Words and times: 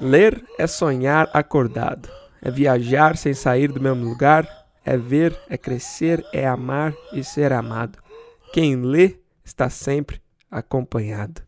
Ler 0.00 0.44
é 0.58 0.66
sonhar 0.66 1.30
acordado, 1.32 2.08
é 2.42 2.50
viajar 2.50 3.16
sem 3.16 3.32
sair 3.32 3.72
do 3.72 3.80
mesmo 3.80 4.04
lugar, 4.04 4.46
é 4.84 4.96
ver, 4.96 5.38
é 5.48 5.56
crescer, 5.56 6.24
é 6.32 6.46
amar 6.46 6.94
e 7.12 7.24
ser 7.24 7.52
amado. 7.52 7.98
Quem 8.52 8.76
lê 8.76 9.18
está 9.44 9.70
sempre 9.70 10.20
acompanhado. 10.50 11.42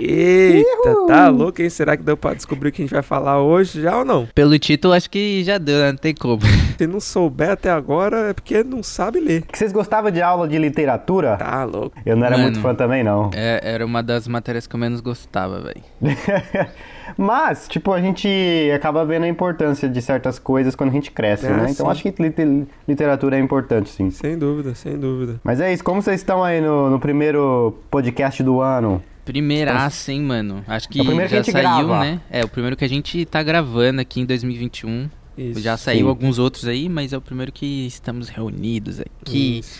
Eita, 0.00 1.06
tá 1.06 1.28
louco, 1.28 1.54
Quem 1.54 1.68
Será 1.68 1.96
que 1.96 2.02
deu 2.02 2.16
pra 2.16 2.34
descobrir 2.34 2.68
o 2.68 2.72
que 2.72 2.82
a 2.82 2.84
gente 2.84 2.94
vai 2.94 3.02
falar 3.02 3.42
hoje 3.42 3.82
já 3.82 3.98
ou 3.98 4.04
não? 4.04 4.26
Pelo 4.34 4.58
título, 4.58 4.94
acho 4.94 5.10
que 5.10 5.42
já 5.44 5.58
deu, 5.58 5.78
né? 5.80 5.90
Não 5.92 5.98
tem 5.98 6.14
como. 6.14 6.40
Se 6.78 6.86
não 6.86 7.00
souber 7.00 7.50
até 7.50 7.70
agora, 7.70 8.30
é 8.30 8.32
porque 8.32 8.62
não 8.62 8.82
sabe 8.82 9.18
ler. 9.18 9.42
Vocês 9.52 9.72
gostavam 9.72 10.10
de 10.10 10.22
aula 10.22 10.46
de 10.46 10.56
literatura? 10.58 11.36
Tá 11.36 11.64
louco. 11.64 11.96
Eu 12.06 12.16
não 12.16 12.24
era 12.24 12.36
Mano. 12.36 12.50
muito 12.50 12.60
fã 12.60 12.74
também, 12.74 13.02
não. 13.02 13.30
É, 13.34 13.60
era 13.62 13.84
uma 13.84 14.02
das 14.02 14.28
matérias 14.28 14.66
que 14.66 14.76
eu 14.76 14.80
menos 14.80 15.00
gostava, 15.00 15.60
velho. 15.60 15.82
Mas, 17.16 17.66
tipo, 17.66 17.92
a 17.92 18.00
gente 18.00 18.28
acaba 18.74 19.04
vendo 19.04 19.24
a 19.24 19.28
importância 19.28 19.88
de 19.88 20.00
certas 20.02 20.38
coisas 20.38 20.74
quando 20.76 20.90
a 20.90 20.92
gente 20.92 21.10
cresce, 21.10 21.46
É, 21.46 21.50
né? 21.50 21.66
Então 21.70 21.86
sim. 21.86 21.92
acho 21.92 22.02
que 22.02 22.22
liter- 22.22 22.66
literatura 22.86 23.36
é 23.36 23.40
importante, 23.40 23.88
sim. 23.90 24.10
Sem 24.10 24.38
dúvida, 24.38 24.74
sem 24.74 24.96
dúvida. 24.96 25.40
Mas 25.42 25.60
é 25.60 25.72
isso, 25.72 25.82
como 25.82 26.02
vocês 26.02 26.20
estão 26.20 26.44
aí 26.44 26.60
no, 26.60 26.90
no 26.90 27.00
primeiro 27.00 27.74
podcast 27.90 28.42
do 28.42 28.60
ano? 28.60 29.02
Primeiraça, 29.32 30.10
hein, 30.10 30.22
mano? 30.22 30.64
Acho 30.66 30.88
que 30.88 31.00
É 31.00 31.04
que 31.04 31.10
já 31.16 31.22
a 31.24 31.26
gente 31.28 31.52
saiu, 31.52 31.62
grava. 31.62 32.00
né? 32.00 32.20
É, 32.30 32.44
o 32.44 32.48
primeiro 32.48 32.74
que 32.76 32.84
a 32.84 32.88
gente 32.88 33.26
tá 33.26 33.42
gravando 33.42 34.00
aqui 34.00 34.20
em 34.20 34.24
2021. 34.24 35.10
Isso. 35.36 35.60
já 35.60 35.76
saiu 35.76 36.06
sim. 36.06 36.08
alguns 36.08 36.38
outros 36.38 36.66
aí, 36.66 36.88
mas 36.88 37.12
é 37.12 37.16
o 37.16 37.20
primeiro 37.20 37.52
que 37.52 37.86
estamos 37.86 38.28
reunidos 38.28 39.00
aqui. 39.00 39.58
Isso. 39.58 39.78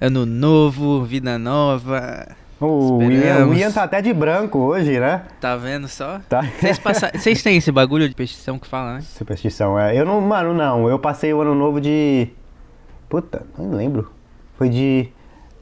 Ano 0.00 0.24
novo, 0.24 1.04
vida 1.04 1.36
nova. 1.38 2.28
O 2.60 3.02
Ian, 3.02 3.48
o. 3.48 3.54
Ian 3.54 3.70
tá 3.72 3.82
até 3.82 4.00
de 4.00 4.12
branco 4.14 4.58
hoje, 4.58 4.98
né? 4.98 5.22
Tá 5.40 5.56
vendo 5.56 5.88
só? 5.88 6.20
Tá. 6.28 6.42
Vocês 6.42 6.78
passa... 6.78 7.10
Vocês 7.18 7.42
têm 7.42 7.56
esse 7.56 7.72
bagulho 7.72 8.08
de 8.08 8.14
petição 8.14 8.58
que 8.58 8.66
fala, 8.66 8.94
né? 8.94 9.00
Superstição, 9.02 9.78
é. 9.78 9.98
Eu 9.98 10.06
não, 10.06 10.20
mano, 10.20 10.54
não. 10.54 10.88
Eu 10.88 10.98
passei 10.98 11.34
o 11.34 11.40
ano 11.40 11.54
novo 11.54 11.80
de. 11.80 12.28
Puta, 13.08 13.44
não 13.58 13.72
lembro. 13.72 14.10
Foi 14.56 14.68
de. 14.68 15.08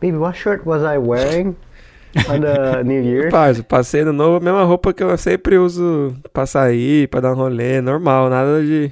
Baby, 0.00 0.18
what 0.18 0.38
shirt 0.38 0.64
was 0.66 0.82
I 0.82 0.98
wearing 0.98 1.56
the 2.24 2.82
New 2.84 3.02
Year? 3.04 3.24
Rapaz, 3.30 3.58
eu 3.58 3.64
passei 3.64 4.04
no 4.04 4.12
novo, 4.12 4.36
a 4.36 4.40
mesma 4.40 4.64
roupa 4.64 4.92
que 4.92 5.02
eu 5.02 5.16
sempre 5.18 5.58
uso 5.58 6.14
pra 6.32 6.46
sair, 6.46 7.08
pra 7.08 7.20
dar 7.20 7.32
um 7.32 7.36
rolê, 7.36 7.80
normal, 7.80 8.28
nada 8.30 8.62
de. 8.62 8.90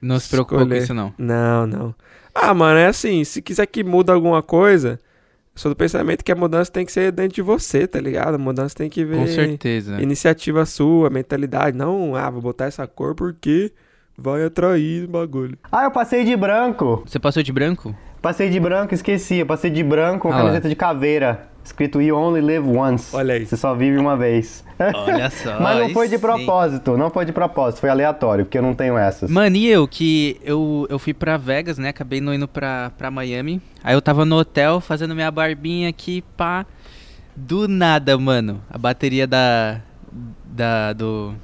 Não 0.00 0.18
se 0.20 0.28
preocupe 0.28 0.56
com 0.56 0.62
escolher. 0.62 0.82
isso, 0.82 0.94
não. 0.94 1.12
Não, 1.18 1.66
não. 1.66 1.94
Ah, 2.34 2.52
mano, 2.52 2.78
é 2.78 2.86
assim, 2.86 3.24
se 3.24 3.40
quiser 3.40 3.66
que 3.66 3.82
muda 3.82 4.12
alguma 4.12 4.42
coisa, 4.42 5.00
eu 5.54 5.60
sou 5.60 5.70
do 5.72 5.76
pensamento 5.76 6.22
que 6.22 6.30
a 6.30 6.36
mudança 6.36 6.70
tem 6.70 6.84
que 6.84 6.92
ser 6.92 7.10
dentro 7.10 7.34
de 7.34 7.42
você, 7.42 7.86
tá 7.86 7.98
ligado? 7.98 8.34
A 8.34 8.38
mudança 8.38 8.74
tem 8.74 8.90
que 8.90 9.04
ver 9.04 9.16
Com 9.16 9.26
certeza. 9.26 10.00
iniciativa 10.00 10.66
sua, 10.66 11.08
mentalidade. 11.08 11.76
Não, 11.76 12.14
ah, 12.14 12.28
vou 12.30 12.42
botar 12.42 12.66
essa 12.66 12.86
cor 12.86 13.14
porque 13.14 13.72
vai 14.18 14.44
atrair 14.44 15.04
o 15.04 15.08
bagulho. 15.08 15.58
Ah, 15.72 15.84
eu 15.84 15.90
passei 15.90 16.24
de 16.24 16.36
branco. 16.36 17.02
Você 17.06 17.18
passou 17.18 17.42
de 17.42 17.52
branco? 17.52 17.96
Passei 18.20 18.50
de 18.50 18.60
branco, 18.60 18.92
esqueci. 18.92 19.36
Eu 19.36 19.46
passei 19.46 19.70
de 19.70 19.82
branco 19.82 20.28
com 20.28 20.28
Ah 20.28 20.36
lá. 20.36 20.42
camiseta 20.42 20.68
de 20.68 20.76
caveira. 20.76 21.48
Escrito 21.66 22.00
You 22.00 22.16
Only 22.16 22.40
Live 22.40 22.68
Once. 22.68 23.14
Olha 23.14 23.34
aí. 23.34 23.44
Você 23.44 23.56
só 23.56 23.74
vive 23.74 23.98
uma 23.98 24.16
vez. 24.16 24.64
Olha 24.78 25.28
só. 25.30 25.58
Mas 25.60 25.78
não 25.80 25.90
foi 25.90 26.06
de 26.06 26.14
sim. 26.14 26.20
propósito, 26.20 26.96
não 26.96 27.10
foi 27.10 27.24
de 27.24 27.32
propósito, 27.32 27.80
foi 27.80 27.90
aleatório, 27.90 28.44
porque 28.44 28.56
eu 28.56 28.62
não 28.62 28.72
tenho 28.72 28.96
essas. 28.96 29.28
Mano, 29.28 29.56
e 29.56 29.66
eu 29.66 29.88
que 29.88 30.40
eu, 30.44 30.86
eu 30.88 30.96
fui 30.96 31.12
pra 31.12 31.36
Vegas, 31.36 31.76
né? 31.76 31.88
Acabei 31.88 32.20
não 32.20 32.32
indo 32.32 32.46
pra, 32.46 32.92
pra 32.96 33.10
Miami. 33.10 33.60
Aí 33.82 33.94
eu 33.94 34.00
tava 34.00 34.24
no 34.24 34.36
hotel 34.36 34.80
fazendo 34.80 35.12
minha 35.12 35.30
barbinha 35.30 35.88
aqui, 35.88 36.22
pá. 36.36 36.64
Do 37.34 37.66
nada, 37.66 38.16
mano. 38.16 38.62
A 38.70 38.78
bateria 38.78 39.26
da. 39.26 39.80
da 40.44 40.92
do. 40.92 41.34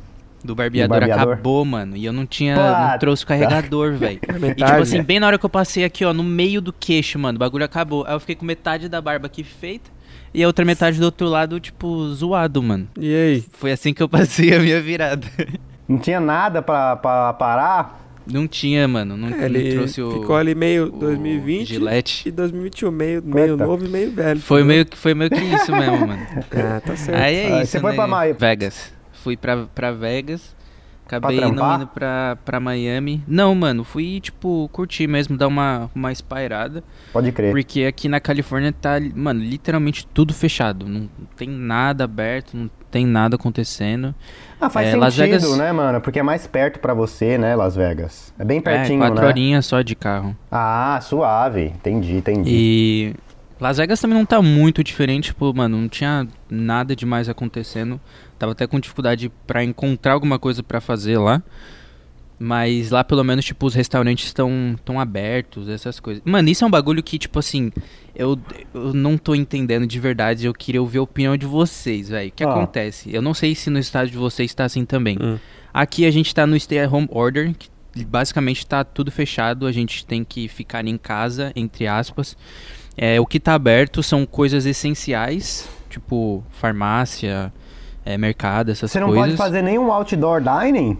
Do 0.45 0.57
barbeador, 0.57 0.99
barbeador? 1.01 1.33
acabou, 1.35 1.65
mano. 1.65 1.97
E 1.97 2.05
eu 2.05 2.13
não 2.13 2.27
tinha. 2.27 2.55
Puta. 2.55 2.93
Não 2.93 2.99
trouxe 2.99 3.25
o 3.25 3.27
carregador, 3.27 3.95
velho. 3.99 4.21
E 4.29 4.33
Metade. 4.33 4.71
tipo 4.71 4.83
assim, 4.83 5.03
bem 5.03 5.19
na 5.21 5.27
hora 5.27 5.39
que 5.39 5.45
eu 5.45 5.51
passei 5.51 5.85
aqui, 5.85 6.05
ó, 6.05 6.13
no 6.13 6.23
meio 6.23 6.61
do 6.61 6.73
queixo, 6.73 7.19
mano, 7.19 7.37
o 7.37 7.39
bagulho 7.41 7.65
acabou. 7.65 8.05
Aí 8.07 8.15
eu 8.15 8.21
fiquei 8.21 8.37
com 8.37 8.45
metade 8.45 8.89
da 8.89 9.01
barba 9.01 9.27
aqui 9.27 9.43
feita. 9.45 9.91
E 10.35 10.43
a 10.43 10.47
outra 10.47 10.65
metade 10.65 10.99
do 10.99 11.05
outro 11.05 11.27
lado, 11.29 11.61
tipo, 11.61 12.09
zoado, 12.15 12.63
mano. 12.63 12.89
E 12.99 13.15
aí? 13.15 13.45
Foi 13.53 13.71
assim 13.73 13.93
que 13.93 14.03
eu 14.03 14.09
passei 14.09 14.55
a 14.55 14.59
minha 14.61 14.81
virada. 14.81 15.27
Não 15.89 15.99
tinha 15.99 16.21
nada 16.21 16.63
pra, 16.63 16.97
pra 16.97 17.33
parar. 17.35 18.01
Não 18.27 18.47
tinha, 18.47 18.87
mano. 18.87 19.17
Não, 19.17 19.29
É, 19.29 19.31
não 19.33 19.45
ele 19.45 19.73
trouxe 19.73 20.01
o. 20.01 20.21
ficou 20.21 20.37
ali 20.37 20.55
meio 20.55 20.87
o 20.87 20.91
2020 20.91 21.67
Gillette. 21.69 22.29
e 22.29 22.31
2021, 22.31 22.91
meio, 22.93 23.21
meio 23.23 23.57
novo 23.57 23.85
e 23.85 23.89
meio 23.89 24.13
velho. 24.13 24.41
Foi 24.41 24.63
meio, 24.63 24.87
que- 24.87 24.97
foi 24.97 25.13
meio 25.13 25.29
que 25.29 25.41
isso 25.41 25.73
mesmo, 25.73 26.07
mano. 26.07 26.23
Ah, 26.53 26.81
tá 26.87 26.95
certo. 26.97 27.21
Aí 27.21 27.35
é 27.35 27.53
Ah, 27.53 27.63
isso. 27.63 27.73
você 27.73 27.81
foi 27.81 27.91
né? 27.97 27.97
pra? 28.07 28.33
Vegas. 28.33 28.93
Fui 29.13 29.37
pra, 29.37 29.67
pra 29.75 29.91
Vegas. 29.91 30.55
Acabei 31.19 31.41
não 31.51 31.77
indo 31.77 31.87
pra, 31.87 32.37
pra 32.45 32.59
Miami. 32.61 33.23
Não, 33.27 33.55
mano, 33.55 33.85
fui, 33.85 34.21
tipo, 34.21 34.69
curtir 34.73 35.07
mesmo, 35.07 35.37
dar 35.37 35.47
uma, 35.49 35.91
uma 35.95 36.11
espairada. 36.13 36.83
Pode 37.13 37.31
crer. 37.33 37.51
Porque 37.53 37.85
aqui 37.85 38.09
na 38.09 38.21
Califórnia 38.21 38.73
tá, 38.73 38.93
mano, 39.15 39.41
literalmente 39.41 40.07
tudo 40.07 40.33
fechado. 40.33 40.89
Não 40.89 41.09
tem 41.37 41.49
nada 41.49 42.05
aberto, 42.05 42.57
não 42.57 42.71
tem 42.91 43.07
nada 43.07 43.37
acontecendo. 43.37 44.15
Ah, 44.61 44.71
faz 44.71 44.89
É, 44.89 44.97
Las 44.97 45.15
sentido, 45.15 45.41
Vegas- 45.41 45.59
né, 45.59 45.73
mano? 45.73 46.01
Porque 46.01 46.19
é 46.21 46.23
mais 46.23 46.47
perto 46.47 46.79
pra 46.79 46.95
você, 46.95 47.37
né, 47.37 47.55
Las 47.57 47.75
Vegas. 47.75 48.33
É 48.39 48.45
bem 48.45 48.59
é, 48.59 48.61
pertinho, 48.61 49.01
quatro 49.01 49.21
né? 49.21 49.27
horinhas 49.27 49.67
só 49.67 49.83
de 49.83 49.95
carro. 49.95 50.37
Ah, 50.51 50.99
suave. 51.03 51.65
Entendi, 51.65 52.17
entendi. 52.17 52.51
E 52.51 53.15
Las 53.63 53.77
Vegas 53.79 54.01
também 54.01 54.19
não 54.19 54.27
tá 54.27 54.43
muito 54.43 54.83
diferente, 54.83 55.27
tipo, 55.27 55.55
mano, 55.55 55.79
não 55.81 55.89
tinha 55.89 56.27
nada 56.51 56.97
demais 56.97 57.29
acontecendo. 57.29 58.01
Tava 58.39 58.53
até 58.53 58.67
com 58.67 58.81
dificuldade 58.81 59.31
pra 59.47 59.63
encontrar 59.63 60.15
alguma 60.15 60.39
coisa 60.39 60.63
pra 60.63 60.81
fazer 60.81 61.17
lá. 61.19 61.43
Mas 62.39 62.91
lá 62.91 63.05
pelo 63.05 63.23
menos, 63.23 63.45
tipo, 63.45 63.65
os 63.67 63.75
restaurantes 63.75 64.27
estão 64.27 64.75
tão 64.85 64.99
abertos, 64.99 65.69
essas 65.69 66.01
coisas. 66.01 66.21
Mano, 66.27 66.49
isso 66.49 66.65
é 66.65 66.67
um 66.67 66.71
bagulho 66.71 67.01
que, 67.01 67.17
tipo 67.17 67.39
assim, 67.39 67.71
eu, 68.17 68.37
eu 68.75 68.93
não 68.93 69.17
tô 69.17 69.33
entendendo 69.33 69.87
de 69.87 70.01
verdade. 70.01 70.45
Eu 70.47 70.53
queria 70.53 70.81
ouvir 70.83 70.99
a 70.99 71.03
opinião 71.03 71.37
de 71.37 71.47
vocês, 71.47 72.09
velho. 72.09 72.31
O 72.31 72.33
que 72.33 72.43
Ah. 72.43 72.51
acontece? 72.51 73.15
Eu 73.15 73.23
não 73.23 73.33
sei 73.33 73.55
se 73.55 73.71
no 73.71 73.79
estado 73.79 74.11
de 74.11 74.17
vocês 74.17 74.53
tá 74.55 74.65
assim 74.65 74.85
também. 74.85 75.17
Hum. 75.23 75.39
Aqui 75.73 76.05
a 76.05 76.11
gente 76.11 76.35
tá 76.35 76.45
no 76.45 76.59
Stay 76.59 76.81
at 76.81 76.93
Home 76.93 77.07
Order, 77.13 77.55
que 77.57 78.05
basicamente 78.05 78.67
tá 78.67 78.83
tudo 78.83 79.13
fechado, 79.13 79.65
a 79.65 79.71
gente 79.71 80.05
tem 80.05 80.25
que 80.25 80.49
ficar 80.49 80.85
em 80.85 80.99
casa, 80.99 81.53
entre 81.55 81.87
aspas. 81.87 82.37
É, 82.97 83.21
o 83.21 83.27
que 83.27 83.41
tá 83.41 83.55
aberto 83.55 84.03
são 84.03 84.27
coisas 84.27 84.67
essenciais, 84.67 85.69
tipo 85.89 86.45
farmácia, 86.51 87.53
é, 88.05 88.19
mercado, 88.19 88.71
essas 88.71 88.91
Você 88.91 89.01
não 89.01 89.09
coisas. 89.09 89.27
pode 89.27 89.37
fazer 89.37 89.63
nenhum 89.63 89.91
outdoor 89.93 90.41
dining? 90.43 90.99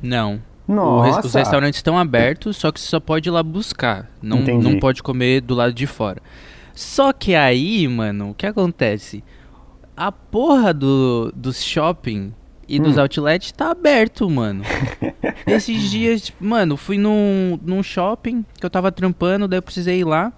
Não. 0.00 0.40
O 0.68 1.00
res- 1.00 1.14
Nossa. 1.16 1.26
os 1.28 1.34
restaurantes 1.34 1.78
estão 1.78 1.96
abertos, 1.98 2.56
só 2.56 2.72
que 2.72 2.80
você 2.80 2.86
só 2.88 2.98
pode 3.00 3.28
ir 3.28 3.32
lá 3.32 3.42
buscar. 3.42 4.10
Não, 4.20 4.38
Entendi. 4.38 4.64
não 4.64 4.78
pode 4.80 5.02
comer 5.02 5.40
do 5.40 5.54
lado 5.54 5.72
de 5.72 5.86
fora. 5.86 6.20
Só 6.74 7.12
que 7.12 7.34
aí, 7.34 7.86
mano, 7.88 8.30
o 8.30 8.34
que 8.34 8.46
acontece? 8.46 9.22
A 9.96 10.10
porra 10.12 10.74
do, 10.74 11.32
dos 11.34 11.62
shopping 11.64 12.34
e 12.68 12.78
dos 12.80 12.96
Hum. 12.98 13.00
outlets 13.02 13.52
tá 13.52 13.70
aberto, 13.70 14.28
mano. 14.28 14.62
Esses 15.46 15.90
dias, 15.90 16.32
mano, 16.40 16.76
fui 16.76 16.98
num, 16.98 17.58
num 17.64 17.82
shopping 17.82 18.44
que 18.58 18.66
eu 18.66 18.70
tava 18.70 18.90
trampando, 18.92 19.46
daí 19.48 19.58
eu 19.58 19.62
precisei 19.62 20.00
ir 20.00 20.04
lá. 20.04 20.32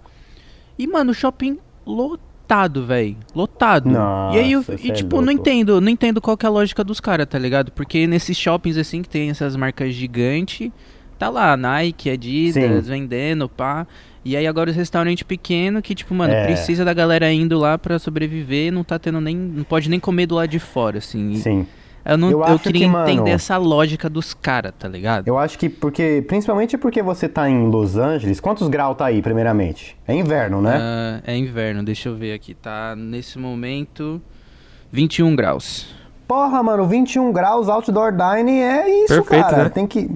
E, 0.78 0.86
mano, 0.86 1.10
o 1.10 1.14
shopping 1.14 1.58
lotado, 1.86 2.86
velho. 2.86 3.16
Lotado. 3.34 3.90
Nossa, 3.90 4.36
e 4.36 4.40
aí 4.40 4.52
eu, 4.52 4.64
e, 4.82 4.90
é 4.90 4.94
tipo, 4.94 5.20
não 5.20 5.32
entendo, 5.32 5.80
não 5.80 5.88
entendo 5.90 6.20
qual 6.20 6.36
que 6.36 6.46
é 6.46 6.48
a 6.48 6.52
lógica 6.52 6.84
dos 6.84 7.00
caras, 7.00 7.26
tá 7.26 7.38
ligado? 7.38 7.72
Porque 7.72 8.06
nesses 8.06 8.36
shoppings 8.36 8.76
assim 8.78 9.02
que 9.02 9.08
tem 9.08 9.30
essas 9.30 9.56
marcas 9.56 9.92
gigantes, 9.94 10.70
tá 11.18 11.28
lá, 11.28 11.56
Nike, 11.56 12.10
Adidas, 12.10 12.84
Sim. 12.84 12.90
vendendo, 12.92 13.48
pá. 13.48 13.86
E 14.24 14.36
aí 14.36 14.46
agora 14.46 14.70
os 14.70 14.76
restaurantes 14.76 15.22
pequenos 15.22 15.80
que, 15.82 15.94
tipo, 15.94 16.14
mano, 16.14 16.32
É. 16.34 16.44
precisa 16.44 16.84
da 16.84 16.92
galera 16.92 17.32
indo 17.32 17.58
lá 17.58 17.78
pra 17.78 17.98
sobreviver, 17.98 18.72
não 18.72 18.84
tá 18.84 18.98
tendo 18.98 19.20
nem. 19.20 19.34
Não 19.36 19.64
pode 19.64 19.88
nem 19.88 19.98
comer 19.98 20.26
do 20.26 20.34
lado 20.34 20.48
de 20.50 20.58
fora, 20.58 20.98
assim. 20.98 21.32
E 21.32 21.36
Sim. 21.38 21.66
Eu, 22.08 22.16
não, 22.16 22.30
Eu 22.30 22.42
eu, 22.42 22.58
queria 22.58 22.86
que, 22.86 22.90
mano, 22.90 23.08
entender 23.08 23.30
essa 23.32 23.58
lógica 23.58 24.08
dos 24.08 24.32
caras, 24.32 24.72
tá 24.78 24.88
ligado? 24.88 25.28
Eu 25.28 25.36
acho 25.36 25.58
que 25.58 25.68
porque, 25.68 26.24
principalmente 26.26 26.78
porque 26.78 27.02
você 27.02 27.28
tá 27.28 27.50
em 27.50 27.68
Los 27.68 27.98
Angeles, 27.98 28.40
quantos 28.40 28.66
graus 28.68 28.96
tá 28.96 29.04
aí, 29.04 29.20
primeiramente? 29.20 29.94
É 30.08 30.14
inverno, 30.14 30.62
né? 30.62 30.78
Ah, 30.80 31.20
é 31.26 31.36
inverno, 31.36 31.82
deixa 31.82 32.08
eu 32.08 32.16
ver 32.16 32.32
aqui. 32.32 32.54
Tá 32.54 32.96
nesse 32.96 33.38
momento 33.38 34.20
21 34.90 35.36
graus. 35.36 35.94
Porra, 36.26 36.62
mano, 36.62 36.86
21 36.86 37.30
graus 37.30 37.68
outdoor 37.68 38.12
dining 38.12 38.60
é 38.60 39.04
isso, 39.04 39.14
Perfeito, 39.14 39.44
cara. 39.50 39.64
né? 39.64 39.68
Tem 39.68 39.86
que. 39.86 40.10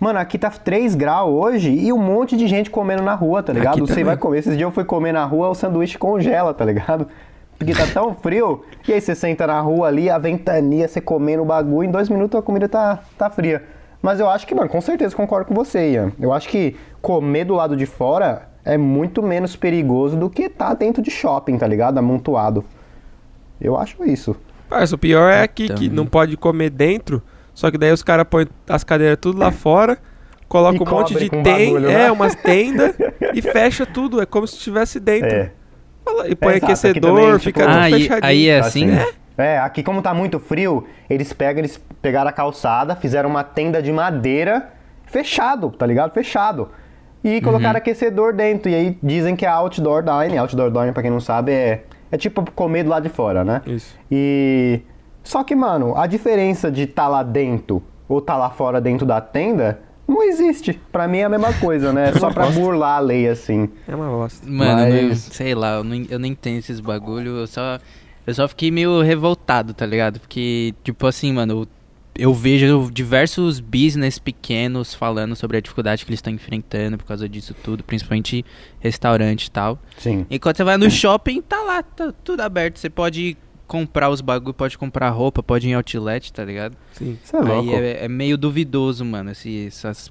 Mano, 0.00 0.18
aqui 0.18 0.38
tá 0.38 0.48
3 0.50 0.94
graus 0.94 1.28
hoje 1.30 1.70
e 1.70 1.92
um 1.92 1.98
monte 1.98 2.36
de 2.36 2.46
gente 2.46 2.70
comendo 2.70 3.02
na 3.02 3.14
rua, 3.14 3.42
tá 3.42 3.52
ligado? 3.52 3.72
Aqui 3.74 3.80
Você 3.80 3.88
também. 3.94 4.04
vai 4.04 4.16
comer. 4.16 4.38
Esses 4.38 4.52
dias 4.56 4.62
eu 4.62 4.70
fui 4.70 4.84
comer 4.84 5.12
na 5.12 5.24
rua, 5.24 5.48
o 5.48 5.54
sanduíche 5.54 5.98
congela, 5.98 6.54
tá 6.54 6.64
ligado? 6.64 7.08
Porque 7.58 7.74
tá 7.74 7.86
tão 7.92 8.14
frio. 8.14 8.64
E 8.86 8.92
aí 8.92 9.00
você 9.00 9.14
senta 9.14 9.46
na 9.46 9.60
rua 9.60 9.88
ali, 9.88 10.08
a 10.08 10.16
ventania, 10.16 10.86
você 10.86 11.00
comendo 11.00 11.42
o 11.42 11.46
bagulho, 11.46 11.88
em 11.88 11.90
dois 11.90 12.08
minutos 12.08 12.38
a 12.38 12.42
comida 12.42 12.68
tá, 12.68 13.00
tá 13.18 13.28
fria. 13.28 13.64
Mas 14.00 14.20
eu 14.20 14.30
acho 14.30 14.46
que, 14.46 14.54
mano, 14.54 14.68
com 14.68 14.80
certeza 14.80 15.14
concordo 15.14 15.48
com 15.48 15.54
você, 15.54 15.90
Ian. 15.90 16.12
Eu 16.20 16.32
acho 16.32 16.48
que 16.48 16.76
comer 17.02 17.44
do 17.44 17.54
lado 17.54 17.76
de 17.76 17.84
fora 17.84 18.48
é 18.64 18.78
muito 18.78 19.22
menos 19.22 19.56
perigoso 19.56 20.16
do 20.16 20.30
que 20.30 20.48
tá 20.48 20.72
dentro 20.72 21.02
de 21.02 21.10
shopping, 21.10 21.58
tá 21.58 21.66
ligado? 21.66 21.98
Amontoado. 21.98 22.64
Eu 23.60 23.76
acho 23.76 24.04
isso. 24.04 24.36
Parça, 24.68 24.94
o 24.94 24.98
pior 24.98 25.28
é 25.30 25.42
aqui 25.42 25.68
que 25.68 25.88
não 25.88 26.06
pode 26.06 26.36
comer 26.36 26.70
dentro, 26.70 27.22
só 27.54 27.70
que 27.70 27.78
daí 27.78 27.90
os 27.90 28.02
caras 28.02 28.26
põem 28.28 28.46
as 28.68 28.84
cadeiras 28.84 29.18
tudo 29.20 29.38
lá 29.38 29.50
fora, 29.50 29.98
colocam 30.46 30.86
um 30.86 30.90
monte 30.90 31.14
de 31.14 31.28
bagulho, 31.30 31.90
é, 31.90 32.12
umas 32.12 32.34
tendas 32.34 32.94
e 33.34 33.40
fecha 33.40 33.86
tudo, 33.86 34.20
é 34.20 34.26
como 34.26 34.46
se 34.46 34.56
estivesse 34.56 35.00
dentro. 35.00 35.28
É. 35.28 35.52
E 36.26 36.34
põe 36.34 36.54
aqui 36.56 36.64
aquecedor, 36.66 37.16
também, 37.16 37.38
fica 37.38 37.60
tipo- 37.60 37.72
tudo 37.72 37.78
Ah, 37.78 37.82
aí, 37.84 37.92
fechadinho. 37.92 38.26
aí 38.26 38.48
é 38.48 38.58
assim? 38.58 38.90
Assim. 38.90 39.12
É, 39.36 39.58
aqui 39.58 39.82
como 39.84 40.02
tá 40.02 40.12
muito 40.12 40.40
frio, 40.40 40.84
eles 41.08 41.32
pegam, 41.32 41.60
eles 41.60 41.80
pegaram 42.02 42.28
a 42.28 42.32
calçada, 42.32 42.96
fizeram 42.96 43.30
uma 43.30 43.44
tenda 43.44 43.80
de 43.80 43.92
madeira 43.92 44.70
fechado, 45.06 45.70
tá 45.70 45.86
ligado? 45.86 46.12
Fechado. 46.12 46.68
E 47.22 47.40
colocaram 47.40 47.72
Uhum. 47.74 47.78
aquecedor 47.78 48.32
dentro. 48.32 48.70
E 48.70 48.74
aí 48.74 48.98
dizem 49.02 49.34
que 49.36 49.44
é 49.46 49.48
outdoor 49.48 50.02
dining. 50.02 50.38
Outdoor 50.38 50.70
dining, 50.70 50.92
pra 50.92 51.02
quem 51.02 51.10
não 51.10 51.20
sabe, 51.20 51.52
é, 51.52 51.84
é 52.10 52.16
tipo 52.16 52.48
comer 52.52 52.82
do 52.84 52.90
lado 52.90 53.02
de 53.04 53.08
fora, 53.08 53.44
né? 53.44 53.62
Isso. 53.66 53.96
E. 54.10 54.80
Só 55.22 55.44
que, 55.44 55.54
mano, 55.54 55.96
a 55.96 56.06
diferença 56.06 56.70
de 56.70 56.86
tá 56.86 57.06
lá 57.06 57.22
dentro 57.22 57.82
ou 58.08 58.20
tá 58.20 58.36
lá 58.36 58.50
fora 58.50 58.80
dentro 58.80 59.04
da 59.06 59.20
tenda 59.20 59.80
não 60.08 60.22
existe. 60.22 60.80
Pra 60.90 61.06
mim 61.06 61.18
é 61.18 61.24
a 61.24 61.28
mesma 61.28 61.52
coisa, 61.54 61.92
né? 61.92 62.08
É 62.08 62.18
só 62.18 62.30
pra 62.32 62.46
burlar 62.50 62.96
a 62.96 63.00
lei, 63.00 63.28
assim. 63.28 63.68
É 63.86 63.94
uma 63.94 64.08
bosta. 64.08 64.48
Mano, 64.48 64.86
não- 64.94 65.08
Mas- 65.08 65.18
sei 65.18 65.54
lá, 65.54 65.74
eu, 65.76 65.84
não, 65.84 65.96
eu 66.08 66.18
nem 66.18 66.32
entendo 66.32 66.58
esses 66.58 66.80
bagulho, 66.80 67.36
eu 67.36 67.46
só, 67.46 67.78
eu 68.26 68.34
só 68.34 68.48
fiquei 68.48 68.70
meio 68.70 69.00
revoltado, 69.02 69.74
tá 69.74 69.84
ligado? 69.86 70.18
Porque, 70.20 70.74
tipo 70.82 71.06
assim, 71.06 71.32
mano, 71.32 71.52
eu, 71.62 71.68
eu 72.26 72.34
vejo 72.34 72.90
diversos 72.92 73.60
business 73.60 74.18
pequenos 74.18 74.92
falando 74.94 75.36
sobre 75.36 75.56
a 75.56 75.60
dificuldade 75.60 76.04
que 76.04 76.10
eles 76.10 76.18
estão 76.18 76.32
enfrentando 76.32 76.98
por 76.98 77.04
causa 77.04 77.28
disso 77.28 77.54
tudo, 77.62 77.84
principalmente 77.84 78.44
restaurante 78.80 79.46
e 79.46 79.50
tal. 79.50 79.78
Sim. 79.98 80.26
E 80.28 80.38
quando 80.38 80.56
você 80.56 80.64
vai 80.64 80.76
no 80.76 80.90
shopping, 80.90 81.40
tá 81.42 81.60
lá, 81.62 81.82
tá 81.82 82.12
tudo 82.24 82.40
aberto, 82.40 82.78
você 82.78 82.90
pode 82.90 83.36
comprar 83.68 84.08
os 84.08 84.20
bagulho, 84.20 84.54
pode 84.54 84.76
comprar 84.76 85.10
roupa, 85.10 85.42
pode 85.42 85.68
ir 85.68 85.70
em 85.70 85.74
outlet, 85.74 86.32
tá 86.32 86.44
ligado? 86.44 86.76
Sim. 86.92 87.16
Isso 87.22 87.36
é 87.36 87.40
louco. 87.40 87.70
Aí 87.70 87.74
é, 87.74 88.04
é 88.06 88.08
meio 88.08 88.36
duvidoso, 88.36 89.04
mano, 89.04 89.30
esse, 89.30 89.66
essas, 89.68 90.10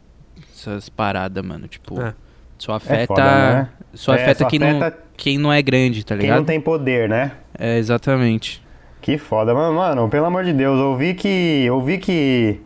essas 0.55 0.87
paradas, 0.87 1.43
mano, 1.43 1.67
tipo... 1.67 1.99
É. 1.99 2.13
Só 2.57 2.73
afeta, 2.73 3.07
foda, 3.07 3.23
né? 3.23 3.69
só 3.93 4.15
É, 4.15 4.21
afeta, 4.23 4.43
só 4.43 4.49
quem, 4.49 4.59
Não, 4.59 4.77
afeta 4.77 4.97
quem 5.15 5.37
não 5.37 5.53
é 5.53 5.61
grande, 5.61 6.03
tá 6.03 6.15
Quem 6.15 6.23
ligado? 6.23 6.37
não 6.37 6.45
tem 6.45 6.59
poder, 6.59 7.07
né? 7.07 7.33
É, 7.57 7.77
exatamente. 7.77 8.63
Que 8.99 9.17
foda, 9.17 9.53
mano, 9.53 9.75
mano, 9.75 10.09
pelo 10.09 10.25
amor 10.25 10.43
de 10.43 10.53
Deus, 10.53 10.79
eu 10.79 10.97
vi 10.97 11.13
que. 11.13 11.63
Eu 11.65 11.79
vi 11.81 11.99
que. 11.99 12.59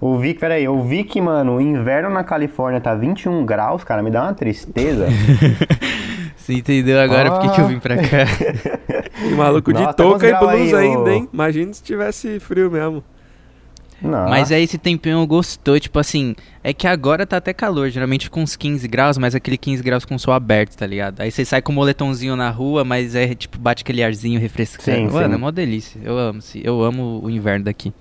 Eu 0.00 0.18
vi 0.18 0.34
que, 0.34 0.40
peraí, 0.40 0.64
eu 0.64 0.82
vi 0.82 1.02
que, 1.02 1.20
mano, 1.20 1.56
o 1.56 1.60
inverno 1.60 2.10
na 2.10 2.22
Califórnia 2.22 2.80
tá 2.80 2.94
21 2.94 3.46
graus, 3.46 3.84
cara, 3.84 4.02
me 4.02 4.10
dá 4.10 4.24
uma 4.24 4.34
tristeza. 4.34 5.06
Você 6.42 6.54
entendeu 6.54 7.00
agora 7.00 7.30
por 7.30 7.40
que 7.40 7.50
que 7.50 7.60
eu 7.60 7.68
vim 7.68 7.78
pra 7.78 7.96
cá? 7.96 8.26
E 9.24 9.34
maluco 9.34 9.72
de 9.72 9.80
Nossa, 9.80 9.94
touca 9.94 10.26
e 10.26 10.34
blusa 10.34 10.78
aí, 10.78 10.88
ainda, 10.88 11.14
hein? 11.14 11.28
Imagina 11.32 11.72
se 11.72 11.82
tivesse 11.82 12.40
frio 12.40 12.68
mesmo. 12.70 13.04
Não. 14.00 14.28
Mas 14.28 14.50
aí 14.50 14.64
esse 14.64 14.78
tempinho 14.78 15.24
gostou, 15.26 15.78
tipo 15.78 15.96
assim, 15.98 16.34
é 16.64 16.72
que 16.72 16.88
agora 16.88 17.24
tá 17.24 17.36
até 17.36 17.52
calor, 17.52 17.88
geralmente 17.88 18.28
com 18.28 18.42
uns 18.42 18.56
15 18.56 18.88
graus, 18.88 19.16
mas 19.16 19.32
aquele 19.34 19.56
15 19.56 19.80
graus 19.80 20.04
com 20.04 20.16
o 20.16 20.18
sol 20.18 20.34
aberto, 20.34 20.76
tá 20.76 20.84
ligado? 20.86 21.20
Aí 21.20 21.30
você 21.30 21.44
sai 21.44 21.62
com 21.62 21.70
o 21.70 21.74
moletomzinho 21.74 22.34
na 22.34 22.50
rua, 22.50 22.82
mas 22.84 23.14
é 23.14 23.32
tipo, 23.32 23.58
bate 23.60 23.84
aquele 23.84 24.02
arzinho 24.02 24.40
refrescante. 24.40 25.08
Sim, 25.08 25.08
Mano, 25.08 25.28
sim. 25.28 25.34
é 25.34 25.36
mó 25.36 25.50
delícia. 25.52 26.00
Eu 26.02 26.18
amo, 26.18 26.42
sim. 26.42 26.60
eu 26.64 26.82
amo 26.82 27.20
o 27.22 27.30
inverno 27.30 27.64
daqui. 27.64 27.92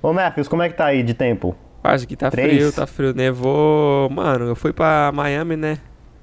Ô, 0.00 0.12
Matthews, 0.12 0.46
como 0.46 0.62
é 0.62 0.68
que 0.68 0.76
tá 0.76 0.86
aí 0.86 1.02
de 1.02 1.14
tempo? 1.14 1.56
Parça, 1.82 2.04
aqui 2.04 2.14
tá 2.14 2.30
Três. 2.30 2.52
frio, 2.54 2.72
tá 2.72 2.86
frio. 2.86 3.12
Nevou. 3.12 4.08
Mano, 4.10 4.44
eu 4.44 4.54
fui 4.54 4.72
pra 4.72 5.10
Miami, 5.12 5.56
né? 5.56 5.78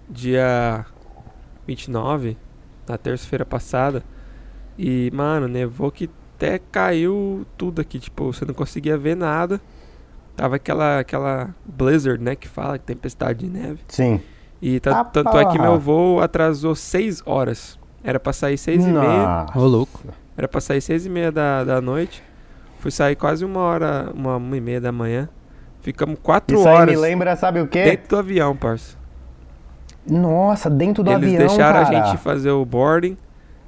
Dia 0.09 0.85
29, 1.67 2.37
na 2.87 2.97
terça-feira 2.97 3.45
passada. 3.45 4.03
E, 4.77 5.11
mano, 5.13 5.47
nevou 5.47 5.91
que 5.91 6.09
até 6.35 6.59
caiu 6.59 7.45
tudo 7.57 7.81
aqui. 7.81 7.99
Tipo, 7.99 8.31
você 8.33 8.45
não 8.45 8.53
conseguia 8.53 8.97
ver 8.97 9.15
nada. 9.15 9.59
Tava 10.35 10.57
aquela, 10.57 10.99
aquela 10.99 11.49
blizzard, 11.65 12.21
né? 12.21 12.35
Que 12.35 12.47
fala, 12.47 12.77
tempestade 12.77 13.39
de 13.45 13.49
neve. 13.49 13.79
Sim. 13.87 14.21
E 14.61 14.81
Ah, 14.85 15.03
tanto 15.03 15.37
é 15.37 15.45
que 15.45 15.57
porra. 15.57 15.69
meu 15.69 15.79
voo 15.79 16.19
atrasou 16.21 16.75
6 16.75 17.23
horas. 17.25 17.79
Era 18.03 18.19
pra 18.19 18.33
sair 18.33 18.57
6 18.57 18.85
e 18.85 18.87
meia. 18.89 19.45
Ô, 19.55 19.61
louco. 19.65 20.01
Era 20.37 20.47
pra 20.49 20.59
sair 20.59 20.81
seis 20.81 21.05
e 21.05 21.09
meia 21.09 21.31
da, 21.31 21.63
da 21.63 21.79
noite. 21.79 22.21
Fui 22.79 22.91
sair 22.91 23.15
quase 23.15 23.45
uma 23.45 23.61
hora, 23.61 24.11
uma, 24.13 24.35
uma 24.35 24.57
e 24.57 24.59
meia 24.59 24.81
da 24.81 24.91
manhã. 24.91 25.29
Ficamos 25.81 26.19
quatro 26.21 26.57
Isso 26.57 26.67
aí 26.67 26.75
horas 26.75 26.93
me 26.95 27.01
lembra, 27.01 27.35
sabe 27.37 27.61
o 27.61 27.67
quê? 27.67 27.83
dentro 27.85 28.09
do 28.09 28.17
avião, 28.17 28.53
parça. 28.55 28.97
Nossa, 30.07 30.69
dentro 30.69 31.03
do 31.03 31.11
Eles 31.11 31.23
avião, 31.23 31.37
deixaram 31.47 31.83
cara. 31.83 31.99
a 31.99 32.05
gente 32.09 32.17
fazer 32.21 32.51
o 32.51 32.63
boarding. 32.65 33.17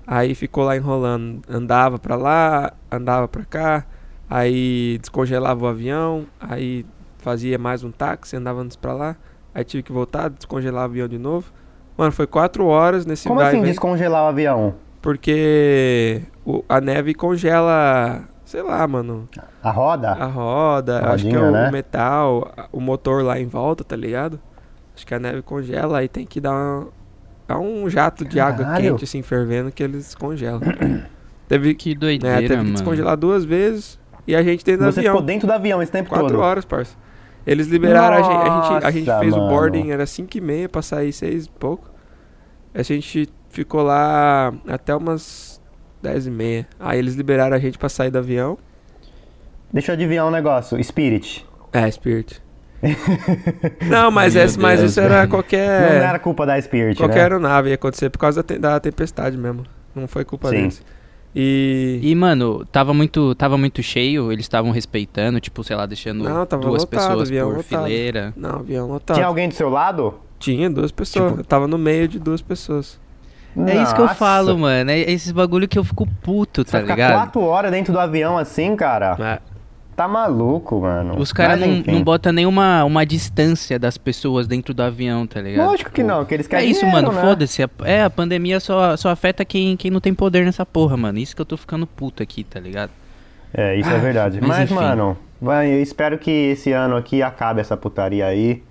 Aí 0.06 0.36
ficou 0.36 0.64
lá 0.64 0.76
enrolando. 0.78 1.42
Andava 1.50 1.98
pra 2.00 2.16
lá, 2.16 2.72
andava 2.92 3.28
pra 3.28 3.44
cá. 3.44 3.86
Aí 4.30 4.98
descongelava 5.00 5.66
o 5.66 5.68
avião. 5.68 6.26
Aí 6.40 6.86
fazia 7.18 7.58
mais 7.58 7.84
um 7.84 7.92
táxi, 7.92 8.36
andava 8.36 8.66
pra 8.80 8.94
lá. 8.94 9.16
Aí 9.54 9.64
tive 9.64 9.84
que 9.84 9.92
voltar, 9.92 10.30
descongelar 10.30 10.84
o 10.84 10.86
avião 10.86 11.08
de 11.08 11.18
novo. 11.18 11.52
Mano, 11.98 12.12
foi 12.12 12.28
quatro 12.28 12.66
horas 12.68 13.06
nesse 13.06 13.28
Como 13.28 13.42
assim 13.42 13.58
vem, 13.62 13.64
descongelar 13.72 14.24
o 14.26 14.28
avião? 14.28 14.76
Porque 15.02 16.22
o- 16.46 16.64
a 16.70 16.80
neve 16.80 17.14
congela, 17.16 18.22
sei 18.46 18.62
lá, 18.62 18.88
mano, 18.88 19.28
A 19.64 19.72
roda? 19.72 20.12
a 20.12 20.26
roda, 20.26 21.00
A 21.00 21.14
acho 21.14 21.26
que 21.26 21.36
é 21.36 21.40
rodinha, 21.40 21.50
o 21.50 21.52
né? 21.54 21.72
metal, 21.72 22.52
o 22.72 22.80
motor 22.80 23.24
lá 23.24 23.40
em 23.40 23.48
volta, 23.48 23.84
tá 23.84 23.96
ligado? 23.96 24.40
Acho 24.98 25.06
que 25.06 25.14
a 25.14 25.20
neve 25.20 25.44
congela 25.44 26.00
aí 26.00 26.08
tem 26.08 26.26
que 26.26 26.42
dar 26.42 26.54
um, 26.56 26.88
dar 27.48 27.60
um 27.60 27.88
jato 27.88 28.26
de 28.26 28.40
água 28.40 28.66
Caralho. 28.66 28.90
quente 28.94 29.04
assim 29.04 29.22
fervendo 29.22 29.72
que 29.72 29.84
eles 29.84 30.16
congelam. 30.16 30.60
teve 31.48 31.76
que, 31.76 31.90
Que 31.92 31.94
né, 31.94 32.00
doideira, 32.00 32.38
teve 32.40 32.48
que 32.50 32.58
mano. 32.58 32.72
descongelar 32.74 33.16
duas 33.16 33.46
vezes 33.46 34.00
e 34.26 34.36
a 34.36 34.42
gente 34.42 34.66
dentro 34.66 34.86
do 34.86 34.92
Você 34.92 35.00
avião. 35.02 35.14
ficou 35.14 35.26
dentro 35.26 35.48
do 35.48 35.54
avião 35.54 35.82
esse 35.84 35.92
tempo 35.92 36.10
Quatro 36.10 36.30
todo? 36.30 36.40
horas, 36.40 36.66
parça. 36.66 36.96
Eles 37.46 37.68
liberaram 37.68 38.18
a 38.18 38.22
gente, 38.24 38.36
a 38.36 38.74
gente, 38.74 38.86
a 38.88 38.92
gente 38.92 39.08
Nossa, 39.08 39.20
fez 39.20 39.34
o 39.34 39.38
mano. 39.38 39.50
boarding, 39.52 39.92
era 39.92 40.06
5 40.06 40.36
e 40.38 40.42
meia 40.42 40.68
pra 40.68 40.82
sair 40.82 41.14
6 41.14 41.46
e 41.46 41.50
pouco. 41.52 41.90
A 42.74 42.82
gente 42.82 43.30
ficou 43.50 43.84
lá 43.84 44.52
até 44.68 44.94
umas 44.96 45.62
10 46.02 46.26
e 46.28 46.32
meia. 46.32 46.68
Aí 46.80 46.98
eles 47.00 47.14
liberaram 47.14 47.56
a 47.56 47.60
gente 47.60 47.78
pra 47.78 47.88
sair 47.88 48.10
do 48.10 48.18
avião. 48.18 48.58
Deixa 49.72 49.92
eu 49.92 49.94
adivinhar 49.94 50.26
um 50.28 50.32
negócio. 50.32 50.84
Spirit. 50.84 51.46
É, 51.72 51.90
Spirit. 51.92 52.42
Não, 53.90 54.12
mas, 54.12 54.36
Meu 54.36 54.44
esse, 54.44 54.60
mas 54.60 54.80
Deus, 54.80 54.92
isso 54.92 55.00
era 55.00 55.28
qualquer, 55.28 56.00
Não 56.00 56.08
era 56.08 56.20
culpa 56.20 56.46
da 56.46 56.62
Spirit, 56.62 56.98
qualquer 56.98 57.16
né? 57.16 57.22
aeronave 57.24 57.70
ia 57.70 57.76
acontecer 57.76 58.10
por 58.10 58.20
causa 58.20 58.44
da, 58.44 58.48
te- 58.54 58.60
da 58.60 58.80
tempestade 58.80 59.36
mesmo. 59.38 59.64
Não 59.96 60.08
foi 60.08 60.24
culpa 60.24 60.50
Sim. 60.50 60.56
deles. 60.58 60.84
E... 61.36 62.00
E, 62.02 62.16
mano, 62.16 62.66
tava 62.72 62.94
muito, 62.94 63.36
tava 63.36 63.58
muito 63.58 63.82
cheio, 63.84 64.32
eles 64.32 64.46
estavam 64.46 64.72
respeitando, 64.72 65.40
tipo, 65.40 65.64
sei 65.64 65.76
lá, 65.76 65.86
deixando 65.86 66.24
Não, 66.24 66.46
tava 66.46 66.62
duas 66.64 66.82
lotado, 66.84 66.90
pessoas 66.90 67.30
avião 67.30 67.50
por 67.50 67.58
lotado. 67.58 67.84
fileira. 67.84 68.34
Não, 68.36 68.60
avião 68.60 68.88
lotado. 68.88 69.16
Tinha 69.18 69.28
alguém 69.28 69.48
do 69.50 69.54
seu 69.56 69.70
lado? 69.70 70.16
Tinha 70.40 70.70
duas 70.70 70.92
pessoas. 70.92 71.30
Tipo- 71.30 71.42
Eu 71.42 71.46
tava 71.46 71.68
no 71.68 71.78
meio 71.78 72.08
de 72.08 72.20
duas 72.20 72.42
pessoas. 72.42 73.00
É 73.66 73.82
isso 73.82 73.94
que 73.96 74.02
eu 74.02 74.06
Nossa. 74.06 74.16
falo, 74.16 74.56
mano. 74.58 74.92
É 74.92 75.00
esses 75.00 75.32
bagulho 75.32 75.68
que 75.68 75.80
eu 75.80 75.84
fico 75.84 76.08
puto, 76.22 76.62
Você 76.64 76.72
tá 76.72 76.78
vai 76.78 76.82
ficar 76.82 76.94
ligado? 76.96 77.14
quatro 77.14 77.42
horas 77.42 77.72
dentro 77.72 77.92
do 77.92 78.00
avião 78.00 78.38
assim, 78.38 78.76
cara? 78.76 79.18
É. 79.20 79.57
Tá 79.98 80.08
maluco, 80.08 80.80
mano. 80.82 81.18
Os 81.20 81.34
caras 81.34 81.60
não, 81.60 81.82
não 81.88 82.04
botam 82.04 82.32
nenhuma 82.32 82.84
uma 82.84 83.04
distância 83.04 83.80
das 83.80 83.98
pessoas 83.98 84.46
dentro 84.46 84.72
do 84.72 84.84
avião, 84.84 85.26
tá 85.26 85.42
ligado? 85.42 85.66
Lógico 85.66 85.90
que 85.90 86.02
Tipo, 86.04 86.08
não, 86.08 86.24
que 86.24 86.36
eles 86.36 86.46
É 86.46 86.50
querem 86.52 86.70
isso, 86.70 86.82
dinheiro, 86.86 87.08
mano, 87.08 87.16
né? 87.20 87.22
foda-se. 87.28 87.64
É, 87.84 88.04
a 88.04 88.10
pandemia 88.10 88.60
só, 88.60 88.96
só 88.96 89.10
afeta 89.10 89.44
quem, 89.44 89.76
quem 89.76 89.90
não 89.90 90.00
tem 90.00 90.14
poder 90.14 90.46
nessa 90.46 90.64
porra, 90.64 90.96
mano. 90.96 91.18
Isso 91.18 91.36
que 91.36 91.42
eu 91.42 91.46
tô 91.48 91.58
ficando 91.58 91.88
puto 91.88 92.22
aqui, 92.22 92.44
tá 92.44 92.60
ligado? 92.60 92.92
É, 93.52 93.76
isso 93.76 93.90
é 93.90 93.98
verdade. 93.98 94.40
mas 94.40 94.70
Mas, 94.70 94.72
mano, 94.72 95.18
vai, 95.42 95.68
eu 95.74 95.82
espero 95.82 96.20
que 96.20 96.30
esse 96.30 96.72
ano 96.72 96.96
aqui 96.96 97.24
acabe 97.24 97.60
essa 97.60 97.76
putaria 97.76 98.28
aí 98.28 98.62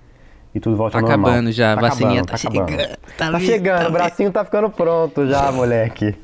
e 0.55 0.61
tudo 0.61 0.77
volte 0.77 0.93
Tá 0.93 1.01
normal. 1.01 1.19
acabando 1.29 1.51
já, 1.51 1.73
a 1.73 1.75
Tá 1.75 1.81
vacininha 1.81 2.21
acabando, 2.21 2.27
tá, 2.27 2.37
tá 2.37 2.49
acabando. 2.49 2.69
chegando. 2.79 2.97
Tá 3.17 3.31
vindo, 3.31 3.45
chegando, 3.45 3.81
tá 3.83 3.89
o 3.89 3.91
bracinho 3.91 4.31
tá 4.31 4.45
ficando 4.45 4.69
pronto 4.69 5.27
já, 5.27 5.51
moleque. 5.51 6.15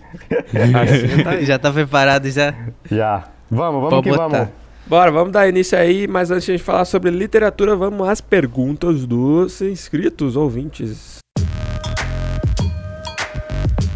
vindo. 0.53 1.43
já 1.45 1.59
tá 1.59 1.73
preparado 1.73 2.29
já. 2.31 2.53
Já. 2.89 3.25
Vamos, 3.51 3.81
vamos 3.81 3.89
Pode 3.89 4.03
que 4.03 4.09
botar. 4.11 4.27
vamos. 4.29 4.62
Bora, 4.85 5.11
vamos 5.11 5.31
dar 5.31 5.47
início 5.47 5.77
aí, 5.77 6.07
mas 6.07 6.29
antes 6.29 6.45
de 6.45 6.51
a 6.51 6.57
gente 6.57 6.65
falar 6.65 6.83
sobre 6.85 7.09
literatura, 7.09 7.75
vamos 7.75 8.07
às 8.07 8.19
perguntas 8.21 9.05
dos 9.05 9.61
inscritos, 9.61 10.35
ouvintes. 10.35 11.19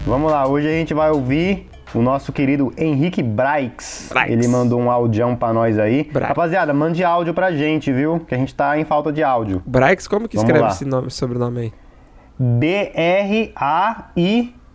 Vamos 0.05 0.31
lá, 0.31 0.47
hoje 0.47 0.67
a 0.67 0.71
gente 0.71 0.93
vai 0.93 1.11
ouvir 1.11 1.67
o 1.93 2.01
nosso 2.01 2.31
querido 2.31 2.71
Henrique 2.77 3.21
Braix. 3.21 4.07
Braix. 4.09 4.31
Ele 4.31 4.47
mandou 4.47 4.79
um 4.79 4.89
audião 4.89 5.35
pra 5.35 5.51
nós 5.51 5.77
aí. 5.77 6.05
Braix. 6.11 6.29
Rapaziada, 6.29 6.73
mande 6.73 7.03
áudio 7.03 7.33
pra 7.33 7.51
gente, 7.51 7.91
viu? 7.91 8.21
Que 8.21 8.33
a 8.33 8.37
gente 8.37 8.55
tá 8.55 8.79
em 8.79 8.85
falta 8.85 9.11
de 9.11 9.21
áudio. 9.21 9.61
Braix, 9.65 10.07
como 10.07 10.27
que 10.29 10.37
Vamos 10.37 10.47
escreve 10.49 10.65
lá. 10.65 10.71
esse 10.71 10.85
nome, 10.85 11.11
sobrenome 11.11 11.59
aí? 11.59 11.73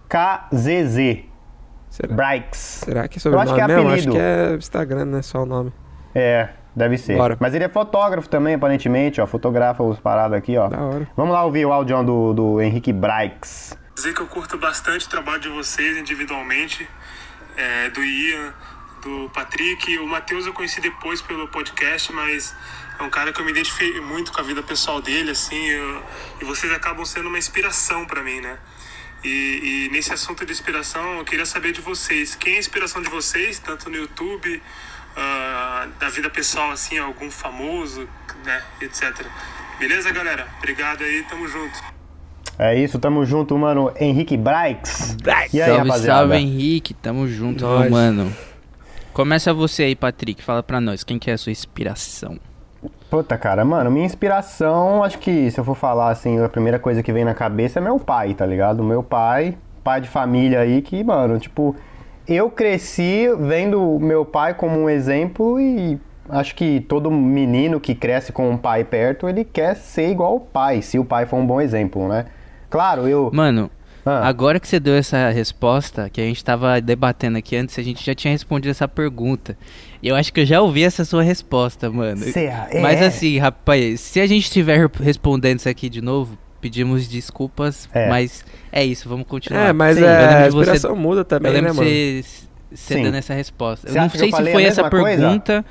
B-R-A-I-K-Z-Z. 0.05 1.25
Braix. 2.11 2.57
será 2.85 3.09
que 3.09 3.17
é 3.17 3.19
Eu 3.19 3.23
sobrenome 3.23 3.45
acho 3.51 3.55
que 3.55 3.61
é 3.61 3.67
mesmo? 3.67 3.89
apelido. 3.89 4.09
Acho 4.11 4.19
que 4.19 4.23
é 4.23 4.55
Instagram, 4.57 5.05
né? 5.07 5.23
Só 5.23 5.43
o 5.43 5.47
nome. 5.47 5.73
É, 6.15 6.49
deve 6.75 6.99
ser. 6.99 7.17
Bora. 7.17 7.37
Mas 7.41 7.55
ele 7.55 7.65
é 7.65 7.69
fotógrafo 7.69 8.29
também, 8.29 8.55
aparentemente, 8.55 9.21
ó. 9.21 9.27
Fotografa 9.27 9.83
os 9.83 9.99
paradas 9.99 10.37
aqui, 10.39 10.57
ó. 10.57 10.69
Da 10.69 10.81
hora. 10.81 11.09
Vamos 11.17 11.33
lá 11.33 11.45
ouvir 11.45 11.67
o 11.67 11.73
áudio 11.73 12.03
do, 12.03 12.33
do 12.33 12.61
Henrique 12.61 12.93
Braix. 12.93 13.77
dizer 13.95 14.15
que 14.15 14.21
eu 14.21 14.27
curto 14.27 14.59
bastante 14.59 15.07
o 15.07 15.09
trabalho 15.09 15.41
de 15.41 15.49
vocês 15.49 15.97
individualmente, 15.97 16.89
é, 17.57 17.91
do 17.91 18.03
Ian, 18.03 18.55
do 19.03 19.31
Patrick. 19.35 19.99
O 19.99 20.07
Matheus 20.07 20.47
eu 20.47 20.53
conheci 20.53 20.81
depois 20.81 21.21
pelo 21.21 21.49
podcast, 21.49 22.13
mas 22.13 22.55
é 22.99 23.03
um 23.03 23.11
cara 23.11 23.33
que 23.33 23.41
eu 23.41 23.45
me 23.45 23.51
identifiquei 23.51 24.01
muito 24.01 24.33
com 24.33 24.41
a 24.41 24.45
vida 24.45 24.63
pessoal 24.63 25.01
dele, 25.01 25.31
assim, 25.31 25.67
eu, 25.69 26.03
e 26.41 26.45
vocês 26.45 26.73
acabam 26.73 27.05
sendo 27.05 27.29
uma 27.29 27.39
inspiração 27.39 28.05
para 28.07 28.23
mim, 28.23 28.41
né? 28.41 28.59
E, 29.25 29.87
e, 29.89 29.89
nesse 29.93 30.13
assunto 30.13 30.45
de 30.45 30.53
inspiração, 30.53 31.19
eu 31.19 31.25
queria 31.25 31.47
saber 31.47 31.73
de 31.73 31.81
vocês. 31.81 32.35
Quem 32.35 32.55
é 32.55 32.57
a 32.57 32.59
inspiração 32.59 33.01
de 33.01 33.09
vocês, 33.09 33.59
tanto 33.61 33.89
no 33.89 33.97
YouTube, 33.97 34.61
uh, 35.17 35.89
da 35.99 36.09
vida 36.09 36.29
pessoal, 36.31 36.71
assim, 36.71 36.99
algum 36.99 37.31
famoso, 37.31 38.09
né, 38.45 38.63
etc. 38.81 39.27
Beleza, 39.79 40.11
galera? 40.13 40.47
Obrigado 40.59 41.03
aí, 41.03 41.25
tamo 41.29 41.49
junto. 41.49 41.93
É 42.59 42.79
isso, 42.79 42.99
tamo 42.99 43.25
junto, 43.25 43.57
mano. 43.57 43.93
Henrique 43.99 44.37
Braix. 44.37 45.17
Braix. 45.23 45.53
E 45.53 45.61
aí, 45.61 45.71
salve, 45.71 45.89
rapaziada? 45.89 46.21
salve, 46.21 46.37
Henrique. 46.37 46.95
Tamo 46.95 47.27
junto, 47.27 47.65
nós. 47.65 47.91
mano. 47.91 48.33
Começa 49.13 49.53
você 49.53 49.85
aí, 49.85 49.97
Patrick. 49.97 50.43
Fala 50.43 50.63
pra 50.63 50.81
nós, 50.81 51.03
quem 51.03 51.19
que 51.19 51.31
é 51.31 51.35
a 51.35 51.39
sua 51.39 51.53
inspiração? 51.53 52.39
Puta, 53.11 53.37
cara, 53.37 53.65
mano, 53.65 53.91
minha 53.91 54.07
inspiração, 54.07 55.05
acho 55.05 55.19
que 55.19 55.51
se 55.51 55.61
eu 55.61 55.65
for 55.65 55.77
falar 55.77 56.11
assim, 56.11 56.43
a 56.43 56.49
primeira 56.49 56.79
coisa 56.79 57.03
que 57.03 57.13
vem 57.13 57.25
na 57.25 57.35
cabeça 57.35 57.79
é 57.79 57.83
meu 57.83 57.99
pai, 57.99 58.33
tá 58.35 58.47
ligado? 58.47 58.83
Meu 58.83 59.03
pai, 59.03 59.57
pai 59.85 60.01
de 60.01 60.09
família 60.09 60.61
aí, 60.61 60.81
que, 60.81 61.05
mano, 61.05 61.39
tipo, 61.39 61.77
eu 62.27 62.51
cresci 62.51 63.27
vendo 63.39 63.99
meu 64.01 64.25
pai 64.25 64.55
como 64.55 64.79
um 64.79 64.89
exemplo 64.89 65.61
e 65.61 65.99
acho 66.29 66.55
que 66.55 66.81
todo 66.81 67.11
menino 67.11 67.81
que 67.81 67.95
cresce 67.95 68.33
com 68.33 68.51
um 68.51 68.57
pai 68.57 68.85
perto, 68.85 69.29
ele 69.29 69.45
quer 69.45 69.77
ser 69.77 70.11
igual 70.11 70.33
ao 70.33 70.41
pai, 70.41 70.83
se 70.83 70.99
o 70.99 71.05
pai 71.05 71.27
for 71.27 71.37
um 71.37 71.47
bom 71.47 71.61
exemplo, 71.61 72.09
né? 72.09 72.27
Claro, 72.71 73.07
eu. 73.07 73.31
Mano, 73.33 73.71
ah. 74.05 74.27
Agora 74.27 74.59
que 74.59 74.67
você 74.67 74.81
deu 74.81 74.95
essa 74.95 75.31
resposta, 75.31 76.11
que 76.11 76.21
a 76.21 76.25
gente 76.25 76.37
estava 76.37 76.81
debatendo 76.81 77.39
aqui 77.39 77.57
antes, 77.57 77.79
a 77.79 77.83
gente 77.83 78.05
já 78.05 78.15
tinha 78.15 78.33
respondido 78.33 78.71
essa 78.71 78.89
pergunta. 78.89 79.57
Eu 80.03 80.17
acho 80.17 80.33
que 80.33 80.41
eu 80.41 80.47
já 80.47 80.61
ouvi 80.61 80.83
essa 80.83 81.05
sua 81.05 81.23
resposta, 81.23 81.89
mano. 81.89 82.23
Cê, 82.25 82.47
é. 82.47 82.81
Mas 82.81 83.01
assim, 83.01 83.39
rapaz, 83.39 84.01
se 84.01 84.21
a 84.21 84.27
gente 84.27 84.45
estiver 84.45 84.91
respondendo 85.01 85.61
isso 85.61 85.69
aqui 85.69 85.89
de 85.89 86.01
novo, 86.03 86.37
pedimos 86.63 87.09
desculpas, 87.09 87.89
é. 87.93 88.09
mas 88.09 88.45
é 88.71 88.85
isso, 88.85 89.09
vamos 89.09 89.27
continuar. 89.27 89.69
É, 89.69 89.73
mas 89.73 89.99
Sim, 89.99 90.05
é, 90.05 90.45
a 90.45 90.47
inspiração 90.47 90.95
você, 90.95 91.01
muda 91.01 91.25
também, 91.25 91.57
eu 91.57 91.63
né, 91.63 91.73
mano? 91.73 91.83
Você, 91.83 92.25
você 92.73 93.03
dando 93.03 93.17
essa 93.17 93.35
resposta. 93.35 93.89
eu 93.89 93.95
não 93.95 94.09
sei 94.09 94.33
se 94.33 94.53
foi 94.53 94.65
essa 94.65 94.89
pergunta... 94.89 95.65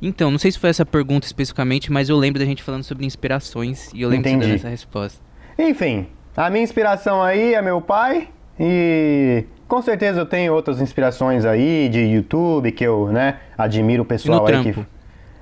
Então, 0.00 0.30
não 0.30 0.38
sei 0.38 0.52
se 0.52 0.58
foi 0.58 0.68
essa 0.68 0.84
pergunta 0.84 1.26
especificamente, 1.26 1.90
mas 1.90 2.10
eu 2.10 2.18
lembro 2.18 2.38
da 2.38 2.44
gente 2.44 2.62
falando 2.62 2.84
sobre 2.84 3.06
inspirações 3.06 3.90
e 3.94 4.02
eu 4.02 4.10
lembro 4.10 4.28
Entendi. 4.28 4.44
de 4.44 4.46
dando 4.48 4.58
essa 4.58 4.68
resposta. 4.68 5.18
Enfim, 5.58 6.06
a 6.36 6.50
minha 6.50 6.62
inspiração 6.62 7.22
aí 7.22 7.54
é 7.54 7.62
meu 7.62 7.80
pai 7.80 8.28
e 8.60 9.44
com 9.66 9.80
certeza 9.80 10.20
eu 10.20 10.26
tenho 10.26 10.52
outras 10.52 10.82
inspirações 10.82 11.46
aí 11.46 11.88
de 11.88 12.00
YouTube 12.00 12.72
que 12.72 12.84
eu, 12.84 13.08
né, 13.08 13.36
admiro 13.56 14.02
o 14.02 14.06
pessoal 14.06 14.46
aí 14.46 14.52
trampo. 14.52 14.82
que 14.82 14.86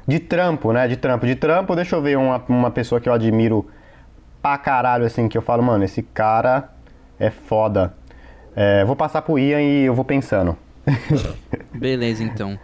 de 0.06 0.18
trampo, 0.20 0.72
né, 0.72 0.86
de 0.86 0.96
trampo, 0.96 1.26
de 1.26 1.34
trampo. 1.34 1.74
Deixa 1.74 1.96
eu 1.96 2.02
ver 2.02 2.16
uma, 2.16 2.42
uma 2.48 2.70
pessoa 2.70 3.00
que 3.00 3.08
eu 3.08 3.12
admiro 3.12 3.66
pra 4.44 4.58
caralho 4.58 5.06
assim 5.06 5.26
que 5.26 5.38
eu 5.38 5.40
falo, 5.40 5.62
mano, 5.62 5.82
esse 5.84 6.02
cara 6.02 6.70
é 7.18 7.30
foda. 7.30 7.94
É, 8.54 8.84
vou 8.84 8.94
passar 8.94 9.22
pro 9.22 9.38
Ian 9.38 9.62
e 9.62 9.84
eu 9.84 9.94
vou 9.94 10.04
pensando. 10.04 10.54
Beleza, 11.72 12.22
então. 12.22 12.58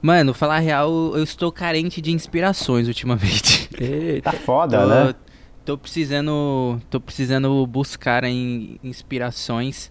Mano, 0.00 0.32
falar 0.32 0.60
real, 0.60 0.88
eu 1.16 1.22
estou 1.24 1.50
carente 1.50 2.00
de 2.00 2.12
inspirações 2.12 2.86
ultimamente. 2.86 3.68
Tá 4.22 4.30
foda, 4.30 4.80
tô, 4.80 4.86
né? 4.86 5.14
tô 5.64 5.76
precisando, 5.76 6.80
tô 6.88 7.00
precisando 7.00 7.66
buscar 7.66 8.22
em 8.22 8.78
inspirações, 8.84 9.90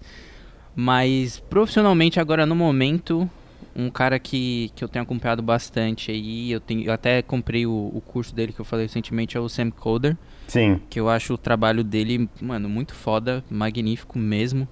mas 0.73 1.41
profissionalmente 1.41 2.21
agora 2.21 2.45
no 2.45 2.55
momento, 2.55 3.29
um 3.75 3.89
cara 3.89 4.17
que, 4.17 4.71
que 4.75 4.81
eu 4.81 4.87
tenho 4.87 5.03
acompanhado 5.03 5.41
bastante 5.41 6.09
aí, 6.09 6.53
eu, 6.53 6.61
tenho, 6.61 6.85
eu 6.85 6.93
até 6.93 7.21
comprei 7.21 7.65
o, 7.65 7.91
o 7.93 8.01
curso 8.01 8.33
dele 8.33 8.53
que 8.53 8.61
eu 8.61 8.65
falei 8.65 8.85
recentemente, 8.85 9.35
é 9.35 9.39
o 9.41 9.49
Sam 9.49 9.71
Coder. 9.71 10.15
Sim. 10.47 10.79
Que 10.89 10.99
eu 10.99 11.09
acho 11.09 11.33
o 11.33 11.37
trabalho 11.37 11.83
dele, 11.83 12.29
mano, 12.41 12.69
muito 12.69 12.95
foda, 12.95 13.43
magnífico 13.49 14.17
mesmo. 14.17 14.67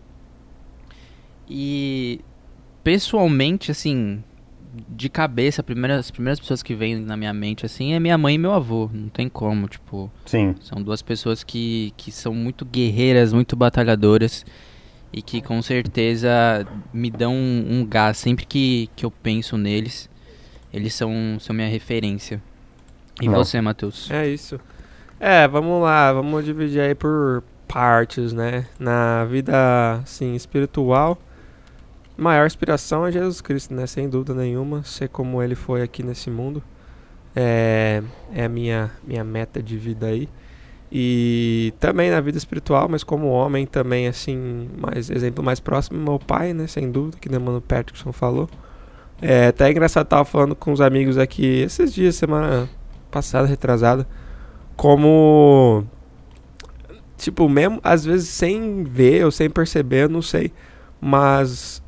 E 1.50 2.22
pessoalmente, 2.84 3.72
assim, 3.72 4.24
de 4.89 5.10
cabeça, 5.10 5.62
primeira, 5.62 5.98
as 5.98 6.10
primeiras 6.12 6.39
pessoas 6.39 6.63
que 6.63 6.74
vêm 6.74 6.96
na 6.96 7.15
minha 7.15 7.34
mente, 7.34 7.65
assim, 7.65 7.94
é 7.94 8.00
minha 8.00 8.17
mãe 8.17 8.36
e 8.36 8.38
meu 8.38 8.53
avô. 8.53 8.89
Não 8.94 9.10
tem 9.10 9.29
como, 9.29 9.67
tipo. 9.67 10.12
Sim. 10.25 10.55
São 10.62 10.82
duas 10.82 11.01
pessoas 11.01 11.44
que, 11.44 11.94
que 11.98 12.12
são 12.12 12.34
muito 12.34 12.65
guerreiras, 12.65 13.34
muito 13.34 13.55
batalhadoras. 13.55 14.46
E 15.13 15.22
que 15.22 15.41
com 15.41 15.62
certeza 15.62 16.67
me 16.94 17.10
dão 17.10 17.34
um, 17.34 17.79
um 17.79 17.86
gás 17.86 18.17
sempre 18.17 18.46
que, 18.46 18.89
que 18.96 19.05
eu 19.05 19.12
penso 19.12 19.58
neles. 19.58 20.10
Eles 20.74 20.94
são, 20.94 21.38
são 21.39 21.55
minha 21.55 21.70
referência. 21.70 22.41
E 23.22 23.27
Não. 23.27 23.36
você, 23.36 23.62
Matheus? 23.62 24.12
É 24.12 24.27
isso. 24.27 24.60
É, 25.27 25.48
vamos 25.48 25.82
lá, 25.82 26.13
vamos 26.13 26.46
dividir 26.46 26.82
aí 26.82 26.94
por 26.94 27.44
partes, 27.67 28.32
né? 28.32 28.67
Na 28.77 29.25
vida, 29.25 30.01
assim, 30.03 30.36
espiritual 30.36 31.17
maior 32.17 32.46
inspiração 32.46 33.05
é 33.05 33.12
Jesus 33.12 33.41
Cristo, 33.41 33.74
né? 33.74 33.86
Sem 33.88 34.08
dúvida 34.10 34.34
nenhuma, 34.34 34.84
ser 34.84 35.10
como 35.10 35.41
ele 35.41 35.55
foi 35.55 35.82
aqui 35.82 36.03
nesse 36.03 36.29
mundo. 36.29 36.63
É, 37.36 38.01
é 38.34 38.46
a 38.46 38.50
minha, 38.50 38.91
minha 39.03 39.24
meta 39.24 39.62
de 39.62 39.77
vida 39.77 40.08
aí. 40.08 40.29
E 40.91 41.74
também 41.79 42.10
na 42.10 42.22
vida 42.22 42.38
espiritual, 42.38 42.88
mas 42.88 43.03
como 43.03 43.27
homem 43.27 43.65
também, 43.65 44.08
assim, 44.08 44.70
mais 44.77 45.10
exemplo 45.10 45.44
mais 45.44 45.60
próximo, 45.60 46.00
meu 46.00 46.20
pai, 46.20 46.53
né? 46.53 46.67
Sem 46.67 46.91
dúvida, 46.91 47.17
que 47.20 47.27
o 47.27 47.41
Mano 47.41 47.62
Patrickson 47.62 48.13
falou. 48.13 48.50
É 49.22 49.48
até 49.48 49.72
engraçado, 49.72 50.05
tava 50.08 50.25
falando 50.25 50.55
com 50.55 50.72
os 50.72 50.82
amigos 50.82 51.17
aqui 51.17 51.62
esses 51.62 51.94
dias, 51.94 52.15
semana 52.15 52.70
passada, 53.10 53.48
retrasada, 53.48 54.08
como. 54.75 55.86
Tipo, 57.17 57.48
mesmo 57.48 57.79
às 57.84 58.05
vezes 58.05 58.29
sem 58.29 58.84
ver 58.84 59.25
ou 59.25 59.32
sem 59.32 59.50
perceber, 59.50 60.10
não 60.10 60.22
sei. 60.22 60.51
Mas 61.00 61.82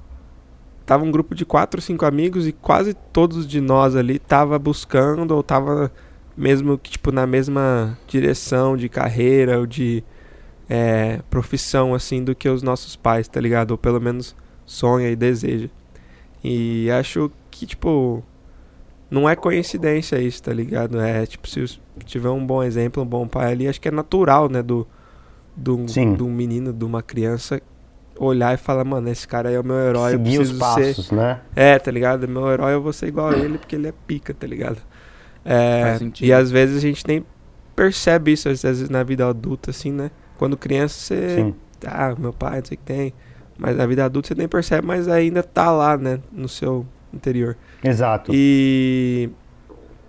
tava 0.85 1.03
um 1.03 1.11
grupo 1.11 1.35
de 1.35 1.45
quatro, 1.45 1.81
cinco 1.81 2.05
amigos 2.05 2.47
e 2.47 2.53
quase 2.53 2.93
todos 2.93 3.45
de 3.45 3.59
nós 3.59 3.95
ali 3.95 4.17
tava 4.17 4.57
buscando 4.57 5.35
ou 5.35 5.43
tava 5.43 5.91
mesmo 6.35 6.77
que 6.77 6.91
tipo 6.91 7.11
na 7.11 7.27
mesma 7.27 7.97
direção 8.07 8.77
de 8.77 8.87
carreira 8.87 9.59
ou 9.59 9.65
de 9.65 10.01
é, 10.69 11.19
profissão 11.29 11.93
assim 11.93 12.23
do 12.23 12.33
que 12.33 12.47
os 12.47 12.63
nossos 12.63 12.95
pais, 12.95 13.27
tá 13.27 13.41
ligado? 13.41 13.71
Ou 13.71 13.77
pelo 13.77 13.99
menos 13.99 14.35
sonha 14.65 15.09
e 15.09 15.15
deseja. 15.15 15.69
E 16.43 16.89
acho 16.91 17.29
que 17.51 17.65
tipo 17.65 18.23
não 19.09 19.27
é 19.27 19.35
coincidência 19.35 20.19
isso, 20.19 20.43
tá 20.43 20.53
ligado? 20.53 20.99
É 20.99 21.25
tipo 21.25 21.47
se 21.47 21.79
tiver 22.05 22.29
um 22.29 22.45
bom 22.45 22.63
exemplo, 22.63 23.01
um 23.01 23.05
bom 23.05 23.27
pai 23.27 23.51
ali, 23.51 23.67
acho 23.67 23.79
que 23.79 23.87
é 23.87 23.91
natural, 23.91 24.49
né, 24.49 24.61
do 24.61 24.87
do, 25.55 25.85
do 26.15 26.27
menino, 26.27 26.71
de 26.71 26.85
uma 26.85 27.01
criança 27.01 27.59
olhar 28.19 28.53
e 28.53 28.57
falar, 28.57 28.83
mano, 28.83 29.09
esse 29.09 29.27
cara 29.27 29.49
aí 29.49 29.55
é 29.55 29.59
o 29.59 29.63
meu 29.63 29.75
herói. 29.75 30.11
Seguir 30.11 30.35
eu 30.35 30.41
os 30.41 30.51
passos, 30.53 31.07
ser... 31.07 31.15
né? 31.15 31.41
É, 31.55 31.79
tá 31.79 31.91
ligado? 31.91 32.27
Meu 32.27 32.51
herói 32.51 32.73
eu 32.73 32.81
vou 32.81 32.93
ser 32.93 33.07
igual 33.07 33.29
a 33.29 33.37
ele 33.37 33.57
porque 33.57 33.75
ele 33.75 33.87
é 33.87 33.93
pica, 34.05 34.33
tá 34.33 34.45
ligado? 34.45 34.77
É, 35.43 35.97
e 36.21 36.33
às 36.33 36.51
vezes 36.51 36.77
a 36.77 36.79
gente 36.79 37.07
nem 37.07 37.25
percebe 37.75 38.33
isso, 38.33 38.49
às 38.49 38.61
vezes 38.61 38.89
na 38.89 39.03
vida 39.03 39.27
adulta, 39.27 39.71
assim, 39.71 39.91
né? 39.91 40.11
Quando 40.37 40.57
criança 40.57 40.99
você. 40.99 41.35
Sim. 41.35 41.55
Ah, 41.85 42.13
meu 42.17 42.33
pai, 42.33 42.59
não 42.59 42.65
sei 42.65 42.75
o 42.75 42.79
que 42.79 42.85
tem. 42.85 43.13
Mas 43.57 43.75
na 43.77 43.85
vida 43.85 44.05
adulta 44.05 44.27
você 44.27 44.35
nem 44.35 44.47
percebe, 44.47 44.85
mas 44.85 45.07
ainda 45.07 45.41
tá 45.41 45.71
lá, 45.71 45.97
né? 45.97 46.19
No 46.31 46.47
seu 46.47 46.85
interior. 47.13 47.57
Exato. 47.83 48.31
E. 48.33 49.29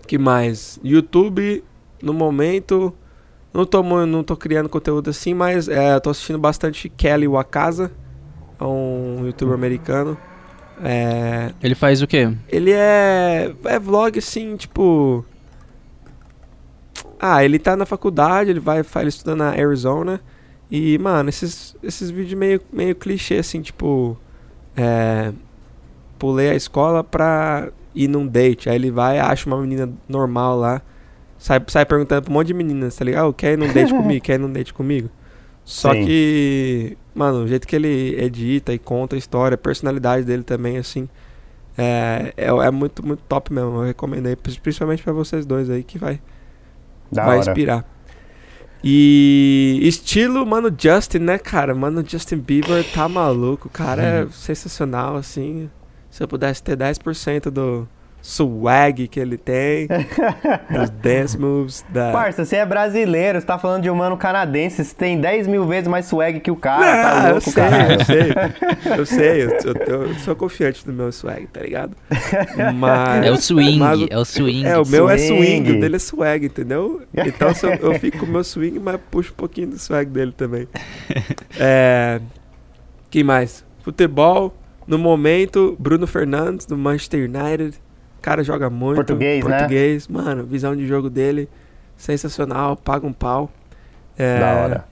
que 0.07 0.19
mais? 0.19 0.79
YouTube, 0.83 1.63
no 2.03 2.13
momento. 2.13 2.95
Não 3.53 3.65
tô, 3.65 3.83
não 3.83 4.23
tô 4.23 4.37
criando 4.37 4.69
conteúdo 4.69 5.11
assim, 5.11 5.35
mas 5.35 5.69
é, 5.69 5.99
tô 5.99 6.11
assistindo 6.11 6.39
bastante 6.39 6.89
Kelly 6.89 7.27
Wakaza, 7.27 7.91
é 8.61 8.65
um 8.65 9.25
youtuber 9.25 9.55
americano. 9.55 10.17
É, 10.83 11.53
ele 11.63 11.75
faz 11.75 12.03
o 12.03 12.07
quê? 12.07 12.33
Ele 12.49 12.71
é, 12.73 13.53
é 13.65 13.79
vlog 13.79 14.19
assim, 14.19 14.57
tipo... 14.57 15.25
Ah, 17.19 17.45
ele 17.45 17.59
tá 17.59 17.75
na 17.75 17.85
faculdade, 17.85 18.51
ele 18.51 18.61
vai, 18.61 18.85
ele 18.97 19.09
estuda 19.09 19.35
na 19.35 19.49
Arizona. 19.49 20.21
E, 20.71 20.97
mano, 20.99 21.29
esses, 21.29 21.75
esses 21.83 22.11
vídeos 22.11 22.39
meio, 22.39 22.61
meio 22.73 22.95
clichê, 22.95 23.39
assim, 23.39 23.61
tipo... 23.61 24.17
É, 24.77 25.33
pulei 26.19 26.51
a 26.51 26.55
escola 26.55 27.05
pra 27.05 27.69
ir 27.95 28.09
num 28.09 28.27
date. 28.27 28.69
Aí 28.69 28.77
ele 28.77 28.91
vai, 28.91 29.19
acha 29.19 29.47
uma 29.47 29.61
menina 29.61 29.91
normal 30.09 30.59
lá 30.59 30.83
sai, 31.39 31.63
sai 31.69 31.87
perguntando 31.87 32.23
pra 32.23 32.31
um 32.31 32.35
monte 32.35 32.49
de 32.49 32.55
meninas, 32.55 32.97
tá 32.97 33.05
ligado? 33.05 33.29
Oh, 33.29 33.33
quer 33.33 33.53
ir 33.53 33.57
num 33.57 33.73
date 33.73 33.91
comigo? 33.95 34.25
Quer 34.25 34.35
ir 34.35 34.39
num 34.39 34.53
date 34.53 34.75
comigo? 34.75 35.09
Só 35.65 35.93
Sim. 35.93 36.05
que, 36.05 36.97
mano, 37.15 37.45
o 37.45 37.49
jeito 37.49 37.67
que 37.67 37.77
ele 37.77 38.21
edita 38.21 38.73
e 38.73 38.79
conta 38.79 39.17
a 39.17 39.19
história, 39.19 39.55
a 39.55 39.59
personalidade 39.59 40.25
dele 40.25 40.43
também, 40.43 40.79
assim, 40.79 41.09
é, 41.77 42.33
é, 42.37 42.47
é 42.49 42.71
muito, 42.71 43.07
muito 43.07 43.23
top 43.29 43.53
mesmo. 43.53 43.77
Eu 43.77 43.83
recomendei, 43.85 44.35
principalmente 44.35 45.03
para 45.03 45.13
vocês 45.13 45.47
dois 45.47 45.71
aí, 45.71 45.83
que 45.83 45.99
vai, 45.99 46.21
da 47.13 47.25
vai 47.25 47.39
hora. 47.39 47.51
inspirar. 47.51 47.85
E 48.83 49.81
estilo, 49.83 50.47
mano, 50.47 50.75
Justin, 50.77 51.19
né, 51.19 51.37
cara? 51.37 51.75
Mano, 51.75 52.03
Justin 52.07 52.39
Bieber 52.39 52.85
tá 52.93 53.09
maluco. 53.09 53.69
O 53.69 53.71
cara 53.71 54.03
é 54.03 54.23
uhum. 54.23 54.29
é 54.29 54.33
sensacional, 54.33 55.17
assim. 55.17 55.69
Se 56.19 56.25
eu 56.25 56.27
pudesse 56.27 56.61
ter 56.61 56.77
10% 56.77 57.49
do 57.49 57.87
swag 58.21 59.07
que 59.07 59.21
ele 59.21 59.39
tem, 59.39 59.87
dos 60.69 60.91
dance 60.91 61.39
moves, 61.39 61.85
da... 61.91 62.11
Parça, 62.11 62.45
você 62.45 62.57
é 62.57 62.67
brasileiro, 62.67 63.41
você 63.41 63.47
tá 63.47 63.57
falando 63.57 63.85
de 63.85 63.89
um 63.91 63.95
mano 63.95 64.17
canadense, 64.17 64.85
você 64.85 64.93
tem 64.97 65.21
10 65.21 65.47
mil 65.47 65.65
vezes 65.65 65.87
mais 65.87 66.07
swag 66.07 66.41
que 66.41 66.51
o 66.51 66.57
cara, 66.57 66.81
Não, 66.81 67.03
tá 67.23 67.27
eu 67.29 67.33
louco, 67.35 67.51
sei, 67.53 67.53
caralho. 67.63 67.93
eu 68.01 68.05
sei, 68.05 68.99
eu 68.99 69.07
sei, 69.07 69.43
eu, 69.45 69.51
eu- 69.87 70.03
eu 70.09 70.15
sou 70.17 70.35
confiante 70.35 70.85
do 70.85 70.93
meu 70.93 71.13
swag, 71.13 71.47
tá 71.47 71.61
ligado? 71.61 71.97
Mas, 72.75 73.25
É 73.25 73.31
o 73.31 73.37
swing, 73.37 73.79
mas 73.79 74.07
é 74.11 74.19
o 74.19 74.25
swing. 74.25 74.67
É, 74.67 74.77
o 74.77 74.85
meu 74.85 75.09
é 75.09 75.17
Swing. 75.19 75.37
swing, 75.45 75.71
o 75.71 75.81
dele 75.81 75.95
é 75.95 75.99
swag, 76.01 76.47
entendeu? 76.47 77.03
Então 77.15 77.53
eu, 77.63 77.93
eu 77.93 77.95
fico 78.01 78.19
com 78.19 78.27
o 78.27 78.29
meu 78.29 78.43
swing, 78.43 78.81
mas 78.81 78.99
puxo 79.09 79.31
um 79.31 79.37
pouquinho 79.37 79.69
do 79.69 79.79
swag 79.79 80.11
dele 80.11 80.33
também. 80.37 80.67
É. 81.61 82.21
Quem 83.09 83.23
mais? 83.23 83.65
Futebol, 83.85 84.53
no 84.89 84.99
momento, 84.99 85.77
Bruno 85.79 86.07
Fernandes, 86.07 86.65
do 86.65 86.77
Manchester 86.77 87.29
United. 87.31 87.77
O 88.19 88.23
cara 88.23 88.43
joga 88.43 88.69
muito. 88.71 88.97
Português, 88.97 89.45
né? 89.45 89.59
Português, 89.59 90.09
mano, 90.09 90.45
visão 90.45 90.75
de 90.75 90.87
jogo 90.87 91.09
dele, 91.11 91.49
sensacional, 91.97 92.75
paga 92.75 93.07
um 93.07 93.13
pau. 93.13 93.51
É, 94.19 94.41
Da 94.41 94.53
hora. 94.55 94.85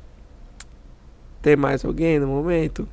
Tem 1.43 1.57
mais 1.57 1.85
alguém 1.85 2.19
no 2.21 2.27
momento? 2.29 2.87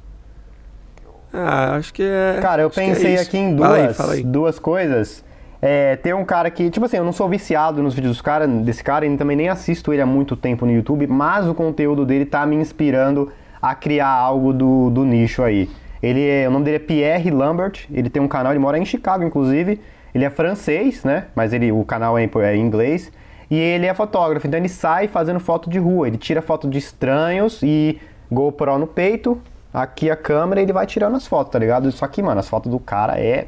Ah, 1.33 1.75
acho 1.75 1.93
que 1.93 2.03
é. 2.03 2.39
Cara, 2.41 2.61
eu 2.61 2.67
acho 2.69 2.79
é 2.79 2.85
pensei 2.87 3.15
isso. 3.15 3.23
aqui 3.23 3.37
em 3.37 3.57
Fala 3.57 3.75
duas, 3.75 3.87
aí, 3.87 3.93
fala 3.93 4.13
aí. 4.13 4.23
duas 4.23 4.59
coisas. 4.59 5.23
É, 5.61 5.95
tem 5.95 6.13
um 6.13 6.25
cara 6.25 6.49
que, 6.51 6.69
tipo 6.69 6.85
assim, 6.85 6.97
eu 6.97 7.05
não 7.05 7.13
sou 7.13 7.27
viciado 7.29 7.81
nos 7.81 7.93
vídeos 7.93 8.13
dos 8.13 8.21
cara, 8.21 8.47
desse 8.47 8.83
cara 8.83 9.05
e 9.05 9.17
também 9.17 9.35
nem 9.37 9.49
assisto 9.49 9.93
ele 9.93 10.01
há 10.01 10.05
muito 10.05 10.35
tempo 10.35 10.65
no 10.65 10.71
YouTube, 10.71 11.07
mas 11.07 11.47
o 11.47 11.53
conteúdo 11.53 12.05
dele 12.05 12.25
tá 12.25 12.45
me 12.45 12.55
inspirando 12.55 13.31
a 13.61 13.73
criar 13.73 14.09
algo 14.09 14.51
do, 14.53 14.89
do 14.89 15.05
nicho 15.05 15.41
aí. 15.41 15.69
Ele 16.03 16.27
é, 16.27 16.45
o 16.49 16.51
nome 16.51 16.65
dele 16.65 16.75
é 16.75 16.79
Pierre 16.79 17.31
Lambert, 17.31 17.87
ele 17.89 18.09
tem 18.09 18.21
um 18.21 18.27
canal, 18.27 18.51
ele 18.51 18.59
mora 18.59 18.77
em 18.77 18.83
Chicago, 18.83 19.23
inclusive. 19.23 19.79
Ele 20.13 20.25
é 20.25 20.29
francês, 20.29 21.05
né? 21.05 21.27
Mas 21.33 21.53
ele, 21.53 21.71
o 21.71 21.85
canal 21.85 22.17
é 22.17 22.23
em, 22.23 22.29
é 22.41 22.55
em 22.57 22.61
inglês. 22.61 23.09
E 23.49 23.55
ele 23.55 23.85
é 23.85 23.93
fotógrafo, 23.93 24.45
então 24.45 24.59
ele 24.59 24.67
sai 24.67 25.07
fazendo 25.07 25.39
foto 25.39 25.69
de 25.69 25.79
rua. 25.79 26.07
Ele 26.07 26.17
tira 26.17 26.41
foto 26.41 26.69
de 26.69 26.77
estranhos 26.77 27.61
e 27.63 28.01
GoPro 28.29 28.77
no 28.77 28.85
peito, 28.85 29.41
aqui 29.73 30.11
a 30.11 30.15
câmera 30.15 30.59
e 30.59 30.65
ele 30.65 30.73
vai 30.73 30.85
tirando 30.85 31.15
as 31.15 31.25
fotos, 31.25 31.53
tá 31.53 31.57
ligado? 31.57 31.89
Só 31.91 32.05
que, 32.07 32.21
mano, 32.21 32.39
as 32.39 32.49
fotos 32.49 32.69
do 32.69 32.79
cara 32.79 33.17
é 33.17 33.47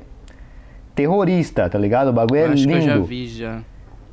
terrorista, 0.95 1.69
tá 1.69 1.77
ligado? 1.77 2.07
O 2.07 2.13
bagulho 2.13 2.39
é 2.39 2.45
acho 2.45 2.63
lindo. 2.63 2.71
que 2.71 2.77
eu 2.77 2.81
já 2.81 2.97
vi 2.99 3.27
já. 3.27 3.59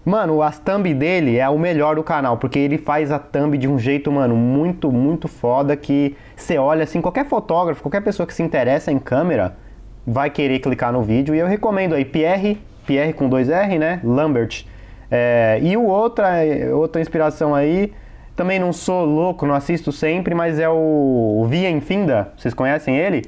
Mano, 0.05 0.43
as 0.43 0.59
thumb 0.59 0.93
dele 0.95 1.39
é 1.39 1.49
o 1.49 1.57
melhor 1.57 1.95
do 1.95 2.03
canal, 2.03 2.37
porque 2.37 2.59
ele 2.59 2.77
faz 2.77 3.13
a 3.13 3.19
thumb 3.21 3.57
de 3.57 3.69
um 3.69 3.79
jeito, 3.79 4.11
mano, 4.11 4.35
muito, 4.35 4.91
muito 4.91 5.29
foda 5.29 5.77
que 5.77 6.17
você 6.35 6.59
olha 6.59 6.83
assim, 6.83 7.01
qualquer 7.01 7.27
fotógrafo, 7.27 7.83
qualquer 7.83 8.03
pessoa 8.03 8.27
que 8.27 8.35
se 8.35 8.43
interessa 8.43 8.91
em 8.91 8.99
câmera 8.99 9.57
vai 10.05 10.29
querer 10.29 10.59
clicar 10.59 10.93
no 10.93 11.03
vídeo. 11.03 11.35
E 11.35 11.39
eu 11.39 11.47
recomendo 11.47 11.95
aí, 11.95 12.05
Pierre, 12.05 12.61
Pierre 12.85 13.13
com 13.13 13.29
dois 13.29 13.49
R, 13.49 13.79
né? 13.79 14.01
Lambert. 14.03 14.65
É, 15.09 15.61
e 15.63 15.77
o 15.77 15.85
outra, 15.85 16.33
outra 16.73 17.01
inspiração 17.01 17.55
aí, 17.55 17.93
também 18.35 18.59
não 18.59 18.73
sou 18.73 19.05
louco, 19.05 19.47
não 19.47 19.55
assisto 19.55 19.93
sempre, 19.93 20.35
mas 20.35 20.59
é 20.59 20.69
o 20.69 21.47
Via 21.49 21.71
Infinda. 21.71 22.33
Vocês 22.37 22.55
conhecem 22.55 22.97
ele? 22.97 23.23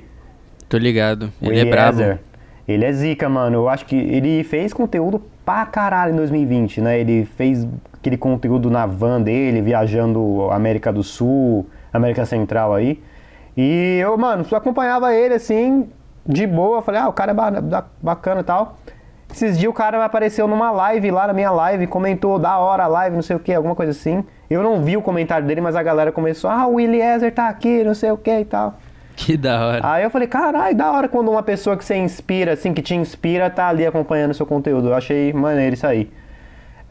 Tô 0.68 0.78
ligado. 0.78 1.32
O 1.40 1.46
Ele 1.46 1.60
é 1.60 1.64
brabo. 1.64 2.18
Ele 2.66 2.84
é 2.84 2.92
zica, 2.92 3.28
mano. 3.28 3.56
Eu 3.56 3.68
acho 3.68 3.84
que 3.86 3.96
ele 3.96 4.42
fez 4.44 4.72
conteúdo 4.72 5.20
pra 5.44 5.66
caralho 5.66 6.12
em 6.14 6.16
2020, 6.16 6.80
né? 6.80 6.98
Ele 6.98 7.24
fez 7.24 7.66
aquele 7.92 8.16
conteúdo 8.16 8.70
na 8.70 8.86
van 8.86 9.20
dele, 9.20 9.60
viajando 9.60 10.48
América 10.50 10.92
do 10.92 11.02
Sul, 11.02 11.66
América 11.92 12.24
Central 12.24 12.74
aí. 12.74 13.02
E 13.56 13.98
eu, 14.02 14.16
mano, 14.16 14.44
só 14.44 14.56
acompanhava 14.56 15.14
ele 15.14 15.34
assim, 15.34 15.88
de 16.26 16.46
boa. 16.46 16.80
Falei, 16.82 17.00
ah, 17.00 17.08
o 17.08 17.12
cara 17.12 17.32
é 17.32 17.34
ba- 17.34 17.50
ba- 17.60 17.86
bacana 18.02 18.40
e 18.40 18.44
tal. 18.44 18.76
Esses 19.30 19.58
dias 19.58 19.70
o 19.70 19.74
cara 19.74 20.04
apareceu 20.04 20.46
numa 20.46 20.70
live 20.70 21.10
lá 21.10 21.26
na 21.26 21.32
minha 21.32 21.50
live, 21.50 21.86
comentou 21.88 22.38
da 22.38 22.56
hora 22.58 22.84
a 22.84 22.86
live, 22.86 23.16
não 23.16 23.22
sei 23.22 23.34
o 23.36 23.40
que, 23.40 23.52
alguma 23.52 23.74
coisa 23.74 23.90
assim. 23.90 24.24
Eu 24.48 24.62
não 24.62 24.80
vi 24.82 24.96
o 24.96 25.02
comentário 25.02 25.46
dele, 25.46 25.60
mas 25.60 25.74
a 25.74 25.82
galera 25.82 26.12
começou, 26.12 26.48
ah, 26.48 26.66
o 26.66 26.78
Eliezer 26.78 27.32
tá 27.34 27.48
aqui, 27.48 27.82
não 27.82 27.94
sei 27.94 28.10
o 28.12 28.16
que 28.16 28.30
e 28.30 28.44
tal. 28.44 28.74
Que 29.16 29.36
da 29.36 29.66
hora. 29.66 29.80
Aí 29.82 30.02
eu 30.02 30.10
falei, 30.10 30.26
caralho, 30.26 30.76
da 30.76 30.90
hora 30.90 31.08
quando 31.08 31.30
uma 31.30 31.42
pessoa 31.42 31.76
que 31.76 31.84
você 31.84 31.96
inspira, 31.96 32.52
assim, 32.52 32.74
que 32.74 32.82
te 32.82 32.94
inspira, 32.94 33.48
tá 33.48 33.68
ali 33.68 33.86
acompanhando 33.86 34.32
o 34.32 34.34
seu 34.34 34.44
conteúdo. 34.44 34.88
Eu 34.88 34.94
achei 34.94 35.32
maneiro 35.32 35.74
isso 35.74 35.86
aí. 35.86 36.10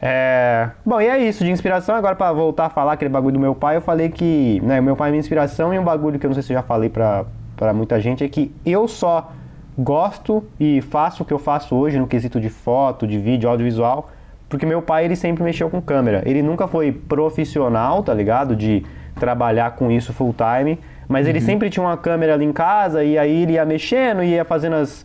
É... 0.00 0.70
Bom, 0.84 1.00
e 1.00 1.06
é 1.06 1.18
isso 1.18 1.44
de 1.44 1.50
inspiração. 1.50 1.94
Agora, 1.94 2.14
pra 2.14 2.32
voltar 2.32 2.66
a 2.66 2.70
falar 2.70 2.92
aquele 2.92 3.10
bagulho 3.10 3.34
do 3.34 3.40
meu 3.40 3.54
pai, 3.54 3.76
eu 3.76 3.80
falei 3.80 4.08
que, 4.08 4.60
né, 4.62 4.80
meu 4.80 4.96
pai 4.96 5.08
é 5.08 5.12
minha 5.12 5.20
inspiração 5.20 5.72
e 5.72 5.78
um 5.78 5.84
bagulho 5.84 6.18
que 6.18 6.26
eu 6.26 6.28
não 6.28 6.34
sei 6.34 6.42
se 6.42 6.52
eu 6.52 6.56
já 6.56 6.62
falei 6.62 6.88
pra, 6.88 7.24
pra 7.56 7.72
muita 7.72 8.00
gente 8.00 8.24
é 8.24 8.28
que 8.28 8.54
eu 8.64 8.88
só 8.88 9.32
gosto 9.78 10.44
e 10.58 10.80
faço 10.82 11.22
o 11.22 11.26
que 11.26 11.32
eu 11.32 11.38
faço 11.38 11.74
hoje 11.74 11.98
no 11.98 12.06
quesito 12.06 12.40
de 12.40 12.48
foto, 12.48 13.06
de 13.06 13.18
vídeo, 13.18 13.48
audiovisual, 13.48 14.10
porque 14.48 14.66
meu 14.66 14.82
pai, 14.82 15.04
ele 15.04 15.16
sempre 15.16 15.42
mexeu 15.42 15.68
com 15.68 15.80
câmera. 15.80 16.22
Ele 16.24 16.42
nunca 16.42 16.68
foi 16.68 16.92
profissional, 16.92 18.02
tá 18.02 18.14
ligado? 18.14 18.54
De 18.54 18.84
trabalhar 19.14 19.72
com 19.72 19.90
isso 19.90 20.12
full 20.12 20.34
time, 20.34 20.78
mas 21.08 21.26
ele 21.26 21.40
sempre 21.40 21.70
tinha 21.70 21.84
uma 21.84 21.96
câmera 21.96 22.34
ali 22.34 22.44
em 22.44 22.52
casa 22.52 23.02
e 23.04 23.16
aí 23.18 23.42
ele 23.42 23.52
ia 23.52 23.64
mexendo 23.64 24.22
e 24.22 24.28
ia 24.30 24.44
fazendo 24.44 24.76
as 24.76 25.04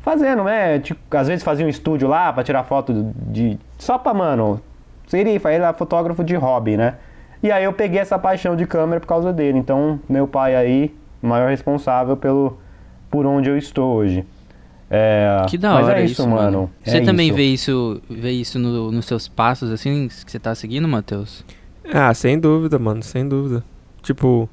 fazendo, 0.00 0.44
né? 0.44 0.78
Tipo, 0.80 1.00
às 1.16 1.28
vezes 1.28 1.42
fazia 1.42 1.64
um 1.64 1.68
estúdio 1.68 2.06
lá 2.08 2.32
pra 2.32 2.42
tirar 2.44 2.62
foto 2.64 3.12
de 3.28 3.58
só 3.78 3.96
pra, 3.98 4.12
mano, 4.12 4.60
ele, 5.12 5.30
ele 5.30 5.40
era 5.46 5.72
fotógrafo 5.72 6.22
de 6.22 6.34
hobby, 6.36 6.76
né? 6.76 6.94
E 7.42 7.50
aí 7.50 7.64
eu 7.64 7.72
peguei 7.72 8.00
essa 8.00 8.18
paixão 8.18 8.54
de 8.56 8.66
câmera 8.66 9.00
por 9.00 9.06
causa 9.06 9.32
dele. 9.32 9.58
Então, 9.58 9.98
meu 10.08 10.26
pai 10.26 10.54
aí, 10.56 10.94
o 11.22 11.26
maior 11.26 11.48
responsável 11.50 12.16
pelo 12.16 12.58
por 13.10 13.24
onde 13.26 13.48
eu 13.48 13.56
estou 13.56 13.94
hoje. 13.96 14.24
É, 14.90 15.44
Que 15.48 15.56
da 15.58 15.74
mas 15.74 15.86
hora 15.86 16.00
é 16.00 16.04
isso, 16.04 16.26
mano. 16.28 16.70
Você 16.84 16.98
É 16.98 17.00
também 17.00 17.28
isso. 17.28 17.36
vê 17.36 17.42
isso, 17.44 18.02
vê 18.08 18.30
isso 18.30 18.58
no- 18.58 18.92
nos 18.92 19.06
seus 19.06 19.26
passos, 19.28 19.70
assim, 19.72 20.08
que 20.08 20.30
você 20.30 20.38
tá 20.38 20.54
seguindo, 20.54 20.86
Matheus? 20.86 21.44
Ah, 21.92 22.12
sem 22.14 22.38
dúvida, 22.38 22.78
mano, 22.78 23.02
sem 23.02 23.26
dúvida. 23.26 23.64
Tipo, 24.02 24.48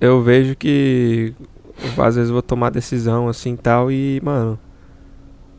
eu 0.00 0.22
vejo 0.22 0.56
que 0.56 1.34
às 1.98 2.16
vezes 2.16 2.30
vou 2.30 2.42
tomar 2.42 2.70
decisão 2.70 3.28
assim 3.28 3.56
tal 3.56 3.90
e, 3.90 4.20
mano, 4.22 4.58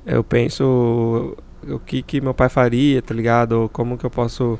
eu 0.06 0.24
penso 0.24 1.36
o 1.68 1.80
que 1.80 2.02
que 2.02 2.22
meu 2.22 2.34
pai 2.34 2.50
faria, 2.50 3.02
tá 3.02 3.14
ligado? 3.14 3.54
Ou 3.54 3.70
como 3.70 3.98
que 3.98 4.06
eu 4.06 4.10
posso 4.10 4.60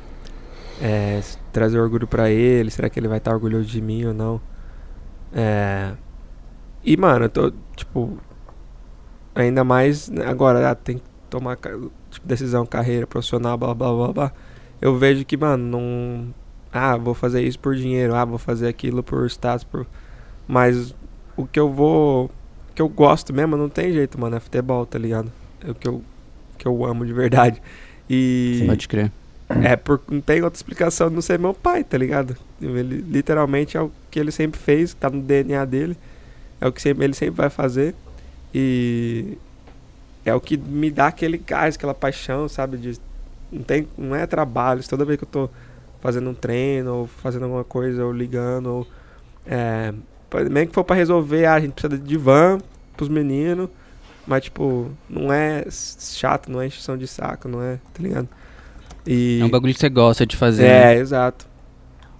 é, 0.80 1.20
trazer 1.52 1.78
orgulho 1.80 2.06
pra 2.06 2.30
ele, 2.30 2.70
será 2.70 2.88
que 2.88 2.98
ele 2.98 3.08
vai 3.08 3.18
estar 3.18 3.32
orgulhoso 3.32 3.66
de 3.66 3.80
mim 3.80 4.04
ou 4.06 4.14
não? 4.14 4.40
É... 5.32 5.92
E, 6.84 6.96
mano, 6.96 7.26
eu 7.26 7.28
tô, 7.28 7.52
tipo, 7.76 8.18
ainda 9.34 9.64
mais 9.64 10.10
agora, 10.26 10.70
ah, 10.70 10.74
tem 10.74 10.98
que 10.98 11.04
tomar 11.28 11.56
tipo, 11.56 12.26
decisão, 12.26 12.64
carreira 12.66 13.06
profissional, 13.06 13.56
blá 13.56 13.74
blá 13.74 13.92
blá 13.92 14.12
blá. 14.12 14.32
Eu 14.80 14.96
vejo 14.96 15.24
que, 15.24 15.36
mano, 15.36 15.64
não. 15.64 16.34
Ah, 16.72 16.96
vou 16.96 17.14
fazer 17.14 17.42
isso 17.42 17.58
por 17.58 17.74
dinheiro, 17.74 18.14
ah, 18.14 18.24
vou 18.24 18.38
fazer 18.38 18.68
aquilo 18.68 19.02
por 19.02 19.26
status, 19.26 19.64
por. 19.64 19.86
Mas 20.46 20.94
o 21.36 21.46
que 21.46 21.58
eu 21.58 21.72
vou. 21.72 22.26
O 22.70 22.74
que 22.74 22.82
eu 22.82 22.88
gosto 22.88 23.32
mesmo, 23.32 23.56
não 23.56 23.68
tem 23.68 23.92
jeito, 23.92 24.20
mano, 24.20 24.36
é 24.36 24.40
futebol, 24.40 24.86
tá 24.86 24.98
ligado? 24.98 25.32
É 25.66 25.70
o 25.70 25.74
que 25.74 25.88
eu, 25.88 26.02
que 26.56 26.66
eu 26.66 26.84
amo 26.84 27.04
de 27.04 27.12
verdade. 27.12 27.62
E. 28.08 28.64
Pode 28.66 28.88
crer. 28.88 29.12
É, 29.48 29.76
por, 29.76 30.00
não 30.10 30.20
tem 30.20 30.42
outra 30.42 30.58
explicação 30.58 31.08
não 31.08 31.22
ser 31.22 31.38
meu 31.38 31.54
pai, 31.54 31.82
tá 31.82 31.96
ligado? 31.96 32.36
Ele 32.60 33.02
literalmente 33.08 33.76
é 33.78 33.80
o 33.80 33.90
que 34.10 34.20
ele 34.20 34.30
sempre 34.30 34.60
fez, 34.60 34.92
tá 34.92 35.08
no 35.08 35.22
DNA 35.22 35.64
dele. 35.64 35.96
É 36.60 36.66
o 36.66 36.72
que 36.72 36.82
sempre, 36.82 37.04
ele 37.04 37.14
sempre 37.14 37.36
vai 37.36 37.50
fazer. 37.50 37.94
E 38.54 39.38
é 40.24 40.34
o 40.34 40.40
que 40.40 40.56
me 40.56 40.90
dá 40.90 41.06
aquele 41.06 41.38
gás, 41.38 41.76
aquela 41.76 41.94
paixão, 41.94 42.48
sabe? 42.48 42.76
De, 42.76 42.98
não, 43.50 43.62
tem, 43.62 43.88
não 43.96 44.14
é 44.14 44.26
trabalho. 44.26 44.86
Toda 44.86 45.04
vez 45.04 45.18
que 45.18 45.24
eu 45.24 45.28
tô 45.28 45.50
fazendo 46.00 46.30
um 46.30 46.34
treino, 46.34 46.94
ou 46.94 47.06
fazendo 47.06 47.44
alguma 47.44 47.64
coisa, 47.64 48.04
ou 48.04 48.12
ligando, 48.12 48.66
ou. 48.68 48.86
É, 49.46 49.92
mesmo 50.50 50.68
que 50.68 50.74
for 50.74 50.84
pra 50.84 50.94
resolver, 50.96 51.46
ah, 51.46 51.54
a 51.54 51.60
gente 51.60 51.72
precisa 51.72 51.98
de 52.00 52.16
van 52.16 52.58
pros 52.96 53.08
meninos. 53.08 53.68
Mas, 54.26 54.44
tipo, 54.44 54.90
não 55.08 55.32
é 55.32 55.64
chato, 55.70 56.50
não 56.52 56.60
é 56.60 56.66
encheção 56.66 56.98
de 56.98 57.06
saco, 57.06 57.48
não 57.48 57.62
é, 57.62 57.76
tá 57.94 58.02
ligado? 58.02 58.28
E, 59.06 59.38
É 59.40 59.44
um 59.44 59.48
bagulho 59.48 59.72
que 59.72 59.80
você 59.80 59.88
gosta 59.88 60.26
de 60.26 60.36
fazer. 60.36 60.66
é, 60.66 60.84
né? 60.86 60.96
exato. 60.98 61.46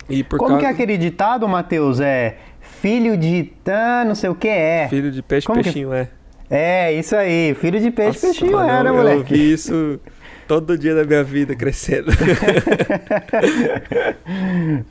E 0.09 0.25
por 0.25 0.39
Como 0.39 0.53
causa 0.53 0.61
que 0.63 0.67
é 0.67 0.71
aquele 0.71 0.97
ditado, 0.97 1.47
Matheus? 1.47 2.01
É 2.01 2.39
filho 2.81 3.15
de 3.15 3.53
tan, 3.63 4.05
não 4.07 4.15
sei 4.15 4.31
o 4.31 4.35
que 4.35 4.49
é. 4.49 4.87
filho 4.89 5.13
de 5.13 5.21
peixe, 5.23 5.47
Como 5.47 5.59
que- 5.59 5.65
peixinho, 5.65 5.93
é. 5.93 6.09
É, 6.49 6.93
isso 6.95 7.15
aí. 7.15 7.55
Filho 7.61 7.79
de 7.79 7.91
peixe, 7.91 8.09
Nossa, 8.27 8.27
peixinho 8.29 8.53
mano, 8.53 8.71
é, 8.71 8.83
né, 8.85 8.89
eu, 8.89 8.95
moleque? 8.95 9.19
Eu 9.21 9.25
vi 9.39 9.53
isso 9.53 10.01
todo 10.49 10.77
dia 10.79 10.95
da 10.95 11.05
minha 11.05 11.23
vida 11.23 11.55
crescendo. 11.55 12.11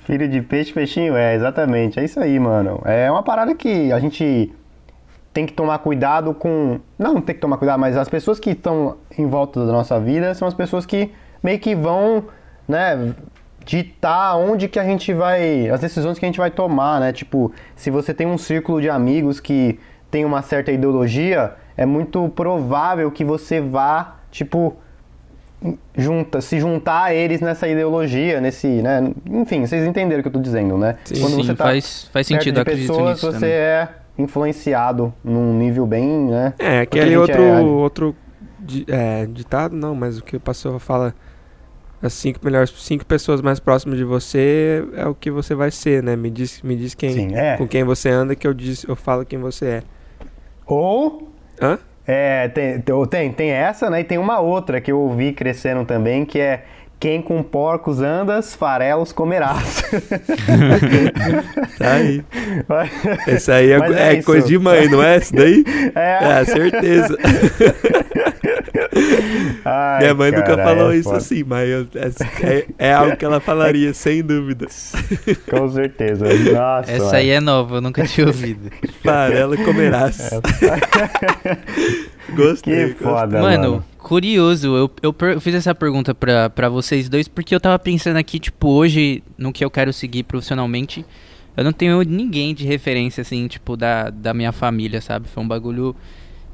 Filho 0.05 0.29
de 0.29 0.41
peixe, 0.43 0.71
peixinho 0.71 1.17
é, 1.17 1.35
exatamente. 1.35 1.99
É 1.99 2.05
isso 2.05 2.19
aí, 2.19 2.39
mano. 2.39 2.79
É 2.85 3.09
uma 3.11 3.23
parada 3.23 3.55
que 3.55 3.91
a 3.91 3.99
gente 3.99 4.53
tem 5.33 5.47
que 5.47 5.53
tomar 5.53 5.79
cuidado 5.79 6.33
com. 6.35 6.79
Não 6.97 7.19
tem 7.19 7.33
que 7.33 7.41
tomar 7.41 7.57
cuidado, 7.57 7.79
mas 7.79 7.97
as 7.97 8.07
pessoas 8.07 8.39
que 8.39 8.51
estão 8.51 8.97
em 9.17 9.25
volta 9.25 9.65
da 9.65 9.71
nossa 9.71 9.99
vida 9.99 10.33
são 10.35 10.47
as 10.47 10.53
pessoas 10.53 10.85
que 10.85 11.11
meio 11.41 11.59
que 11.59 11.75
vão, 11.75 12.25
né, 12.67 13.15
ditar 13.65 14.37
onde 14.37 14.67
que 14.67 14.79
a 14.79 14.83
gente 14.83 15.11
vai. 15.11 15.69
as 15.69 15.81
decisões 15.81 16.19
que 16.19 16.25
a 16.25 16.27
gente 16.27 16.37
vai 16.37 16.51
tomar, 16.51 16.99
né? 16.99 17.11
Tipo, 17.11 17.51
se 17.75 17.89
você 17.89 18.13
tem 18.13 18.27
um 18.27 18.37
círculo 18.37 18.79
de 18.79 18.89
amigos 18.89 19.39
que 19.39 19.79
tem 20.11 20.23
uma 20.23 20.43
certa 20.43 20.71
ideologia, 20.71 21.55
é 21.75 21.85
muito 21.85 22.29
provável 22.29 23.09
que 23.09 23.25
você 23.25 23.59
vá, 23.59 24.17
tipo, 24.31 24.77
junta, 25.95 26.39
se 26.39 26.59
juntar 26.59 27.05
a 27.05 27.13
eles 27.13 27.41
nessa 27.41 27.67
ideologia, 27.67 28.39
nesse, 28.39 28.67
né? 28.67 29.11
Enfim, 29.25 29.65
vocês 29.65 29.85
entenderam 29.85 30.19
o 30.19 30.23
que 30.23 30.29
eu 30.29 30.33
tô 30.33 30.39
dizendo, 30.39 30.77
né? 30.77 30.97
Sim, 31.03 31.21
Quando 31.21 31.35
você 31.35 31.55
tá 31.55 31.65
faz, 31.65 32.09
faz 32.13 32.27
sentido, 32.27 32.63
perto 32.63 32.75
de 32.75 32.87
pessoas, 32.87 33.21
você 33.21 33.31
também. 33.31 33.49
é 33.49 33.89
influenciado 34.17 35.13
num 35.23 35.57
nível 35.57 35.85
bem, 35.85 36.05
né? 36.05 36.53
É, 36.59 36.81
aquele 36.81 37.17
outro, 37.17 37.41
é... 37.41 37.59
outro 37.61 38.15
é, 38.87 39.25
ditado, 39.25 39.75
não, 39.75 39.95
mas 39.95 40.17
o 40.17 40.23
que 40.23 40.35
o 40.35 40.39
pastor 40.39 40.79
fala 40.79 41.13
as 42.01 42.13
cinco 42.13 42.39
melhores 42.43 42.71
cinco 42.77 43.03
pessoas 43.05 43.41
mais 43.41 43.59
próximas 43.59 43.97
de 43.97 44.03
você 44.03 44.85
é 44.95 45.07
o 45.07 45.15
que 45.15 45.31
você 45.31 45.55
vai 45.55 45.71
ser, 45.71 46.03
né? 46.03 46.15
Me 46.15 46.29
diz, 46.29 46.61
me 46.61 46.75
diz 46.75 46.93
quem, 46.93 47.11
Sim, 47.11 47.35
é. 47.35 47.57
com 47.57 47.67
quem 47.67 47.83
você 47.83 48.09
anda 48.09 48.35
que 48.35 48.47
eu 48.47 48.53
diz, 48.53 48.83
eu 48.83 48.95
falo 48.95 49.25
quem 49.25 49.39
você 49.39 49.65
é. 49.65 49.83
Ou 50.65 51.31
Hã? 51.61 51.79
É, 52.07 52.47
tem, 52.47 52.81
tem, 53.09 53.31
tem 53.33 53.49
essa, 53.49 53.89
né? 53.89 53.99
E 53.99 54.03
tem 54.03 54.17
uma 54.17 54.39
outra 54.39 54.79
que 54.79 54.91
eu 54.91 54.99
ouvi 54.99 55.33
crescendo 55.33 55.83
também, 55.83 56.23
que 56.23 56.39
é 56.39 56.63
quem 56.99 57.21
com 57.21 57.43
porcos 57.43 58.01
andas, 58.01 58.55
farelos 58.55 59.11
comerás. 59.11 59.83
tá 61.77 61.93
aí. 61.93 62.23
Esse 63.27 63.51
aí 63.51 63.71
é, 63.71 63.77
é, 63.77 64.13
é 64.15 64.23
coisa 64.23 64.47
de 64.47 64.57
mãe, 64.57 64.89
não 64.89 65.03
é? 65.03 65.17
Isso 65.17 65.35
daí? 65.35 65.63
É, 65.95 66.41
é 66.41 66.45
certeza. 66.45 67.17
Ai, 69.65 69.99
Minha 69.99 70.13
mãe 70.13 70.31
cara, 70.31 70.41
nunca 70.49 70.63
falou 70.63 70.91
é 70.91 70.95
isso 70.95 71.03
foda. 71.05 71.17
assim, 71.17 71.43
mas 71.43 71.69
eu, 71.69 71.87
é, 72.43 72.65
é, 72.77 72.93
algo 72.93 73.15
que 73.15 73.25
ela 73.25 73.39
falaria, 73.39 73.93
sem 73.93 74.23
dúvidas. 74.23 74.93
Com 75.49 75.69
certeza. 75.69 76.25
Nossa, 76.25 76.91
Essa 76.91 77.05
mano. 77.05 77.17
aí 77.17 77.29
é 77.29 77.39
nova, 77.39 77.77
eu 77.77 77.81
nunca 77.81 78.03
tinha 78.05 78.27
ouvido. 78.27 78.69
Farela 79.03 79.57
comerás. 79.57 80.29
Gostei. 82.35 82.93
Que 82.93 83.03
foda, 83.03 83.41
mano. 83.41 83.71
mano. 83.71 83.85
curioso, 83.97 84.67
eu, 84.75 84.91
eu, 85.01 85.15
eu, 85.19 85.41
fiz 85.41 85.55
essa 85.55 85.73
pergunta 85.73 86.13
pra, 86.13 86.49
pra 86.49 86.69
vocês 86.69 87.09
dois 87.09 87.27
porque 87.27 87.53
eu 87.53 87.59
tava 87.59 87.77
pensando 87.79 88.17
aqui, 88.17 88.39
tipo, 88.39 88.69
hoje, 88.69 89.23
no 89.37 89.51
que 89.51 89.63
eu 89.63 89.69
quero 89.69 89.91
seguir 89.93 90.23
profissionalmente, 90.23 91.05
eu 91.55 91.63
não 91.63 91.71
tenho 91.71 92.01
ninguém 92.03 92.53
de 92.53 92.65
referência, 92.65 93.21
assim, 93.21 93.47
tipo, 93.47 93.75
da, 93.75 94.09
da 94.09 94.33
minha 94.33 94.51
família, 94.51 95.01
sabe? 95.01 95.27
Foi 95.27 95.43
um 95.43 95.47
bagulho 95.47 95.95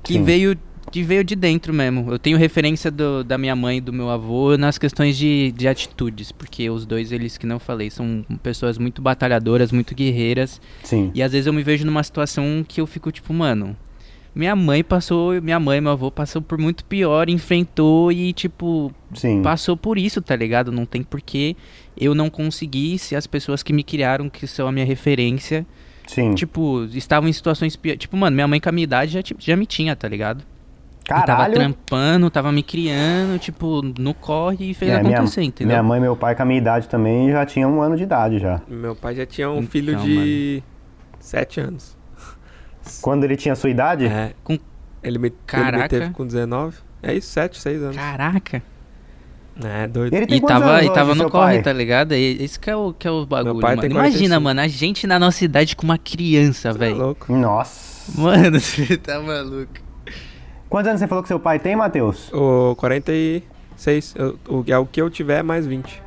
que 0.01 0.13
Sim. 0.13 0.23
veio 0.23 0.57
de 0.91 1.03
veio 1.03 1.23
de 1.23 1.36
dentro 1.36 1.73
mesmo. 1.73 2.12
Eu 2.12 2.19
tenho 2.19 2.38
referência 2.38 2.91
do, 2.91 3.23
da 3.23 3.38
minha 3.38 3.55
mãe 3.55 3.77
e 3.77 3.81
do 3.81 3.91
meu 3.91 4.09
avô 4.09 4.55
nas 4.57 4.77
questões 4.77 5.17
de, 5.17 5.51
de 5.51 5.67
atitudes, 5.67 6.31
porque 6.31 6.69
os 6.69 6.86
dois, 6.86 7.12
eles 7.12 7.38
que 7.38 7.45
não 7.45 7.59
falei, 7.59 7.89
são 7.89 8.23
pessoas 8.41 8.77
muito 8.77 9.01
batalhadoras, 9.01 9.71
muito 9.71 9.95
guerreiras. 9.95 10.62
Sim. 10.83 11.12
E 11.13 11.23
às 11.23 11.31
vezes 11.31 11.47
eu 11.47 11.53
me 11.53 11.63
vejo 11.63 11.86
numa 11.86 12.03
situação 12.03 12.63
que 12.67 12.79
eu 12.79 12.86
fico 12.86 13.12
tipo, 13.12 13.33
mano, 13.33 13.75
minha 14.36 14.56
mãe 14.56 14.84
passou, 14.84 15.39
minha 15.41 15.60
mãe 15.60 15.78
e 15.78 15.82
meu 15.82 15.91
avô 15.91 16.10
passou 16.10 16.41
por 16.41 16.58
muito 16.58 16.84
pior, 16.86 17.30
enfrentou 17.30 18.12
e 18.12 18.34
tipo, 18.34 18.91
Sim. 19.13 19.41
passou 19.41 19.78
por 19.78 19.98
isso, 19.98 20.22
tá 20.22 20.36
ligado? 20.36 20.72
Não 20.72 20.86
tem 20.86 21.04
porquê 21.04 21.56
eu 21.96 22.15
não 22.15 22.30
conseguir 22.30 22.98
se 22.98 23.15
as 23.15 23.28
pessoas 23.28 23.62
que 23.62 23.72
me 23.72 23.84
criaram, 23.84 24.30
que 24.30 24.48
são 24.48 24.67
a 24.67 24.72
minha 24.72 24.86
referência, 24.86 25.65
Sim. 26.08 26.34
tipo, 26.34 26.84
estavam 26.86 27.30
em 27.30 27.34
situações 27.34 27.76
piores. 27.76 28.00
Tipo, 28.00 28.17
mano, 28.17 28.34
minha 28.34 28.48
mãe 28.48 28.60
com 28.60 28.69
a 28.69 28.72
minha 28.72 28.84
idade 28.84 29.12
já, 29.12 29.22
já 29.38 29.56
me 29.56 29.65
tinha, 29.65 29.96
tá 29.96 30.08
ligado? 30.08 30.43
Caralho. 31.06 31.26
tava 31.28 31.52
trampando, 31.52 32.30
tava 32.30 32.52
me 32.52 32.63
criando, 32.63 33.38
tipo, 33.38 33.82
no 34.00 34.13
corre 34.13 34.72
e 34.72 34.74
fez 34.74 34.91
é, 34.91 34.96
acontecer, 34.96 35.41
minha, 35.41 35.50
entendeu? 35.50 35.67
Minha 35.67 35.84
mãe 35.84 36.00
e 36.00 36.02
meu 36.02 36.15
pai, 36.15 36.34
com 36.34 36.43
a 36.43 36.46
minha 36.46 36.58
idade 36.58 36.88
também, 36.88 37.30
já 37.30 37.46
tinham 37.46 37.78
um 37.78 37.82
ano 37.82 37.98
de 37.98 38.04
idade 38.04 38.39
já. 38.39 38.62
Meu 38.67 38.96
pai 38.96 39.15
já 39.15 39.26
tinha 39.26 39.50
um 39.50 39.58
então, 39.58 39.69
filho 39.69 39.96
de 39.98 40.62
mano. 40.62 40.74
sete 41.19 41.60
anos. 41.60 41.98
Quando 43.02 43.24
ele 43.24 43.36
tinha 43.36 43.54
a 43.54 43.56
sua 43.56 43.69
idade? 43.69 44.06
É. 44.06 44.34
Com... 44.43 44.58
Ele, 45.02 45.17
me, 45.17 45.30
Caraca. 45.46 45.76
ele 45.76 45.82
me 45.84 45.89
teve 45.89 46.10
com 46.13 46.26
19. 46.26 46.78
É 47.02 47.13
isso, 47.13 47.32
7, 47.32 47.60
6 47.60 47.84
anos. 47.84 47.96
Caraca. 47.96 48.63
É, 49.62 49.88
doido. 49.88 50.13
Ele 50.13 50.26
tem 50.26 50.38
e 50.38 50.41
tava, 50.41 50.84
e 50.84 50.89
tava 50.91 51.13
no 51.13 51.30
corre, 51.30 51.56
pai? 51.56 51.62
tá 51.62 51.74
ligado? 51.74 52.13
Esse 52.13 52.60
que 52.60 52.69
é 52.69 52.76
o, 52.76 52.91
que 52.91 53.08
é 53.08 53.12
o 53.12 53.26
bagulho, 53.26 53.56
mano. 53.56 53.86
Imagina, 53.86 54.39
mano, 54.39 54.62
a 54.62 54.67
gente 54.67 55.06
na 55.06 55.19
nossa 55.19 55.46
idade 55.46 55.76
com 55.76 55.84
uma 55.84 55.98
criança, 55.98 56.72
tá 56.72 56.78
velho. 56.78 56.98
louco. 56.98 57.32
Nossa. 57.36 58.12
Mano, 58.19 58.58
você 58.60 58.98
tá 58.98 59.19
maluco. 59.19 59.74
Quantos 60.69 60.88
anos 60.88 61.00
você 61.00 61.08
falou 61.08 61.22
que 61.22 61.28
seu 61.28 61.39
pai 61.39 61.60
tem, 61.60 61.76
Matheus? 61.76 62.32
O 62.34 62.76
46. 62.78 64.15
o, 64.50 64.63
é 64.67 64.78
o 64.78 64.86
que 64.88 65.00
eu 65.00 65.10
tiver 65.10 65.43
mais 65.43 65.67
20. 65.67 66.02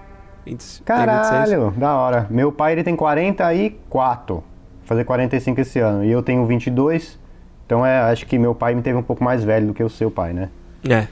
20 0.44 0.82
Caralho, 0.84 1.70
da 1.72 1.94
hora. 1.94 2.26
Meu 2.30 2.50
pai 2.50 2.72
ele 2.72 2.82
tem 2.82 2.96
44. 2.96 4.42
Fazer 4.86 5.04
45 5.04 5.60
esse 5.60 5.80
ano. 5.80 6.04
E 6.04 6.10
eu 6.10 6.22
tenho 6.22 6.46
22. 6.46 7.18
Então 7.66 7.84
é, 7.84 7.98
acho 7.98 8.24
que 8.24 8.38
meu 8.38 8.54
pai 8.54 8.72
me 8.74 8.80
teve 8.80 8.96
um 8.96 9.02
pouco 9.02 9.22
mais 9.22 9.42
velho 9.42 9.66
do 9.66 9.74
que 9.74 9.82
o 9.82 9.90
seu 9.90 10.10
pai, 10.10 10.32
né? 10.32 10.48
É. 10.88 11.08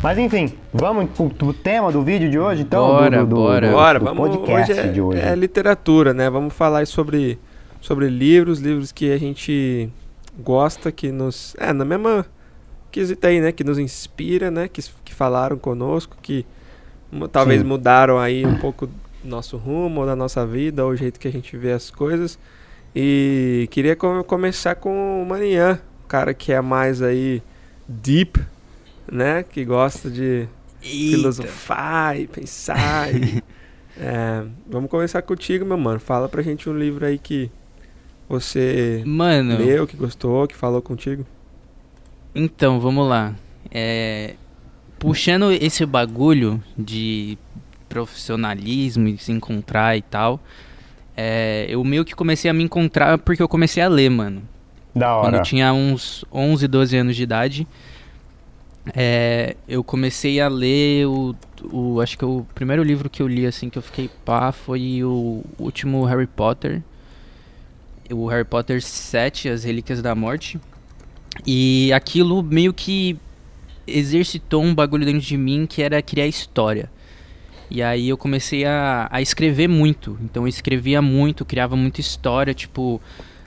Mas 0.00 0.16
enfim, 0.18 0.52
vamos 0.72 1.10
pro, 1.10 1.28
pro 1.28 1.52
tema 1.52 1.90
do 1.90 2.02
vídeo 2.02 2.30
de 2.30 2.38
hoje, 2.38 2.62
então? 2.62 2.86
Bora, 2.86 3.18
do, 3.18 3.26
do, 3.26 3.34
bora. 3.34 3.66
Do, 3.66 3.72
bora, 3.72 3.98
vamos, 3.98 4.28
podcast 4.28 4.72
hoje 4.72 4.80
é, 4.80 4.92
de 4.92 5.00
hoje. 5.00 5.20
É 5.20 5.34
literatura, 5.34 6.14
né? 6.14 6.30
Vamos 6.30 6.54
falar 6.54 6.86
sobre, 6.86 7.36
sobre 7.80 8.08
livros, 8.08 8.60
livros 8.60 8.92
que 8.92 9.10
a 9.10 9.18
gente 9.18 9.90
gosta, 10.38 10.92
que 10.92 11.10
nos. 11.10 11.56
É, 11.58 11.72
na 11.72 11.84
mesma 11.84 12.24
quesita 12.92 13.26
aí, 13.26 13.40
né? 13.40 13.50
Que 13.50 13.64
nos 13.64 13.80
inspira, 13.80 14.52
né? 14.52 14.68
Que, 14.68 14.80
que 15.04 15.12
falaram 15.12 15.58
conosco, 15.58 16.16
que 16.22 16.46
talvez 17.32 17.62
Sim. 17.62 17.66
mudaram 17.66 18.20
aí 18.20 18.46
um 18.46 18.58
pouco 18.58 18.88
nosso 19.26 19.56
rumo, 19.56 20.06
da 20.06 20.16
nossa 20.16 20.46
vida, 20.46 20.84
ou 20.84 20.92
o 20.92 20.96
jeito 20.96 21.20
que 21.20 21.28
a 21.28 21.32
gente 21.32 21.56
vê 21.56 21.72
as 21.72 21.90
coisas. 21.90 22.38
E 22.94 23.68
queria 23.70 23.94
com, 23.94 24.22
começar 24.24 24.74
com 24.74 25.22
o 25.22 25.26
Manian, 25.26 25.78
cara 26.08 26.32
que 26.32 26.52
é 26.52 26.60
mais 26.60 27.02
aí 27.02 27.42
deep, 27.86 28.40
né? 29.10 29.42
Que 29.42 29.64
gosta 29.64 30.10
de 30.10 30.48
Eita. 30.82 31.16
filosofar 31.16 32.18
e 32.18 32.26
pensar. 32.26 33.14
e, 33.14 33.42
é, 33.98 34.44
vamos 34.66 34.90
começar 34.90 35.22
contigo, 35.22 35.64
meu 35.66 35.76
mano. 35.76 36.00
Fala 36.00 36.28
pra 36.28 36.42
gente 36.42 36.70
um 36.70 36.78
livro 36.78 37.04
aí 37.04 37.18
que 37.18 37.50
você 38.28 39.02
Mano, 39.06 39.56
leu, 39.58 39.86
que 39.86 39.96
gostou, 39.96 40.46
que 40.48 40.56
falou 40.56 40.82
contigo? 40.82 41.24
Então, 42.34 42.80
vamos 42.80 43.08
lá. 43.08 43.34
É, 43.70 44.34
puxando 44.98 45.52
esse 45.52 45.84
bagulho 45.86 46.62
de 46.76 47.38
profissionalismo 47.96 49.08
e 49.08 49.16
se 49.16 49.32
encontrar 49.32 49.96
e 49.96 50.02
tal, 50.02 50.38
é, 51.16 51.66
eu 51.68 51.82
meio 51.82 52.04
que 52.04 52.14
comecei 52.14 52.50
a 52.50 52.54
me 52.54 52.62
encontrar 52.62 53.16
porque 53.18 53.42
eu 53.42 53.48
comecei 53.48 53.82
a 53.82 53.88
ler, 53.88 54.10
mano. 54.10 54.42
Da 54.94 55.14
hora. 55.14 55.26
Quando 55.26 55.34
eu 55.36 55.42
tinha 55.42 55.72
uns 55.72 56.24
11, 56.32 56.68
12 56.68 56.96
anos 56.96 57.16
de 57.16 57.22
idade, 57.22 57.66
é, 58.94 59.56
eu 59.66 59.82
comecei 59.82 60.40
a 60.40 60.48
ler 60.48 61.06
o, 61.06 61.34
o. 61.72 62.00
Acho 62.00 62.18
que 62.18 62.24
o 62.24 62.46
primeiro 62.54 62.82
livro 62.82 63.08
que 63.08 63.22
eu 63.22 63.28
li, 63.28 63.46
assim, 63.46 63.70
que 63.70 63.78
eu 63.78 63.82
fiquei 63.82 64.10
pá, 64.24 64.52
foi 64.52 65.02
o 65.02 65.42
último 65.58 66.04
Harry 66.04 66.26
Potter 66.26 66.82
o 68.12 68.26
Harry 68.28 68.44
Potter 68.44 68.80
7, 68.82 69.48
As 69.48 69.64
Relíquias 69.64 70.00
da 70.00 70.14
Morte. 70.14 70.60
E 71.46 71.92
aquilo 71.92 72.42
meio 72.42 72.72
que 72.72 73.18
exercitou 73.86 74.62
um 74.62 74.74
bagulho 74.74 75.04
dentro 75.04 75.20
de 75.20 75.36
mim 75.36 75.66
que 75.66 75.82
era 75.82 76.00
criar 76.02 76.26
história. 76.26 76.90
E 77.70 77.82
aí 77.82 78.08
eu 78.08 78.16
comecei 78.16 78.64
a, 78.64 79.08
a 79.10 79.20
escrever 79.20 79.68
muito. 79.68 80.18
Então 80.22 80.44
eu 80.44 80.48
escrevia 80.48 81.02
muito, 81.02 81.44
criava 81.44 81.76
muita 81.76 82.00
história, 82.00 82.54
tipo, 82.54 83.00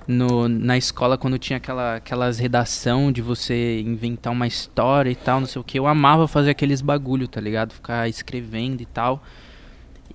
no, 0.08 0.50
na 0.50 0.78
escola 0.78 1.18
quando 1.18 1.38
tinha 1.38 1.58
aquela, 1.58 1.96
aquelas 1.96 2.40
redação 2.40 3.12
de 3.12 3.22
você 3.22 3.80
inventar 3.82 4.34
uma 4.34 4.48
história 4.48 5.12
e 5.12 5.16
tal, 5.16 5.40
não 5.40 5.48
sei 5.48 5.62
o 5.62 5.64
que. 5.64 5.78
Eu 5.80 5.88
amava 5.88 6.28
fazer 6.28 6.50
aqueles 6.50 6.82
bagulho, 6.82 7.28
tá 7.28 7.40
ligado? 7.40 7.74
Ficar 7.74 8.10
escrevendo 8.10 8.82
e 8.82 8.86
tal. 8.86 9.24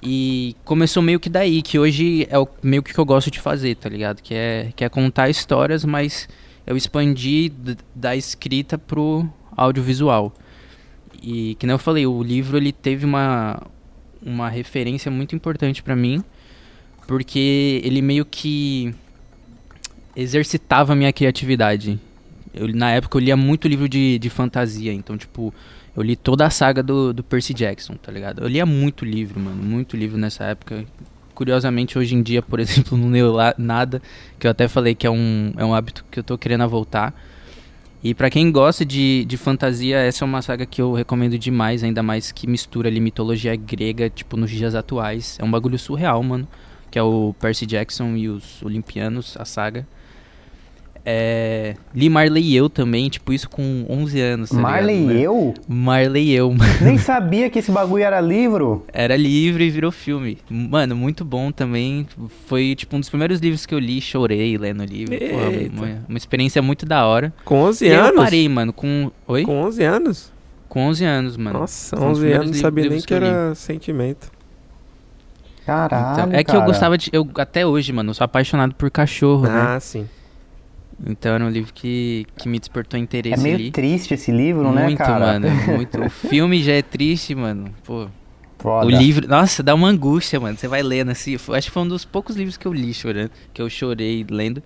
E 0.02 0.54
começou 0.64 1.02
meio 1.02 1.18
que 1.18 1.30
daí, 1.30 1.62
que 1.62 1.78
hoje 1.78 2.26
é 2.28 2.38
o, 2.38 2.46
meio 2.62 2.82
que, 2.82 2.98
eu 2.98 3.04
gosto 3.06 3.30
de 3.30 3.40
fazer, 3.40 3.76
tá 3.76 3.88
ligado? 3.88 4.20
Que 4.20 4.34
é, 4.34 4.72
que 4.76 4.84
é 4.84 4.88
contar 4.88 5.30
histórias, 5.30 5.84
mas 5.84 6.28
eu 6.66 6.76
expandi 6.76 7.52
da 7.94 8.14
escrita 8.14 8.76
pro 8.76 9.26
audiovisual. 9.56 10.34
E 11.22 11.54
que 11.54 11.66
nem 11.66 11.72
eu 11.72 11.78
falei, 11.78 12.06
o 12.06 12.22
livro 12.22 12.56
ele 12.58 12.72
teve 12.72 13.06
uma, 13.06 13.62
uma 14.24 14.48
referência 14.48 15.10
muito 15.10 15.34
importante 15.34 15.82
para 15.82 15.94
mim, 15.94 16.22
porque 17.06 17.80
ele 17.84 18.00
meio 18.00 18.24
que 18.24 18.94
exercitava 20.16 20.92
a 20.92 20.96
minha 20.96 21.12
criatividade. 21.12 21.98
Eu, 22.52 22.68
na 22.68 22.90
época 22.92 23.18
eu 23.18 23.20
lia 23.20 23.36
muito 23.36 23.68
livro 23.68 23.88
de, 23.88 24.18
de 24.18 24.30
fantasia, 24.30 24.92
então 24.92 25.18
tipo, 25.18 25.52
eu 25.96 26.02
li 26.02 26.16
toda 26.16 26.46
a 26.46 26.50
saga 26.50 26.82
do, 26.82 27.12
do 27.12 27.22
Percy 27.22 27.52
Jackson, 27.52 27.94
tá 27.94 28.10
ligado? 28.10 28.42
Eu 28.42 28.48
lia 28.48 28.64
muito 28.64 29.04
livro, 29.04 29.38
mano, 29.40 29.62
muito 29.62 29.96
livro 29.96 30.16
nessa 30.16 30.44
época. 30.44 30.84
Curiosamente, 31.34 31.98
hoje 31.98 32.14
em 32.14 32.22
dia, 32.22 32.40
por 32.40 32.58
exemplo, 32.60 32.96
não 32.96 33.10
leio 33.10 33.34
nada, 33.58 34.00
que 34.38 34.46
eu 34.46 34.50
até 34.50 34.68
falei 34.68 34.94
que 34.94 35.06
é 35.06 35.10
um, 35.10 35.52
é 35.56 35.64
um 35.64 35.74
hábito 35.74 36.04
que 36.10 36.18
eu 36.18 36.24
tô 36.24 36.38
querendo 36.38 36.66
voltar. 36.68 37.14
E 38.04 38.12
para 38.12 38.28
quem 38.28 38.52
gosta 38.52 38.84
de, 38.84 39.24
de 39.24 39.38
fantasia, 39.38 39.96
essa 39.96 40.24
é 40.24 40.26
uma 40.26 40.42
saga 40.42 40.66
que 40.66 40.82
eu 40.82 40.92
recomendo 40.92 41.38
demais, 41.38 41.82
ainda 41.82 42.02
mais 42.02 42.30
que 42.30 42.46
mistura 42.46 42.86
ali 42.86 43.00
mitologia 43.00 43.56
grega, 43.56 44.10
tipo, 44.10 44.36
nos 44.36 44.50
dias 44.50 44.74
atuais. 44.74 45.38
É 45.40 45.44
um 45.44 45.50
bagulho 45.50 45.78
surreal, 45.78 46.22
mano, 46.22 46.46
que 46.90 46.98
é 46.98 47.02
o 47.02 47.34
Percy 47.40 47.64
Jackson 47.64 48.14
e 48.14 48.28
os 48.28 48.62
Olimpianos, 48.62 49.38
a 49.38 49.46
saga. 49.46 49.88
É, 51.06 51.74
li 51.94 52.08
Marley 52.08 52.42
e 52.42 52.56
eu 52.56 52.70
também, 52.70 53.10
tipo, 53.10 53.30
isso 53.32 53.48
com 53.50 53.84
11 53.90 54.20
anos. 54.22 54.48
Tá 54.50 54.56
Marley 54.56 55.00
ligado, 55.00 55.18
e 55.18 55.22
eu? 55.22 55.54
Marley 55.68 56.24
e 56.30 56.32
eu. 56.34 56.54
Nem 56.80 56.96
sabia 56.96 57.50
que 57.50 57.58
esse 57.58 57.70
bagulho 57.70 58.02
era 58.04 58.20
livro. 58.22 58.86
Era 58.92 59.14
livre 59.16 59.64
e 59.66 59.70
virou 59.70 59.92
filme. 59.92 60.38
Mano, 60.48 60.96
muito 60.96 61.22
bom 61.22 61.52
também. 61.52 62.06
Foi, 62.46 62.74
tipo, 62.74 62.96
um 62.96 63.00
dos 63.00 63.10
primeiros 63.10 63.38
livros 63.40 63.66
que 63.66 63.74
eu 63.74 63.78
li, 63.78 64.00
chorei 64.00 64.56
lendo 64.56 64.80
o 64.80 64.86
livro. 64.86 65.14
Porra, 65.18 65.52
Eita. 65.52 65.76
uma, 65.76 66.04
uma 66.08 66.16
experiência 66.18 66.62
muito 66.62 66.86
da 66.86 67.04
hora. 67.04 67.32
Com 67.44 67.56
11 67.64 67.84
E 67.84 67.90
aí 67.90 67.94
eu 67.96 68.04
anos? 68.04 68.16
parei, 68.16 68.48
mano, 68.48 68.72
com... 68.72 69.10
Oi? 69.26 69.44
Com 69.44 69.60
11 69.62 69.82
anos? 69.84 70.32
Com 70.70 70.86
11 70.86 71.04
anos, 71.04 71.36
mano. 71.36 71.58
Nossa, 71.60 71.96
dos 71.96 72.04
11 72.04 72.20
primeiros 72.20 72.46
anos 72.46 72.56
não 72.56 72.62
sabia 72.62 72.88
nem 72.88 73.00
que 73.02 73.14
li. 73.18 73.26
era 73.26 73.54
sentimento. 73.54 74.32
Caralho, 75.66 76.12
Então, 76.28 76.32
é 76.38 76.44
que 76.44 76.50
eu 76.50 76.54
cara. 76.60 76.66
gostava 76.66 76.98
de... 76.98 77.10
Eu, 77.12 77.28
até 77.36 77.66
hoje, 77.66 77.92
mano, 77.92 78.10
eu 78.10 78.14
sou 78.14 78.24
apaixonado 78.24 78.74
por 78.74 78.90
cachorro, 78.90 79.42
né? 79.42 79.50
Ah, 79.76 79.80
sim. 79.80 80.06
Então 81.06 81.34
era 81.34 81.44
um 81.44 81.48
livro 81.50 81.72
que, 81.72 82.26
que 82.36 82.48
me 82.48 82.58
despertou 82.58 82.98
É 82.98 83.02
interesse 83.02 83.42
meio 83.42 83.54
ali. 83.56 83.70
triste 83.70 84.14
esse 84.14 84.30
livro, 84.30 84.70
né, 84.72 84.84
muito, 84.84 84.98
cara? 84.98 85.18
mano. 85.40 85.48
Muito. 85.74 86.00
O 86.02 86.08
filme 86.10 86.62
já 86.62 86.72
é 86.74 86.82
triste, 86.82 87.34
mano. 87.34 87.74
Pô, 87.84 88.08
Foda. 88.58 88.86
o 88.86 88.90
livro. 88.90 89.26
Nossa, 89.28 89.62
dá 89.62 89.74
uma 89.74 89.88
angústia, 89.88 90.38
mano. 90.38 90.56
Você 90.56 90.68
vai 90.68 90.82
lendo 90.82 91.10
assim. 91.10 91.34
Acho 91.34 91.66
que 91.68 91.70
foi 91.70 91.82
um 91.82 91.88
dos 91.88 92.04
poucos 92.04 92.36
livros 92.36 92.56
que 92.56 92.66
eu 92.66 92.72
li 92.72 92.94
chorando. 92.94 93.30
Que 93.52 93.60
eu 93.60 93.68
chorei 93.68 94.24
lendo. 94.28 94.62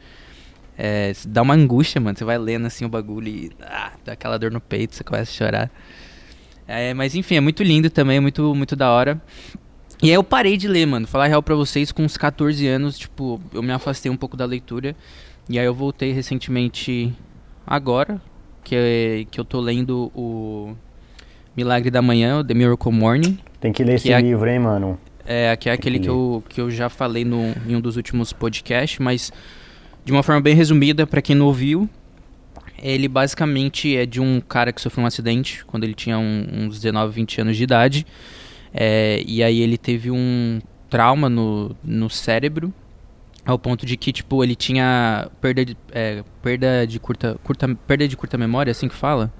É, 0.76 1.12
dá 1.26 1.42
uma 1.42 1.54
angústia, 1.54 2.00
mano. 2.00 2.16
Você 2.16 2.24
vai 2.24 2.38
lendo 2.38 2.66
assim 2.66 2.84
o 2.84 2.88
bagulho 2.88 3.28
e. 3.28 3.50
Ah, 3.60 3.92
dá 4.04 4.12
aquela 4.12 4.38
dor 4.38 4.50
no 4.50 4.60
peito, 4.60 4.94
você 4.94 5.02
começa 5.02 5.30
a 5.30 5.34
chorar. 5.34 5.70
É, 6.66 6.92
mas 6.92 7.14
enfim, 7.14 7.36
é 7.36 7.40
muito 7.40 7.62
lindo 7.62 7.88
também, 7.88 8.20
muito, 8.20 8.54
muito 8.54 8.76
da 8.76 8.90
hora. 8.90 9.20
E 10.02 10.08
aí 10.10 10.14
eu 10.14 10.22
parei 10.22 10.56
de 10.56 10.68
ler, 10.68 10.86
mano. 10.86 11.06
Falar 11.06 11.24
a 11.24 11.28
real 11.28 11.42
pra 11.42 11.54
vocês, 11.56 11.90
com 11.90 12.04
uns 12.04 12.16
14 12.16 12.64
anos, 12.68 12.96
tipo, 12.98 13.40
eu 13.52 13.62
me 13.62 13.72
afastei 13.72 14.12
um 14.12 14.16
pouco 14.16 14.36
da 14.36 14.44
leitura. 14.44 14.94
E 15.48 15.58
aí 15.58 15.64
eu 15.64 15.74
voltei 15.74 16.12
recentemente 16.12 17.12
agora, 17.66 18.20
que, 18.62 18.74
é- 18.76 19.26
que 19.30 19.40
eu 19.40 19.44
tô 19.44 19.60
lendo 19.60 20.10
o 20.14 20.74
Milagre 21.56 21.90
da 21.90 22.02
Manhã, 22.02 22.40
o 22.40 22.44
The 22.44 22.54
Miracle 22.54 22.92
Morning. 22.92 23.38
Tem 23.60 23.72
que 23.72 23.82
ler 23.82 23.94
esse 23.94 24.08
que 24.08 24.12
é- 24.12 24.20
livro, 24.20 24.48
hein, 24.48 24.58
mano? 24.58 24.98
É, 25.26 25.54
que 25.56 25.68
é 25.68 25.72
aquele 25.72 25.98
que 25.98 26.04
que 26.04 26.10
eu, 26.10 26.42
que 26.48 26.60
eu 26.60 26.70
já 26.70 26.88
falei 26.88 27.24
no, 27.24 27.54
em 27.66 27.76
um 27.76 27.80
dos 27.80 27.96
últimos 27.96 28.32
podcasts, 28.32 28.98
mas 28.98 29.30
de 30.04 30.10
uma 30.12 30.22
forma 30.22 30.40
bem 30.40 30.54
resumida, 30.54 31.06
pra 31.06 31.20
quem 31.20 31.36
não 31.36 31.46
ouviu, 31.46 31.88
ele 32.82 33.08
basicamente 33.08 33.94
é 33.94 34.06
de 34.06 34.20
um 34.20 34.40
cara 34.40 34.72
que 34.72 34.80
sofreu 34.80 35.04
um 35.04 35.06
acidente 35.06 35.64
quando 35.66 35.84
ele 35.84 35.92
tinha 35.94 36.18
um- 36.18 36.46
uns 36.66 36.76
19, 36.80 37.12
20 37.12 37.40
anos 37.42 37.56
de 37.56 37.62
idade. 37.64 38.06
É, 38.72 39.22
e 39.26 39.42
aí 39.42 39.60
ele 39.60 39.76
teve 39.76 40.10
um 40.10 40.60
trauma 40.88 41.28
no, 41.28 41.74
no 41.84 42.08
cérebro, 42.08 42.72
ao 43.50 43.58
ponto 43.58 43.86
de 43.86 43.96
que, 43.96 44.12
tipo, 44.12 44.42
ele 44.44 44.54
tinha 44.54 45.28
perda 45.40 45.64
de, 45.64 45.76
é, 45.92 46.22
perda 46.42 46.86
de 46.86 46.98
curta, 47.00 47.38
curta, 47.42 47.68
perda 47.86 48.06
de 48.06 48.16
curta 48.16 48.36
memória, 48.36 48.70
assim 48.70 48.88
que 48.88 48.94
fala? 48.94 49.32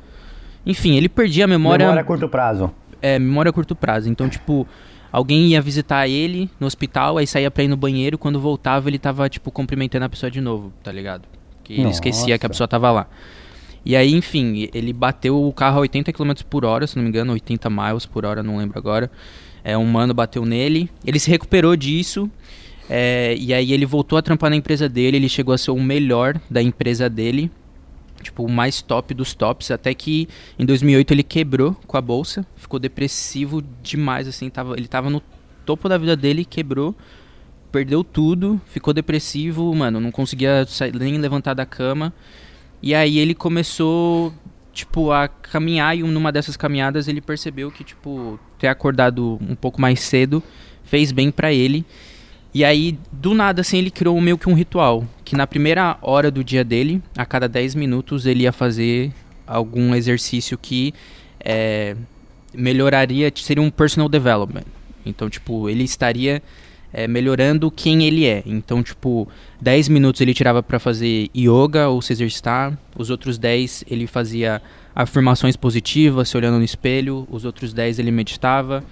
Enfim, 0.67 0.97
ele 0.97 1.09
perdia 1.09 1.45
a 1.45 1.49
memória 1.49 1.85
Memória 1.85 2.03
a 2.03 2.05
curto 2.05 2.29
prazo. 2.29 2.71
é, 3.03 3.19
memória 3.19 3.51
a 3.51 3.53
curto 3.53 3.75
prazo. 3.77 4.09
Então, 4.09 4.29
tipo, 4.29 4.67
alguém 5.13 5.49
ia 5.49 5.61
visitar 5.63 6.09
ele 6.09 6.51
no 6.59 6.67
hospital, 6.67 7.19
aí 7.19 7.27
saía 7.27 7.51
pra 7.51 7.63
ir 7.65 7.69
no 7.69 7.77
banheiro, 7.77 8.19
quando 8.19 8.41
voltava 8.41 8.89
ele 8.89 8.99
tava, 8.99 9.29
tipo, 9.29 9.51
cumprimentando 9.51 10.05
a 10.05 10.09
pessoa 10.09 10.31
de 10.31 10.41
novo, 10.41 10.73
tá 10.83 10.91
ligado? 10.91 11.23
Que 11.63 11.75
ele 11.75 11.91
esquecia 11.91 12.39
que 12.39 12.47
a 12.47 12.49
pessoa 12.49 12.67
tava 12.67 12.91
lá. 12.91 13.07
E 13.85 13.95
aí, 13.95 14.13
enfim, 14.15 14.69
ele 14.75 14.93
bateu 14.93 15.43
o 15.43 15.53
carro 15.53 15.77
a 15.79 15.81
80 15.81 16.13
km 16.13 16.33
por 16.49 16.65
hora, 16.65 16.87
se 16.87 16.97
não 16.97 17.03
me 17.03 17.09
engano, 17.09 17.33
80 17.33 17.71
miles 17.71 18.05
por 18.07 18.25
hora, 18.25 18.43
não 18.43 18.57
lembro 18.57 18.79
agora. 18.79 19.11
É, 19.65 19.77
um 19.79 19.85
mano 19.87 20.13
bateu 20.15 20.45
nele, 20.45 20.91
ele 21.07 21.19
se 21.19 21.31
recuperou 21.31 21.77
disso, 21.77 22.31
é, 22.89 23.37
e 23.39 23.53
aí 23.53 23.73
ele 23.73 23.85
voltou 23.85 24.19
a 24.19 24.23
trampar 24.23 24.51
na 24.51 24.57
empresa 24.57 24.89
dele, 24.89 25.17
ele 25.17 25.29
chegou 25.29 25.55
a 25.55 25.59
ser 25.59 25.71
o 25.71 25.81
melhor 25.81 26.41
da 26.51 26.63
empresa 26.63 27.09
dele, 27.09 27.51
tipo, 28.23 28.45
o 28.45 28.51
mais 28.51 28.81
top 28.83 29.15
dos 29.15 29.35
tops, 29.35 29.71
até 29.71 29.93
que 29.95 30.29
em 30.59 30.65
2008 30.65 31.13
ele 31.13 31.23
quebrou 31.23 31.77
com 31.87 31.97
a 31.97 32.01
bolsa, 32.01 32.47
ficou 32.57 32.79
depressivo 32.79 33.63
demais, 33.83 34.27
assim, 34.27 34.49
tava, 34.49 34.75
ele 34.77 34.89
tava 34.89 35.11
no 35.11 35.23
topo 35.65 35.89
da 35.89 35.99
vida 35.99 36.17
dele, 36.17 36.45
quebrou, 36.45 36.95
perdeu 37.71 38.03
tudo, 38.03 38.61
ficou 38.67 38.95
depressivo, 38.95 39.75
mano, 39.75 40.01
não 40.01 40.11
conseguia 40.11 40.65
sair, 40.67 40.95
nem 40.95 41.19
levantar 41.19 41.55
da 41.55 41.67
cama. 41.67 42.13
E 42.83 42.95
aí 42.95 43.19
ele 43.19 43.35
começou, 43.35 44.33
tipo, 44.73 45.11
a 45.11 45.29
caminhar 45.29 45.97
e 45.97 46.03
numa 46.03 46.33
dessas 46.33 46.57
caminhadas 46.57 47.09
ele 47.09 47.21
percebeu 47.21 47.71
que, 47.71 47.85
tipo, 47.85 48.39
ter 48.59 48.69
acordado 48.69 49.39
um 49.43 49.55
pouco 49.55 49.81
mais 49.81 50.01
cedo 50.01 50.43
fez 50.85 51.13
bem 51.13 51.31
pra 51.31 51.53
ele. 51.53 51.85
E 52.55 52.65
aí, 52.65 52.99
do 53.13 53.35
nada, 53.35 53.61
assim, 53.61 53.79
ele 53.79 53.91
criou 53.91 54.21
meio 54.21 54.39
que 54.39 54.49
um 54.49 54.55
ritual. 54.55 55.05
Que 55.25 55.37
na 55.37 55.47
primeira 55.47 55.99
hora 56.01 56.31
do 56.31 56.43
dia 56.43 56.65
dele, 56.65 57.03
a 57.17 57.27
cada 57.27 57.49
10 57.49 57.75
minutos, 57.75 58.27
ele 58.27 58.45
ia 58.45 58.53
fazer 58.53 59.13
algum 59.47 59.95
exercício 59.95 60.57
que 60.57 60.95
é, 61.41 61.95
melhoraria, 62.55 63.31
seria 63.35 63.63
um 63.63 63.71
personal 63.71 64.09
development. 64.09 64.65
Então, 65.05 65.29
tipo, 65.29 65.69
ele 65.69 65.85
estaria 65.85 66.43
é, 66.93 67.07
melhorando 67.07 67.71
quem 67.71 68.05
ele 68.05 68.27
é. 68.27 68.43
Então, 68.47 68.83
tipo, 68.83 69.29
10 69.61 69.89
minutos 69.89 70.21
ele 70.21 70.35
tirava 70.35 70.63
pra 70.63 70.79
fazer 70.79 71.31
yoga 71.37 71.89
ou 71.89 72.01
se 72.01 72.13
exercitar. 72.13 72.79
Os 72.97 73.11
outros 73.11 73.39
10 73.39 73.85
ele 73.89 74.07
fazia 74.07 74.61
afirmações 74.95 75.57
positivas, 75.57 76.29
se 76.29 76.37
olhando 76.37 76.59
no 76.59 76.65
espelho. 76.65 77.27
Os 77.31 77.45
outros 77.45 77.73
10 77.73 77.99
ele 77.99 78.11
meditava. 78.11 78.83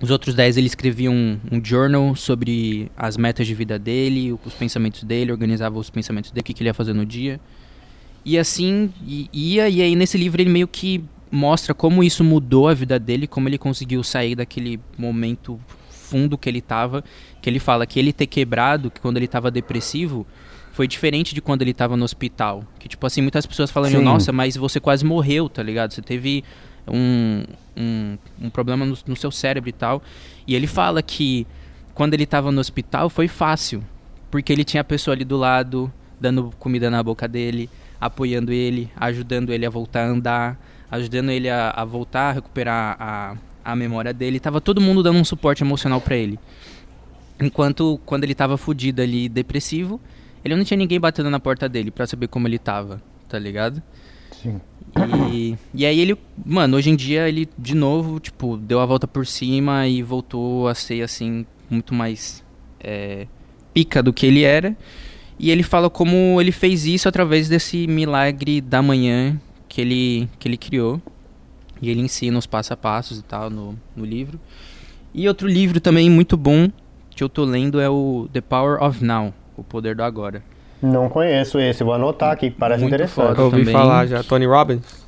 Os 0.00 0.10
outros 0.10 0.34
10 0.34 0.56
ele 0.56 0.66
escrevia 0.66 1.10
um, 1.10 1.38
um 1.50 1.64
journal 1.64 2.14
sobre 2.16 2.90
as 2.96 3.16
metas 3.16 3.46
de 3.46 3.54
vida 3.54 3.78
dele, 3.78 4.32
os 4.44 4.52
pensamentos 4.54 5.02
dele, 5.04 5.32
organizava 5.32 5.78
os 5.78 5.88
pensamentos 5.88 6.30
dele, 6.30 6.40
o 6.40 6.44
que, 6.44 6.52
que 6.52 6.62
ele 6.62 6.68
ia 6.68 6.74
fazer 6.74 6.92
no 6.92 7.06
dia. 7.06 7.40
E 8.24 8.38
assim, 8.38 8.92
ia, 9.32 9.68
e 9.68 9.82
aí 9.82 9.94
nesse 9.94 10.16
livro 10.18 10.40
ele 10.40 10.50
meio 10.50 10.66
que 10.66 11.04
mostra 11.30 11.74
como 11.74 12.02
isso 12.02 12.24
mudou 12.24 12.68
a 12.68 12.74
vida 12.74 12.98
dele, 12.98 13.26
como 13.26 13.48
ele 13.48 13.58
conseguiu 13.58 14.02
sair 14.02 14.34
daquele 14.34 14.80
momento 14.96 15.60
fundo 15.90 16.38
que 16.38 16.48
ele 16.48 16.60
tava, 16.60 17.04
que 17.42 17.50
ele 17.50 17.58
fala 17.58 17.86
que 17.86 17.98
ele 17.98 18.12
ter 18.12 18.26
quebrado, 18.26 18.90
que 18.90 19.00
quando 19.00 19.16
ele 19.16 19.26
tava 19.26 19.50
depressivo, 19.50 20.26
foi 20.72 20.86
diferente 20.88 21.34
de 21.34 21.40
quando 21.40 21.62
ele 21.62 21.74
tava 21.74 21.96
no 21.96 22.04
hospital. 22.04 22.64
Que 22.78 22.88
tipo 22.88 23.06
assim, 23.06 23.20
muitas 23.20 23.46
pessoas 23.46 23.70
falam, 23.70 23.90
nossa, 24.00 24.32
mas 24.32 24.56
você 24.56 24.80
quase 24.80 25.04
morreu, 25.04 25.48
tá 25.48 25.62
ligado? 25.62 25.92
Você 25.92 26.02
teve 26.02 26.44
um, 26.88 27.44
um, 27.76 28.18
um 28.42 28.50
problema 28.50 28.84
no, 28.84 28.96
no 29.06 29.16
seu 29.16 29.30
cérebro 29.30 29.68
e 29.68 29.72
tal. 29.72 30.02
E 30.46 30.54
ele 30.54 30.66
fala 30.66 31.02
que 31.02 31.46
quando 31.94 32.14
ele 32.14 32.26
tava 32.26 32.50
no 32.50 32.60
hospital 32.60 33.08
foi 33.08 33.28
fácil, 33.28 33.82
porque 34.30 34.52
ele 34.52 34.64
tinha 34.64 34.80
a 34.80 34.84
pessoa 34.84 35.14
ali 35.14 35.24
do 35.24 35.36
lado, 35.36 35.92
dando 36.20 36.50
comida 36.58 36.90
na 36.90 37.02
boca 37.02 37.28
dele, 37.28 37.70
apoiando 38.00 38.52
ele, 38.52 38.90
ajudando 38.96 39.52
ele 39.52 39.64
a 39.64 39.70
voltar 39.70 40.04
a 40.04 40.08
andar, 40.08 40.60
ajudando 40.90 41.30
ele 41.30 41.48
a, 41.48 41.70
a 41.70 41.84
voltar 41.84 42.30
a 42.30 42.32
recuperar 42.32 42.96
a, 42.98 43.36
a 43.64 43.76
memória 43.76 44.12
dele. 44.12 44.40
Tava 44.40 44.60
todo 44.60 44.80
mundo 44.80 45.02
dando 45.02 45.18
um 45.18 45.24
suporte 45.24 45.62
emocional 45.62 46.00
pra 46.00 46.16
ele. 46.16 46.38
Enquanto 47.40 48.00
quando 48.04 48.24
ele 48.24 48.34
tava 48.34 48.56
fudido 48.56 49.02
ali, 49.02 49.28
depressivo, 49.28 50.00
ele 50.44 50.54
não 50.54 50.64
tinha 50.64 50.78
ninguém 50.78 51.00
batendo 51.00 51.30
na 51.30 51.40
porta 51.40 51.68
dele 51.68 51.90
pra 51.90 52.06
saber 52.06 52.28
como 52.28 52.46
ele 52.46 52.58
tava, 52.58 53.02
tá 53.28 53.38
ligado? 53.38 53.82
Sim. 54.42 54.60
E, 55.32 55.56
e 55.72 55.84
aí 55.84 56.00
ele, 56.00 56.16
mano, 56.44 56.76
hoje 56.76 56.90
em 56.90 56.96
dia 56.96 57.28
ele 57.28 57.48
de 57.58 57.74
novo, 57.74 58.20
tipo, 58.20 58.56
deu 58.56 58.80
a 58.80 58.86
volta 58.86 59.08
por 59.08 59.26
cima 59.26 59.86
e 59.88 60.02
voltou 60.02 60.68
a 60.68 60.74
ser 60.74 61.02
assim, 61.02 61.44
muito 61.68 61.92
mais 61.94 62.44
é, 62.80 63.26
pica 63.72 64.02
do 64.02 64.12
que 64.12 64.26
ele 64.26 64.42
era. 64.42 64.76
E 65.38 65.50
ele 65.50 65.62
fala 65.62 65.90
como 65.90 66.40
ele 66.40 66.52
fez 66.52 66.86
isso 66.86 67.08
através 67.08 67.48
desse 67.48 67.86
milagre 67.86 68.60
da 68.60 68.80
manhã 68.80 69.40
que 69.68 69.80
ele, 69.80 70.28
que 70.38 70.46
ele 70.46 70.56
criou. 70.56 71.02
E 71.82 71.90
ele 71.90 72.00
ensina 72.00 72.38
os 72.38 72.46
passo 72.46 72.72
a 72.72 72.76
passos 72.76 73.18
e 73.18 73.22
tal 73.22 73.50
no, 73.50 73.78
no 73.96 74.04
livro. 74.04 74.38
E 75.12 75.28
outro 75.28 75.48
livro 75.48 75.80
também 75.80 76.08
muito 76.08 76.36
bom 76.36 76.70
que 77.10 77.22
eu 77.22 77.28
tô 77.28 77.44
lendo 77.44 77.80
é 77.80 77.88
o 77.88 78.28
The 78.32 78.40
Power 78.40 78.82
of 78.82 79.04
Now, 79.04 79.34
O 79.56 79.62
Poder 79.62 79.94
do 79.94 80.02
Agora. 80.02 80.42
Não 80.84 81.08
conheço 81.08 81.58
esse, 81.58 81.82
vou 81.82 81.94
anotar 81.94 82.32
aqui, 82.32 82.50
que 82.50 82.56
parece 82.58 82.82
Muito 82.82 82.94
interessante. 82.94 83.26
foda. 83.28 83.40
Eu 83.40 83.44
ouvi 83.46 83.58
também. 83.60 83.72
falar 83.72 84.06
já. 84.06 84.22
Tony 84.22 84.46
Robbins? 84.46 85.04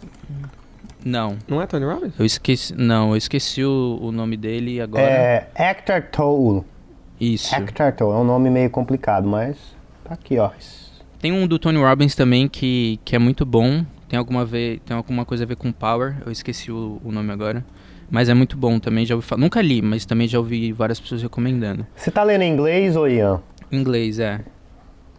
Não, 1.05 1.37
Não 1.47 1.63
é 1.63 1.67
Tony 1.67 1.85
Robbins? 1.85 2.15
eu 2.19 2.25
esqueci, 2.27 2.75
não, 2.77 3.11
eu 3.11 3.17
esqueci 3.17 3.63
o, 3.63 3.99
o 4.03 4.11
nome 4.11 4.37
dele 4.37 4.81
agora. 4.81 5.05
É 5.05 5.49
Hector 5.55 6.03
Toll. 6.11 6.65
Isso. 7.21 7.55
Hector 7.55 7.93
Toll, 7.93 8.13
é 8.13 8.17
um 8.17 8.25
nome 8.25 8.51
meio 8.51 8.69
complicado, 8.71 9.27
mas 9.29 9.57
tá 10.05 10.15
aqui, 10.15 10.39
ó. 10.39 10.51
Tem 11.21 11.31
um 11.33 11.47
do 11.47 11.59
Tony 11.59 11.79
Robbins 11.79 12.15
também 12.17 12.49
que, 12.49 12.99
que 13.05 13.15
é 13.15 13.19
muito 13.19 13.47
bom. 13.47 13.85
Tem 14.09 14.19
alguma, 14.19 14.45
ve 14.45 14.81
tem 14.85 14.97
alguma 14.97 15.25
coisa 15.25 15.45
a 15.45 15.47
ver 15.47 15.57
com 15.57 15.71
Power. 15.73 16.17
Eu 16.27 16.33
esqueci 16.33 16.71
o, 16.73 17.01
o 17.05 17.13
nome 17.13 17.33
agora. 17.33 17.65
Mas 18.11 18.29
é 18.29 18.35
muito 18.35 18.57
bom 18.57 18.79
também. 18.79 19.05
Já 19.07 19.15
ouvi 19.15 19.27
fa- 19.27 19.37
Nunca 19.37 19.61
li, 19.63 19.81
mas 19.83 20.05
também 20.05 20.27
já 20.29 20.39
ouvi 20.39 20.73
várias 20.73 20.99
pessoas 21.01 21.23
recomendando. 21.23 21.87
Você 21.97 22.11
tá 22.11 22.23
lendo 22.23 22.43
em 22.43 22.53
inglês 22.53 22.95
ou 22.97 23.09
Ian? 23.09 23.41
Em 23.73 23.79
inglês, 23.79 24.19
é. 24.19 24.41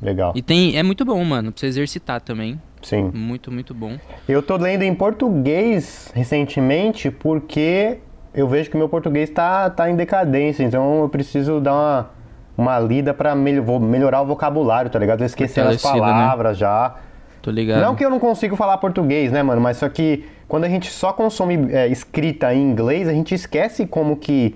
Legal. 0.01 0.33
E 0.35 0.41
tem. 0.41 0.77
É 0.77 0.83
muito 0.83 1.03
bom, 1.05 1.23
mano. 1.23 1.51
Pra 1.51 1.59
você 1.59 1.67
exercitar 1.67 2.21
também. 2.21 2.59
Sim. 2.81 3.11
Muito, 3.13 3.51
muito 3.51 3.73
bom. 3.73 3.97
Eu 4.29 4.41
tô 4.43 4.55
lendo 4.57 4.83
em 4.83 4.93
português 4.93 6.11
recentemente 6.13 7.09
porque 7.11 7.97
eu 8.33 8.47
vejo 8.47 8.69
que 8.69 8.77
meu 8.77 8.87
português 8.87 9.29
tá, 9.29 9.69
tá 9.69 9.89
em 9.89 9.95
decadência, 9.95 10.63
então 10.63 11.01
eu 11.01 11.09
preciso 11.09 11.59
dar 11.59 11.73
uma, 11.73 12.09
uma 12.57 12.79
lida 12.79 13.13
pra 13.13 13.33
mel- 13.35 13.79
melhorar 13.79 14.21
o 14.21 14.25
vocabulário, 14.25 14.89
tá 14.91 14.99
ligado? 14.99 15.23
Esquecendo 15.23 15.69
as 15.69 15.81
Fortalecida, 15.81 16.05
né? 16.15 16.21
palavras 16.23 16.57
já. 16.57 16.95
Tô 17.41 17.49
ligado. 17.51 17.81
Não 17.81 17.95
que 17.95 18.05
eu 18.05 18.09
não 18.09 18.19
consigo 18.19 18.55
falar 18.55 18.77
português, 18.77 19.31
né, 19.31 19.41
mano? 19.41 19.59
Mas 19.61 19.77
só 19.77 19.89
que 19.89 20.25
quando 20.47 20.65
a 20.65 20.69
gente 20.69 20.89
só 20.91 21.11
consome 21.13 21.71
é, 21.73 21.87
escrita 21.87 22.53
em 22.53 22.61
inglês, 22.61 23.07
a 23.07 23.13
gente 23.13 23.33
esquece 23.33 23.85
como 23.87 24.17
que. 24.17 24.55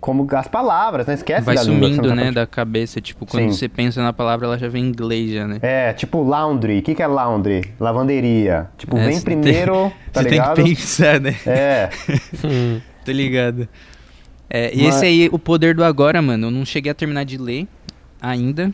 Como 0.00 0.28
as 0.32 0.46
palavras, 0.46 1.06
né? 1.08 1.14
Esquece 1.14 1.44
Vai 1.44 1.56
da 1.56 1.62
língua 1.64 1.88
sumindo, 1.88 2.08
tá 2.08 2.14
né, 2.14 2.30
da 2.30 2.46
cabeça. 2.46 3.00
Tipo, 3.00 3.26
quando 3.26 3.44
Sim. 3.50 3.52
você 3.52 3.68
pensa 3.68 4.00
na 4.02 4.12
palavra, 4.12 4.46
ela 4.46 4.56
já 4.58 4.68
vem 4.68 4.84
em 4.84 4.88
inglês 4.88 5.32
já, 5.32 5.46
né? 5.46 5.58
É, 5.60 5.92
tipo 5.92 6.22
laundry. 6.22 6.78
O 6.78 6.82
que, 6.82 6.94
que 6.94 7.02
é 7.02 7.06
laundry? 7.06 7.72
Lavanderia. 7.80 8.68
Tipo, 8.78 8.96
É, 8.96 9.06
vem 9.08 9.20
primeiro, 9.20 9.72
tem- 9.74 9.92
tá 10.12 10.22
você 10.22 10.28
ligado? 10.28 10.54
tem 10.54 10.64
que 10.66 10.74
pensar, 10.76 11.20
né? 11.20 11.36
É. 11.44 11.90
Tô 13.04 13.10
ligado. 13.10 13.68
É, 14.48 14.72
e 14.74 14.84
Mas- 14.84 14.96
esse 14.96 15.04
aí, 15.06 15.28
O 15.32 15.38
Poder 15.38 15.74
do 15.74 15.82
Agora, 15.84 16.22
mano, 16.22 16.46
eu 16.46 16.50
não 16.50 16.64
cheguei 16.64 16.92
a 16.92 16.94
terminar 16.94 17.24
de 17.24 17.36
ler 17.36 17.66
ainda. 18.22 18.72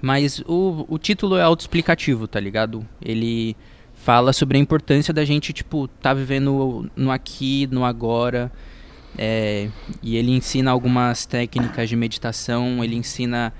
Mas 0.00 0.40
o, 0.46 0.84
o 0.88 0.98
título 0.98 1.36
é 1.36 1.42
autoexplicativo, 1.42 2.26
tá 2.26 2.40
ligado? 2.40 2.84
Ele 3.00 3.56
fala 3.94 4.32
sobre 4.32 4.58
a 4.58 4.60
importância 4.60 5.14
da 5.14 5.24
gente, 5.24 5.52
tipo, 5.52 5.86
tá 5.86 6.12
vivendo 6.12 6.90
no 6.96 7.10
aqui, 7.12 7.68
no 7.70 7.84
agora. 7.84 8.50
É, 9.18 9.68
e 10.02 10.16
ele 10.16 10.30
ensina 10.30 10.70
algumas 10.70 11.26
técnicas 11.26 11.88
de 11.88 11.96
meditação, 11.96 12.82
ele 12.82 12.96
ensina 12.96 13.52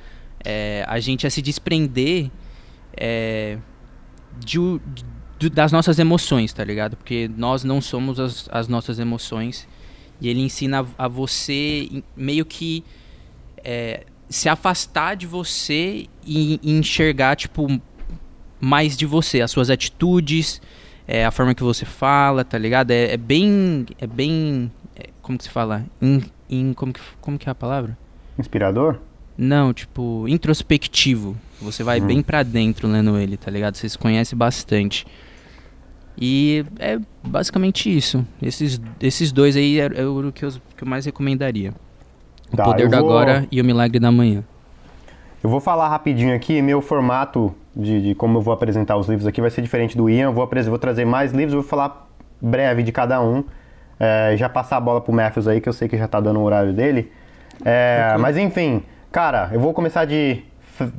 é, 0.45 0.85
a 0.89 0.99
gente 0.99 1.27
a 1.27 1.31
se 1.31 1.43
desprender 1.43 2.31
é, 2.97 3.59
de 4.39 4.59
de- 5.39 5.51
das 5.51 5.73
nossas 5.73 5.99
emoções, 5.99 6.53
tá 6.53 6.63
ligado? 6.63 6.97
Porque 6.97 7.29
nós 7.37 7.65
não 7.65 7.81
somos 7.81 8.21
as, 8.21 8.49
as 8.53 8.69
nossas 8.69 9.01
emoções. 9.01 9.67
E 10.21 10.29
ele 10.29 10.41
ensina 10.41 10.87
a, 10.97 11.05
a 11.07 11.09
você 11.09 12.05
meio 12.17 12.45
que 12.45 12.85
é, 13.65 14.05
se 14.29 14.49
afastar 14.49 15.17
de 15.17 15.27
você 15.27 16.07
e, 16.25 16.61
e 16.63 16.71
enxergar, 16.73 17.35
tipo, 17.35 17.67
mais 18.61 18.97
de 18.97 19.05
você, 19.05 19.41
as 19.41 19.51
suas 19.51 19.69
atitudes, 19.69 20.63
é, 21.09 21.25
a 21.27 21.33
forma 21.33 21.55
que 21.57 21.63
você 21.65 21.85
fala, 21.85 22.45
tá 22.45 22.57
ligado? 22.57 22.93
É, 22.93 23.13
é 23.15 23.17
bem. 23.17 23.85
É 24.01 24.07
bem. 24.07 24.71
Como 25.33 25.39
que 25.39 25.45
se 25.45 25.51
fala? 25.51 25.85
In, 26.01 26.23
in- 26.51 26.73
como, 26.75 26.93
que, 26.93 27.01
como 27.21 27.39
que 27.39 27.49
é 27.49 27.53
a 27.53 27.55
palavra? 27.55 27.97
Inspirador? 28.39 28.99
Não, 29.37 29.73
tipo, 29.73 30.27
introspectivo. 30.29 31.35
Você 31.61 31.83
vai 31.83 32.01
bem 32.01 32.23
pra 32.23 32.43
dentro 32.43 32.87
lendo 32.87 33.17
ele, 33.17 33.37
tá 33.39 33.51
ligado? 33.51 33.77
Você 33.77 33.89
se 33.89 33.97
conhece 33.97 34.35
bastante. 34.35 35.07
E 36.21 36.65
é 36.79 36.99
basicamente 37.27 37.95
isso. 37.95 38.25
Esses, 38.43 38.81
esses 39.01 39.33
dois 39.33 39.57
aí 39.57 39.81
é, 39.81 39.85
é 40.03 40.05
o 40.07 40.31
que 40.33 40.45
eu, 40.45 40.51
que 40.77 40.85
eu 40.85 40.89
mais 40.89 41.07
recomendaria. 41.07 41.73
O 42.53 42.57
Tá, 42.57 42.65
Poder 42.65 42.89
do 42.89 42.91
vou- 42.99 42.99
Agora 43.19 43.47
e 43.51 43.61
o 43.61 43.65
Milagre 43.65 43.99
da 43.99 44.13
Manhã. 44.13 44.45
Eu 45.43 45.49
vou 45.49 45.61
falar 45.61 45.89
rapidinho 45.89 46.35
aqui, 46.37 46.61
meu 46.61 46.83
formato 46.83 47.55
de, 47.75 48.03
de 48.03 48.15
como 48.15 48.39
eu 48.39 48.43
vou 48.43 48.53
apresentar 48.53 48.97
os 48.99 49.09
livros 49.09 49.27
aqui 49.27 49.41
vai 49.41 49.51
ser 49.51 49.63
diferente 49.63 49.97
do 49.97 50.09
Ian. 50.11 50.25
Eu 50.27 50.33
vou, 50.35 50.47
vou 50.69 50.79
trazer 50.79 51.07
mais 51.07 51.33
livros, 51.33 51.55
vou 51.55 51.63
falar 51.63 52.07
breve 52.41 52.83
de 52.83 52.93
cada 52.93 53.21
um. 53.23 53.43
É, 54.05 54.37
já 54.37 54.49
passar 54.49 54.79
a 54.79 54.81
bola 54.81 55.01
pro 55.01 55.13
Matthews 55.13 55.47
aí, 55.47 55.61
que 55.61 55.69
eu 55.69 55.73
sei 55.73 55.87
que 55.89 55.97
já 55.97 56.09
tá 56.09 56.19
dando 56.19 56.41
o 56.41 56.43
horário 56.43 56.73
dele. 56.73 57.13
É, 57.65 58.17
mas 58.19 58.37
enfim, 58.37 58.83
cara, 59.13 59.49
eu 59.53 59.61
vou 59.61 59.73
começar 59.73 60.05
de, 60.05 60.43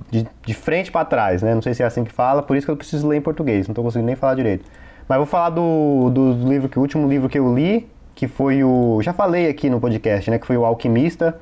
de, 0.09 0.25
de 0.45 0.53
frente 0.53 0.89
para 0.89 1.03
trás, 1.03 1.41
né? 1.41 1.53
Não 1.53 1.61
sei 1.61 1.73
se 1.73 1.83
é 1.83 1.85
assim 1.85 2.05
que 2.05 2.11
fala, 2.13 2.41
por 2.41 2.55
isso 2.55 2.65
que 2.65 2.71
eu 2.71 2.77
preciso 2.77 3.05
ler 3.07 3.17
em 3.17 3.21
português, 3.21 3.67
não 3.67 3.75
tô 3.75 3.83
conseguindo 3.83 4.07
nem 4.07 4.15
falar 4.15 4.35
direito. 4.35 4.63
Mas 5.09 5.17
vou 5.17 5.25
falar 5.27 5.49
do, 5.49 6.09
do 6.11 6.47
livro 6.47 6.69
que 6.69 6.79
o 6.79 6.81
último 6.81 7.05
livro 7.09 7.27
que 7.27 7.37
eu 7.37 7.53
li, 7.53 7.89
que 8.15 8.25
foi 8.25 8.63
o. 8.63 9.01
Já 9.01 9.11
falei 9.11 9.49
aqui 9.49 9.69
no 9.69 9.81
podcast, 9.81 10.31
né? 10.31 10.39
Que 10.39 10.47
foi 10.47 10.55
o 10.55 10.63
Alquimista, 10.63 11.37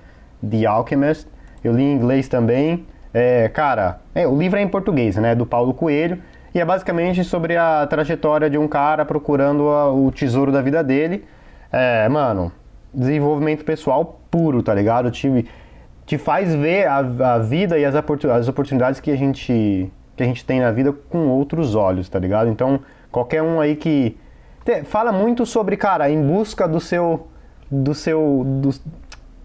The 0.49 0.65
Alchemist. 0.65 1.27
Eu 1.63 1.73
li 1.73 1.83
em 1.83 1.93
inglês 1.93 2.27
também. 2.27 2.87
É, 3.13 3.49
cara, 3.49 3.99
é, 4.15 4.25
o 4.27 4.35
livro 4.35 4.57
é 4.57 4.63
em 4.63 4.67
português, 4.67 5.15
né? 5.17 5.35
Do 5.35 5.45
Paulo 5.45 5.75
Coelho. 5.75 6.17
E 6.55 6.59
é 6.59 6.65
basicamente 6.65 7.23
sobre 7.23 7.55
a 7.55 7.85
trajetória 7.87 8.49
de 8.49 8.57
um 8.57 8.67
cara 8.67 9.05
procurando 9.05 9.69
a- 9.69 9.93
o 9.93 10.11
tesouro 10.11 10.51
da 10.51 10.61
vida 10.61 10.83
dele. 10.83 11.23
É, 11.71 12.07
mano, 12.09 12.51
desenvolvimento 12.93 13.63
pessoal 13.63 14.19
puro, 14.29 14.61
tá 14.61 14.73
ligado? 14.73 15.09
Te, 15.11 15.45
te 16.05 16.17
faz 16.17 16.53
ver 16.53 16.87
a, 16.87 16.97
a 17.35 17.37
vida 17.39 17.77
e 17.77 17.85
as, 17.85 17.95
oportu- 17.95 18.29
as 18.29 18.47
oportunidades 18.47 18.99
que 18.99 19.11
a, 19.11 19.15
gente, 19.15 19.91
que 20.15 20.23
a 20.23 20.25
gente 20.25 20.43
tem 20.45 20.59
na 20.59 20.71
vida 20.71 20.91
com 20.91 21.27
outros 21.29 21.75
olhos, 21.75 22.09
tá 22.09 22.19
ligado? 22.19 22.49
Então, 22.49 22.79
qualquer 23.11 23.41
um 23.41 23.59
aí 23.61 23.75
que. 23.75 24.17
te- 24.65 24.83
fala 24.83 25.11
muito 25.11 25.45
sobre, 25.45 25.77
cara, 25.77 26.09
em 26.09 26.21
busca 26.21 26.67
do 26.67 26.79
seu. 26.79 27.27
do 27.69 27.93
seu. 27.93 28.43
do, 28.45 28.69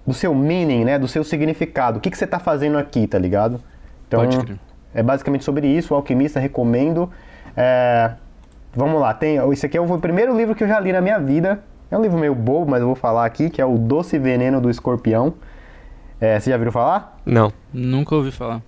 do 0.06 0.14
seu 0.14 0.34
meaning, 0.34 0.84
né? 0.84 0.98
Do 0.98 1.08
seu 1.08 1.22
significado. 1.24 1.98
O 1.98 2.00
que, 2.00 2.10
que 2.10 2.18
você 2.18 2.26
tá 2.26 2.38
fazendo 2.38 2.78
aqui, 2.78 3.06
tá 3.06 3.18
ligado? 3.18 3.60
Então, 4.08 4.20
Pode 4.20 4.38
crer. 4.38 4.58
é 4.94 5.02
basicamente 5.02 5.44
sobre 5.44 5.66
isso. 5.66 5.94
O 5.94 5.96
Alquimista, 5.96 6.38
recomendo. 6.40 7.10
É, 7.56 8.12
vamos 8.74 9.00
lá, 9.00 9.14
tem, 9.14 9.38
esse 9.52 9.64
aqui 9.66 9.76
é 9.76 9.80
o 9.80 9.98
primeiro 9.98 10.36
livro 10.36 10.54
que 10.54 10.62
eu 10.62 10.68
já 10.68 10.78
li 10.78 10.92
na 10.92 11.00
minha 11.00 11.18
vida. 11.18 11.60
É 11.90 11.96
um 11.96 12.02
livro 12.02 12.18
meio 12.18 12.34
bobo, 12.34 12.70
mas 12.70 12.80
eu 12.80 12.86
vou 12.86 12.96
falar 12.96 13.24
aqui, 13.24 13.48
que 13.48 13.60
é 13.60 13.64
o 13.64 13.78
Doce 13.78 14.18
Veneno 14.18 14.60
do 14.60 14.68
Escorpião. 14.68 15.34
É, 16.20 16.38
você 16.40 16.50
já 16.50 16.56
viram 16.56 16.72
falar? 16.72 17.18
Não. 17.24 17.52
Nunca 17.72 18.14
ouvi 18.14 18.30
falar. 18.32 18.62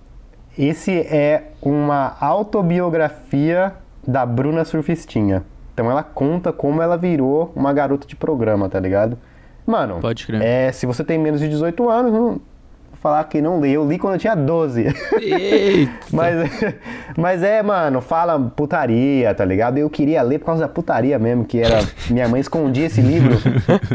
Esse 0.57 0.99
é 0.99 1.51
uma 1.61 2.15
autobiografia 2.19 3.73
da 4.07 4.25
Bruna 4.25 4.63
Surfistinha. 4.65 5.43
Então 5.73 5.89
ela 5.89 6.03
conta 6.03 6.51
como 6.51 6.81
ela 6.81 6.97
virou 6.97 7.51
uma 7.55 7.71
garota 7.73 8.07
de 8.07 8.15
programa, 8.15 8.67
tá 8.69 8.79
ligado? 8.79 9.17
Mano, 9.65 9.99
Pode 9.99 10.25
crer. 10.25 10.41
é, 10.41 10.71
se 10.71 10.85
você 10.85 11.03
tem 11.03 11.17
menos 11.17 11.39
de 11.39 11.47
18 11.47 11.89
anos, 11.89 12.11
não, 12.11 12.41
falar 12.99 13.23
que 13.25 13.41
não 13.41 13.61
li. 13.61 13.73
Eu 13.73 13.87
li 13.87 13.97
quando 13.97 14.13
eu 14.13 14.19
tinha 14.19 14.35
12. 14.35 14.87
Eita. 15.21 15.91
Mas, 16.11 16.35
mas 17.17 17.43
é, 17.43 17.61
mano, 17.61 18.01
fala 18.01 18.39
putaria, 18.39 19.33
tá 19.33 19.45
ligado? 19.45 19.77
Eu 19.77 19.89
queria 19.89 20.21
ler 20.21 20.39
por 20.39 20.47
causa 20.47 20.61
da 20.61 20.67
putaria 20.67 21.19
mesmo, 21.19 21.45
que 21.45 21.59
era. 21.59 21.79
Minha 22.09 22.27
mãe 22.27 22.41
escondia 22.41 22.87
esse 22.87 22.99
livro, 22.99 23.37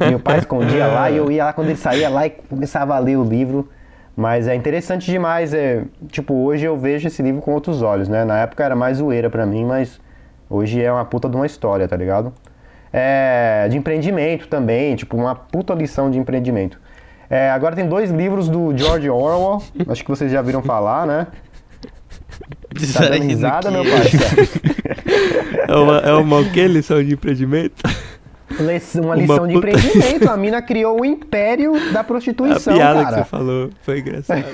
meu 0.09 0.21
pai 0.21 0.39
escondia 0.39 0.87
lá 0.87 1.11
e 1.11 1.17
eu 1.17 1.31
ia 1.31 1.47
lá 1.47 1.53
quando 1.53 1.69
ele 1.69 1.77
saía 1.77 2.09
lá 2.09 2.27
e 2.27 2.31
começava 2.31 2.95
a 2.95 2.99
ler 2.99 3.17
o 3.17 3.25
livro. 3.25 3.69
Mas 4.17 4.47
é 4.47 4.55
interessante 4.55 5.11
demais, 5.11 5.53
é. 5.53 5.83
Tipo, 6.09 6.35
hoje 6.35 6.65
eu 6.65 6.77
vejo 6.79 7.09
esse 7.09 7.21
livro 7.21 7.43
com 7.43 7.53
outros 7.53 7.83
olhos, 7.83 8.09
né? 8.09 8.25
Na 8.25 8.39
época 8.39 8.65
era 8.65 8.77
mais 8.77 8.99
zoeira 8.99 9.29
pra 9.29 9.45
mim, 9.45 9.65
mas 9.65 10.01
hoje 10.49 10.81
é 10.81 10.93
uma 10.93 11.05
puta 11.05 11.29
de 11.29 11.35
uma 11.35 11.47
história, 11.47 11.89
tá 11.89 11.97
ligado? 11.97 12.33
É, 12.93 13.67
de 13.69 13.77
empreendimento 13.77 14.47
também, 14.47 14.95
tipo, 14.95 15.17
uma 15.17 15.35
puta 15.35 15.75
lição 15.75 16.11
de 16.11 16.19
empreendimento. 16.19 16.81
É, 17.35 17.51
agora 17.51 17.75
tem 17.75 17.89
dois 17.89 18.11
livros 18.13 18.49
do 18.49 18.77
George 18.79 19.11
Orwell, 19.11 19.61
acho 19.89 20.05
que 20.05 20.09
vocês 20.11 20.31
já 20.31 20.41
viram 20.41 20.63
falar, 20.63 21.05
né? 21.05 21.27
Tá 22.93 23.09
dando 23.09 23.23
risada, 23.25 23.71
meu 23.73 23.83
parceiro? 23.85 24.75
É 25.67 25.77
uma, 25.77 25.99
é 25.99 26.13
uma 26.13 26.41
o 26.41 26.51
quê? 26.53 26.69
Lição 26.69 27.03
de 27.03 27.15
empreendimento? 27.15 27.83
Le- 28.51 28.81
Uma 28.97 29.07
Uma 29.07 29.17
lição 29.17 29.49
de 29.49 29.55
empreendimento. 29.57 30.31
A 30.31 30.37
mina 30.37 30.61
criou 30.61 31.01
o 31.01 31.05
império 31.05 31.73
da 31.93 32.01
A 32.01 32.05
prostituição, 32.05 32.75
piada 32.75 32.99
que 32.99 33.05
cara. 33.07 33.17
você 33.17 33.25
falou 33.25 33.71
foi 33.83 34.01
engraçada. 34.01 34.45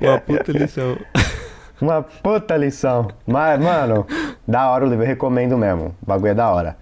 Uma 0.00 0.18
puta 0.20 0.52
lição. 0.52 0.96
Uma 1.82 2.02
puta 2.02 2.56
lição. 2.56 3.08
Mas, 3.26 3.60
mano, 3.60 4.06
da 4.46 4.70
hora 4.70 4.86
o 4.86 4.88
livro, 4.88 5.02
eu 5.04 5.08
recomendo 5.08 5.58
mesmo. 5.58 5.94
O 6.00 6.06
bagulho 6.06 6.30
é 6.30 6.34
da 6.34 6.48
hora. 6.48 6.76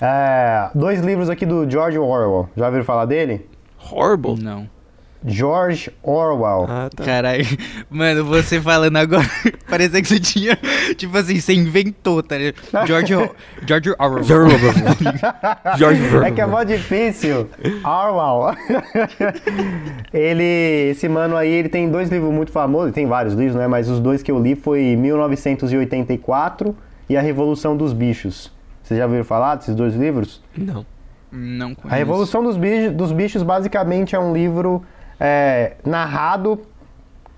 É, 0.00 0.68
dois 0.74 1.00
livros 1.00 1.28
aqui 1.28 1.44
do 1.44 1.68
George 1.68 1.98
Orwell. 1.98 2.48
Já 2.56 2.66
ouviram 2.66 2.84
falar 2.84 3.04
dele? 3.06 3.46
Horrible. 3.90 4.40
Não. 4.40 4.68
George 5.26 5.90
Orwell. 6.02 6.66
Ah, 6.68 6.90
tá. 6.94 7.02
Caralho. 7.02 7.46
Mano, 7.88 8.24
você 8.24 8.60
falando 8.60 8.96
agora, 8.98 9.24
parecia 9.68 10.02
que 10.02 10.08
você 10.08 10.20
tinha. 10.20 10.58
Tipo 10.96 11.16
assim, 11.16 11.40
você 11.40 11.54
inventou, 11.54 12.22
tá 12.22 12.36
ligado? 12.36 12.86
George, 12.86 13.14
Or- 13.14 13.30
George 13.66 13.90
Orwell. 13.98 14.22
George 15.78 16.00
É 16.26 16.30
que 16.30 16.40
é 16.40 16.46
mó 16.46 16.62
difícil. 16.62 17.48
Orwell. 17.84 18.54
ele, 20.12 20.90
esse 20.90 21.08
mano 21.08 21.36
aí, 21.36 21.50
ele 21.50 21.68
tem 21.68 21.90
dois 21.90 22.10
livros 22.10 22.32
muito 22.32 22.52
famosos, 22.52 22.92
tem 22.92 23.06
vários 23.06 23.34
livros, 23.34 23.56
né? 23.56 23.66
Mas 23.66 23.88
os 23.88 24.00
dois 24.00 24.22
que 24.22 24.30
eu 24.30 24.38
li 24.38 24.54
foi 24.54 24.94
1984 24.96 26.76
e 27.08 27.16
A 27.16 27.20
Revolução 27.22 27.76
dos 27.76 27.92
Bichos. 27.92 28.52
Vocês 28.82 28.98
já 28.98 29.04
ouviram 29.06 29.24
falar 29.24 29.54
desses 29.56 29.74
dois 29.74 29.94
livros? 29.94 30.42
Não. 30.56 30.84
Não 31.32 31.74
conheço. 31.74 31.94
A 31.94 31.96
Revolução 31.96 32.42
dos 32.42 32.56
Bichos, 32.56 32.92
dos 32.92 33.10
Bichos 33.12 33.42
basicamente 33.42 34.14
é 34.14 34.18
um 34.18 34.32
livro 34.32 34.84
é, 35.26 35.72
narrado 35.86 36.60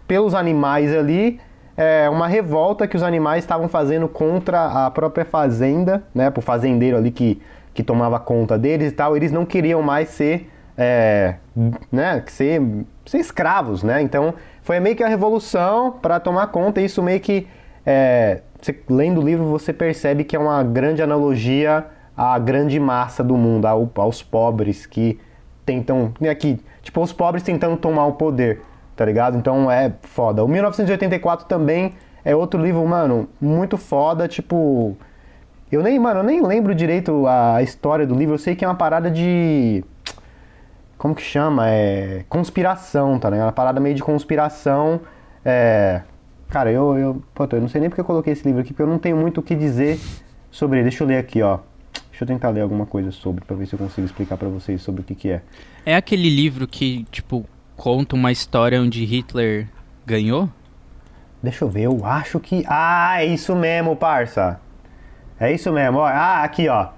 pelos 0.08 0.34
animais 0.34 0.92
ali, 0.92 1.38
é 1.76 2.10
uma 2.10 2.26
revolta 2.26 2.88
que 2.88 2.96
os 2.96 3.02
animais 3.02 3.44
estavam 3.44 3.68
fazendo 3.68 4.08
contra 4.08 4.86
a 4.86 4.90
própria 4.90 5.24
fazenda, 5.24 6.02
né, 6.12 6.28
pro 6.28 6.42
fazendeiro 6.42 6.96
ali 6.96 7.12
que, 7.12 7.40
que 7.72 7.84
tomava 7.84 8.18
conta 8.18 8.58
deles 8.58 8.90
e 8.90 8.94
tal, 8.94 9.16
eles 9.16 9.30
não 9.30 9.46
queriam 9.46 9.82
mais 9.82 10.08
ser, 10.08 10.50
é, 10.76 11.36
né, 11.92 12.24
ser, 12.26 12.60
ser 13.04 13.18
escravos, 13.18 13.84
né, 13.84 14.02
então 14.02 14.34
foi 14.62 14.80
meio 14.80 14.96
que 14.96 15.04
a 15.04 15.08
revolução 15.08 15.92
para 15.92 16.18
tomar 16.18 16.48
conta, 16.48 16.80
e 16.80 16.86
isso 16.86 17.00
meio 17.04 17.20
que, 17.20 17.46
é, 17.84 18.40
você, 18.60 18.76
lendo 18.90 19.20
o 19.20 19.24
livro, 19.24 19.44
você 19.44 19.72
percebe 19.72 20.24
que 20.24 20.34
é 20.34 20.38
uma 20.40 20.64
grande 20.64 21.02
analogia 21.02 21.86
à 22.16 22.36
grande 22.36 22.80
massa 22.80 23.22
do 23.22 23.36
mundo, 23.36 23.66
ao- 23.66 23.88
aos 23.96 24.24
pobres 24.24 24.86
que 24.86 25.20
tentam, 25.64 26.12
né, 26.20 26.34
tipo, 26.86 27.02
os 27.02 27.12
pobres 27.12 27.42
tentando 27.42 27.76
tomar 27.76 28.06
o 28.06 28.12
poder. 28.12 28.62
tá 28.94 29.04
ligado? 29.04 29.36
Então 29.36 29.70
é 29.70 29.92
foda. 30.02 30.42
O 30.42 30.48
1984 30.48 31.46
também 31.46 31.92
é 32.24 32.34
outro 32.34 32.62
livro, 32.62 32.84
mano, 32.86 33.28
muito 33.40 33.76
foda, 33.76 34.26
tipo. 34.26 34.96
Eu 35.70 35.82
nem, 35.82 35.98
mano, 35.98 36.20
eu 36.20 36.24
nem 36.24 36.40
lembro 36.42 36.74
direito 36.74 37.26
a 37.26 37.60
história 37.62 38.06
do 38.06 38.14
livro, 38.14 38.34
eu 38.34 38.38
sei 38.38 38.54
que 38.54 38.64
é 38.64 38.68
uma 38.68 38.74
parada 38.74 39.10
de. 39.10 39.84
Como 40.96 41.14
que 41.14 41.22
chama? 41.22 41.68
É. 41.68 42.24
Conspiração, 42.28 43.18
tá 43.18 43.28
ligado? 43.28 43.46
Uma 43.46 43.52
parada 43.52 43.80
meio 43.80 43.94
de 43.94 44.02
conspiração. 44.02 45.00
É. 45.44 46.02
Cara, 46.48 46.70
eu. 46.70 46.96
eu, 46.96 47.22
pô, 47.34 47.46
eu 47.52 47.60
não 47.60 47.68
sei 47.68 47.80
nem 47.80 47.90
porque 47.90 48.00
eu 48.00 48.04
coloquei 48.04 48.32
esse 48.32 48.44
livro 48.46 48.60
aqui, 48.62 48.70
porque 48.72 48.82
eu 48.82 48.86
não 48.86 48.98
tenho 48.98 49.16
muito 49.16 49.40
o 49.40 49.42
que 49.42 49.54
dizer 49.54 49.98
sobre 50.50 50.78
ele. 50.78 50.88
Deixa 50.88 51.04
eu 51.04 51.08
ler 51.08 51.18
aqui, 51.18 51.42
ó. 51.42 51.58
Deixa 52.16 52.24
eu 52.24 52.28
tentar 52.28 52.48
ler 52.48 52.62
alguma 52.62 52.86
coisa 52.86 53.10
sobre, 53.12 53.44
pra 53.44 53.54
ver 53.54 53.66
se 53.66 53.74
eu 53.74 53.78
consigo 53.78 54.06
explicar 54.06 54.38
pra 54.38 54.48
vocês 54.48 54.80
sobre 54.80 55.02
o 55.02 55.04
que 55.04 55.14
que 55.14 55.28
é. 55.30 55.42
É 55.84 55.94
aquele 55.94 56.30
livro 56.34 56.66
que, 56.66 57.04
tipo, 57.10 57.44
conta 57.76 58.16
uma 58.16 58.32
história 58.32 58.80
onde 58.80 59.04
Hitler 59.04 59.68
ganhou? 60.06 60.48
Deixa 61.42 61.62
eu 61.66 61.68
ver, 61.68 61.82
eu 61.82 62.06
acho 62.06 62.40
que. 62.40 62.64
Ah, 62.66 63.16
é 63.22 63.26
isso 63.26 63.54
mesmo, 63.54 63.94
parça. 63.94 64.58
É 65.38 65.52
isso 65.52 65.70
mesmo, 65.70 65.98
ó. 65.98 66.06
Ah, 66.06 66.42
aqui, 66.42 66.66
ó. 66.70 66.88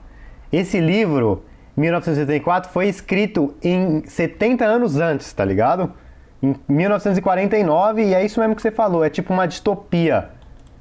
Esse 0.53 0.79
livro, 0.79 1.43
1974, 1.77 2.71
foi 2.71 2.87
escrito 2.87 3.57
em 3.61 4.05
70 4.07 4.65
anos 4.65 4.99
antes, 5.01 5.33
tá 5.33 5.45
ligado? 5.45 5.93
Em 6.41 6.55
1949, 6.69 8.05
e 8.05 8.15
é 8.15 8.25
isso 8.25 8.39
mesmo 8.39 8.55
que 8.55 8.63
você 8.63 8.71
falou, 8.71 9.05
é 9.05 9.11
tipo 9.11 9.33
uma 9.33 9.49
distopia. 9.49 10.29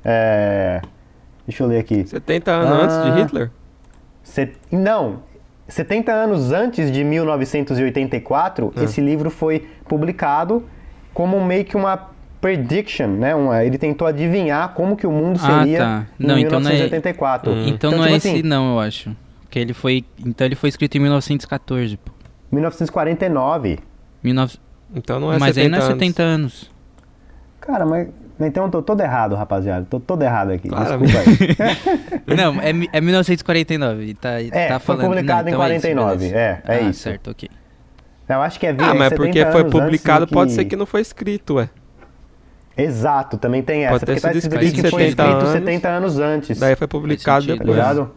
É. 0.05 0.79
Deixa 1.47 1.63
eu 1.63 1.67
ler 1.67 1.79
aqui. 1.79 2.05
70 2.05 2.51
anos 2.51 2.71
Ah. 2.71 2.83
antes 2.83 3.03
de 3.15 3.19
Hitler? 3.19 3.51
Se- 4.27 4.51
Não, 4.71 5.21
70 5.69 6.11
anos 6.11 6.51
antes 6.51 6.91
de 6.91 7.01
1984, 7.03 8.73
Ah. 8.75 8.83
esse 8.83 8.99
livro 9.01 9.29
foi 9.29 9.67
publicado 9.87 10.63
como 11.13 11.43
meio 11.43 11.63
que 11.65 11.75
uma 11.77 12.09
prediction, 12.41 13.07
né? 13.07 13.33
Uma- 13.33 13.63
ele 13.63 13.77
tentou 13.77 14.05
adivinhar 14.07 14.73
como 14.73 14.95
que 14.97 15.07
o 15.07 15.11
mundo 15.11 15.39
Ah, 15.41 15.59
seria 15.61 15.77
tá. 15.79 16.05
em 16.19 16.27
Não, 16.27 16.37
então 16.37 16.59
não 16.59 16.69
é- 16.69 16.73
1984. 16.73 17.51
Então, 17.67 17.91
não 17.91 17.99
tipo 18.01 18.13
é 18.13 18.15
assim, 18.17 18.33
esse 18.35 18.43
não, 18.43 18.73
eu 18.73 18.79
acho. 18.79 19.15
Que 19.49 19.59
ele 19.59 19.73
foi, 19.73 20.03
então 20.25 20.45
ele 20.45 20.55
foi 20.55 20.69
escrito 20.69 20.95
em 20.97 20.99
1914, 20.99 21.95
pô. 21.97 22.11
1949. 22.51 23.79
19... 24.21 24.57
Então 24.93 25.19
não 25.19 25.31
é 25.33 25.39
Mas 25.39 25.55
70 25.55 25.61
aí 25.65 25.69
não 25.69 25.77
é 25.77 25.81
anos. 25.81 25.93
70 25.93 26.23
anos. 26.23 26.71
Cara, 27.59 27.85
mas 27.85 28.07
então 28.39 28.65
eu 28.65 28.71
tô 28.71 28.81
todo 28.81 29.01
errado, 29.01 29.35
rapaziada. 29.35 29.85
Tô 29.89 29.99
todo 29.99 30.21
errado 30.21 30.51
aqui. 30.51 30.69
Claramente. 30.69 31.11
Desculpa 31.11 31.63
aí. 32.27 32.35
não, 32.37 32.61
é, 32.61 32.69
é 32.93 33.01
1949. 33.01 34.03
e 34.03 34.13
Tá, 34.13 34.41
É, 34.41 34.67
tá 34.67 34.79
foi 34.79 34.95
falando... 34.95 35.09
publicado 35.09 35.43
não, 35.43 35.49
em 35.49 35.53
então 35.53 35.63
é 35.63 35.75
isso, 35.75 35.87
49, 35.87 36.25
é, 36.27 36.37
é 36.37 36.61
ah, 36.65 36.81
isso. 36.81 36.99
certo, 36.99 37.31
ok. 37.31 37.49
Eu 38.29 38.41
acho 38.41 38.59
que 38.59 38.67
é 38.67 38.71
Ah, 38.71 38.93
mas 38.93 39.09
70 39.09 39.15
porque 39.15 39.45
foi 39.45 39.63
publicado, 39.63 40.25
do 40.25 40.31
pode 40.33 40.51
ser 40.51 40.65
que 40.65 40.75
não 40.75 40.85
foi 40.85 41.01
escrito, 41.01 41.55
ué. 41.55 41.69
Exato, 42.77 43.37
também 43.37 43.63
tem 43.63 43.85
essa. 43.85 43.93
Pode 43.93 44.05
ter 44.05 44.11
porque 44.13 44.21
tá 44.21 44.27
sido 44.27 44.37
escrito 44.37 44.63
escrito 44.65 44.85
que 44.85 44.91
foi 44.91 45.03
70 45.09 45.23
escrito 45.23 45.39
anos. 45.39 45.51
70 45.51 45.87
anos 45.87 46.19
antes. 46.19 46.59
Daí 46.59 46.75
foi 46.75 46.87
publicado 46.87 47.41
sentido, 47.41 47.57
tá 47.57 47.63
depois. 47.63 47.77
ligado? 47.77 48.11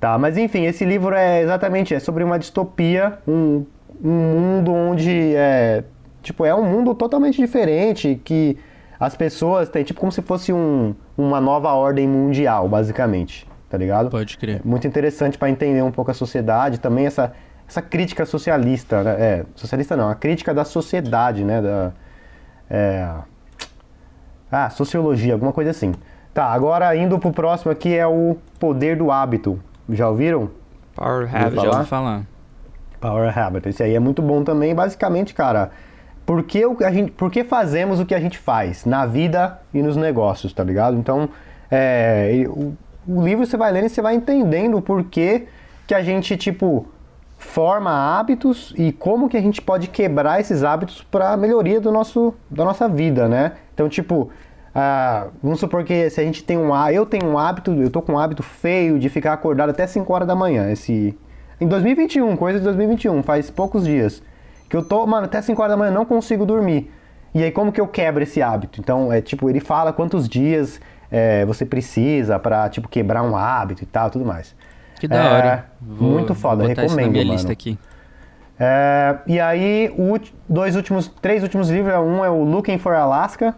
Tá, 0.00 0.18
mas 0.18 0.38
enfim, 0.38 0.64
esse 0.64 0.84
livro 0.84 1.14
é 1.14 1.42
exatamente 1.42 1.94
é 1.94 1.98
sobre 1.98 2.22
uma 2.22 2.38
distopia, 2.38 3.18
um, 3.26 3.64
um 4.02 4.10
mundo 4.10 4.72
onde 4.72 5.34
é 5.34 5.84
tipo 6.22 6.44
é 6.44 6.54
um 6.54 6.64
mundo 6.64 6.94
totalmente 6.94 7.36
diferente 7.36 8.20
que 8.24 8.58
as 8.98 9.14
pessoas 9.16 9.68
têm 9.68 9.84
tipo 9.84 10.00
como 10.00 10.12
se 10.12 10.22
fosse 10.22 10.52
um, 10.52 10.94
uma 11.16 11.40
nova 11.40 11.72
ordem 11.72 12.06
mundial, 12.08 12.68
basicamente, 12.68 13.46
tá 13.68 13.76
ligado? 13.76 14.10
Pode 14.10 14.36
crer. 14.38 14.60
Muito 14.64 14.86
interessante 14.86 15.36
para 15.36 15.50
entender 15.50 15.82
um 15.82 15.90
pouco 15.90 16.10
a 16.10 16.14
sociedade, 16.14 16.78
também 16.78 17.06
essa 17.06 17.32
essa 17.68 17.82
crítica 17.82 18.24
socialista, 18.24 19.02
né? 19.02 19.16
é, 19.18 19.44
socialista 19.54 19.96
não, 19.96 20.08
a 20.08 20.14
crítica 20.14 20.54
da 20.54 20.64
sociedade, 20.64 21.42
né, 21.42 21.60
da 21.60 21.92
é, 22.70 23.12
ah, 24.50 24.70
sociologia, 24.70 25.32
alguma 25.32 25.52
coisa 25.52 25.70
assim. 25.70 25.92
Tá, 26.32 26.46
agora 26.46 26.94
indo 26.94 27.18
pro 27.18 27.32
próximo 27.32 27.72
aqui 27.72 27.96
é 27.96 28.06
o 28.06 28.36
poder 28.60 28.96
do 28.96 29.10
hábito. 29.10 29.58
Já 29.88 30.08
ouviram? 30.08 30.50
Power 30.94 31.34
Habit. 31.34 31.62
Já 31.62 31.70
ouvi 31.70 31.84
falar. 31.86 32.22
Power 33.00 33.38
Habit. 33.38 33.68
Esse 33.68 33.82
aí 33.82 33.94
é 33.94 33.98
muito 33.98 34.20
bom 34.20 34.44
também. 34.44 34.74
Basicamente, 34.74 35.34
cara, 35.34 35.70
por 36.26 36.42
que, 36.42 36.62
a 36.84 36.90
gente, 36.90 37.12
por 37.12 37.30
que 37.30 37.44
fazemos 37.44 38.00
o 38.00 38.04
que 38.04 38.14
a 38.14 38.20
gente 38.20 38.36
faz 38.36 38.84
na 38.84 39.06
vida 39.06 39.60
e 39.72 39.80
nos 39.80 39.96
negócios, 39.96 40.52
tá 40.52 40.62
ligado? 40.64 40.96
Então, 40.98 41.30
é, 41.70 42.44
o, 42.48 42.76
o 43.06 43.22
livro 43.22 43.46
você 43.46 43.56
vai 43.56 43.70
lendo 43.70 43.86
e 43.86 43.88
você 43.88 44.02
vai 44.02 44.14
entendendo 44.14 44.76
o 44.76 44.82
porquê 44.82 45.46
que 45.86 45.94
a 45.94 46.02
gente, 46.02 46.36
tipo, 46.36 46.86
forma 47.38 47.90
hábitos 47.90 48.74
e 48.76 48.92
como 48.92 49.28
que 49.28 49.36
a 49.36 49.40
gente 49.40 49.62
pode 49.62 49.88
quebrar 49.88 50.40
esses 50.40 50.64
hábitos 50.64 51.02
para 51.02 51.36
melhoria 51.36 51.80
do 51.80 51.92
nosso, 51.92 52.34
da 52.50 52.64
nossa 52.64 52.88
vida, 52.88 53.28
né? 53.28 53.52
Então, 53.72 53.88
tipo, 53.88 54.30
ah, 54.74 55.28
vamos 55.42 55.60
supor 55.60 55.84
que 55.84 56.10
se 56.10 56.20
a 56.20 56.24
gente 56.24 56.42
tem 56.42 56.58
um 56.58 56.74
eu 56.90 57.06
tenho 57.06 57.26
um 57.26 57.38
hábito, 57.38 57.72
eu 57.72 57.88
tô 57.88 58.02
com 58.02 58.14
um 58.14 58.18
hábito 58.18 58.42
feio 58.42 58.98
de 58.98 59.08
ficar 59.08 59.32
acordado 59.32 59.70
até 59.70 59.86
5 59.86 60.12
horas 60.12 60.26
da 60.26 60.34
manhã, 60.34 60.70
esse 60.70 61.16
em 61.58 61.66
2021, 61.66 62.36
coisa 62.36 62.58
de 62.58 62.64
2021, 62.66 63.22
faz 63.22 63.50
poucos 63.50 63.84
dias, 63.84 64.22
que 64.68 64.76
eu 64.76 64.82
tô, 64.82 65.06
mano, 65.06 65.26
até 65.26 65.40
5 65.40 65.60
horas 65.60 65.72
da 65.72 65.76
manhã 65.76 65.90
não 65.92 66.04
consigo 66.04 66.44
dormir. 66.46 66.90
E 67.34 67.42
aí 67.42 67.50
como 67.50 67.70
que 67.72 67.80
eu 67.80 67.86
quebro 67.86 68.22
esse 68.22 68.40
hábito? 68.42 68.80
Então, 68.80 69.12
é 69.12 69.20
tipo, 69.20 69.48
ele 69.50 69.60
fala 69.60 69.92
quantos 69.92 70.28
dias 70.28 70.80
é, 71.10 71.44
você 71.44 71.64
precisa 71.66 72.38
pra, 72.38 72.68
tipo, 72.68 72.88
quebrar 72.88 73.22
um 73.22 73.36
hábito 73.36 73.82
e 73.82 73.86
tal, 73.86 74.10
tudo 74.10 74.24
mais. 74.24 74.54
Que 74.98 75.06
da 75.06 75.16
É, 75.16 75.32
hora. 75.34 75.66
muito 75.80 76.34
foda, 76.34 76.56
vou 76.64 76.68
botar 76.68 76.84
isso 76.84 76.94
recomendo, 76.94 77.12
minha 77.12 77.24
mano. 77.24 77.34
lista 77.34 77.52
aqui. 77.52 77.78
É, 78.58 79.16
e 79.26 79.38
aí, 79.38 79.92
o 79.98 80.18
dois 80.48 80.76
últimos, 80.76 81.08
três 81.20 81.42
últimos 81.42 81.68
livros, 81.68 81.92
é 81.94 81.98
um 81.98 82.24
é 82.24 82.30
o 82.30 82.42
Looking 82.42 82.78
for 82.78 82.94
Alaska. 82.94 83.54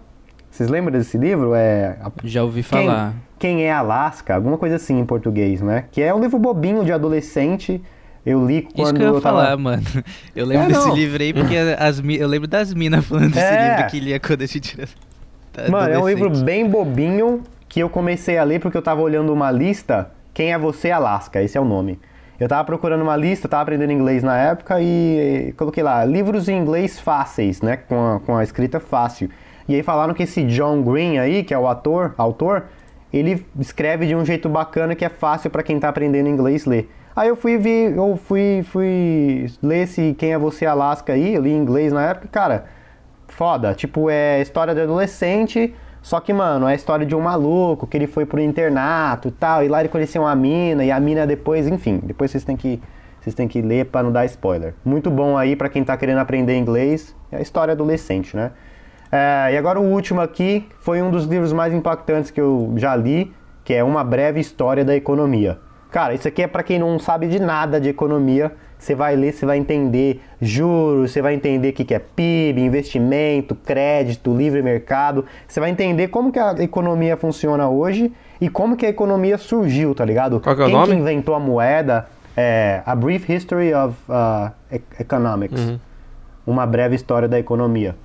Vocês 0.50 0.68
lembram 0.68 0.92
desse 0.98 1.16
livro? 1.16 1.54
É 1.54 1.96
Já 2.24 2.42
ouvi 2.42 2.64
quem, 2.64 2.86
falar. 2.86 3.14
quem 3.38 3.62
é 3.64 3.72
Alaska? 3.72 4.34
Alguma 4.34 4.58
coisa 4.58 4.74
assim 4.76 4.98
em 4.98 5.04
português, 5.06 5.60
né? 5.62 5.84
Que 5.92 6.02
é 6.02 6.12
um 6.12 6.18
livro 6.20 6.38
bobinho 6.38 6.84
de 6.84 6.92
adolescente. 6.92 7.80
Eu 8.28 8.44
li 8.44 8.62
quando 8.62 8.84
Isso 8.84 8.94
que 8.94 9.02
eu 9.02 9.06
ia 9.14 9.20
tava... 9.20 9.20
falar, 9.22 9.56
mano. 9.56 9.82
Eu 10.36 10.44
lembro 10.44 10.64
É, 10.66 10.68
desse 10.68 10.90
livro 10.92 11.22
aí 11.22 11.32
porque 11.32 11.56
as, 11.56 11.98
eu 12.04 12.28
lembro 12.28 12.46
das 12.46 12.74
minas 12.74 13.04
falando 13.06 13.30
desse 13.32 13.40
É. 13.44 13.70
livro 13.76 13.90
que 13.90 14.00
lia 14.00 14.20
quando 14.20 14.42
a 14.42 14.46
gente 14.46 14.78
era 15.56 15.70
Mano, 15.70 15.92
é 15.92 15.98
um 15.98 16.08
livro 16.08 16.30
bem 16.44 16.68
bobinho 16.68 17.42
que 17.68 17.80
eu 17.80 17.88
comecei 17.88 18.36
a 18.38 18.44
ler 18.44 18.60
porque 18.60 18.76
eu 18.76 18.82
tava 18.82 19.00
olhando 19.00 19.32
uma 19.32 19.50
lista. 19.50 20.10
Quem 20.34 20.52
é 20.52 20.58
você, 20.58 20.90
Alaska? 20.90 21.42
Esse 21.42 21.56
é 21.58 21.60
o 21.60 21.64
nome. 21.64 21.98
Eu 22.38 22.46
tava 22.48 22.64
procurando 22.64 23.02
uma 23.02 23.16
lista, 23.16 23.48
tava 23.48 23.62
aprendendo 23.62 23.90
inglês 23.92 24.22
na 24.22 24.36
época 24.38 24.76
e 24.80 25.52
coloquei 25.56 25.82
lá 25.82 26.04
livros 26.04 26.48
em 26.48 26.56
inglês 26.56 27.00
fáceis, 27.00 27.60
né? 27.62 27.76
Com 27.78 28.14
a, 28.16 28.20
com 28.20 28.36
a 28.36 28.44
escrita 28.44 28.78
fácil. 28.78 29.28
E 29.68 29.74
aí 29.74 29.82
falaram 29.82 30.14
que 30.14 30.22
esse 30.22 30.44
John 30.44 30.82
Green 30.82 31.18
aí, 31.18 31.42
que 31.42 31.52
é 31.52 31.58
o 31.58 31.66
ator, 31.66 32.14
autor, 32.16 32.66
ele 33.12 33.44
escreve 33.58 34.06
de 34.06 34.14
um 34.14 34.24
jeito 34.24 34.48
bacana 34.48 34.94
que 34.94 35.04
é 35.04 35.08
fácil 35.08 35.50
pra 35.50 35.62
quem 35.64 35.80
tá 35.80 35.88
aprendendo 35.88 36.28
inglês 36.28 36.64
ler. 36.66 36.88
Aí 37.18 37.26
eu 37.26 37.34
fui 37.34 37.58
ver, 37.58 37.96
eu 37.96 38.16
fui, 38.16 38.64
fui 38.70 39.46
ler 39.60 39.82
esse 39.82 40.14
Quem 40.16 40.34
é 40.34 40.38
você, 40.38 40.64
Alaska 40.64 41.12
aí, 41.12 41.34
eu 41.34 41.42
li 41.42 41.50
em 41.50 41.56
inglês 41.56 41.92
na 41.92 42.10
época, 42.10 42.28
cara, 42.28 42.66
foda. 43.26 43.74
Tipo, 43.74 44.08
é 44.08 44.40
história 44.40 44.72
de 44.72 44.82
adolescente, 44.82 45.74
só 46.00 46.20
que, 46.20 46.32
mano, 46.32 46.68
é 46.68 46.72
a 46.72 46.74
história 46.76 47.04
de 47.04 47.16
um 47.16 47.20
maluco 47.20 47.88
que 47.88 47.96
ele 47.96 48.06
foi 48.06 48.24
pro 48.24 48.40
internato 48.40 49.26
e 49.26 49.30
tal, 49.32 49.64
e 49.64 49.68
lá 49.68 49.80
ele 49.80 49.88
conheceu 49.88 50.22
uma 50.22 50.36
mina, 50.36 50.84
e 50.84 50.92
a 50.92 51.00
mina 51.00 51.26
depois, 51.26 51.66
enfim, 51.66 51.98
depois 52.04 52.30
vocês 52.30 52.44
têm 52.44 52.56
que, 52.56 52.80
vocês 53.20 53.34
têm 53.34 53.48
que 53.48 53.60
ler 53.60 53.86
pra 53.86 54.00
não 54.00 54.12
dar 54.12 54.24
spoiler. 54.26 54.76
Muito 54.84 55.10
bom 55.10 55.36
aí 55.36 55.56
pra 55.56 55.68
quem 55.68 55.82
tá 55.82 55.96
querendo 55.96 56.18
aprender 56.18 56.56
inglês, 56.56 57.16
é 57.32 57.38
a 57.38 57.40
história 57.40 57.72
adolescente, 57.72 58.36
né? 58.36 58.52
É, 59.10 59.54
e 59.54 59.56
agora 59.56 59.80
o 59.80 59.92
último 59.92 60.20
aqui 60.20 60.68
foi 60.78 61.02
um 61.02 61.10
dos 61.10 61.24
livros 61.24 61.52
mais 61.52 61.74
impactantes 61.74 62.30
que 62.30 62.40
eu 62.40 62.74
já 62.76 62.94
li, 62.94 63.34
que 63.64 63.74
é 63.74 63.82
Uma 63.82 64.04
Breve 64.04 64.38
História 64.38 64.84
da 64.84 64.94
Economia. 64.94 65.58
Cara, 65.90 66.14
isso 66.14 66.28
aqui 66.28 66.42
é 66.42 66.46
pra 66.46 66.62
quem 66.62 66.78
não 66.78 66.98
sabe 66.98 67.28
de 67.28 67.40
nada 67.40 67.80
de 67.80 67.88
economia. 67.88 68.52
Você 68.78 68.94
vai 68.94 69.16
ler, 69.16 69.32
você 69.32 69.44
vai 69.44 69.58
entender 69.58 70.20
juros, 70.40 71.10
você 71.10 71.20
vai 71.20 71.34
entender 71.34 71.70
o 71.70 71.72
que 71.72 71.92
é 71.92 71.98
PIB, 71.98 72.60
investimento, 72.60 73.54
crédito, 73.54 74.34
livre 74.36 74.62
mercado. 74.62 75.24
Você 75.46 75.58
vai 75.58 75.70
entender 75.70 76.08
como 76.08 76.30
que 76.30 76.38
a 76.38 76.54
economia 76.60 77.16
funciona 77.16 77.68
hoje 77.68 78.12
e 78.40 78.48
como 78.48 78.76
que 78.76 78.86
a 78.86 78.88
economia 78.88 79.36
surgiu, 79.36 79.94
tá 79.94 80.04
ligado? 80.04 80.38
Qual 80.38 80.54
que 80.54 80.62
é 80.62 80.64
o 80.64 80.68
Quem 80.68 80.76
nome? 80.76 80.92
que 80.92 81.00
inventou 81.00 81.34
a 81.34 81.40
moeda 81.40 82.06
é 82.36 82.82
A 82.86 82.94
Brief 82.94 83.28
History 83.28 83.74
of 83.74 83.96
uh, 84.08 84.52
Economics. 85.00 85.60
Uhum. 85.60 85.80
Uma 86.46 86.64
breve 86.64 86.94
história 86.94 87.26
da 87.26 87.38
economia. 87.38 87.96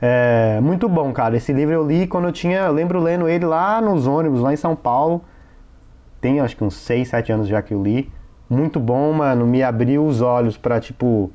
É, 0.00 0.60
muito 0.60 0.88
bom, 0.90 1.10
cara. 1.12 1.36
Esse 1.38 1.54
livro 1.54 1.74
eu 1.74 1.86
li 1.86 2.06
quando 2.06 2.26
eu 2.26 2.32
tinha. 2.32 2.60
Eu 2.60 2.72
lembro 2.72 3.00
lendo 3.00 3.26
ele 3.26 3.46
lá 3.46 3.80
nos 3.80 4.06
ônibus, 4.06 4.40
lá 4.40 4.52
em 4.52 4.56
São 4.56 4.76
Paulo. 4.76 5.24
Tem 6.26 6.40
acho 6.40 6.56
que 6.56 6.64
uns 6.64 6.74
6, 6.74 7.06
7 7.06 7.32
anos 7.32 7.46
já 7.46 7.62
que 7.62 7.72
eu 7.72 7.80
li. 7.80 8.10
Muito 8.50 8.80
bom, 8.80 9.12
mano. 9.12 9.46
Me 9.46 9.62
abriu 9.62 10.04
os 10.04 10.20
olhos 10.20 10.56
pra, 10.56 10.80
tipo. 10.80 11.30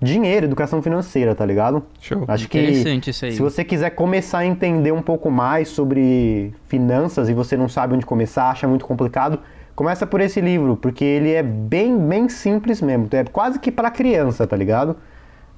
Dinheiro, 0.00 0.46
educação 0.46 0.82
financeira, 0.82 1.34
tá 1.34 1.44
ligado? 1.44 1.82
Show. 2.00 2.24
Acho 2.28 2.48
que 2.48 2.58
Interessante 2.58 3.10
isso 3.10 3.24
aí. 3.24 3.32
se 3.32 3.40
você 3.40 3.64
quiser 3.64 3.90
começar 3.90 4.38
a 4.38 4.46
entender 4.46 4.92
um 4.92 5.00
pouco 5.00 5.30
mais 5.30 5.68
sobre 5.68 6.54
finanças 6.68 7.28
e 7.30 7.34
você 7.34 7.56
não 7.56 7.68
sabe 7.68 7.94
onde 7.94 8.04
começar, 8.04 8.50
acha 8.50 8.68
muito 8.68 8.84
complicado, 8.84 9.40
começa 9.74 10.06
por 10.06 10.20
esse 10.20 10.38
livro, 10.38 10.76
porque 10.76 11.02
ele 11.02 11.32
é 11.32 11.42
bem, 11.42 11.98
bem 11.98 12.28
simples 12.28 12.82
mesmo. 12.82 13.08
É 13.12 13.24
quase 13.24 13.58
que 13.58 13.72
pra 13.72 13.90
criança, 13.90 14.46
tá 14.46 14.54
ligado? 14.54 14.96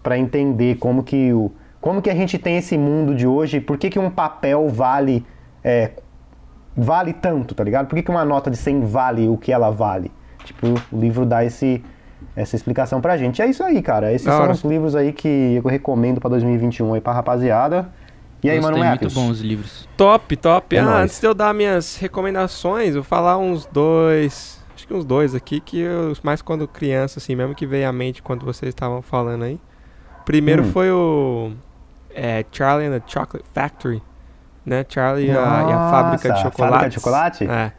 pra 0.02 0.18
entender 0.18 0.76
como 0.76 1.02
que 1.02 1.32
o 1.32 1.50
como 1.80 2.02
que 2.02 2.10
a 2.10 2.14
gente 2.14 2.38
tem 2.38 2.56
esse 2.56 2.76
mundo 2.76 3.14
de 3.14 3.26
hoje, 3.26 3.60
por 3.60 3.78
que, 3.78 3.88
que 3.88 3.98
um 3.98 4.10
papel 4.10 4.68
vale 4.68 5.24
é, 5.62 5.92
vale 6.78 7.12
tanto, 7.12 7.54
tá 7.54 7.64
ligado? 7.64 7.86
Por 7.86 7.96
que, 7.96 8.02
que 8.02 8.10
uma 8.10 8.24
nota 8.24 8.50
de 8.50 8.56
100 8.56 8.86
vale 8.86 9.28
o 9.28 9.36
que 9.36 9.52
ela 9.52 9.70
vale? 9.70 10.10
Tipo, 10.44 10.66
o 10.92 10.98
livro 10.98 11.26
dá 11.26 11.44
esse 11.44 11.84
essa 12.34 12.54
explicação 12.56 13.00
pra 13.00 13.16
gente. 13.16 13.42
É 13.42 13.46
isso 13.46 13.62
aí, 13.64 13.82
cara. 13.82 14.12
Esses 14.12 14.26
Da 14.26 14.32
são 14.32 14.42
hora. 14.42 14.52
os 14.52 14.62
livros 14.62 14.94
aí 14.94 15.12
que 15.12 15.60
eu 15.62 15.68
recomendo 15.68 16.20
pra 16.20 16.30
2021 16.30 16.94
aí 16.94 17.00
pra 17.00 17.12
rapaziada. 17.12 17.88
E 18.42 18.48
aí, 18.48 18.60
Gostei, 18.60 18.78
mano, 18.78 18.90
muito 19.00 19.14
bons 19.14 19.30
os 19.30 19.40
livros. 19.40 19.88
Top, 19.96 20.36
top. 20.36 20.76
É 20.76 20.78
ah, 20.78 20.84
nóis. 20.84 20.96
antes 21.04 21.20
de 21.20 21.26
eu 21.26 21.34
dar 21.34 21.52
minhas 21.52 21.96
recomendações, 21.96 22.88
eu 22.90 23.02
vou 23.02 23.04
falar 23.04 23.36
uns 23.38 23.66
dois. 23.66 24.64
Acho 24.74 24.86
que 24.86 24.94
uns 24.94 25.04
dois 25.04 25.34
aqui, 25.34 25.58
que 25.58 25.80
eu, 25.80 26.12
mais 26.22 26.40
quando 26.40 26.68
criança, 26.68 27.18
assim, 27.18 27.34
mesmo 27.34 27.54
que 27.54 27.66
veio 27.66 27.88
à 27.88 27.92
mente 27.92 28.22
quando 28.22 28.44
vocês 28.46 28.68
estavam 28.68 29.02
falando 29.02 29.42
aí. 29.42 29.60
Primeiro 30.24 30.62
Hum. 30.62 30.70
foi 30.70 30.90
o 30.92 31.50
é, 32.14 32.44
Charlie 32.52 32.86
and 32.86 33.00
the 33.00 33.02
Chocolate 33.06 33.48
Factory, 33.52 34.00
né? 34.68 34.84
Charlie 34.88 35.26
e 35.26 35.30
a, 35.30 35.34
e 35.34 35.72
a 35.72 35.90
fábrica 35.90 36.28
de 36.28 36.28
Nossa, 36.28 36.42
chocolate. 36.42 36.72
Fábrica 36.72 36.88
de 36.88 36.94
chocolate? 36.94 37.44
É. 37.44 37.72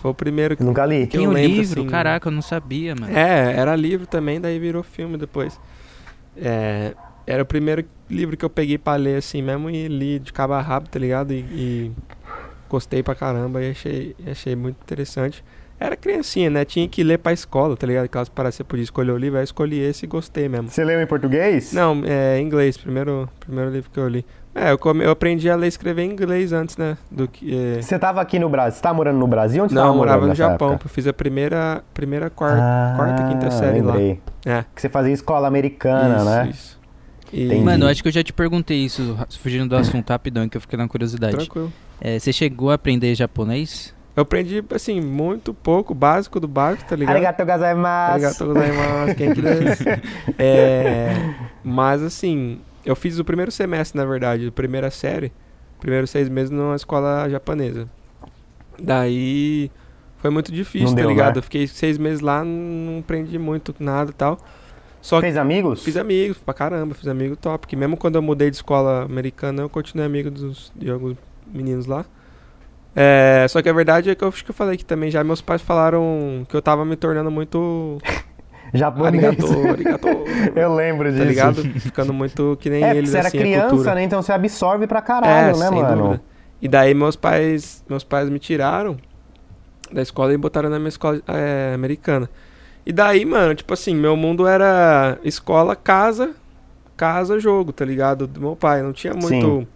Foi 0.00 0.10
o 0.10 0.14
primeiro 0.14 0.56
que. 0.56 0.62
Eu 0.62 0.66
nunca 0.66 0.84
li. 0.86 1.06
Que 1.06 1.16
eu 1.16 1.20
Tem 1.20 1.28
o 1.28 1.32
lembro, 1.32 1.56
livro, 1.56 1.80
assim, 1.80 1.90
caraca, 1.90 2.28
eu 2.28 2.32
não 2.32 2.42
sabia, 2.42 2.94
mano. 2.94 3.16
É, 3.16 3.56
era 3.56 3.74
livro 3.74 4.06
também, 4.06 4.40
daí 4.40 4.58
virou 4.58 4.82
filme 4.82 5.16
depois. 5.16 5.58
É, 6.36 6.94
era 7.26 7.42
o 7.42 7.46
primeiro 7.46 7.84
livro 8.08 8.36
que 8.36 8.44
eu 8.44 8.50
peguei 8.50 8.78
pra 8.78 8.94
ler 8.94 9.16
assim 9.16 9.42
mesmo 9.42 9.68
e 9.68 9.88
li 9.88 10.18
de 10.18 10.32
cabo 10.32 10.52
a 10.52 10.60
rabo, 10.60 10.88
tá 10.88 10.98
ligado? 10.98 11.32
E, 11.32 11.38
e 11.38 11.92
gostei 12.68 13.02
pra 13.02 13.14
caramba 13.14 13.62
e 13.62 13.70
achei, 13.70 14.14
achei 14.30 14.54
muito 14.54 14.76
interessante. 14.82 15.42
Era 15.78 15.94
criancinha, 15.96 16.48
né? 16.48 16.64
Tinha 16.64 16.88
que 16.88 17.02
ler 17.04 17.18
pra 17.18 17.32
escola, 17.32 17.76
tá 17.76 17.86
ligado? 17.86 18.08
Caso 18.08 18.30
para 18.32 18.50
você 18.50 18.64
podia 18.64 18.82
escolher 18.84 19.12
o 19.12 19.16
livro, 19.18 19.36
aí 19.36 19.42
eu 19.42 19.44
escolhi 19.44 19.78
esse 19.78 20.06
e 20.06 20.08
gostei 20.08 20.48
mesmo. 20.48 20.68
Você 20.70 20.82
leu 20.84 21.00
em 21.02 21.06
português? 21.06 21.72
Não, 21.72 22.02
é 22.06 22.40
inglês, 22.40 22.76
primeiro, 22.78 23.28
primeiro 23.40 23.70
livro 23.70 23.90
que 23.90 23.98
eu 24.00 24.08
li. 24.08 24.24
É, 24.54 24.70
eu, 24.70 24.78
come- 24.78 25.04
eu 25.04 25.10
aprendi 25.10 25.50
a 25.50 25.54
ler 25.54 25.66
e 25.66 25.68
escrever 25.68 26.02
em 26.04 26.10
inglês 26.12 26.50
antes, 26.50 26.78
né? 26.78 26.96
Do 27.10 27.28
que. 27.28 27.54
é, 27.54 27.82
Você 27.82 27.98
tava 27.98 28.22
aqui 28.22 28.38
no 28.38 28.48
Brasil? 28.48 28.76
Você 28.76 28.82
tá 28.82 28.94
morando 28.94 29.18
no 29.18 29.26
Brasil? 29.26 29.62
Onde 29.64 29.74
você 29.74 29.78
Não, 29.78 29.82
tava 29.82 29.92
eu 29.94 29.98
morava 29.98 30.16
morando 30.20 30.30
no 30.30 30.34
Japão. 30.34 30.68
época? 30.70 30.86
Eu 30.86 30.88
fiz 30.88 31.06
a 31.06 31.12
primeira, 31.12 31.84
primeira 31.92 32.30
quarta, 32.30 32.62
Ah, 32.62 32.94
quarta 32.96 33.22
quinta 33.24 33.50
série 33.50 33.82
lembrei. 33.82 34.18
lá. 34.46 34.60
É. 34.60 34.64
Que 34.74 34.80
você 34.80 34.88
fazia 34.88 35.12
escola 35.12 35.46
americana, 35.46 36.16
isso, 36.16 36.24
né? 36.24 36.48
Isso. 36.50 36.80
E-. 37.34 37.60
Mano, 37.60 37.84
eu 37.84 37.88
acho 37.90 38.00
que 38.02 38.08
eu 38.08 38.12
já 38.12 38.22
te 38.22 38.32
perguntei 38.32 38.78
isso, 38.78 39.14
fugindo 39.42 39.68
do 39.68 39.76
assunto 39.76 40.08
rapidão, 40.08 40.48
que 40.48 40.56
eu 40.56 40.60
fiquei 40.62 40.78
na 40.78 40.88
curiosidade. 40.88 41.36
Tranquilo. 41.36 41.70
É, 42.00 42.18
você 42.18 42.32
chegou 42.32 42.70
a 42.70 42.74
aprender 42.74 43.14
japonês? 43.14 43.94
Eu 44.16 44.22
aprendi, 44.22 44.64
assim, 44.74 44.98
muito 45.00 45.52
pouco, 45.52 45.94
básico 45.94 46.40
do 46.40 46.48
básico, 46.48 46.88
tá 46.88 46.96
ligado? 46.96 47.14
Arigato 47.14 47.44
gozaimasu. 47.44 48.12
Arigatou 48.14 48.46
gozaimasu, 48.48 49.14
quem 49.14 49.34
que. 49.34 49.42
É, 50.42 51.34
mas 51.62 52.02
assim, 52.02 52.60
eu 52.84 52.96
fiz 52.96 53.18
o 53.18 53.24
primeiro 53.24 53.52
semestre, 53.52 53.98
na 53.98 54.06
verdade, 54.06 54.46
a 54.48 54.52
primeira 54.52 54.90
série, 54.90 55.30
primeiro 55.78 56.06
seis 56.06 56.28
meses 56.30 56.50
numa 56.50 56.74
escola 56.76 57.28
japonesa. 57.28 57.86
Daí 58.78 59.70
foi 60.18 60.30
muito 60.30 60.50
difícil, 60.50 60.88
Não 60.88 60.94
tá 60.94 61.00
deu, 61.02 61.10
ligado? 61.10 61.34
né? 61.34 61.38
Eu 61.38 61.42
fiquei 61.42 61.66
seis 61.66 61.98
meses 61.98 62.20
lá, 62.20 62.42
não 62.44 63.00
aprendi 63.00 63.38
muito 63.38 63.74
nada 63.78 64.10
e 64.10 64.14
tal. 64.14 64.38
Só 65.00 65.16
que 65.16 65.22
Fez 65.26 65.36
amigos? 65.36 65.84
fiz 65.84 65.96
amigos 65.96 66.38
pra 66.38 66.52
caramba, 66.52 66.94
fiz 66.94 67.06
amigo 67.06 67.36
top. 67.36 67.58
Porque 67.60 67.76
mesmo 67.76 67.96
quando 67.96 68.16
eu 68.16 68.22
mudei 68.22 68.50
de 68.50 68.56
escola 68.56 69.04
americana, 69.04 69.62
eu 69.62 69.68
continuei 69.68 70.06
amigo 70.06 70.30
dos, 70.30 70.72
de 70.74 70.90
alguns 70.90 71.16
meninos 71.46 71.86
lá. 71.86 72.04
É, 72.98 73.46
só 73.50 73.60
que 73.60 73.68
a 73.68 73.72
verdade 73.74 74.08
é 74.08 74.14
que 74.14 74.24
eu 74.24 74.28
acho 74.28 74.42
que 74.42 74.50
eu 74.50 74.54
falei 74.54 74.78
que 74.78 74.84
também 74.84 75.10
já 75.10 75.22
meus 75.22 75.42
pais 75.42 75.60
falaram 75.60 76.46
que 76.48 76.56
eu 76.56 76.62
tava 76.62 76.82
me 76.82 76.96
tornando 76.96 77.30
muito 77.30 77.98
Japonês. 78.72 79.22
arigato, 79.22 79.68
arigato, 79.68 80.08
Eu 80.56 80.74
lembro 80.74 81.10
disso. 81.10 81.22
tá 81.22 81.28
ligado? 81.28 81.62
Ficando 81.78 82.14
muito 82.14 82.56
que 82.58 82.70
nem 82.70 82.82
É, 82.82 82.96
eles, 82.96 83.10
você 83.10 83.18
era 83.18 83.28
assim, 83.28 83.38
criança, 83.38 83.94
né? 83.94 84.02
Então 84.02 84.22
você 84.22 84.32
absorve 84.32 84.86
pra 84.86 85.02
caralho, 85.02 85.54
é, 85.56 85.58
né, 85.58 85.70
mano? 85.70 86.02
dúvida. 86.02 86.22
E 86.60 86.68
daí 86.68 86.94
meus 86.94 87.16
pais, 87.16 87.84
meus 87.86 88.02
pais 88.02 88.30
me 88.30 88.38
tiraram 88.38 88.96
da 89.92 90.00
escola 90.00 90.32
e 90.32 90.36
botaram 90.38 90.70
na 90.70 90.78
minha 90.78 90.88
escola 90.88 91.20
é, 91.28 91.72
americana. 91.74 92.30
E 92.84 92.92
daí, 92.92 93.24
mano, 93.24 93.54
tipo 93.54 93.74
assim, 93.74 93.94
meu 93.94 94.16
mundo 94.16 94.46
era 94.46 95.18
escola, 95.22 95.76
casa, 95.76 96.34
casa, 96.96 97.38
jogo, 97.38 97.72
tá 97.72 97.84
ligado? 97.84 98.26
Do 98.26 98.40
meu 98.40 98.56
pai. 98.56 98.80
Não 98.82 98.92
tinha 98.92 99.12
muito 99.12 99.28
Sim. 99.28 99.68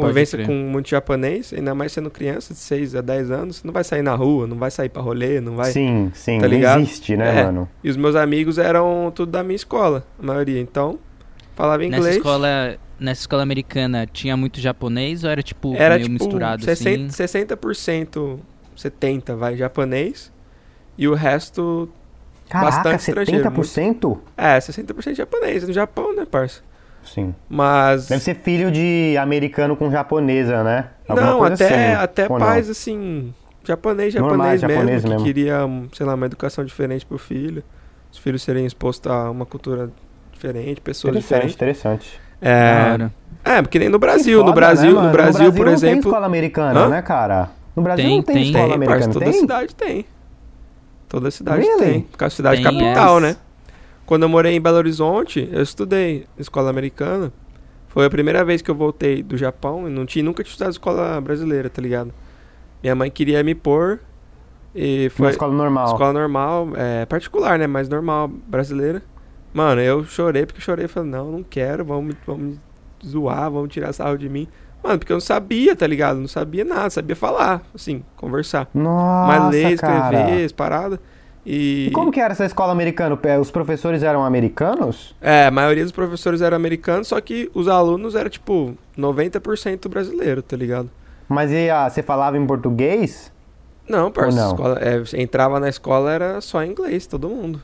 Convivência 0.00 0.44
com 0.44 0.52
muito 0.52 0.88
japonês, 0.88 1.52
ainda 1.52 1.74
mais 1.74 1.92
sendo 1.92 2.10
criança 2.10 2.52
de 2.54 2.60
6 2.60 2.94
a 2.96 3.00
10 3.00 3.30
anos. 3.30 3.56
Você 3.56 3.66
não 3.66 3.72
vai 3.72 3.84
sair 3.84 4.02
na 4.02 4.14
rua, 4.14 4.46
não 4.46 4.56
vai 4.56 4.70
sair 4.70 4.88
pra 4.88 5.02
rolê, 5.02 5.40
não 5.40 5.56
vai. 5.56 5.70
Sim, 5.72 6.10
sim. 6.14 6.38
Tá 6.38 6.46
ligado? 6.46 6.80
existe, 6.82 7.16
né, 7.16 7.40
É. 7.40 7.44
mano? 7.44 7.68
E 7.82 7.90
os 7.90 7.96
meus 7.96 8.14
amigos 8.16 8.58
eram 8.58 9.12
tudo 9.14 9.32
da 9.32 9.42
minha 9.42 9.56
escola, 9.56 10.06
a 10.18 10.24
maioria. 10.26 10.60
Então, 10.60 10.98
falava 11.54 11.82
Nessa 11.82 11.96
inglês. 11.96 12.16
escola, 12.16 12.76
nessa 12.98 13.20
escola 13.22 13.42
americana 13.42 14.06
tinha 14.06 14.36
muito 14.36 14.60
japonês 14.60 15.24
ou 15.24 15.30
era 15.30 15.42
tipo 15.42 15.74
era 15.76 15.96
meio 15.96 16.08
tipo 16.08 16.24
misturado 16.24 16.64
60%, 16.64 16.70
assim? 16.72 17.06
60%, 17.08 18.38
70% 18.76 19.36
vai 19.36 19.56
japonês. 19.56 20.32
E 20.98 21.06
o 21.08 21.14
resto, 21.14 21.88
Caraca, 22.48 22.76
Bastante 22.76 23.00
estrangeiro, 23.00 23.44
70%? 23.50 24.18
é, 24.36 24.58
60% 24.58 25.14
japonês. 25.14 25.66
No 25.66 25.72
Japão, 25.72 26.14
né, 26.14 26.24
parça? 26.24 26.62
Sim. 27.06 27.34
Mas. 27.48 28.08
Deve 28.08 28.22
ser 28.22 28.34
filho 28.36 28.70
de 28.70 29.16
americano 29.18 29.76
com 29.76 29.90
japonesa, 29.90 30.62
né? 30.62 30.86
Alguma 31.08 31.30
não, 31.30 31.38
coisa 31.38 31.54
até, 31.54 31.92
assim, 31.94 32.02
até 32.04 32.22
ou 32.28 32.38
não? 32.38 32.46
pais, 32.46 32.68
assim, 32.68 33.32
japonês, 33.64 34.12
japonês 34.12 34.62
mesmo, 34.62 34.68
japonês 34.74 35.02
que 35.02 35.08
mesmo. 35.08 35.24
queria, 35.24 35.58
sei 35.92 36.04
lá, 36.06 36.14
uma 36.14 36.26
educação 36.26 36.64
diferente 36.64 37.06
pro 37.06 37.16
filho. 37.18 37.62
Os 38.12 38.18
filhos 38.18 38.42
serem 38.42 38.66
expostos 38.66 39.10
a 39.10 39.30
uma 39.30 39.46
cultura 39.46 39.90
diferente, 40.32 40.80
pessoas 40.80 41.16
Interessante, 41.16 41.48
diferentes. 41.50 41.54
interessante. 42.06 42.20
Da 42.40 42.48
É, 43.44 43.56
é, 43.58 43.62
porque 43.62 43.78
nem 43.78 43.88
no 43.88 43.98
Brasil. 43.98 44.38
foda, 44.38 44.50
no 44.50 44.54
Brasil, 44.54 44.88
né, 44.90 44.94
mano? 44.96 45.06
no 45.06 45.12
Brasil, 45.12 45.52
por 45.52 45.66
não 45.66 45.72
exemplo. 45.72 46.02
tem 46.02 46.10
escola 46.10 46.26
americana, 46.26 46.80
Hã? 46.80 46.88
né, 46.88 47.02
cara? 47.02 47.50
No 47.74 47.82
Brasil 47.82 48.04
Tem, 48.04 48.16
não 48.16 48.22
tem, 48.22 48.34
tem. 48.36 48.44
escola 48.46 48.64
Tem, 48.66 48.74
americana, 48.74 49.12
toda 49.12 49.24
tem? 49.26 49.34
cidade 49.34 49.74
tem. 49.74 50.06
Toda 51.08 51.30
cidade 51.30 51.60
Really? 51.62 51.78
tem. 51.84 52.00
Porque 52.02 52.24
a 52.24 52.30
cidade 52.30 52.62
Tem, 52.62 52.64
capital, 52.64 53.20
yes. 53.20 53.22
né? 53.22 53.36
Quando 54.06 54.22
eu 54.22 54.28
morei 54.28 54.54
em 54.54 54.60
Belo 54.60 54.76
Horizonte, 54.76 55.48
eu 55.52 55.62
estudei 55.62 56.26
escola 56.38 56.70
americana. 56.70 57.32
Foi 57.88 58.06
a 58.06 58.10
primeira 58.10 58.44
vez 58.44 58.62
que 58.62 58.70
eu 58.70 58.74
voltei 58.74 59.22
do 59.22 59.36
Japão 59.36 59.88
e 59.88 59.90
não 59.90 60.06
tinha 60.06 60.24
nunca 60.24 60.42
tinha 60.44 60.52
estudado 60.52 60.72
escola 60.72 61.20
brasileira, 61.20 61.68
tá 61.68 61.82
ligado? 61.82 62.12
Minha 62.82 62.94
mãe 62.94 63.10
queria 63.10 63.42
me 63.42 63.54
pôr 63.54 64.00
e 64.74 65.08
Foi 65.10 65.24
foi 65.24 65.30
escola 65.30 65.54
normal. 65.54 65.86
escola 65.86 66.12
normal, 66.12 66.68
é, 66.76 67.04
particular, 67.06 67.58
né? 67.58 67.66
Mas 67.66 67.88
normal, 67.88 68.28
brasileira. 68.28 69.02
Mano, 69.52 69.80
eu 69.80 70.04
chorei 70.04 70.44
porque 70.44 70.60
chorei. 70.60 70.86
Falei, 70.86 71.10
não, 71.10 71.32
não 71.32 71.42
quero, 71.42 71.84
vamos, 71.84 72.14
vamos 72.26 72.42
me 72.42 72.60
zoar, 73.04 73.50
vamos 73.50 73.72
tirar 73.72 73.92
sarro 73.92 74.18
de 74.18 74.28
mim. 74.28 74.46
Mano, 74.84 74.98
porque 74.98 75.12
eu 75.12 75.16
não 75.16 75.20
sabia, 75.20 75.74
tá 75.74 75.86
ligado? 75.86 76.20
Não 76.20 76.28
sabia 76.28 76.64
nada, 76.64 76.90
sabia 76.90 77.16
falar, 77.16 77.62
assim, 77.74 78.04
conversar. 78.14 78.68
Nossa, 78.74 79.40
Mas 79.40 79.50
ler, 79.50 79.72
escrever, 79.72 80.44
as 80.44 80.52
paradas. 80.52 80.98
E, 81.48 81.86
E 81.86 81.90
como 81.92 82.10
que 82.10 82.18
era 82.20 82.32
essa 82.32 82.44
escola 82.44 82.72
americana? 82.72 83.16
Os 83.40 83.50
professores 83.52 84.02
eram 84.02 84.24
americanos? 84.24 85.14
É, 85.20 85.46
a 85.46 85.50
maioria 85.50 85.84
dos 85.84 85.92
professores 85.92 86.42
eram 86.42 86.56
americanos, 86.56 87.06
só 87.06 87.20
que 87.20 87.48
os 87.54 87.68
alunos 87.68 88.16
eram, 88.16 88.28
tipo, 88.28 88.76
90% 88.98 89.88
brasileiro, 89.88 90.42
tá 90.42 90.56
ligado? 90.56 90.90
Mas 91.28 91.52
e 91.52 91.70
a, 91.70 91.88
você 91.88 92.02
falava 92.02 92.36
em 92.36 92.44
português? 92.44 93.32
Não, 93.88 94.10
parça, 94.10 94.36
não? 94.36 94.50
escola- 94.50 94.78
é, 94.80 94.98
você 94.98 95.20
entrava 95.20 95.60
na 95.60 95.68
escola 95.68 96.10
era 96.10 96.40
só 96.40 96.64
inglês, 96.64 97.06
todo 97.06 97.28
mundo. 97.28 97.62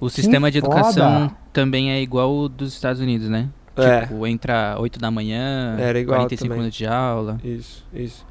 O 0.00 0.08
sistema 0.08 0.50
de 0.50 0.60
foda. 0.62 0.74
educação 0.78 1.30
também 1.52 1.90
é 1.92 2.00
igual 2.00 2.34
o 2.34 2.48
dos 2.48 2.72
Estados 2.72 3.00
Unidos, 3.00 3.28
né? 3.28 3.48
É. 3.76 4.00
Tipo, 4.02 4.26
entra 4.26 4.76
8 4.78 4.98
da 4.98 5.10
manhã, 5.10 5.76
Era 5.78 5.98
igual 6.00 6.20
45 6.20 6.42
também. 6.48 6.58
minutos 6.58 6.78
de 6.78 6.86
aula. 6.86 7.38
Isso, 7.44 7.86
isso. 7.94 8.26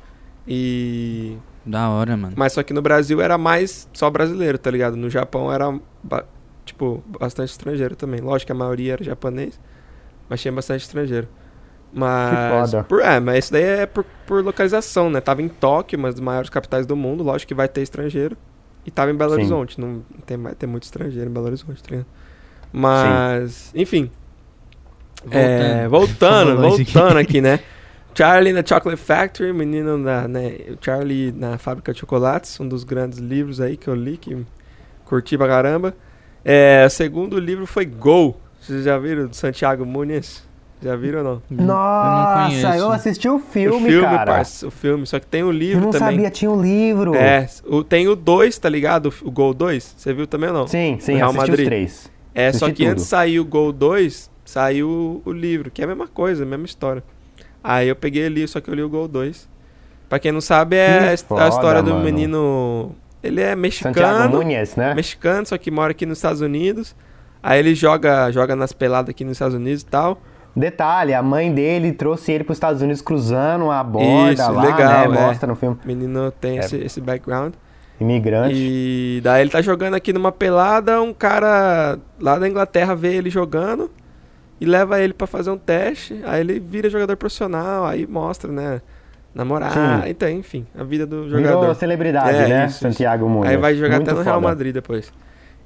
E... 0.48 1.38
Da 1.66 1.90
hora, 1.90 2.18
mano. 2.18 2.34
Mas 2.36 2.54
só 2.54 2.64
que 2.64 2.74
no 2.74 2.82
Brasil 2.82 3.22
era 3.22 3.38
mais 3.38 3.88
só 3.94 4.10
brasileiro, 4.10 4.58
tá 4.58 4.72
ligado? 4.72 4.96
No 4.98 5.10
Japão 5.10 5.52
era, 5.54 5.72
ba- 6.04 6.26
tipo, 6.66 7.04
bastante 7.20 7.50
estrangeiro 7.50 7.96
também. 7.96 8.20
Lógico 8.20 8.48
que 8.48 8.52
a 8.52 8.56
maioria 8.56 8.94
era 8.94 9.04
japonês, 9.04 9.60
mas 10.28 10.42
tinha 10.42 10.52
bastante 10.52 10.82
estrangeiro. 10.82 11.28
Mas. 11.94 12.72
foda. 12.72 12.84
Por, 12.86 13.02
é, 13.02 13.20
mas 13.20 13.46
isso 13.46 13.54
daí 13.54 13.64
é 13.64 13.86
por, 13.86 14.06
por 14.26 14.44
localização, 14.44 15.10
né? 15.10 15.20
Tava 15.22 15.42
em 15.42 15.50
Tóquio, 15.50 16.00
uma 16.00 16.10
das 16.12 16.20
maiores 16.20 16.50
capitais 16.50 16.86
do 16.86 16.96
mundo, 16.96 17.24
lógico 17.24 17.50
que 17.50 17.54
vai 17.54 17.68
ter 17.68 17.82
estrangeiro. 17.82 18.36
E 18.86 18.90
tava 18.90 19.12
em 19.12 19.16
Belo 19.16 19.32
Sim. 19.32 19.38
Horizonte. 19.38 19.80
Não 19.80 20.02
tem, 20.26 20.38
vai 20.38 20.56
ter 20.56 20.66
muito 20.66 20.84
estrangeiro 20.84 21.30
em 21.30 21.34
Belo 21.34 21.46
Horizonte, 21.48 21.84
tá 21.84 21.90
ligado? 21.92 22.08
Mas, 22.74 23.72
enfim. 23.76 24.10
É, 25.30 25.88
voltando, 25.88 26.56
longe 26.60 26.82
aqui. 26.82 26.94
voltando 26.94 27.18
aqui, 27.20 27.42
né? 27.42 27.60
Charlie 28.14 28.54
na 28.54 28.64
Chocolate 28.66 29.02
Factory, 29.02 29.54
menino 29.54 29.98
na, 29.98 30.28
né, 30.28 30.58
Charlie 30.82 31.32
na 31.32 31.58
Fábrica 31.58 31.94
de 31.94 32.00
Chocolates, 32.00 32.60
um 32.60 32.68
dos 32.68 32.84
grandes 32.84 33.20
livros 33.20 33.62
aí 33.62 33.78
que 33.78 33.88
eu 33.88 33.96
li, 33.96 34.18
que 34.18 34.46
curti 35.06 35.38
pra 35.38 35.48
caramba. 35.48 35.96
É, 36.44 36.84
o 36.86 36.90
segundo 36.90 37.40
livro 37.40 37.66
foi 37.66 37.86
Go. 37.86 38.36
Vocês 38.60 38.84
já 38.84 38.98
viram 38.98 39.28
do 39.28 39.36
Santiago 39.36 39.86
Muniz? 39.86 40.48
Já 40.84 40.96
viram 40.96 41.20
ou 41.20 41.42
não? 41.50 41.66
Nossa, 41.66 42.48
conheço. 42.50 42.68
eu 42.80 42.92
assisti 42.92 43.30
o 43.30 43.38
filme, 43.38 43.78
o 43.78 43.90
filme, 43.90 44.02
cara. 44.02 44.32
parça, 44.34 44.68
o 44.68 44.72
filme. 44.72 45.06
Só 45.06 45.20
que 45.20 45.28
tem 45.28 45.44
o 45.44 45.48
eu 45.48 45.52
livro 45.52 45.82
não 45.84 45.92
também. 45.92 46.16
sabia, 46.16 46.30
tinha 46.32 46.50
um 46.50 46.60
livro. 46.60 47.14
É, 47.16 47.48
o, 47.68 47.84
tem 47.84 48.08
o 48.08 48.16
2, 48.16 48.58
tá 48.58 48.68
ligado? 48.68 49.14
O 49.22 49.30
Gol 49.30 49.54
2. 49.54 49.94
Você 49.98 50.12
viu 50.14 50.26
também 50.26 50.50
ou 50.50 50.56
não? 50.56 50.68
Sim, 50.68 50.98
sim, 51.00 51.16
Real 51.16 51.30
assisti 51.30 51.50
Madrid. 51.52 51.60
os 51.60 51.66
três. 51.66 52.12
É, 52.34 52.52
só 52.52 52.66
Assisti 52.66 52.74
que 52.78 52.84
tudo. 52.84 52.92
antes 52.94 53.04
de 53.04 53.10
sair 53.10 53.40
o 53.40 53.46
Gol 53.46 53.72
2, 53.72 54.32
saiu 54.44 55.22
o 55.24 55.32
livro, 55.32 55.70
que 55.70 55.82
é 55.82 55.86
a 55.86 55.88
mesma 55.88 56.08
coisa, 56.08 56.44
a 56.44 56.48
mesma 56.48 56.66
história. 56.66 57.04
Aí 57.64 57.88
eu 57.88 57.96
peguei 57.96 58.26
ali, 58.26 58.48
só 58.48 58.60
que 58.60 58.70
eu 58.70 58.74
li 58.74 58.82
o 58.82 58.90
Gol 58.90 59.08
2. 59.08 59.50
Pra 60.10 60.20
quem 60.20 60.32
não 60.32 60.42
sabe, 60.42 60.76
é 60.76 61.00
Que 61.00 61.06
a 61.06 61.14
his- 61.14 61.24
a 61.24 61.26
foda, 61.28 61.48
história 61.50 61.82
do 61.84 61.92
mano. 61.92 62.04
menino. 62.04 62.92
Ele 63.24 63.40
é 63.40 63.50
Santiago 63.50 63.62
mexicano, 63.62 64.30
Nunes, 64.38 64.76
né? 64.76 64.94
mexicano, 64.96 65.46
só 65.46 65.58
que 65.58 65.70
mora 65.70 65.92
aqui 65.92 66.06
nos 66.06 66.18
Estados 66.18 66.42
Unidos. 66.42 66.96
Aí 67.44 67.60
ele 67.60 67.74
joga, 67.76 68.32
joga 68.32 68.56
nas 68.56 68.74
peladas 68.74 69.10
aqui 69.10 69.24
nos 69.24 69.34
Estados 69.34 69.56
Unidos 69.56 69.84
e 69.84 69.86
tal. 69.86 70.20
Detalhe, 70.56 71.14
a 71.14 71.24
mãe 71.24 71.54
dele 71.54 71.94
trouxe 71.94 72.32
ele 72.32 72.44
para 72.44 72.52
os 72.52 72.58
Estados 72.58 72.82
Unidos 72.82 73.02
cruzando 73.02 73.72
a 73.72 73.82
borda 73.84 74.34
Isso, 74.34 74.52
lá, 74.52 74.64
legal, 74.64 75.10
né? 75.12 75.18
é. 75.22 75.22
Mostra 75.28 75.48
no 75.48 75.56
filme. 75.56 75.78
O 75.84 75.88
menino 75.88 76.30
tem 76.32 76.58
É. 76.58 76.62
esse, 76.62 76.76
esse 76.78 77.00
background. 77.00 77.54
Imigrante. 78.00 78.54
E 78.56 79.22
daí 79.24 79.42
ele 79.42 79.52
tá 79.52 79.62
jogando 79.62 79.94
aqui 79.94 80.12
numa 80.12 80.32
pelada, 80.32 81.00
um 81.02 81.14
cara 81.14 81.98
lá 82.20 82.38
da 82.38 82.50
Inglaterra 82.50 82.96
vê 82.96 83.14
ele 83.16 83.30
jogando 83.30 83.90
e 84.62 84.66
leva 84.66 85.02
ele 85.02 85.12
pra 85.14 85.28
fazer 85.28 85.50
um 85.50 85.58
teste. 85.58 86.22
Aí 86.24 86.40
ele 86.40 86.60
vira 86.60 86.90
jogador 86.90 87.18
profissional, 87.18 87.86
aí 87.86 88.08
mostra, 88.08 88.50
né? 88.52 88.82
Namorar, 89.34 90.10
então, 90.10 90.28
enfim, 90.30 90.66
a 90.78 90.84
vida 90.84 91.06
do 91.08 91.24
Virou 91.24 91.40
jogador. 91.42 91.76
celebridade, 91.76 92.38
É, 92.38 92.48
né? 92.50 92.66
isso. 92.68 92.80
Santiago 92.80 93.28
Nunes. 93.30 93.50
Aí 93.50 93.56
vai 93.58 93.74
jogar 93.76 93.96
Muito 93.96 94.10
até 94.10 94.18
no 94.18 94.24
Real 94.24 94.36
foda. 94.36 94.48
Madrid 94.50 94.74
depois. 94.74 95.12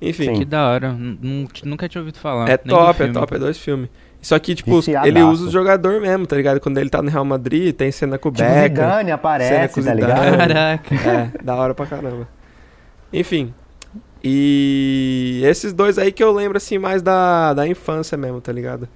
Enfim, 0.01 0.25
Sim. 0.25 0.33
Que 0.35 0.45
da 0.45 0.67
hora. 0.69 0.89
N- 0.89 1.47
Nunca 1.63 1.89
tinha 1.89 1.99
ouvido 2.01 2.19
falar. 2.19 2.47
é 2.47 2.57
top, 2.57 3.03
é 3.03 3.07
top, 3.11 3.35
é 3.35 3.39
dois 3.39 3.57
filmes. 3.57 3.89
Só 4.21 4.37
que, 4.39 4.53
tipo, 4.53 4.75
Viciadaço. 4.75 5.07
ele 5.07 5.21
usa 5.23 5.47
o 5.47 5.51
jogador 5.51 5.99
mesmo, 6.01 6.27
tá 6.27 6.35
ligado? 6.35 6.59
Quando 6.59 6.77
ele 6.77 6.89
tá 6.91 7.01
no 7.01 7.09
Real 7.09 7.25
Madrid, 7.25 7.73
tem 7.75 7.91
cena 7.91 8.17
com 8.19 8.29
o 8.29 8.31
Tipo. 8.31 8.47
Zidane 8.49 9.11
aparece, 9.11 9.73
com 9.73 9.81
tá 9.81 9.93
ligado? 9.95 10.37
Caraca. 10.37 10.95
É, 10.95 11.43
da 11.43 11.55
hora 11.55 11.73
pra 11.73 11.85
caramba. 11.87 12.27
Enfim. 13.11 13.51
E 14.27 15.41
esses 15.45 15.71
dois 15.73 15.99
aí 15.99 16.11
que 16.11 16.23
eu 16.23 16.31
lembro, 16.31 16.57
assim, 16.57 16.79
mais 16.79 17.01
da, 17.03 17.53
da 17.53 17.67
infância 17.67 18.17
mesmo, 18.17 18.41
tá 18.41 18.51
ligado? 18.51 18.89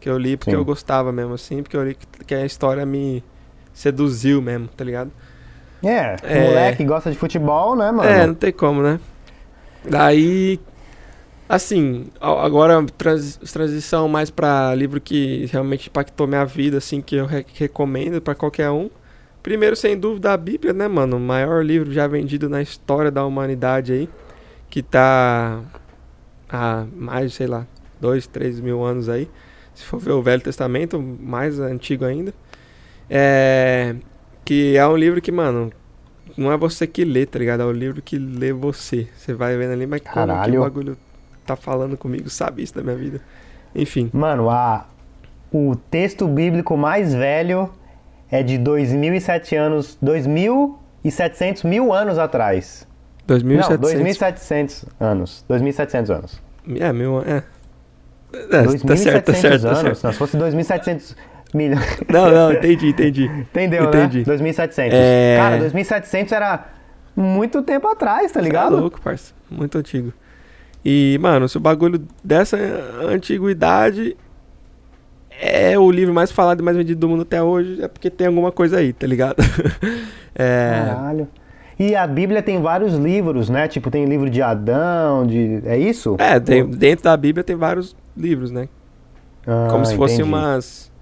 Que 0.00 0.10
eu 0.10 0.18
li 0.18 0.36
porque 0.36 0.54
Sim. 0.54 0.58
eu 0.58 0.64
gostava 0.64 1.10
mesmo, 1.12 1.34
assim, 1.34 1.62
porque 1.62 1.76
eu 1.76 1.84
li 1.84 1.96
que, 2.26 2.34
a 2.34 2.44
história 2.44 2.84
me 2.84 3.24
seduziu 3.72 4.42
mesmo, 4.42 4.68
tá 4.68 4.84
ligado? 4.84 5.10
É, 5.82 6.16
É. 6.22 6.40
moleque 6.40 6.78
que 6.78 6.84
gosta 6.84 7.10
de 7.10 7.16
futebol, 7.18 7.76
né, 7.76 7.90
mano? 7.90 8.10
É, 8.10 8.26
não 8.26 8.34
tem 8.34 8.52
como, 8.52 8.82
né? 8.82 9.00
Daí, 9.88 10.60
assim, 11.48 12.06
agora 12.20 12.84
trans, 12.98 13.36
transição 13.52 14.08
mais 14.08 14.30
pra 14.30 14.74
livro 14.74 15.00
que 15.00 15.46
realmente 15.52 15.88
impactou 15.88 16.26
minha 16.26 16.44
vida, 16.44 16.78
assim, 16.78 17.00
que 17.00 17.16
eu 17.16 17.26
re- 17.26 17.46
recomendo 17.54 18.20
pra 18.20 18.34
qualquer 18.34 18.70
um. 18.70 18.90
Primeiro, 19.42 19.76
sem 19.76 19.98
dúvida, 19.98 20.32
a 20.32 20.36
Bíblia, 20.36 20.72
né, 20.72 20.88
mano? 20.88 21.18
O 21.18 21.20
maior 21.20 21.64
livro 21.64 21.92
já 21.92 22.06
vendido 22.06 22.48
na 22.48 22.62
história 22.62 23.10
da 23.10 23.24
humanidade 23.26 23.92
aí, 23.92 24.08
que 24.74 24.82
tá 24.82 25.62
há 26.50 26.84
mais, 26.96 27.34
sei 27.34 27.46
lá, 27.46 27.64
dois, 28.00 28.26
três 28.26 28.58
mil 28.58 28.82
anos 28.82 29.08
aí. 29.08 29.30
Se 29.72 29.84
for 29.84 30.00
ver 30.00 30.10
o 30.10 30.20
Velho 30.20 30.42
Testamento, 30.42 31.00
mais 31.00 31.60
antigo 31.60 32.04
ainda. 32.04 32.34
É, 33.08 33.94
que 34.44 34.76
é 34.76 34.84
um 34.84 34.96
livro 34.96 35.22
que, 35.22 35.30
mano, 35.30 35.70
não 36.36 36.50
é 36.50 36.56
você 36.56 36.88
que 36.88 37.04
lê, 37.04 37.24
tá 37.24 37.38
ligado? 37.38 37.62
É 37.62 37.66
o 37.66 37.70
livro 37.70 38.02
que 38.02 38.18
lê 38.18 38.52
você. 38.52 39.06
Você 39.16 39.32
vai 39.32 39.56
vendo 39.56 39.74
ali, 39.74 39.86
mas 39.86 40.00
como 40.00 40.10
que 40.12 40.26
Caralho. 40.26 40.60
o 40.62 40.64
bagulho 40.64 40.98
tá 41.46 41.54
falando 41.54 41.96
comigo, 41.96 42.28
sabe 42.28 42.64
isso 42.64 42.74
da 42.74 42.82
minha 42.82 42.96
vida? 42.96 43.20
Enfim. 43.76 44.10
Mano, 44.12 44.50
a, 44.50 44.88
o 45.52 45.76
texto 45.88 46.26
bíblico 46.26 46.76
mais 46.76 47.14
velho 47.14 47.70
é 48.28 48.42
de 48.42 48.58
2007 48.58 49.54
anos, 49.54 49.96
2.700 50.02 51.64
mil 51.64 51.92
anos 51.92 52.18
atrás. 52.18 52.88
Não, 53.26 53.36
2700. 53.36 54.84
2.700 54.84 54.86
anos. 55.00 55.44
2.700 55.48 56.10
anos. 56.16 56.42
É, 56.78 56.92
meu. 56.92 57.22
É. 57.22 57.42
É, 58.32 58.46
tá 58.46 58.96
certo, 58.96 59.26
tá 59.26 59.32
2.700 59.32 59.34
certo, 59.36 59.62
tá 59.62 59.68
anos. 59.68 59.80
certo. 59.98 60.04
Não, 60.04 60.12
se 60.12 60.18
fosse 60.18 60.36
2.700 60.36 61.16
milhões. 61.54 61.98
Não, 62.10 62.30
não, 62.30 62.52
entendi, 62.52 62.88
entendi. 62.88 63.24
Entendeu, 63.26 63.84
Entendi. 63.84 64.18
né? 64.18 64.24
2.700. 64.24 64.88
É. 64.92 65.36
Cara, 65.38 65.58
2.700 65.70 66.32
era 66.32 66.66
muito 67.14 67.62
tempo 67.62 67.86
atrás, 67.86 68.32
tá 68.32 68.40
Tá 68.40 68.44
ligado? 68.44 68.76
louco, 68.76 69.00
parça. 69.00 69.32
Muito 69.48 69.78
antigo. 69.78 70.12
E, 70.84 71.16
mano, 71.22 71.48
se 71.48 71.56
o 71.56 71.60
bagulho 71.60 72.04
dessa 72.24 72.56
antiguidade 73.08 74.16
é 75.40 75.78
o 75.78 75.90
livro 75.90 76.12
mais 76.12 76.32
falado 76.32 76.58
e 76.60 76.62
mais 76.62 76.76
vendido 76.76 77.00
do 77.00 77.08
mundo 77.08 77.22
até 77.22 77.40
hoje, 77.42 77.80
é 77.82 77.86
porque 77.88 78.10
tem 78.10 78.26
alguma 78.26 78.50
coisa 78.50 78.78
aí, 78.78 78.92
tá 78.92 79.06
ligado? 79.06 79.36
é. 80.34 80.84
Caralho. 80.88 81.28
E 81.78 81.94
a 81.96 82.06
Bíblia 82.06 82.42
tem 82.42 82.60
vários 82.60 82.94
livros, 82.94 83.48
né? 83.50 83.66
Tipo, 83.66 83.90
tem 83.90 84.04
livro 84.04 84.30
de 84.30 84.40
Adão, 84.40 85.26
de. 85.26 85.60
É 85.64 85.76
isso? 85.76 86.16
É, 86.18 86.38
tem- 86.38 86.66
dentro 86.66 87.04
da 87.04 87.16
Bíblia 87.16 87.42
tem 87.42 87.56
vários 87.56 87.96
livros, 88.16 88.50
né? 88.50 88.68
Ah, 89.46 89.68
Como 89.70 89.84
se 89.84 89.96
fossem 89.96 90.22
umas. 90.24 90.92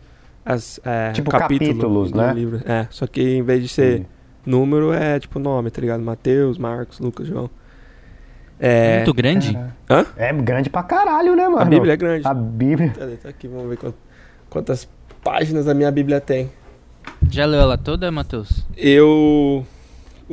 As, 0.44 0.80
é, 0.84 1.12
Tipo 1.12 1.30
capítulo 1.30 1.68
capítulos, 1.70 2.12
né? 2.12 2.32
livro. 2.34 2.60
É, 2.64 2.86
só 2.90 3.06
que 3.06 3.22
em 3.36 3.42
vez 3.42 3.62
de 3.62 3.68
ser 3.68 3.98
Sim. 3.98 4.06
número, 4.44 4.92
é 4.92 5.20
tipo 5.20 5.38
nome, 5.38 5.70
tá 5.70 5.80
ligado? 5.80 6.02
Mateus, 6.02 6.58
Marcos, 6.58 6.98
Lucas, 6.98 7.26
João. 7.28 7.48
É, 8.58 8.96
Muito 8.98 9.14
grande? 9.14 9.56
Hã? 9.90 10.06
É 10.16 10.32
grande 10.32 10.70
pra 10.70 10.82
caralho, 10.82 11.34
né, 11.36 11.44
mano? 11.48 11.60
a 11.60 11.64
Bíblia 11.64 11.92
é 11.92 11.96
grande. 11.96 12.26
A 12.26 12.32
Bíblia. 12.34 12.90
Cadê? 12.96 13.16
Tá 13.16 13.28
aqui, 13.28 13.46
vamos 13.48 13.68
ver 13.68 13.76
quant- 13.76 13.94
quantas 14.48 14.88
páginas 15.22 15.68
a 15.68 15.74
minha 15.74 15.90
Bíblia 15.90 16.20
tem. 16.20 16.50
Já 17.28 17.44
leu 17.44 17.60
ela 17.60 17.76
toda, 17.78 18.10
Matheus? 18.10 18.64
Eu. 18.76 19.64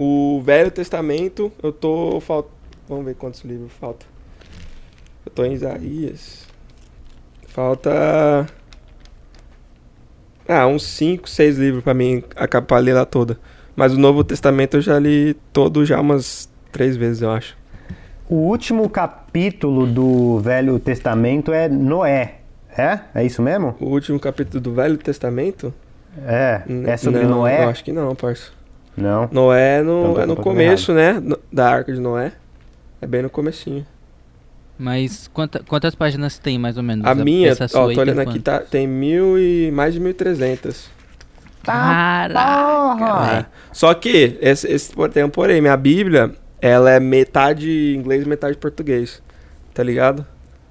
O 0.01 0.41
Velho 0.45 0.71
Testamento, 0.71 1.51
eu 1.61 1.73
tô. 1.73 2.21
Falt... 2.21 2.45
Vamos 2.87 3.03
ver 3.05 3.15
quantos 3.15 3.41
livros 3.41 3.71
falta. 3.73 4.05
Eu 5.25 5.31
tô 5.31 5.43
em 5.43 5.51
Isaías. 5.53 6.47
Falta. 7.47 8.47
Ah, 10.47 10.65
uns 10.67 10.83
5, 10.83 11.29
6 11.29 11.57
livros 11.57 11.83
pra 11.83 11.93
mim 11.93 12.23
acabar 12.35 12.65
pra 12.65 12.77
ler 12.79 13.05
toda. 13.07 13.37
Mas 13.75 13.93
o 13.93 13.97
Novo 13.99 14.23
Testamento 14.23 14.77
eu 14.77 14.81
já 14.81 14.97
li 14.97 15.35
todo 15.53 15.85
já 15.85 15.99
umas 15.99 16.49
três 16.71 16.95
vezes, 16.97 17.21
eu 17.21 17.31
acho. 17.31 17.57
O 18.27 18.35
último 18.35 18.89
capítulo 18.89 19.85
do 19.85 20.39
Velho 20.39 20.79
Testamento 20.79 21.51
é 21.51 21.67
Noé. 21.67 22.35
É? 22.77 22.99
É 23.13 23.25
isso 23.25 23.41
mesmo? 23.41 23.75
O 23.79 23.87
último 23.87 24.19
capítulo 24.19 24.61
do 24.61 24.73
Velho 24.73 24.97
Testamento? 24.97 25.73
É. 26.25 26.61
N- 26.67 26.89
É 26.89 26.97
sobre 26.97 27.23
não, 27.23 27.39
Noé? 27.39 27.65
Eu 27.65 27.69
acho 27.69 27.83
que 27.83 27.91
não, 27.91 28.15
parça. 28.15 28.51
Não. 29.01 29.29
Noé 29.31 29.79
é 29.79 29.81
no, 29.81 30.11
Então 30.11 30.21
é 30.21 30.25
no 30.25 30.35
começo, 30.35 30.93
né? 30.93 31.21
Da 31.51 31.69
Arca 31.69 31.91
de 31.93 31.99
Noé. 31.99 32.31
É 33.01 33.07
bem 33.07 33.21
no 33.21 33.29
comecinho. 33.29 33.85
Mas 34.77 35.29
quanta- 35.33 35.61
quantas 35.67 35.93
páginas 35.95 36.37
tem, 36.37 36.57
mais 36.57 36.77
ou 36.77 36.83
menos? 36.83 37.05
A 37.05 37.13
minha, 37.13 37.49
Essa 37.49 37.67
sua 37.67 37.81
ó, 37.81 37.83
tô 37.87 37.89
tem 37.89 37.99
olhando 37.99 38.19
aqui, 38.21 38.39
tá, 38.39 38.59
tem 38.59 38.87
mil 38.87 39.37
e 39.37 39.71
mais 39.71 39.93
de 39.93 39.99
1.300. 39.99 40.87
Caraca. 41.63 43.37
É. 43.39 43.45
Só 43.71 43.93
que, 43.93 44.37
esse, 44.41 44.67
esse 44.71 44.93
por- 44.93 45.09
tem 45.09 45.23
um 45.23 45.29
porém, 45.29 45.61
minha 45.61 45.75
Bíblia, 45.77 46.31
ela 46.61 46.91
é 46.91 46.99
metade 46.99 47.93
inglês 47.95 48.23
e 48.23 48.27
metade 48.27 48.57
português. 48.57 49.21
Tá 49.73 49.83
ligado? 49.83 50.25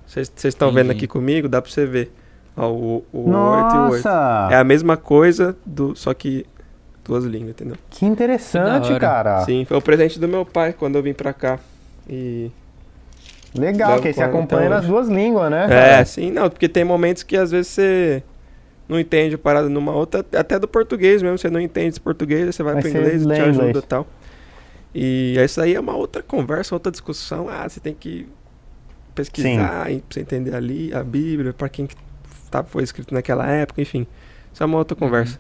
Vocês 0.07 0.31
estão 0.45 0.73
vendo 0.73 0.91
aqui 0.91 1.07
comigo, 1.07 1.49
dá 1.49 1.61
pra 1.61 1.71
você 1.71 1.85
ver. 1.87 2.13
Ó, 2.57 2.71
o, 2.71 3.05
o 3.13 3.31
8 3.31 3.75
e 3.75 3.79
o 3.79 3.83
8. 3.91 3.95
Nossa! 4.05 4.49
É 4.51 4.57
a 4.57 4.65
mesma 4.65 4.97
coisa, 4.97 5.57
do, 5.65 5.95
só 5.95 6.13
que 6.15 6.45
duas 7.09 7.25
línguas, 7.25 7.51
entendeu? 7.51 7.77
Que 7.91 8.05
interessante, 8.05 8.93
Que 8.93 9.01
cara. 9.01 9.45
Sim, 9.45 9.65
foi 9.65 9.77
o 9.79 9.83
presente 9.83 10.21
do 10.21 10.29
meu 10.29 10.45
pai 10.45 10.73
quando 10.73 10.97
eu 10.97 11.03
vim 11.03 11.15
pra 11.15 11.33
cá. 11.33 11.59
E 12.09 12.51
Legal, 13.55 14.01
que 14.01 14.13
você 14.13 14.23
acompanha 14.23 14.69
nas 14.69 14.87
duas 14.87 15.09
línguas, 15.09 15.51
né? 15.51 15.65
É, 15.65 15.69
cara? 15.69 16.05
sim, 16.05 16.31
não, 16.31 16.51
porque 16.51 16.69
tem 16.69 16.85
momentos 16.85 17.23
que 17.23 17.37
às 17.37 17.51
vezes 17.51 17.69
você 17.69 18.23
não 18.87 19.01
entende 19.01 19.35
a 19.35 19.39
parada 19.39 19.69
numa 19.69 19.93
outra, 19.93 20.25
até 20.39 20.59
do 20.59 20.69
português 20.69 21.23
mesmo, 21.23 21.39
você 21.39 21.51
não 21.51 21.61
entende 21.61 21.89
esse 21.89 22.01
português, 22.01 22.55
você 22.55 22.63
vai 22.63 22.75
Mas 22.75 22.85
pro 22.85 22.91
inglês 22.91 23.23
e 23.23 23.27
lê 23.27 23.35
te 23.35 23.41
ajuda 23.41 23.79
e 23.79 23.83
tal. 23.83 24.07
E 24.95 25.37
isso 25.43 25.61
aí 25.61 25.75
é 25.75 25.81
uma 25.81 25.97
outra 25.97 26.23
conversa, 26.23 26.75
outra 26.75 26.93
discussão. 26.93 27.49
Ah, 27.49 27.69
você 27.69 27.81
tem 27.81 27.95
que 27.95 28.29
pesquisar 29.15 29.85
pra 29.85 30.01
você 30.11 30.21
entender 30.21 30.55
ali 30.55 30.93
a 30.95 31.03
Bíblia, 31.03 31.53
pra 31.53 31.69
quem 31.69 31.87
que 31.87 31.97
tá, 32.51 32.63
foi 32.63 32.83
escrito 32.83 33.13
naquela 33.15 33.47
época, 33.47 33.81
enfim. 33.81 34.07
Isso 34.53 34.63
é 34.63 34.67
uma 34.67 34.79
outra 34.79 34.97
conversa. 34.97 35.39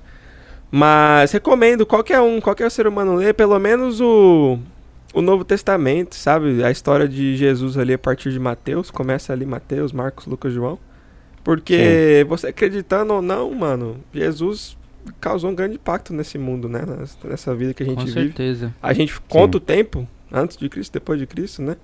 Mas 0.71 1.33
recomendo 1.33 1.87
qualquer 1.87 2.21
um, 2.21 2.41
qualquer 2.41 2.71
ser 2.71 2.87
humano 2.87 3.15
ler 3.17 3.33
pelo 3.35 3.59
menos 3.59 4.01
o, 4.01 4.59
o 5.15 5.23
Novo 5.23 5.45
Testamento, 5.45 6.15
sabe? 6.15 6.63
A 6.63 6.71
história 6.71 7.09
de 7.09 7.37
Jesus 7.37 7.79
ali 7.79 7.95
a 7.95 7.99
partir 7.99 8.31
de 8.31 8.39
Mateus, 8.39 8.91
começa 8.91 9.33
ali 9.33 9.47
Mateus, 9.47 9.93
Marcos, 9.93 10.27
Lucas, 10.27 10.53
João. 10.53 10.79
Porque 11.43 12.27
você 12.29 12.49
acreditando 12.49 13.15
ou 13.15 13.23
não, 13.23 13.51
mano, 13.55 13.97
Jesus 14.13 14.77
causou 15.19 15.51
um 15.51 15.55
grande 15.55 15.77
impacto 15.77 16.13
nesse 16.13 16.37
mundo, 16.37 16.69
né? 16.69 16.83
Nessa- 17.25 17.55
vida 17.55 17.73
que 17.73 17.83
a 17.83 17.87
gente 17.87 17.97
Com 18.01 18.05
vive. 18.05 18.21
certeza. 18.27 18.75
A 18.83 18.93
gente 18.93 19.19
conta 19.23 19.57
o 19.57 19.61
tempo, 19.61 20.07
antes 20.31 20.59
de 20.59 20.69
Cristo, 20.69 20.93
depois 20.93 21.19
de 21.19 21.27
Cristo, 21.27 21.63
né? 21.63 21.77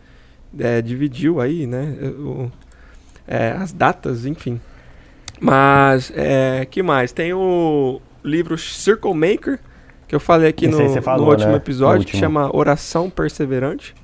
É, 0.58 0.82
dividiu 0.82 1.40
aí, 1.40 1.66
né? 1.66 1.96
o- 2.18 2.50
é, 3.26 3.52
as 3.52 3.72
datas, 3.72 4.26
enfim. 4.26 4.60
Mas, 5.40 6.12
é, 6.14 6.66
que 6.70 6.82
mais? 6.82 7.10
Tem 7.12 7.32
o 7.32 8.02
livro 8.24 8.56
Circle 8.56 9.14
Maker, 9.14 9.60
que 10.08 10.14
eu 10.14 10.20
falei 10.20 10.48
aqui 10.48 10.66
no, 10.66 11.02
falou, 11.02 11.26
no 11.26 11.32
último 11.32 11.50
né? 11.52 11.56
episódio, 11.56 11.98
No 11.98 12.04
que 12.04 12.16
último. 12.16 12.20
chama 12.20 12.56
Oração 12.56 13.10
Perseverante. 13.10 13.94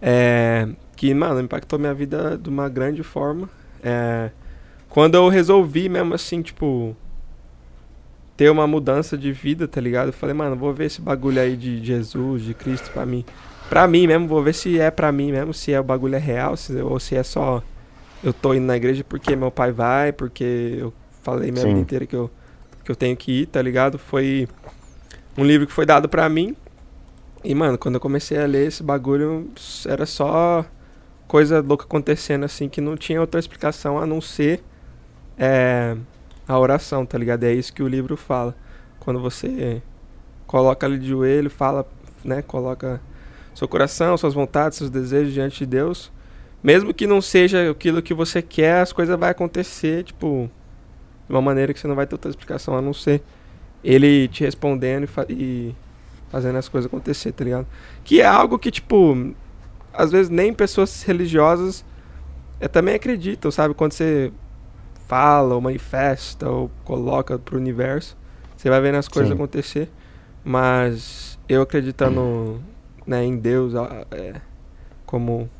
É, 0.00 0.68
que, 0.96 1.12
mano, 1.14 1.40
impactou 1.40 1.78
minha 1.78 1.94
vida 1.94 2.38
de 2.38 2.48
uma 2.48 2.68
grande 2.68 3.02
forma. 3.02 3.48
É, 3.82 4.30
quando 4.88 5.14
eu 5.14 5.28
resolvi 5.28 5.88
mesmo 5.88 6.14
assim, 6.14 6.42
tipo, 6.42 6.96
ter 8.36 8.50
uma 8.50 8.66
mudança 8.66 9.16
de 9.16 9.32
vida, 9.32 9.68
tá 9.68 9.80
ligado? 9.80 10.08
Eu 10.08 10.12
falei, 10.12 10.34
mano, 10.34 10.56
vou 10.56 10.72
ver 10.72 10.86
esse 10.86 11.00
bagulho 11.00 11.40
aí 11.40 11.56
de 11.56 11.84
Jesus, 11.84 12.42
de 12.42 12.54
Cristo 12.54 12.90
pra 12.90 13.04
mim. 13.04 13.24
Pra 13.68 13.86
mim 13.86 14.06
mesmo, 14.06 14.26
vou 14.26 14.42
ver 14.42 14.54
se 14.54 14.80
é 14.80 14.90
pra 14.90 15.12
mim 15.12 15.30
mesmo, 15.30 15.54
se 15.54 15.72
é 15.72 15.78
o 15.78 15.84
bagulho 15.84 16.16
é 16.16 16.18
real, 16.18 16.56
se, 16.56 16.74
ou 16.80 16.98
se 16.98 17.14
é 17.14 17.22
só 17.22 17.62
eu 18.22 18.32
tô 18.32 18.52
indo 18.52 18.66
na 18.66 18.76
igreja 18.76 19.04
porque 19.08 19.34
meu 19.36 19.50
pai 19.50 19.72
vai, 19.72 20.12
porque 20.12 20.76
eu 20.78 20.92
falei 21.22 21.50
minha 21.50 21.62
Sim. 21.62 21.68
vida 21.68 21.80
inteira 21.80 22.06
que 22.06 22.16
eu, 22.16 22.30
que 22.84 22.90
eu 22.90 22.96
tenho 22.96 23.16
que 23.16 23.42
ir, 23.42 23.46
tá 23.46 23.60
ligado? 23.60 23.98
Foi 23.98 24.48
um 25.36 25.44
livro 25.44 25.66
que 25.66 25.72
foi 25.72 25.86
dado 25.86 26.08
pra 26.08 26.28
mim. 26.28 26.56
E, 27.42 27.54
mano, 27.54 27.78
quando 27.78 27.94
eu 27.94 28.00
comecei 28.00 28.38
a 28.38 28.46
ler 28.46 28.68
esse 28.68 28.82
bagulho, 28.82 29.50
era 29.86 30.04
só 30.04 30.64
coisa 31.26 31.60
louca 31.60 31.84
acontecendo, 31.84 32.44
assim, 32.44 32.68
que 32.68 32.80
não 32.80 32.96
tinha 32.96 33.20
outra 33.20 33.38
explicação 33.38 33.98
a 33.98 34.06
não 34.06 34.20
ser 34.20 34.62
é, 35.38 35.96
a 36.46 36.58
oração, 36.58 37.06
tá 37.06 37.16
ligado? 37.16 37.44
É 37.44 37.52
isso 37.52 37.72
que 37.72 37.82
o 37.82 37.88
livro 37.88 38.16
fala. 38.16 38.54
Quando 38.98 39.20
você 39.20 39.80
coloca 40.46 40.86
ali 40.86 40.98
de 40.98 41.08
joelho, 41.08 41.48
fala, 41.48 41.86
né? 42.24 42.42
Coloca 42.42 43.00
seu 43.54 43.68
coração, 43.68 44.16
suas 44.16 44.34
vontades, 44.34 44.76
seus 44.78 44.90
desejos 44.90 45.32
diante 45.32 45.60
de 45.60 45.66
Deus. 45.66 46.12
Mesmo 46.62 46.92
que 46.92 47.06
não 47.06 47.22
seja 47.22 47.70
aquilo 47.70 48.02
que 48.02 48.12
você 48.12 48.42
quer, 48.42 48.80
as 48.80 48.92
coisas 48.92 49.18
vão 49.18 49.28
acontecer, 49.28 50.04
tipo, 50.04 50.50
de 51.30 51.36
uma 51.36 51.42
maneira 51.42 51.72
que 51.72 51.80
você 51.80 51.88
não 51.88 51.96
vai 51.96 52.06
ter 52.06 52.16
outra 52.16 52.30
explicação 52.30 52.76
a 52.76 52.82
não 52.82 52.92
ser 52.94 53.22
ele 53.84 54.28
te 54.28 54.44
respondendo 54.44 55.04
e, 55.04 55.06
fa- 55.06 55.26
e 55.30 55.74
fazendo 56.30 56.58
as 56.58 56.68
coisas 56.68 56.88
acontecer, 56.88 57.32
tá 57.32 57.44
ligado? 57.44 57.66
Que 58.04 58.20
é 58.20 58.26
algo 58.26 58.58
que, 58.58 58.70
tipo, 58.70 59.32
às 59.92 60.12
vezes 60.12 60.28
nem 60.30 60.52
pessoas 60.52 61.02
religiosas 61.04 61.84
eh, 62.60 62.68
também 62.68 62.94
acreditam, 62.96 63.50
sabe? 63.50 63.74
Quando 63.74 63.92
você 63.92 64.32
fala 65.08 65.54
ou 65.54 65.60
manifesta 65.60 66.48
ou 66.48 66.70
coloca 66.84 67.38
pro 67.38 67.58
universo, 67.58 68.16
você 68.56 68.70
vai 68.70 68.80
vendo 68.80 68.96
as 68.96 69.08
coisas 69.08 69.30
Sim. 69.30 69.34
acontecer. 69.34 69.90
Mas 70.44 71.38
eu 71.48 71.62
acreditando 71.62 72.60
né, 73.06 73.24
em 73.24 73.36
Deus 73.36 73.74
é, 74.12 74.40
como 75.06 75.50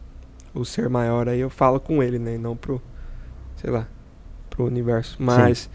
o 0.54 0.64
ser 0.64 0.88
maior 0.88 1.28
aí, 1.28 1.40
eu 1.40 1.50
falo 1.50 1.80
com 1.80 2.02
ele, 2.02 2.18
né? 2.18 2.34
E 2.34 2.38
não 2.38 2.56
pro, 2.56 2.80
sei 3.56 3.70
lá, 3.70 3.86
pro 4.60 4.66
universo. 4.66 5.16
Mas 5.18 5.70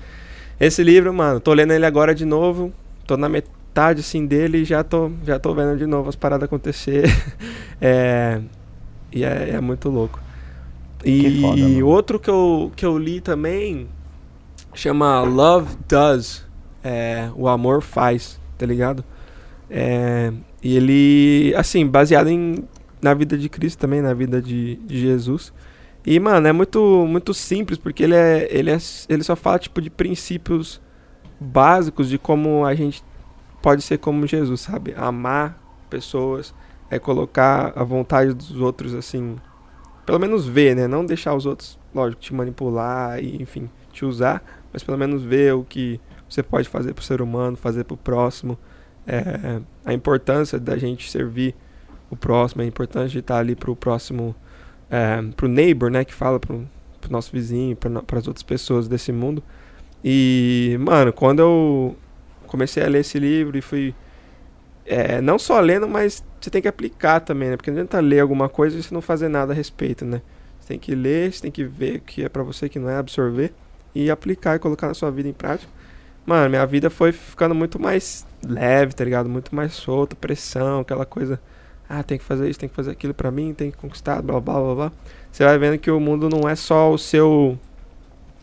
esse 0.60 0.84
livro, 0.84 1.14
mano, 1.14 1.40
tô 1.40 1.54
lendo 1.54 1.74
ele 1.74 1.86
agora 1.86 2.14
de 2.14 2.26
novo. 2.26 2.72
Tô 3.08 3.18
na 3.18 3.28
metade 3.28 4.02
assim 4.02 4.26
dele 4.26 4.60
e 4.60 4.66
já 4.66 4.84
tô, 4.84 5.12
já 5.24 5.40
tô 5.40 5.54
vendo 5.54 5.78
de 5.78 5.86
novo 5.86 6.10
as 6.10 6.16
paradas 6.16 6.46
acontecer. 6.46 7.06
é, 7.82 8.40
e 9.12 9.24
é, 9.24 9.52
é 9.52 9.62
muito 9.62 9.90
louco. 9.90 10.20
E 11.04 11.42
foda, 11.42 11.86
outro 11.86 12.20
que 12.20 12.30
eu, 12.30 12.72
que 12.76 12.86
eu 12.86 12.98
li 12.98 13.22
também 13.22 13.88
chama 14.74 15.22
Love 15.22 15.76
Does. 15.88 16.46
É, 16.84 17.30
o 17.36 17.48
amor 17.48 17.82
faz, 17.82 18.40
tá 18.58 18.66
ligado? 18.66 19.04
É, 19.70 20.32
e 20.62 20.78
ele, 20.78 21.54
assim, 21.56 21.86
baseado 21.86 22.28
em, 22.28 22.64
na 23.02 23.14
vida 23.16 23.36
de 23.36 23.50
Cristo 23.50 23.80
também, 23.80 24.02
na 24.02 24.14
vida 24.14 24.40
de, 24.40 24.76
de 24.78 25.00
Jesus. 25.00 25.52
E, 26.06 26.20
mano, 26.20 26.48
é 26.48 26.52
muito, 26.52 27.06
muito 27.08 27.34
simples, 27.34 27.80
porque 27.80 28.04
ele, 28.04 28.16
é, 28.16 28.48
ele, 28.52 28.70
é, 28.70 28.78
ele 29.10 29.24
só 29.24 29.36
fala, 29.36 29.58
tipo, 29.58 29.82
de 29.82 29.90
princípios 29.90 30.80
básicos 31.40 32.08
de 32.10 32.18
como 32.18 32.64
a 32.66 32.76
gente 32.76 33.04
pode 33.62 33.82
ser 33.82 33.98
como 33.98 34.28
Jesus, 34.28 34.62
sabe? 34.62 34.94
Amar 34.96 35.60
pessoas, 35.90 36.54
é 36.90 37.00
colocar 37.00 37.74
a 37.76 37.84
vontade 37.84 38.34
dos 38.34 38.60
outros, 38.62 38.94
assim, 38.94 39.38
pelo 40.06 40.20
menos 40.20 40.46
ver, 40.46 40.76
né? 40.76 40.88
Não 40.88 41.04
deixar 41.04 41.34
os 41.34 41.48
outros, 41.48 41.80
lógico, 41.94 42.22
te 42.22 42.34
manipular 42.34 43.20
e, 43.24 43.42
enfim, 43.42 43.68
te 43.92 44.06
usar, 44.06 44.44
mas 44.72 44.84
pelo 44.84 44.98
menos 44.98 45.24
ver 45.24 45.56
o 45.56 45.64
que 45.64 46.00
você 46.30 46.44
pode 46.44 46.70
fazer 46.70 46.94
pro 46.94 47.04
ser 47.04 47.22
humano, 47.22 47.58
fazer 47.58 47.84
pro 47.84 47.98
próximo. 47.98 48.58
É, 49.08 49.62
a 49.84 49.94
importância 49.94 50.60
da 50.60 50.78
gente 50.78 51.10
servir 51.10 51.56
o 52.10 52.16
próximo, 52.16 52.62
a 52.62 52.66
importância 52.66 53.10
de 53.10 53.20
estar 53.20 53.38
ali 53.38 53.56
pro 53.56 53.76
próximo, 53.76 54.36
é, 54.96 55.22
pro 55.36 55.48
neighbor, 55.48 55.92
né? 55.92 56.06
Que 56.06 56.14
fala 56.14 56.40
pro, 56.40 56.68
pro 57.02 57.12
nosso 57.12 57.32
vizinho, 57.32 57.76
para 57.76 58.20
as 58.20 58.28
outras 58.28 58.44
pessoas 58.44 58.88
desse 58.88 59.12
mundo. 59.12 59.44
E, 60.04 60.78
mano, 60.80 61.12
quando 61.12 61.40
eu 61.40 61.96
comecei 62.48 62.84
a 62.84 62.88
ler 62.88 63.00
esse 63.00 63.20
livro 63.20 63.58
e 63.58 63.62
fui. 63.62 63.94
é, 64.86 65.20
não 65.20 65.38
só 65.38 65.60
lendo, 65.60 65.88
mas 65.88 66.24
você 66.40 66.50
tem 66.50 66.62
que 66.62 66.68
aplicar 66.68 67.20
também, 67.20 67.50
né? 67.50 67.58
Porque 67.58 67.72
não 67.72 67.78
adianta 67.78 68.00
ler 68.00 68.20
alguma 68.20 68.48
coisa 68.48 68.78
e 68.78 68.84
você 68.84 68.94
não 68.94 69.02
fazer 69.02 69.28
nada 69.28 69.52
a 69.52 69.56
respeito, 69.56 70.06
né? 70.06 70.22
Você 70.60 70.70
tem 70.70 70.80
que 70.80 70.96
ler, 70.96 71.34
você 71.34 71.42
tem 71.42 71.52
que 71.52 71.64
ver 71.64 71.98
o 71.98 72.02
que 72.02 72.24
é 72.24 72.30
pra 72.30 72.44
você, 72.44 72.70
que 72.70 72.80
não 72.80 72.90
é 72.90 72.98
absorver, 72.98 73.54
e 73.94 74.10
aplicar 74.10 74.56
e 74.56 74.60
colocar 74.60 74.88
na 74.88 74.94
sua 74.94 75.12
vida 75.12 75.28
em 75.28 75.34
prática. 75.34 75.72
Mano, 76.26 76.50
minha 76.50 76.66
vida 76.66 76.90
foi 76.90 77.12
ficando 77.12 77.54
muito 77.54 77.80
mais 77.80 78.26
leve, 78.48 78.94
tá 78.94 79.04
ligado? 79.04 79.30
Muito 79.30 79.56
mais 79.56 79.74
solta, 79.74 80.16
pressão, 80.16 80.80
aquela 80.82 81.06
coisa. 81.06 81.40
Ah, 81.88 82.02
tem 82.04 82.18
que 82.18 82.24
fazer 82.24 82.50
isso, 82.50 82.60
tem 82.60 82.68
que 82.68 82.76
fazer 82.76 82.92
aquilo 82.92 83.14
pra 83.14 83.30
mim, 83.32 83.54
tem 83.54 83.70
que 83.72 83.78
conquistar, 83.78 84.22
blá 84.22 84.40
blá 84.40 84.60
blá 84.60 84.76
blá. 84.76 84.92
Você 85.32 85.44
vai 85.44 85.58
vendo 85.58 85.78
que 85.78 85.92
o 85.92 86.00
mundo 86.00 86.30
não 86.30 86.50
é 86.50 86.56
só 86.56 86.92
o 86.92 86.98
seu 86.98 87.58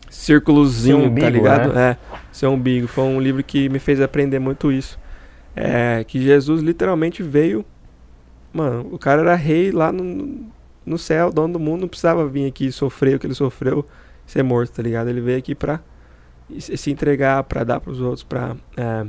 círculozinho, 0.09 0.99
Seu 0.99 1.07
umbigo, 1.07 1.25
tá 1.25 1.29
ligado? 1.29 1.73
né? 1.73 1.91
É, 1.91 1.97
seu 2.31 2.51
umbigo. 2.51 2.87
Foi 2.87 3.03
um 3.03 3.19
livro 3.19 3.43
que 3.43 3.67
me 3.69 3.79
fez 3.79 3.99
aprender 3.99 4.39
muito 4.39 4.71
isso. 4.71 4.99
É, 5.55 6.03
que 6.07 6.21
Jesus 6.21 6.61
literalmente 6.61 7.21
veio. 7.21 7.65
Mano, 8.53 8.87
o 8.91 8.99
cara 8.99 9.21
era 9.21 9.35
rei 9.35 9.71
lá 9.71 9.91
no, 9.91 10.45
no 10.85 10.97
céu, 10.97 11.31
dono 11.31 11.53
do 11.53 11.59
mundo, 11.59 11.81
não 11.81 11.87
precisava 11.87 12.25
vir 12.27 12.47
aqui 12.47 12.71
sofrer 12.71 13.15
o 13.15 13.19
que 13.19 13.25
ele 13.25 13.33
sofreu, 13.33 13.85
ser 14.25 14.43
morto, 14.43 14.73
tá 14.73 14.83
ligado? 14.83 15.09
Ele 15.09 15.21
veio 15.21 15.37
aqui 15.39 15.55
pra 15.55 15.79
se 16.59 16.77
se 16.77 16.91
entregar, 16.91 17.43
pra 17.45 17.63
dar 17.63 17.79
pros 17.79 17.99
outros, 17.99 18.23
pra 18.23 18.55
é, 18.77 19.05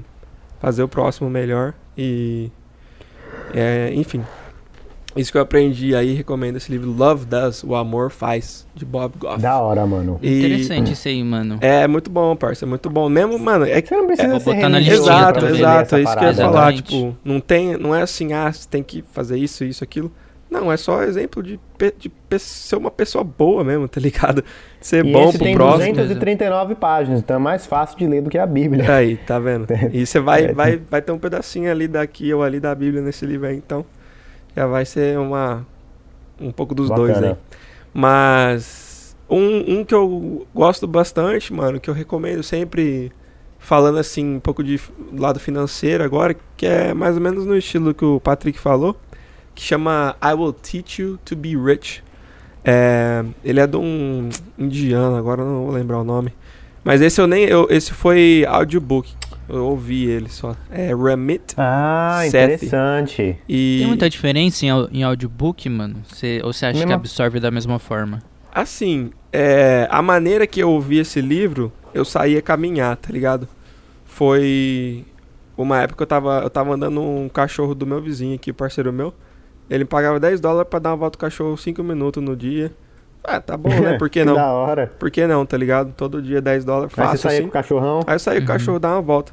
fazer 0.60 0.82
o 0.82 0.88
próximo 0.88 1.28
melhor. 1.28 1.74
E. 1.96 2.50
é, 3.54 3.92
enfim. 3.94 4.22
Isso 5.16 5.30
que 5.30 5.38
eu 5.38 5.42
aprendi 5.42 5.94
aí, 5.94 6.12
recomendo 6.12 6.56
esse 6.56 6.72
livro 6.72 6.90
Love 6.90 7.24
Does, 7.24 7.62
O 7.62 7.76
Amor 7.76 8.10
Faz, 8.10 8.66
de 8.74 8.84
Bob 8.84 9.14
Goff. 9.16 9.40
Da 9.40 9.60
hora, 9.60 9.86
mano. 9.86 10.18
E- 10.20 10.38
Interessante 10.38 10.92
isso 10.92 11.06
aí, 11.06 11.22
mano. 11.22 11.56
É 11.60 11.86
muito 11.86 12.10
bom, 12.10 12.34
parça, 12.34 12.64
é 12.64 12.68
muito 12.68 12.90
bom. 12.90 13.08
Mesmo, 13.08 13.38
mano, 13.38 13.64
é 13.64 13.80
que 13.80 13.90
Você 13.90 13.96
não 13.96 14.06
precisa 14.06 14.28
vou 14.28 14.40
ser 14.40 14.54
botar 14.56 14.68
na 14.68 14.80
Exato, 14.80 15.46
exato, 15.46 15.94
é 15.96 16.02
isso 16.02 16.16
que 16.18 16.24
eu 16.24 16.28
ia 16.28 16.34
falar, 16.34 16.72
Exatamente. 16.72 16.82
tipo, 16.82 17.16
não 17.24 17.38
tem, 17.38 17.76
não 17.76 17.94
é 17.94 18.02
assim, 18.02 18.32
ah, 18.32 18.52
você 18.52 18.66
tem 18.68 18.82
que 18.82 19.04
fazer 19.12 19.38
isso, 19.38 19.62
isso, 19.64 19.84
aquilo. 19.84 20.10
Não, 20.54 20.70
é 20.70 20.76
só 20.76 21.02
exemplo 21.02 21.42
de, 21.42 21.58
de 21.98 22.08
pe- 22.08 22.38
ser 22.38 22.76
uma 22.76 22.90
pessoa 22.90 23.24
boa 23.24 23.64
mesmo, 23.64 23.88
tá 23.88 24.00
ligado? 24.00 24.44
Ser 24.80 25.04
E 25.04 25.12
bom 25.12 25.28
esse 25.28 25.38
pro 25.38 25.44
tem 25.44 25.54
próximo. 25.54 25.92
239 25.94 26.74
páginas, 26.76 27.20
então 27.20 27.36
é 27.36 27.38
mais 27.38 27.66
fácil 27.66 27.98
de 27.98 28.06
ler 28.06 28.22
do 28.22 28.30
que 28.30 28.38
a 28.38 28.46
Bíblia. 28.46 28.90
Aí, 28.94 29.16
tá 29.16 29.38
vendo? 29.38 29.66
E 29.92 30.06
você 30.06 30.20
vai, 30.20 30.44
É. 30.46 30.52
vai, 30.52 30.76
vai 30.76 31.02
ter 31.02 31.10
um 31.12 31.18
pedacinho 31.18 31.70
ali 31.70 31.88
daqui 31.88 32.32
ou 32.32 32.42
ali 32.42 32.60
da 32.60 32.74
Bíblia 32.74 33.02
nesse 33.02 33.26
livro 33.26 33.46
aí, 33.48 33.56
então 33.56 33.84
já 34.56 34.66
vai 34.66 34.84
ser 34.84 35.18
uma 35.18 35.66
um 36.40 36.52
pouco 36.52 36.74
dos 36.74 36.88
dois 36.88 37.14
Bacana. 37.14 37.32
aí. 37.32 37.58
Mas 37.92 39.16
um, 39.28 39.78
um 39.80 39.84
que 39.84 39.94
eu 39.94 40.46
gosto 40.54 40.86
bastante, 40.86 41.52
mano, 41.52 41.80
que 41.80 41.88
eu 41.88 41.94
recomendo 41.94 42.42
sempre 42.42 43.10
falando 43.58 43.96
assim 43.98 44.34
um 44.36 44.40
pouco 44.40 44.62
de 44.62 44.78
lado 45.16 45.40
financeiro 45.40 46.04
agora, 46.04 46.36
que 46.56 46.66
é 46.66 46.92
mais 46.92 47.16
ou 47.16 47.22
menos 47.22 47.46
no 47.46 47.56
estilo 47.56 47.94
que 47.94 48.04
o 48.04 48.20
Patrick 48.20 48.58
falou, 48.58 48.94
que 49.54 49.62
chama 49.62 50.16
I 50.22 50.32
Will 50.34 50.52
Teach 50.52 51.00
You 51.02 51.18
to 51.24 51.36
Be 51.36 51.56
Rich. 51.56 52.02
É, 52.64 53.24
ele 53.44 53.60
é 53.60 53.66
de 53.66 53.76
um 53.76 54.28
indiano, 54.58 55.16
agora 55.16 55.42
eu 55.42 55.46
não 55.46 55.64
vou 55.66 55.72
lembrar 55.74 55.98
o 56.00 56.04
nome. 56.04 56.32
Mas 56.82 57.00
esse 57.00 57.20
eu 57.20 57.26
nem. 57.26 57.44
Eu, 57.44 57.66
esse 57.70 57.92
foi 57.92 58.44
audiobook. 58.48 59.12
Eu 59.48 59.66
ouvi 59.66 60.06
ele 60.06 60.28
só. 60.30 60.56
É 60.70 60.92
Ramit. 60.94 61.54
Ah, 61.56 62.20
Seth. 62.22 62.28
interessante. 62.54 63.36
E. 63.48 63.76
Tem 63.80 63.86
muita 63.86 64.08
diferença 64.08 64.64
em, 64.64 64.68
em 64.92 65.02
audiobook, 65.02 65.68
mano? 65.68 65.96
Você, 66.08 66.40
ou 66.42 66.52
você 66.52 66.66
acha 66.66 66.78
que 66.78 66.86
Mesma- 66.86 66.94
absorve 66.94 67.40
da 67.40 67.50
mesma 67.50 67.78
forma? 67.78 68.22
Assim, 68.52 69.10
é, 69.32 69.86
a 69.90 70.00
maneira 70.00 70.46
que 70.46 70.60
eu 70.60 70.70
ouvi 70.70 70.98
esse 70.98 71.20
livro, 71.20 71.72
eu 71.92 72.04
saía 72.04 72.40
caminhar, 72.40 72.96
tá 72.96 73.10
ligado? 73.12 73.48
Foi 74.04 75.04
uma 75.56 75.80
época 75.82 75.96
que 75.98 76.02
eu 76.04 76.06
tava, 76.06 76.40
eu 76.42 76.50
tava 76.50 76.74
andando 76.74 77.00
um 77.02 77.28
cachorro 77.28 77.74
do 77.74 77.86
meu 77.86 78.00
vizinho 78.00 78.34
aqui, 78.34 78.52
parceiro 78.52 78.92
meu. 78.92 79.12
Ele 79.70 79.84
pagava 79.84 80.20
10 80.20 80.40
dólares 80.40 80.68
pra 80.68 80.78
dar 80.78 80.90
uma 80.90 80.96
volta 80.96 81.18
com 81.18 81.24
o 81.24 81.28
cachorro 81.28 81.56
5 81.56 81.82
minutos 81.82 82.22
no 82.22 82.36
dia. 82.36 82.70
Ah, 83.22 83.40
tá 83.40 83.56
bom, 83.56 83.70
né? 83.70 83.96
Por 83.98 84.08
que 84.10 84.22
não? 84.24 84.34
da 84.34 84.52
hora. 84.52 84.92
Por 84.98 85.10
que 85.10 85.26
não, 85.26 85.46
tá 85.46 85.56
ligado? 85.56 85.92
Todo 85.96 86.20
dia 86.20 86.42
10 86.42 86.64
dólares, 86.64 86.92
Aí 86.92 87.04
você 87.04 87.10
fácil 87.10 87.18
saía 87.22 87.34
assim. 87.38 87.42
com 87.44 87.48
o 87.48 87.52
cachorrão. 87.52 88.00
Aí 88.06 88.14
eu 88.14 88.18
saí 88.18 88.34
com 88.36 88.40
Uhum. 88.40 88.44
o 88.44 88.48
cachorro 88.48 88.78
dar 88.78 88.92
uma 88.92 89.00
volta. 89.02 89.32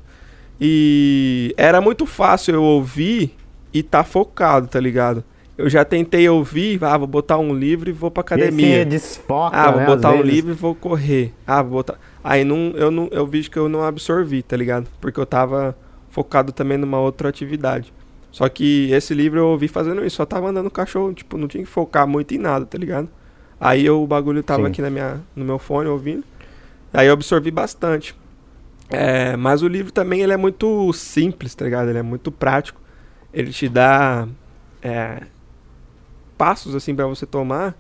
E 0.64 1.54
era 1.58 1.82
muito 1.82 2.06
fácil 2.06 2.54
eu 2.56 2.64
ouvir 2.64 3.36
e 3.74 3.82
tá 3.84 4.04
focado, 4.04 4.68
tá 4.68 4.80
ligado? 4.80 5.24
Eu 5.58 5.70
já 5.70 5.84
tentei 5.84 6.28
ouvir, 6.30 6.82
ah, 6.84 6.98
vou 6.98 7.08
botar 7.08 7.38
um 7.38 7.54
livro 7.54 7.90
e 7.90 7.92
vou 7.94 8.10
pra 8.10 8.22
E 8.22 8.26
academia. 8.26 8.78
você 8.80 8.86
desfoca, 8.86 9.58
Ah, 9.58 9.72
vou 9.72 9.80
né, 9.82 9.86
botar 9.86 10.10
um 10.12 10.18
vezes. 10.18 10.32
livro 10.34 10.52
e 10.52 10.56
vou 10.56 10.74
correr. 10.74 11.34
Ah, 11.46 11.62
vou 11.62 11.74
botar. 11.74 11.96
Aí 12.24 12.44
não, 12.44 12.72
eu 12.76 12.90
não, 12.90 13.08
eu 13.12 13.26
vi 13.28 13.44
que 13.50 13.58
eu 13.58 13.68
não 13.68 13.84
absorvi, 13.84 14.42
tá 14.42 14.56
ligado? 14.56 14.88
Porque 15.02 15.20
eu 15.20 15.26
tava 15.26 15.76
focado 16.10 16.52
também 16.52 16.78
numa 16.78 17.00
outra 17.00 17.28
atividade. 17.30 17.94
Só 18.32 18.48
que 18.48 18.90
esse 18.92 19.14
livro 19.14 19.40
eu 19.40 19.48
ouvi 19.48 19.68
fazendo 19.68 20.06
isso, 20.06 20.16
só 20.16 20.26
tava 20.26 20.50
andando 20.50 20.68
o 20.68 20.72
cachorro, 20.72 21.14
tipo, 21.14 21.38
não 21.38 21.48
tinha 21.48 21.64
que 21.64 21.70
focar 21.70 22.08
muito 22.08 22.34
em 22.34 22.38
nada, 22.38 22.66
tá 22.66 22.78
ligado? 22.78 23.10
Aí 23.60 23.86
eu, 23.86 24.02
o 24.02 24.08
bagulho 24.08 24.42
tava 24.42 24.64
Sim. 24.64 24.70
aqui 24.70 24.82
na 24.82 24.90
minha, 24.90 25.22
no 25.36 25.44
meu 25.44 25.60
fone 25.60 25.90
ouvindo. 25.90 26.24
Aí 26.94 27.08
eu 27.08 27.14
absorvi 27.14 27.52
bastante. 27.52 28.16
É, 28.90 29.36
mas 29.38 29.62
o 29.62 29.68
livro 29.68 29.92
também 29.92 30.22
ele 30.22 30.34
é 30.34 30.38
muito 30.38 30.92
simples, 30.94 31.54
tá 31.54 31.66
ligado? 31.66 31.90
Ele 31.90 32.00
é 32.00 32.04
muito 32.04 32.32
prático. 32.32 32.82
Ele 33.34 33.52
te 33.52 33.70
dá 33.70 34.28
é, 34.82 35.24
passos 36.38 36.74
assim 36.74 36.96
pra 36.96 37.06
você 37.06 37.26
tomar 37.26 37.76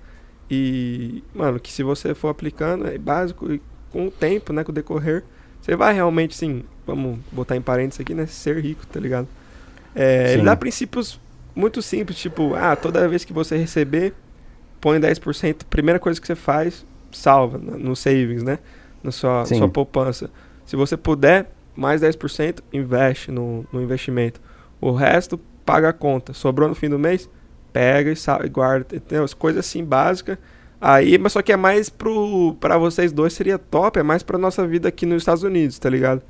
e, 0.49 1.23
mano, 1.33 1.59
que 1.59 1.71
se 1.71 1.81
você 1.81 2.13
for 2.13 2.27
aplicando 2.27 2.87
é 2.87 2.97
básico 2.97 3.51
e 3.51 3.61
com 3.89 4.07
o 4.07 4.11
tempo, 4.11 4.53
né, 4.53 4.63
com 4.63 4.71
o 4.71 4.75
decorrer, 4.75 5.23
você 5.61 5.75
vai 5.75 5.93
realmente, 5.93 6.35
sim, 6.35 6.63
vamos 6.85 7.19
botar 7.31 7.55
em 7.55 7.61
parênteses 7.61 8.01
aqui, 8.01 8.13
né, 8.13 8.25
ser 8.25 8.59
rico, 8.61 8.85
tá 8.85 8.99
ligado? 8.99 9.27
É, 9.95 10.33
ele 10.33 10.43
dá 10.43 10.55
princípios 10.55 11.19
muito 11.55 11.81
simples, 11.81 12.17
tipo, 12.17 12.53
ah, 12.55 12.75
toda 12.75 13.07
vez 13.07 13.25
que 13.25 13.33
você 13.33 13.57
receber, 13.57 14.13
põe 14.79 14.99
10%, 14.99 15.65
primeira 15.69 15.99
coisa 15.99 16.19
que 16.19 16.25
você 16.25 16.35
faz, 16.35 16.85
salva 17.11 17.57
no, 17.57 17.95
savings, 17.95 18.43
né, 18.43 18.59
na 19.03 19.11
sua, 19.11 19.45
Sim. 19.45 19.57
sua 19.57 19.69
poupança. 19.69 20.29
Se 20.65 20.75
você 20.75 20.95
puder, 20.95 21.51
mais 21.75 22.01
10%, 22.01 22.59
investe 22.71 23.31
no, 23.31 23.65
no 23.71 23.81
investimento. 23.81 24.39
O 24.79 24.91
resto, 24.91 25.37
paga 25.65 25.89
a 25.89 25.93
conta. 25.93 26.33
Sobrou 26.33 26.67
no 26.69 26.75
fim 26.75 26.89
do 26.89 26.99
mês, 26.99 27.29
pega 27.71 28.11
e, 28.11 28.15
sal, 28.15 28.45
e 28.45 28.49
guarda, 28.49 28.95
entendeu? 28.95 29.23
As 29.23 29.33
coisas 29.33 29.65
assim 29.65 29.83
básicas. 29.83 30.37
Aí, 30.79 31.17
mas 31.17 31.33
só 31.33 31.41
que 31.41 31.51
é 31.51 31.57
mais 31.57 31.89
pro 31.89 32.55
para 32.59 32.77
vocês 32.77 33.11
dois 33.11 33.33
seria 33.33 33.59
top, 33.59 33.99
é 33.99 34.03
mais 34.03 34.23
pra 34.23 34.37
nossa 34.37 34.65
vida 34.65 34.89
aqui 34.89 35.05
nos 35.05 35.21
Estados 35.21 35.43
Unidos, 35.43 35.77
tá 35.77 35.89
ligado? 35.89 36.23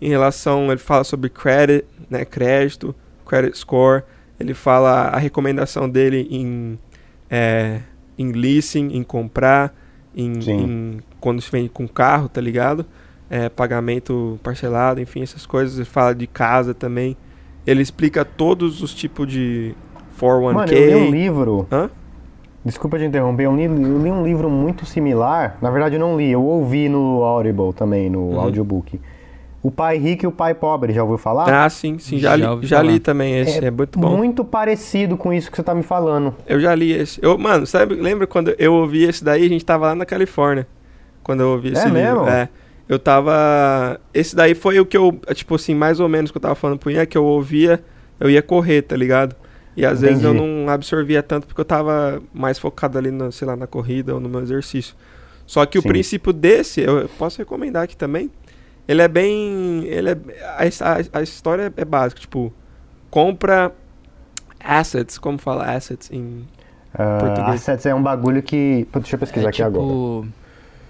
Em 0.00 0.08
relação, 0.08 0.70
ele 0.70 0.78
fala 0.78 1.02
sobre 1.02 1.28
credit, 1.28 1.84
né, 2.08 2.24
crédito, 2.24 2.94
credit 3.26 3.58
score, 3.58 4.02
ele 4.40 4.54
fala 4.54 5.08
a 5.08 5.18
recomendação 5.18 5.88
dele 5.88 6.26
em 6.30 6.78
é, 7.30 7.80
em 8.18 8.32
leasing, 8.32 8.88
em 8.96 9.02
comprar, 9.02 9.74
em, 10.14 10.38
em- 10.52 10.98
quando 11.20 11.40
se 11.42 11.50
vem 11.50 11.68
com 11.68 11.86
carro, 11.88 12.28
tá 12.28 12.40
ligado? 12.40 12.86
É, 13.28 13.48
pagamento 13.48 14.38
parcelado, 14.42 15.00
enfim, 15.00 15.20
essas 15.22 15.44
coisas. 15.44 15.76
Ele 15.76 15.84
fala 15.84 16.14
de 16.14 16.26
casa 16.26 16.72
também. 16.72 17.16
Ele 17.66 17.82
explica 17.82 18.24
todos 18.24 18.80
os 18.80 18.94
tipos 18.94 19.26
de 19.26 19.74
401k. 20.18 20.54
Mano, 20.54 20.72
eu 20.72 20.86
li 20.86 20.94
um 20.94 21.10
livro. 21.10 21.66
Hã? 21.70 21.90
Desculpa 22.64 22.98
te 22.98 23.04
interromper, 23.04 23.44
eu 23.46 23.54
li, 23.54 23.64
eu 23.64 23.98
li 24.02 24.10
um 24.10 24.24
livro 24.24 24.48
muito 24.50 24.84
similar. 24.86 25.56
Na 25.60 25.70
verdade, 25.70 25.96
eu 25.96 26.00
não 26.00 26.16
li, 26.16 26.30
eu 26.30 26.42
ouvi 26.42 26.88
no 26.88 27.22
Audible 27.22 27.72
também, 27.72 28.08
no 28.10 28.20
Uhum. 28.20 28.40
audiobook. 28.40 29.00
O 29.66 29.70
Pai 29.70 29.96
Rico 29.98 30.24
e 30.24 30.28
o 30.28 30.32
Pai 30.32 30.54
Pobre, 30.54 30.92
já 30.92 31.02
ouviu 31.02 31.18
falar? 31.18 31.64
Ah, 31.64 31.68
sim, 31.68 31.98
sim, 31.98 32.18
já, 32.18 32.36
Já 32.38 32.54
li, 32.54 32.66
já 32.66 32.76
falar. 32.76 32.92
li 32.92 33.00
também 33.00 33.40
esse, 33.40 33.64
é, 33.64 33.68
muito 33.70 33.98
bom. 33.98 34.16
Muito 34.16 34.44
parecido 34.44 35.16
com 35.16 35.32
isso 35.32 35.50
que 35.50 35.56
você 35.56 35.62
tá 35.64 35.74
me 35.74 35.82
falando. 35.82 36.32
Eu 36.46 36.60
já 36.60 36.72
li 36.74 36.92
esse. 36.92 37.18
Eu, 37.20 37.36
mano, 37.36 37.66
sabe, 37.66 37.96
lembra 37.96 38.28
quando 38.28 38.54
eu 38.58 38.72
ouvi 38.74 39.02
esse 39.02 39.24
daí? 39.24 39.44
A 39.44 39.48
gente 39.48 39.64
tava 39.64 39.86
lá 39.86 39.94
na 39.96 40.06
Califórnia. 40.06 40.68
Quando 41.22 41.40
eu 41.40 41.48
ouvi 41.48 41.72
esse 41.72 41.80
É 41.82 41.88
livro. 41.88 42.00
mesmo? 42.00 42.28
É. 42.28 42.48
Eu 42.88 42.98
tava. 43.00 44.00
Esse 44.14 44.36
daí 44.36 44.54
foi 44.54 44.78
o 44.78 44.86
que 44.86 44.96
eu, 44.96 45.18
tipo 45.34 45.56
assim, 45.56 45.74
mais 45.74 45.98
ou 45.98 46.08
menos 46.08 46.30
que 46.30 46.36
eu 46.36 46.42
tava 46.42 46.54
falando 46.54 46.78
pro 46.78 46.88
Ian, 46.90 47.04
que 47.04 47.18
eu 47.18 47.24
ouvia, 47.24 47.82
eu 48.20 48.30
ia 48.30 48.42
correr, 48.42 48.82
tá 48.82 48.94
ligado? 48.96 49.34
E 49.76 49.84
às 49.84 50.00
vezes 50.00 50.22
eu 50.22 50.32
Entendi. 50.32 50.46
não 50.64 50.72
absorvia 50.72 51.22
tanto 51.24 51.46
porque 51.48 51.60
eu 51.60 51.64
tava 51.64 52.22
mais 52.32 52.56
focado 52.58 52.96
ali, 52.98 53.10
na, 53.10 53.32
sei 53.32 53.48
lá, 53.48 53.56
na 53.56 53.66
corrida 53.66 54.14
ou 54.14 54.20
no 54.20 54.28
meu 54.28 54.40
exercício. 54.40 54.94
Só 55.44 55.66
que 55.66 55.76
o 55.76 55.82
Sim. 55.82 55.88
princípio 55.88 56.32
desse, 56.32 56.80
eu 56.82 57.08
posso 57.18 57.38
recomendar 57.38 57.82
aqui 57.82 57.96
também. 57.96 58.30
Ele 58.88 59.02
é 59.02 59.08
bem. 59.08 59.84
Ele 59.84 60.10
é, 60.10 60.16
a, 60.42 60.62
a, 60.62 61.18
a 61.18 61.22
história 61.22 61.72
é 61.76 61.84
básica, 61.84 62.20
tipo, 62.20 62.52
compra 63.10 63.72
assets, 64.62 65.18
como 65.18 65.38
fala 65.38 65.64
assets 65.74 66.10
em. 66.10 66.46
Ah, 66.94 67.18
Português. 67.20 67.62
assets 67.62 67.86
é 67.86 67.94
um 67.94 68.02
bagulho 68.02 68.42
que. 68.42 68.86
Deixa 68.92 69.16
eu 69.16 69.18
pesquisar 69.18 69.46
é 69.46 69.48
aqui 69.48 69.62
tipo 69.62 69.68
agora. 69.68 70.28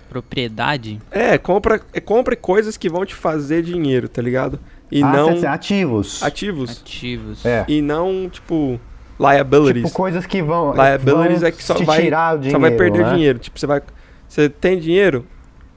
propriedade. 0.08 1.00
É, 1.10 1.38
compra, 1.38 1.80
é, 1.92 2.00
compre 2.00 2.36
coisas 2.36 2.76
que 2.76 2.88
vão 2.88 3.04
te 3.04 3.14
fazer 3.14 3.62
dinheiro, 3.62 4.08
tá 4.08 4.22
ligado? 4.22 4.60
E 4.90 5.02
assets 5.02 5.42
é 5.42 5.46
não 5.46 5.52
ativos. 5.52 6.22
ativos. 6.22 6.70
Ativos. 6.82 7.46
É. 7.46 7.64
E 7.66 7.82
não, 7.82 8.28
tipo, 8.30 8.78
liabilities. 9.18 9.84
Tipo, 9.84 9.96
coisas 9.96 10.26
que 10.26 10.42
vão. 10.42 10.72
liabilities 10.72 11.40
vão 11.40 11.48
é 11.48 11.52
que 11.52 11.62
só 11.62 11.74
vai, 11.82 12.02
tirar 12.02 12.36
o 12.36 12.38
dinheiro. 12.38 12.60
só 12.60 12.60
vai 12.60 12.76
perder 12.76 13.04
né? 13.04 13.14
dinheiro. 13.14 13.38
Tipo, 13.38 13.58
você 13.58 13.66
vai. 13.66 13.82
Você 14.28 14.48
tem 14.48 14.78
dinheiro, 14.78 15.24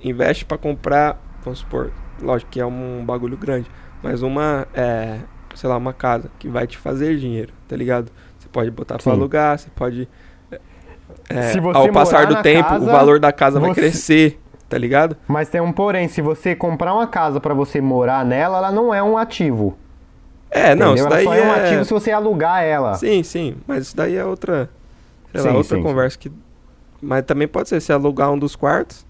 investe 0.04 0.44
pra 0.44 0.58
comprar, 0.58 1.22
vamos 1.44 1.60
supor, 1.60 1.92
lógico 2.22 2.52
que 2.52 2.60
é 2.60 2.66
um 2.66 3.04
bagulho 3.06 3.38
grande, 3.38 3.70
mas 4.02 4.22
uma, 4.22 4.68
é, 4.74 5.20
sei 5.56 5.70
lá, 5.70 5.78
uma 5.78 5.94
casa 5.94 6.30
que 6.40 6.48
vai 6.48 6.66
te 6.68 6.78
fazer 6.78 7.18
dinheiro, 7.18 7.54
tá 7.68 7.76
ligado? 7.76 8.12
Você 8.38 8.48
pode 8.50 8.72
botar 8.72 8.96
pra 8.96 9.04
Sim. 9.04 9.12
alugar, 9.12 9.58
você 9.58 9.70
pode. 9.76 10.08
é, 11.30 11.52
você 11.54 11.60
ao 11.74 11.92
passar 11.92 12.26
do 12.28 12.42
tempo, 12.42 12.70
casa, 12.70 12.86
o 12.86 12.88
valor 12.88 13.20
da 13.20 13.32
casa 13.32 13.60
vai 13.60 13.70
você- 13.74 13.82
crescer, 13.82 14.40
tá 14.68 14.78
ligado? 14.78 15.16
Mas 15.28 15.50
tem 15.50 15.62
um 15.62 15.72
porém, 15.72 16.08
se 16.08 16.22
você 16.22 16.56
comprar 16.56 16.94
uma 16.94 17.08
casa 17.08 17.40
pra 17.40 17.54
você 17.54 17.82
morar 17.82 18.26
nela, 18.26 18.58
ela 18.58 18.72
não 18.72 18.94
é 18.94 19.02
um 19.04 19.18
ativo. 19.18 19.78
É, 20.52 20.74
não, 20.74 20.96
isso 20.96 21.04
ela 21.06 21.16
daí 21.16 21.26
só 21.26 21.34
é 21.34 21.42
um 21.42 21.54
é... 21.54 21.66
ativo 21.66 21.86
se 21.86 21.94
você 21.94 22.12
alugar 22.12 22.64
ela. 22.64 22.96
Sim, 22.96 23.22
sim, 23.22 23.56
mas 23.68 23.84
isso 23.88 23.96
daí 23.96 24.16
é 24.16 24.26
outra, 24.26 24.70
sei 25.32 25.42
lá, 25.42 25.52
Sim, 25.52 25.58
outra 25.58 25.78
sim, 25.78 25.84
conversa 25.84 26.18
que 26.18 26.32
mas 27.02 27.24
também 27.24 27.48
pode 27.48 27.70
ser 27.70 27.80
se 27.80 27.94
alugar 27.94 28.30
um 28.32 28.38
dos 28.38 28.56
quartos, 28.58 29.06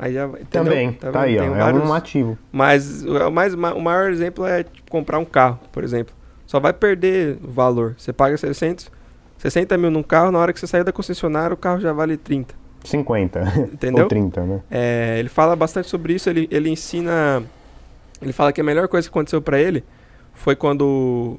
aí 0.00 0.14
já 0.14 0.24
entendeu? 0.26 0.48
Também, 0.50 0.92
tá, 0.92 1.10
vendo? 1.10 1.18
aí, 1.22 1.36
ó. 1.38 1.40
Tem 1.42 1.50
É 1.52 1.58
vários- 1.58 1.88
um 1.88 1.92
ativo. 1.92 2.38
Mas 2.50 3.04
o 3.04 3.30
mais 3.30 3.54
o 3.54 3.80
maior 3.80 4.10
exemplo 4.10 4.46
é 4.46 4.62
tipo, 4.64 4.90
comprar 4.90 5.18
um 5.18 5.24
carro, 5.24 5.60
por 5.70 5.84
exemplo. 5.84 6.14
Só 6.46 6.58
vai 6.58 6.72
perder 6.72 7.36
valor. 7.40 7.94
Você 7.96 8.12
paga 8.12 8.36
600, 8.36 8.90
60 9.38 9.76
mil 9.78 9.90
num 9.90 10.02
carro, 10.02 10.32
na 10.32 10.38
hora 10.38 10.52
que 10.52 10.58
você 10.58 10.66
sair 10.66 10.82
da 10.82 10.90
concessionária, 10.92 11.54
o 11.54 11.56
carro 11.56 11.78
já 11.80 11.92
vale 11.92 12.16
30. 12.16 12.54
50. 12.84 13.40
Entendeu? 13.72 14.04
Ou 14.04 14.08
30, 14.08 14.42
né? 14.44 14.60
É, 14.70 15.16
ele 15.18 15.28
fala 15.28 15.54
bastante 15.54 15.86
sobre 15.88 16.14
isso, 16.14 16.28
ele, 16.30 16.48
ele 16.50 16.70
ensina. 16.70 17.42
Ele 18.22 18.32
fala 18.32 18.52
que 18.52 18.60
a 18.60 18.64
melhor 18.64 18.88
coisa 18.88 19.06
que 19.08 19.12
aconteceu 19.12 19.40
pra 19.40 19.60
ele 19.60 19.84
foi 20.32 20.56
quando 20.56 21.38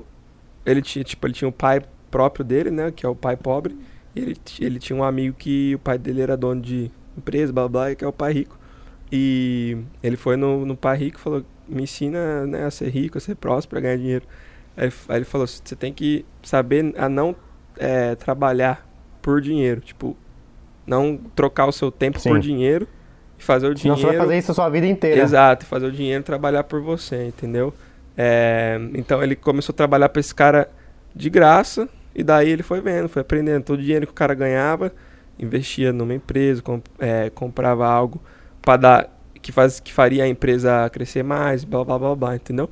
ele 0.65 0.81
tinha, 0.81 1.03
tipo, 1.03 1.25
ele 1.27 1.33
tinha 1.33 1.47
o 1.49 1.51
pai 1.51 1.81
próprio 2.09 2.45
dele, 2.45 2.69
né? 2.71 2.91
Que 2.95 3.05
é 3.05 3.09
o 3.09 3.15
pai 3.15 3.35
pobre. 3.35 3.75
Ele, 4.15 4.35
ele 4.59 4.79
tinha 4.79 4.97
um 4.97 5.03
amigo 5.03 5.35
que 5.37 5.75
o 5.75 5.79
pai 5.79 5.97
dele 5.97 6.21
era 6.21 6.35
dono 6.37 6.61
de 6.61 6.91
empresa, 7.17 7.51
blá 7.53 7.67
blá, 7.67 7.95
que 7.95 8.03
é 8.03 8.07
o 8.07 8.13
pai 8.13 8.33
rico. 8.33 8.57
E 9.11 9.77
ele 10.01 10.15
foi 10.17 10.35
no, 10.37 10.65
no 10.65 10.75
pai 10.75 10.97
rico 10.97 11.17
e 11.19 11.21
falou: 11.21 11.43
Me 11.67 11.83
ensina 11.83 12.45
né, 12.47 12.65
a 12.65 12.71
ser 12.71 12.89
rico, 12.89 13.17
a 13.17 13.21
ser 13.21 13.35
próspero, 13.35 13.79
a 13.79 13.81
ganhar 13.81 13.97
dinheiro. 13.97 14.25
Aí, 14.77 14.85
ele- 14.85 14.93
aí 15.09 15.15
ele 15.17 15.25
falou: 15.25 15.45
Você 15.47 15.75
tem 15.75 15.91
que 15.93 16.25
saber 16.43 16.93
a 16.97 17.09
não 17.09 17.35
é, 17.77 18.15
trabalhar 18.15 18.87
por 19.21 19.41
dinheiro. 19.41 19.81
Tipo, 19.81 20.15
não 20.87 21.17
trocar 21.35 21.65
o 21.67 21.71
seu 21.71 21.91
tempo 21.91 22.19
Sim. 22.19 22.29
por 22.29 22.39
dinheiro 22.39 22.87
e 23.37 23.43
fazer 23.43 23.67
o 23.67 23.75
dinheiro. 23.75 23.99
você 23.99 24.07
vai 24.07 24.17
fazer 24.17 24.37
isso 24.37 24.51
a 24.51 24.55
sua 24.55 24.69
vida 24.69 24.87
inteira. 24.87 25.21
Exato, 25.21 25.65
fazer 25.65 25.85
o 25.87 25.91
dinheiro 25.91 26.23
trabalhar 26.23 26.63
por 26.63 26.81
você, 26.81 27.27
entendeu? 27.27 27.73
É, 28.17 28.79
então 28.93 29.21
ele 29.23 29.35
começou 29.35 29.73
a 29.73 29.75
trabalhar 29.75 30.09
pra 30.09 30.19
esse 30.19 30.33
cara 30.35 30.69
de 31.15 31.29
graça 31.29 31.87
e 32.13 32.23
daí 32.23 32.49
ele 32.49 32.63
foi 32.63 32.81
vendo, 32.81 33.07
foi 33.07 33.21
aprendendo 33.21 33.63
todo 33.63 33.79
o 33.79 33.81
dinheiro 33.81 34.05
que 34.05 34.11
o 34.11 34.15
cara 34.15 34.33
ganhava, 34.33 34.91
investia 35.41 35.91
numa 35.91 36.13
empresa, 36.13 36.61
com- 36.61 36.81
é, 36.99 37.29
comprava 37.31 37.87
algo 37.87 38.21
para 38.61 38.77
dar 38.77 39.17
que 39.41 39.51
faz 39.51 39.79
que 39.79 39.91
faria 39.91 40.23
a 40.23 40.27
empresa 40.27 40.87
crescer 40.91 41.23
mais, 41.23 41.63
blá 41.63 41.83
blá 41.83 41.97
blá 41.97 42.15
blá, 42.15 42.35
entendeu? 42.35 42.69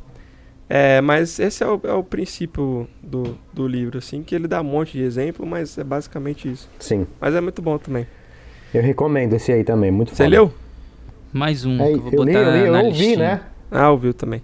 É, 0.70 1.02
mas 1.02 1.40
esse 1.40 1.64
é 1.64 1.68
o, 1.68 1.82
é 1.84 1.94
o 1.94 2.04
princípio 2.04 2.88
do, 3.02 3.36
do 3.52 3.68
livro, 3.68 3.98
assim, 3.98 4.22
que 4.22 4.36
ele 4.36 4.48
dá 4.48 4.62
um 4.62 4.66
monte 4.66 4.92
de 4.92 5.02
exemplo, 5.04 5.44
mas 5.46 5.76
é 5.80 5.84
basicamente 5.84 6.48
isso. 6.52 6.70
Sim. 6.80 7.08
Mas 7.20 7.34
é 7.34 7.42
muito 7.42 7.60
bom 7.60 7.78
também. 7.80 8.06
Eu 8.72 8.84
recomendo 8.84 9.34
esse 9.34 9.52
aí 9.52 9.64
também, 9.64 9.90
muito 9.90 10.10
Você 10.12 10.18
foda. 10.26 10.30
leu? 10.30 10.54
Mais 11.34 11.66
um 11.66 11.82
É, 11.82 11.88
que 11.88 11.94
eu 11.94 12.02
vou 12.02 12.12
eu 12.14 12.24
li, 12.24 12.34
botar 12.34 12.40
eu, 12.46 12.52
li, 12.52 12.68
eu 12.68 12.86
ouvi, 12.86 12.98
listinha. 13.00 13.18
né? 13.18 13.42
Ah, 13.72 13.90
ouviu 13.92 14.14
também. 14.14 14.44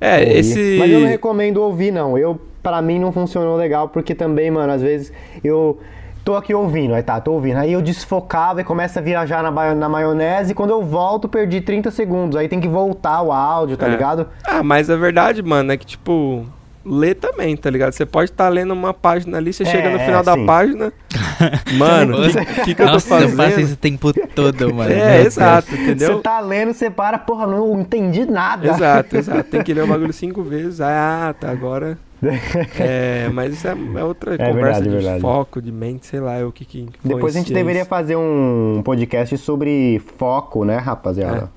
É, 0.00 0.20
Ouvi. 0.20 0.38
esse. 0.38 0.76
Mas 0.78 0.90
eu 0.92 1.00
não 1.00 1.08
recomendo 1.08 1.56
ouvir, 1.62 1.90
não. 1.90 2.16
Eu, 2.16 2.40
pra 2.62 2.80
mim, 2.80 2.98
não 3.00 3.10
funcionou 3.10 3.56
legal, 3.56 3.88
porque 3.88 4.14
também, 4.14 4.50
mano, 4.50 4.72
às 4.72 4.82
vezes 4.82 5.12
eu 5.42 5.80
tô 6.26 6.34
aqui 6.34 6.52
ouvindo, 6.52 6.92
aí 6.92 7.04
tá, 7.04 7.20
tô 7.20 7.32
ouvindo. 7.34 7.58
Aí 7.58 7.72
eu 7.72 7.80
desfocava 7.80 8.60
e 8.60 8.64
começa 8.64 8.98
a 8.98 9.02
viajar 9.02 9.44
na, 9.44 9.74
na 9.76 9.88
maionese, 9.88 10.50
e 10.50 10.54
quando 10.56 10.70
eu 10.70 10.82
volto, 10.82 11.28
perdi 11.28 11.60
30 11.60 11.88
segundos. 11.92 12.36
Aí 12.36 12.48
tem 12.48 12.60
que 12.60 12.66
voltar 12.66 13.22
o 13.22 13.30
áudio, 13.30 13.76
tá 13.76 13.86
É. 13.86 13.90
ligado? 13.90 14.26
Ah, 14.44 14.60
mas 14.60 14.90
a 14.90 14.96
verdade, 14.96 15.40
mano, 15.40 15.70
é 15.70 15.76
que, 15.76 15.86
tipo, 15.86 16.44
lê 16.84 17.14
também, 17.14 17.56
tá 17.56 17.70
ligado? 17.70 17.92
Você 17.92 18.04
pode 18.04 18.32
estar 18.32 18.48
lendo 18.48 18.72
uma 18.72 18.92
página 18.92 19.38
ali, 19.38 19.52
você 19.52 19.62
É, 19.62 19.66
chega 19.66 19.88
no 19.88 19.98
é, 19.98 20.04
final 20.04 20.24
da 20.24 20.34
sim. 20.34 20.44
página. 20.46 20.92
Mano, 21.78 22.18
o 22.26 22.30
que, 22.30 22.44
que, 22.64 22.74
que 22.74 22.82
eu 22.82 22.86
tô 22.86 22.92
Nossa, 22.94 23.14
eu 23.14 23.20
fazendo? 23.20 23.36
faço 23.36 23.60
isso 23.60 23.74
o 23.74 23.76
tempo 23.76 24.12
todo, 24.34 24.72
mano. 24.74 24.90
É, 24.92 25.22
exato, 25.22 25.68
Você 25.70 25.76
entendeu? 25.76 26.20
tá 26.20 26.40
lendo, 26.40 26.72
você 26.72 26.90
para, 26.90 27.18
porra, 27.18 27.46
não 27.46 27.80
entendi 27.80 28.24
nada. 28.26 28.66
Exato, 28.68 29.16
exato. 29.16 29.44
Tem 29.44 29.62
que 29.62 29.72
ler 29.74 29.84
o 29.84 29.86
bagulho 29.88 30.12
cinco 30.12 30.42
vezes. 30.42 30.80
Ah, 30.80 31.34
tá, 31.38 31.50
agora. 31.50 31.98
É, 32.78 33.28
mas 33.32 33.54
isso 33.54 33.68
é, 33.68 33.72
é 33.72 34.04
outra 34.04 34.34
É 34.34 34.38
conversa 34.38 34.80
verdade, 34.80 34.84
de 34.84 34.90
verdade. 34.90 35.20
foco, 35.20 35.60
de 35.60 35.72
mente, 35.72 36.06
sei 36.06 36.20
lá, 36.20 36.36
é 36.36 36.44
o 36.44 36.52
que 36.52 36.64
que. 36.64 36.88
Depois 37.04 37.36
a 37.36 37.38
gente 37.38 37.52
deveria 37.52 37.82
isso. 37.82 37.88
fazer 37.88 38.16
um 38.16 38.82
podcast 38.84 39.36
sobre 39.38 40.00
foco, 40.16 40.64
né, 40.64 40.78
rapaziada? 40.78 41.50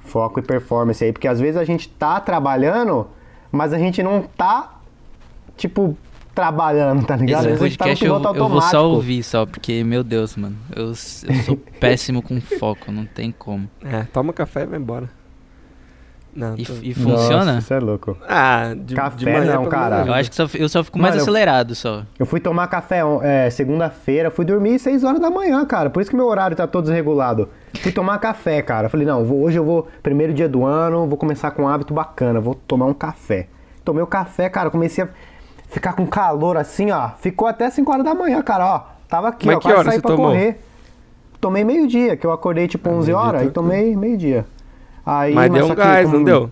Foco 0.00 0.38
e 0.38 0.42
performance 0.42 1.04
aí, 1.04 1.12
porque 1.12 1.26
às 1.26 1.40
vezes 1.40 1.56
a 1.56 1.64
gente 1.64 1.88
tá 1.88 2.20
trabalhando, 2.20 3.08
mas 3.50 3.72
a 3.72 3.78
gente 3.78 4.02
não 4.02 4.22
tá, 4.22 4.80
tipo, 5.56 5.96
trabalhando, 6.32 7.04
tá 7.04 7.16
ligado? 7.16 7.46
Esse 7.46 7.52
Às 7.54 7.60
vezes 7.60 7.62
a 7.62 7.68
gente 7.68 7.78
tá 7.78 7.84
no 7.86 7.88
podcast 7.88 8.04
eu, 8.04 8.20
piloto 8.20 8.38
eu 8.38 8.48
vou 8.48 8.62
só 8.62 8.88
ouvir 8.88 9.22
só, 9.24 9.46
porque, 9.46 9.82
meu 9.82 10.04
Deus, 10.04 10.36
mano. 10.36 10.56
Eu, 10.74 10.88
eu 10.88 10.94
sou 10.94 11.56
péssimo 11.80 12.22
com 12.22 12.40
foco, 12.40 12.92
não 12.92 13.04
tem 13.04 13.32
como. 13.32 13.68
É, 13.82 14.02
toma 14.12 14.32
café 14.32 14.62
e 14.62 14.66
vai 14.66 14.78
embora. 14.78 15.10
Não, 16.36 16.54
E, 16.56 16.64
tô- 16.66 16.72
e 16.82 16.92
funciona? 16.92 17.44
Nossa, 17.54 17.58
isso 17.60 17.72
é 17.74 17.80
louco. 17.80 18.16
Ah, 18.28 18.74
de, 18.76 18.94
Café 18.94 19.16
de 19.16 19.24
manhã 19.24 19.54
não, 19.54 19.64
cara. 19.66 20.04
Eu 20.06 20.12
acho 20.12 20.28
que 20.28 20.36
só, 20.36 20.46
eu 20.54 20.68
só 20.68 20.84
fico 20.84 20.98
mais 20.98 21.14
Mano, 21.14 21.22
acelerado 21.22 21.74
só. 21.74 22.02
Eu 22.18 22.26
fui 22.26 22.40
tomar 22.40 22.66
café 22.66 23.00
é, 23.22 23.48
segunda-feira, 23.48 24.30
fui 24.30 24.44
dormir 24.44 24.78
6 24.78 25.02
horas 25.02 25.18
da 25.18 25.30
manhã, 25.30 25.64
cara. 25.64 25.88
Por 25.88 26.02
isso 26.02 26.10
que 26.10 26.16
meu 26.16 26.26
horário 26.26 26.54
tá 26.54 26.66
todo 26.66 26.84
desregulado. 26.84 27.48
Fui 27.80 27.90
tomar 27.90 28.18
café, 28.18 28.60
cara. 28.60 28.90
Falei, 28.90 29.06
não, 29.06 29.24
vou- 29.24 29.40
hoje 29.42 29.58
eu 29.58 29.64
vou, 29.64 29.88
primeiro 30.02 30.34
dia 30.34 30.46
do 30.48 30.62
ano, 30.64 31.06
vou 31.06 31.16
começar 31.16 31.50
com 31.52 31.62
um 31.62 31.68
hábito 31.68 31.94
bacana, 31.94 32.38
vou 32.38 32.54
tomar 32.54 32.84
um 32.84 32.94
café. 32.94 33.46
Tomei 33.82 34.02
o 34.02 34.06
café, 34.06 34.48
cara, 34.50 34.68
comecei 34.70 35.04
a 35.04 35.08
ficar 35.70 35.94
com 35.94 36.06
calor 36.06 36.58
assim, 36.58 36.90
ó. 36.90 37.10
Ficou 37.18 37.48
até 37.48 37.70
5 37.70 37.90
horas 37.90 38.04
da 38.04 38.14
manhã, 38.14 38.42
cara, 38.42 38.66
ó. 38.66 38.80
Tava 39.08 39.28
aqui, 39.28 39.46
Mas 39.46 39.56
ó, 39.56 39.60
que 39.60 39.68
quase 39.68 39.84
saí 39.84 39.94
você 39.96 40.02
pra 40.02 40.10
tomou? 40.10 40.26
correr. 40.32 40.60
Tomei 41.40 41.64
meio-dia, 41.64 42.16
que 42.16 42.26
eu 42.26 42.32
acordei 42.32 42.66
tipo 42.66 42.88
11 42.90 43.06
meio-dia 43.12 43.16
horas 43.18 43.42
e 43.42 43.44
tranquilo. 43.50 43.52
tomei 43.70 43.96
meio-dia. 43.96 44.44
Aí, 45.06 45.32
Mas 45.32 45.50
deu 45.52 45.66
só 45.66 45.72
um 45.72 45.76
que 45.76 45.80
gás, 45.82 46.04
como- 46.06 46.16
não 46.18 46.24
deu? 46.24 46.50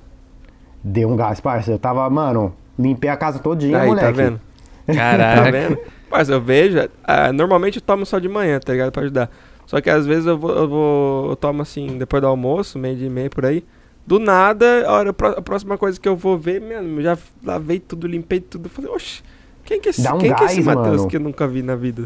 Deu 0.82 1.08
um 1.10 1.16
gás, 1.16 1.40
parça. 1.40 1.72
Eu 1.72 1.78
tava, 1.78 2.08
mano, 2.08 2.54
limpei 2.78 3.10
a 3.10 3.16
casa 3.16 3.38
todinha, 3.40 3.80
Aí, 3.80 3.88
moleque. 3.88 4.06
tá 4.06 4.12
vendo? 4.12 4.40
Tá 4.86 4.94
Caraca. 4.94 5.50
vendo? 5.52 5.78
Mas 6.10 6.28
eu 6.28 6.40
vejo, 6.40 6.78
ah, 7.02 7.32
normalmente 7.32 7.76
eu 7.78 7.82
tomo 7.82 8.06
só 8.06 8.18
de 8.18 8.28
manhã, 8.28 8.60
tá 8.60 8.72
ligado? 8.72 8.92
Pra 8.92 9.02
ajudar. 9.02 9.30
Só 9.66 9.80
que 9.80 9.90
às 9.90 10.06
vezes 10.06 10.26
eu 10.26 10.38
vou, 10.38 10.50
eu 10.54 10.68
vou, 10.68 11.30
eu 11.30 11.36
tomo 11.36 11.62
assim, 11.62 11.98
depois 11.98 12.20
do 12.20 12.28
almoço, 12.28 12.78
meio 12.78 12.94
dia 12.96 13.06
e 13.06 13.10
meio 13.10 13.30
por 13.30 13.44
aí. 13.46 13.64
Do 14.06 14.18
nada, 14.20 14.86
a, 14.86 14.92
hora, 14.92 15.10
a 15.10 15.12
pró- 15.14 15.34
a 15.38 15.40
próxima 15.42 15.78
coisa 15.78 15.98
que 15.98 16.06
eu 16.08 16.14
vou 16.14 16.36
ver, 16.38 16.60
mano, 16.60 17.00
já 17.02 17.16
lavei 17.42 17.80
tudo, 17.80 18.06
limpei 18.06 18.38
tudo. 18.38 18.68
Falei, 18.68 18.90
oxe, 18.90 19.22
quem 19.64 19.80
que 19.80 19.88
é 19.88 19.90
esse, 19.90 20.06
um 20.12 20.18
quem 20.18 20.32
que 20.34 20.42
é 20.42 20.46
esse 20.46 20.62
Matheus 20.62 20.96
mano. 20.98 21.08
que 21.08 21.16
eu 21.16 21.20
nunca 21.20 21.48
vi 21.48 21.62
na 21.62 21.74
vida? 21.74 22.04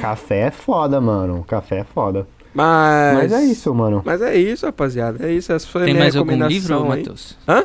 Café 0.00 0.40
é 0.48 0.50
foda, 0.50 1.00
mano. 1.00 1.44
Café 1.46 1.78
é 1.78 1.84
foda. 1.84 2.26
Mas. 2.56 3.14
Mas 3.14 3.32
é 3.32 3.44
isso, 3.44 3.74
mano. 3.74 4.02
Mas 4.02 4.22
é 4.22 4.34
isso, 4.34 4.64
rapaziada. 4.64 5.26
É 5.26 5.30
isso. 5.30 5.52
Essa 5.52 5.66
foi 5.66 5.82
a 5.82 5.84
Tem 5.84 5.92
minha 5.92 6.04
mais 6.04 6.16
algum 6.16 6.46
livro, 6.46 6.82
aí. 6.82 6.88
Matheus? 6.88 7.36
Hã? 7.46 7.64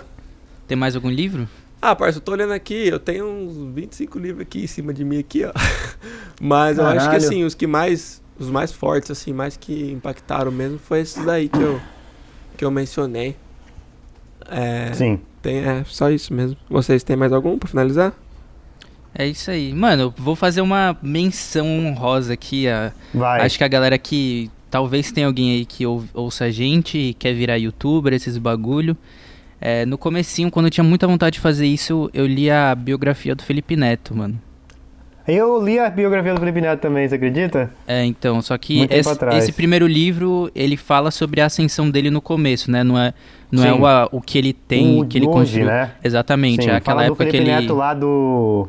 Tem 0.68 0.78
mais 0.78 0.96
algum 0.98 1.10
livro? 1.10 1.48
Ah, 1.82 1.96
parça, 1.96 2.18
eu 2.18 2.22
tô 2.22 2.34
olhando 2.34 2.52
aqui, 2.52 2.90
eu 2.90 3.00
tenho 3.00 3.26
uns 3.26 3.74
25 3.74 4.20
livros 4.20 4.42
aqui 4.42 4.66
em 4.66 4.68
cima 4.68 4.94
de 4.94 5.04
mim 5.04 5.18
aqui, 5.18 5.46
ó. 5.46 5.52
Mas 6.40 6.78
eu 6.78 6.86
acho 6.86 7.00
que 7.00 7.06
Caralho. 7.06 7.26
assim, 7.26 7.44
os 7.44 7.56
que 7.56 7.66
mais 7.66 8.22
os 8.38 8.50
mais 8.50 8.72
fortes 8.72 9.10
assim, 9.10 9.34
mais 9.34 9.56
que 9.56 9.92
impactaram 9.92 10.52
mesmo 10.52 10.78
foi 10.78 11.00
esses 11.00 11.24
daí 11.26 11.48
que 11.48 11.60
eu 11.60 11.80
que 12.58 12.66
eu 12.66 12.70
mencionei. 12.70 13.36
É, 14.50 14.92
Sim. 14.94 15.20
tem 15.42 15.58
é 15.58 15.84
só 15.86 16.12
isso 16.12 16.34
mesmo. 16.34 16.58
Vocês 16.70 17.02
têm 17.02 17.16
mais 17.16 17.32
algum 17.32 17.58
pra 17.58 17.70
finalizar? 17.70 18.14
É 19.16 19.26
isso 19.26 19.50
aí. 19.50 19.74
Mano, 19.74 20.04
eu 20.04 20.14
vou 20.18 20.36
fazer 20.36 20.62
uma 20.62 20.98
menção 21.02 21.68
honrosa 21.68 22.34
aqui. 22.34 22.68
A... 22.68 22.92
Vai. 23.14 23.42
Acho 23.42 23.58
que 23.58 23.64
a 23.64 23.68
galera 23.68 23.98
que. 23.98 24.52
Talvez 24.72 25.12
tenha 25.12 25.28
alguém 25.28 25.52
aí 25.52 25.66
que 25.66 25.86
ou- 25.86 26.04
ouça 26.14 26.46
a 26.46 26.50
gente 26.50 26.98
e 26.98 27.14
quer 27.14 27.34
virar 27.34 27.58
youtuber, 27.58 28.14
esses 28.14 28.38
bagulho. 28.38 28.96
É, 29.60 29.86
no 29.86 29.98
comecinho, 29.98 30.50
quando 30.50 30.66
eu 30.68 30.72
tinha 30.72 30.84
muita 30.84 31.06
vontade 31.06 31.34
de 31.36 31.40
fazer 31.40 31.68
isso, 31.68 32.10
eu 32.14 32.26
li 32.26 32.50
a 32.50 32.74
biografia 32.74 33.36
do 33.36 33.44
Felipe 33.44 33.76
Neto, 33.76 34.16
mano. 34.16 34.40
Eu 35.28 35.64
li 35.64 35.78
a 35.78 35.88
biografia 35.90 36.34
do 36.34 36.40
Felipe 36.40 36.60
Neto 36.62 36.80
também, 36.80 37.08
você 37.08 37.14
acredita? 37.16 37.72
É, 37.88 38.04
então, 38.04 38.42
só 38.42 38.58
que 38.58 38.88
esse, 38.90 39.10
esse 39.38 39.52
primeiro 39.52 39.86
livro, 39.86 40.50
ele 40.56 40.76
fala 40.76 41.12
sobre 41.12 41.42
a 41.42 41.46
ascensão 41.46 41.92
dele 41.92 42.10
no 42.10 42.22
começo, 42.22 42.72
né? 42.72 42.84
Não 42.84 42.98
é, 42.98 43.14
não 43.52 43.64
é 43.64 43.72
o, 44.12 44.18
o 44.18 44.22
que 44.22 44.38
ele 44.40 44.52
tem, 44.52 45.00
O 45.00 45.06
que 45.06 45.20
ele 45.20 45.28
hoje, 45.28 45.34
construiu. 45.38 45.68
né? 45.68 45.92
Exatamente, 46.04 46.64
Sim, 46.64 46.70
é 46.72 46.76
aquela 46.78 46.96
fala 47.02 47.06
época 47.06 47.24
do 47.26 47.28
que 47.30 47.38
Felipe 47.38 47.52
ele, 47.52 47.62
Neto 47.62 47.76
lá 47.76 47.94
do... 47.94 48.68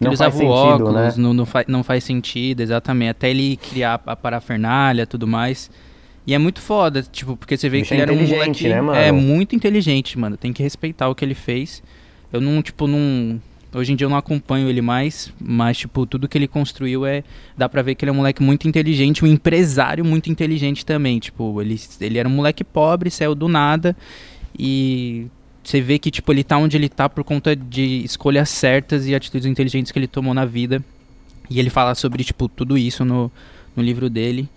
Não 0.00 0.10
ele 0.10 0.16
faz 0.16 0.34
usava 0.34 0.36
o 0.36 0.38
sentido, 0.38 0.84
óculos, 0.86 1.16
né? 1.16 1.22
não, 1.22 1.34
não, 1.34 1.46
faz, 1.46 1.66
não 1.66 1.82
faz 1.82 2.04
sentido, 2.04 2.60
exatamente. 2.60 3.10
Até 3.10 3.30
ele 3.30 3.56
criar 3.56 4.00
a 4.06 4.16
parafernália 4.16 5.02
e 5.02 5.06
tudo 5.06 5.26
mais. 5.26 5.70
E 6.26 6.34
é 6.34 6.38
muito 6.38 6.60
foda, 6.60 7.02
tipo, 7.02 7.36
porque 7.36 7.56
você 7.56 7.68
vê 7.68 7.78
Bicho 7.78 7.88
que 7.88 7.94
é 7.94 7.96
ele 7.96 8.02
era 8.02 8.12
um 8.12 8.26
moleque... 8.28 8.68
né, 8.68 8.80
mano? 8.80 8.98
É, 8.98 9.10
muito 9.10 9.56
inteligente, 9.56 10.18
mano. 10.18 10.36
Tem 10.36 10.52
que 10.52 10.62
respeitar 10.62 11.08
o 11.08 11.14
que 11.14 11.24
ele 11.24 11.34
fez. 11.34 11.82
Eu 12.32 12.40
não, 12.40 12.62
tipo, 12.62 12.86
não... 12.86 13.40
Hoje 13.74 13.92
em 13.92 13.96
dia 13.96 14.04
eu 14.04 14.10
não 14.10 14.16
acompanho 14.16 14.68
ele 14.68 14.80
mais, 14.80 15.32
mas, 15.40 15.78
tipo, 15.78 16.06
tudo 16.06 16.28
que 16.28 16.36
ele 16.36 16.46
construiu 16.46 17.06
é... 17.06 17.24
Dá 17.56 17.68
pra 17.68 17.80
ver 17.82 17.94
que 17.94 18.04
ele 18.04 18.10
é 18.10 18.12
um 18.12 18.16
moleque 18.16 18.42
muito 18.42 18.68
inteligente, 18.68 19.24
um 19.24 19.28
empresário 19.28 20.04
muito 20.04 20.30
inteligente 20.30 20.84
também. 20.84 21.18
Tipo, 21.18 21.60
ele, 21.62 21.80
ele 22.00 22.18
era 22.18 22.28
um 22.28 22.32
moleque 22.32 22.62
pobre, 22.62 23.10
saiu 23.10 23.34
do 23.34 23.48
nada 23.48 23.96
e... 24.58 25.26
Você 25.68 25.82
vê 25.82 25.98
que, 25.98 26.10
tipo, 26.10 26.32
ele 26.32 26.42
tá 26.42 26.56
onde 26.56 26.78
ele 26.78 26.88
tá 26.88 27.10
por 27.10 27.22
conta 27.22 27.54
de 27.54 28.02
escolhas 28.02 28.48
certas 28.48 29.06
e 29.06 29.14
atitudes 29.14 29.46
inteligentes 29.46 29.92
que 29.92 29.98
ele 29.98 30.06
tomou 30.06 30.32
na 30.32 30.46
vida. 30.46 30.82
E 31.50 31.60
ele 31.60 31.68
fala 31.68 31.94
sobre, 31.94 32.24
tipo, 32.24 32.48
tudo 32.48 32.78
isso 32.78 33.04
no, 33.04 33.30
no 33.76 33.82
livro 33.82 34.08
dele. 34.08 34.48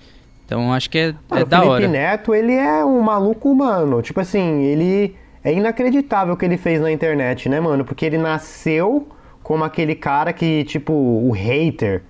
Então, 0.45 0.71
acho 0.71 0.89
que 0.89 0.97
é, 0.97 1.13
é 1.31 1.43
o 1.43 1.45
da 1.45 1.57
Felipe 1.57 1.69
hora. 1.69 1.87
Neto, 1.89 2.33
ele 2.33 2.53
é 2.53 2.85
um 2.85 3.01
maluco 3.01 3.51
humano. 3.51 4.01
Tipo 4.01 4.21
assim, 4.21 4.61
ele... 4.61 5.13
É 5.43 5.51
inacreditável 5.51 6.33
o 6.33 6.37
que 6.37 6.45
ele 6.45 6.55
fez 6.55 6.79
na 6.79 6.89
internet, 6.89 7.49
né, 7.49 7.59
mano? 7.59 7.83
Porque 7.83 8.05
ele 8.05 8.17
nasceu 8.17 9.05
como 9.43 9.65
aquele 9.65 9.95
cara 9.95 10.31
que, 10.31 10.63
tipo, 10.63 10.93
o 10.93 11.31
hater. 11.31 12.03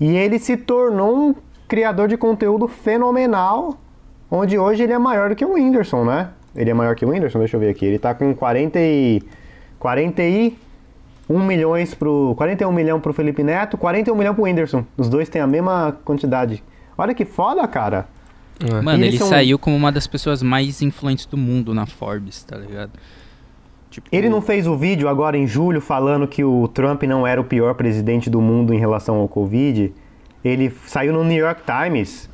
E 0.00 0.16
ele 0.16 0.40
se 0.40 0.56
tornou 0.56 1.16
um 1.16 1.34
criador 1.68 2.08
de 2.08 2.16
conteúdo 2.16 2.66
fenomenal, 2.66 3.78
onde 4.28 4.58
hoje 4.58 4.82
ele 4.82 4.92
é 4.92 4.98
maior 4.98 5.28
do 5.28 5.36
que 5.36 5.44
o 5.44 5.52
Whindersson, 5.52 6.04
né? 6.04 6.30
Ele 6.56 6.70
é 6.70 6.74
maior 6.74 6.94
que 6.96 7.04
o 7.04 7.10
Whindersson? 7.10 7.38
Deixa 7.38 7.56
eu 7.56 7.60
ver 7.60 7.70
aqui. 7.70 7.84
Ele 7.86 7.98
tá 7.98 8.14
com 8.14 8.34
40 8.34 8.78
e... 8.80 9.22
41 9.78 10.52
milhões 11.46 11.94
pro... 11.94 12.34
41 12.36 12.72
milhão 12.72 13.00
pro 13.00 13.12
Felipe 13.12 13.42
Neto, 13.42 13.76
41 13.76 14.14
milhão 14.16 14.34
pro 14.34 14.44
Whindersson. 14.44 14.84
Os 14.96 15.08
dois 15.08 15.28
têm 15.28 15.40
a 15.42 15.46
mesma 15.46 15.96
quantidade. 16.04 16.62
Olha 16.96 17.14
que 17.14 17.24
foda, 17.24 17.66
cara. 17.68 18.06
Mano, 18.82 19.04
E 19.04 19.08
ele 19.08 19.18
são- 19.18 19.28
saiu 19.28 19.58
como 19.58 19.76
uma 19.76 19.92
das 19.92 20.06
pessoas 20.06 20.42
mais 20.42 20.82
influentes 20.82 21.26
do 21.26 21.36
mundo 21.36 21.72
na 21.72 21.86
Forbes, 21.86 22.42
tá 22.42 22.56
ligado? 22.56 22.90
Tipo, 23.90 24.08
Ele 24.10 24.28
não 24.28 24.42
fez 24.42 24.66
o 24.66 24.76
vídeo 24.76 25.08
agora 25.08 25.36
em 25.38 25.46
julho 25.46 25.80
falando 25.80 26.26
que 26.26 26.42
o 26.42 26.66
Trump 26.68 27.04
não 27.04 27.26
era 27.26 27.40
o 27.40 27.44
pior 27.44 27.74
presidente 27.74 28.28
do 28.28 28.40
mundo 28.40 28.74
em 28.74 28.78
relação 28.78 29.14
ao 29.16 29.28
Covid? 29.28 29.92
Ele 30.44 30.70
saiu 30.86 31.12
no 31.12 31.22
New 31.24 31.38
York 31.38 31.62
Times. 31.64 32.28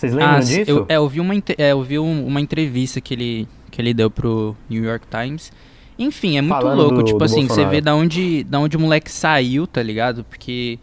Vocês 0.00 0.12
lembram 0.14 0.36
Ah, 0.36 0.40
disso? 0.40 0.70
Eu, 0.70 0.86
é, 0.88 0.96
eu 0.96 1.08
vi, 1.08 1.20
uma, 1.20 1.34
é, 1.34 1.72
eu 1.72 1.82
vi 1.82 1.98
um- 1.98 2.26
uma 2.26 2.40
entrevista 2.40 3.00
que 3.00 3.12
ele, 3.14 3.48
que 3.70 3.80
ele 3.80 3.92
deu 3.92 4.10
pro 4.10 4.56
New 4.68 4.82
York 4.82 5.06
Times. 5.08 5.52
Enfim, 5.98 6.38
é 6.38 6.40
muito 6.40 6.54
Falando 6.60 6.78
louco. 6.78 6.94
do- 6.96 7.04
tipo 7.04 7.18
do 7.18 7.24
assim, 7.24 7.42
você 7.42 7.46
Bolsonaro. 7.48 7.70
vê 7.70 7.80
da 7.82 7.94
onde, 7.94 8.44
da 8.44 8.58
onde 8.58 8.76
o 8.76 8.80
moleque 8.80 9.10
saiu, 9.10 9.66
tá 9.66 9.82
ligado? 9.82 10.24
Porque 10.24 10.78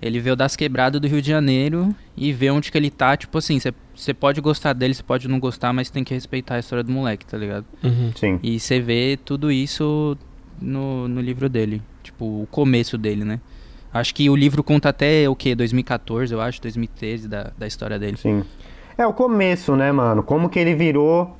ele 0.00 0.20
veio 0.20 0.36
das 0.36 0.54
quebradas 0.54 1.00
do 1.00 1.08
Rio 1.08 1.20
de 1.20 1.28
Janeiro 1.28 1.92
e 2.16 2.32
vê 2.32 2.48
onde 2.50 2.70
que 2.70 2.78
ele 2.78 2.90
tá. 2.90 3.16
Tipo 3.16 3.36
assim, 3.38 3.58
você- 3.58 3.74
você 3.94 4.14
pode 4.14 4.40
gostar 4.40 4.72
dele, 4.72 4.94
você 4.94 5.02
pode 5.02 5.26
não 5.26 5.40
gostar, 5.40 5.72
mas 5.72 5.90
tem 5.90 6.04
que 6.04 6.14
respeitar 6.14 6.54
a 6.54 6.58
história 6.60 6.84
do 6.84 6.92
moleque, 6.92 7.26
tá 7.26 7.36
ligado? 7.36 7.66
Sim. 8.14 8.38
E 8.42 8.60
você 8.60 8.78
vê 8.78 9.18
tudo 9.24 9.50
isso 9.50 10.16
no, 10.62 11.08
no 11.08 11.20
livro 11.20 11.48
dele. 11.48 11.82
Tipo, 12.04 12.24
o 12.42 12.46
começo 12.50 12.96
dele, 12.96 13.24
né? 13.24 13.40
Acho 13.92 14.14
que 14.14 14.30
o 14.30 14.36
livro 14.36 14.62
conta 14.62 14.90
até 14.90 15.28
o 15.28 15.34
que? 15.34 15.52
2014, 15.52 16.32
eu 16.32 16.40
acho, 16.40 16.62
2013 16.62 17.26
da, 17.26 17.50
da 17.58 17.66
história 17.66 17.98
dele. 17.98 18.16
Sim. 18.16 18.44
É 18.96 19.06
o 19.06 19.12
começo, 19.12 19.74
né, 19.76 19.90
mano? 19.92 20.22
Como 20.22 20.48
que 20.48 20.58
ele 20.58 20.74
virou. 20.74 21.36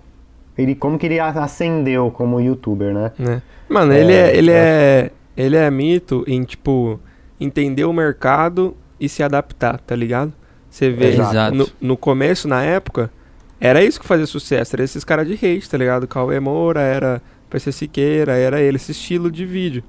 Ele, 0.56 0.74
como 0.74 0.98
que 0.98 1.06
ele 1.06 1.18
ascendeu 1.18 2.10
como 2.10 2.40
youtuber, 2.40 2.92
né? 2.92 3.12
né? 3.18 3.42
Mano, 3.68 3.94
ele 3.94 4.12
é, 4.12 4.36
ele 4.36 4.50
é 4.50 5.10
ele 5.36 5.56
é 5.56 5.70
mito 5.70 6.22
em 6.26 6.42
tipo 6.44 7.00
entender 7.40 7.84
o 7.84 7.92
mercado 7.92 8.76
e 8.98 9.08
se 9.08 9.22
adaptar, 9.22 9.80
tá 9.80 9.96
ligado? 9.96 10.32
Você 10.68 10.90
vê 10.90 11.14
Exato. 11.14 11.56
no, 11.56 11.68
no 11.80 11.96
começo, 11.96 12.46
na 12.46 12.62
época, 12.62 13.10
era 13.58 13.82
isso 13.82 13.98
que 13.98 14.06
fazia 14.06 14.26
sucesso, 14.26 14.76
era 14.76 14.84
esses 14.84 15.02
caras 15.02 15.26
de 15.26 15.34
hate, 15.34 15.68
tá 15.68 15.78
ligado? 15.78 16.06
Cauê 16.06 16.38
Moura, 16.38 16.80
era 16.80 17.22
PC 17.48 17.72
Siqueira, 17.72 18.36
era 18.36 18.60
ele, 18.60 18.76
esse 18.76 18.92
estilo 18.92 19.30
de 19.30 19.46
vídeo. 19.46 19.82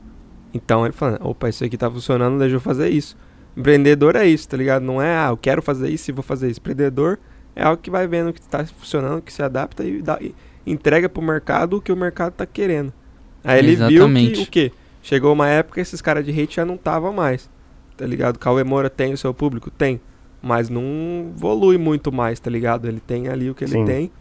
Então 0.53 0.85
ele 0.85 0.93
falando, 0.93 1.19
opa, 1.25 1.49
isso 1.49 1.63
aqui 1.63 1.77
tá 1.77 1.91
funcionando, 1.91 2.39
deixa 2.39 2.55
eu 2.55 2.59
fazer 2.61 2.89
isso. 2.89 3.17
Empreendedor 3.55 4.15
é 4.15 4.25
isso, 4.25 4.47
tá 4.47 4.55
ligado? 4.55 4.83
Não 4.83 5.01
é, 5.01 5.15
ah, 5.17 5.27
eu 5.31 5.37
quero 5.37 5.61
fazer 5.61 5.89
isso 5.89 6.09
e 6.09 6.13
vou 6.13 6.23
fazer 6.23 6.49
isso. 6.49 6.59
Empreendedor 6.59 7.19
é 7.55 7.63
algo 7.63 7.81
que 7.81 7.89
vai 7.89 8.07
vendo 8.07 8.31
que 8.33 8.41
tá 8.41 8.65
funcionando, 8.65 9.21
que 9.21 9.31
se 9.31 9.41
adapta 9.43 9.83
e, 9.83 10.01
dá, 10.01 10.17
e 10.21 10.33
entrega 10.65 11.07
pro 11.09 11.21
mercado 11.21 11.77
o 11.77 11.81
que 11.81 11.91
o 11.91 11.95
mercado 11.95 12.33
tá 12.33 12.45
querendo. 12.45 12.91
Aí 13.43 13.59
ele 13.59 13.75
viu 13.75 13.87
que 13.87 13.93
Exatamente. 13.95 14.41
o 14.41 14.45
quê? 14.47 14.71
Chegou 15.03 15.33
uma 15.33 15.47
época 15.49 15.75
que 15.75 15.81
esses 15.81 16.01
caras 16.01 16.23
de 16.25 16.31
hate 16.31 16.55
já 16.57 16.65
não 16.65 16.77
tava 16.77 17.11
mais. 17.11 17.49
Tá 17.97 18.05
ligado? 18.05 18.37
Cauê 18.39 18.63
Moura 18.63 18.89
tem 18.89 19.13
o 19.13 19.17
seu 19.17 19.33
público? 19.33 19.69
Tem. 19.71 19.99
Mas 20.41 20.69
não 20.69 21.31
evolui 21.35 21.77
muito 21.77 22.11
mais, 22.11 22.39
tá 22.39 22.49
ligado? 22.49 22.87
Ele 22.87 22.99
tem 22.99 23.27
ali 23.27 23.49
o 23.49 23.55
que 23.55 23.63
ele 23.63 23.71
Sim. 23.73 23.85
tem. 23.85 24.11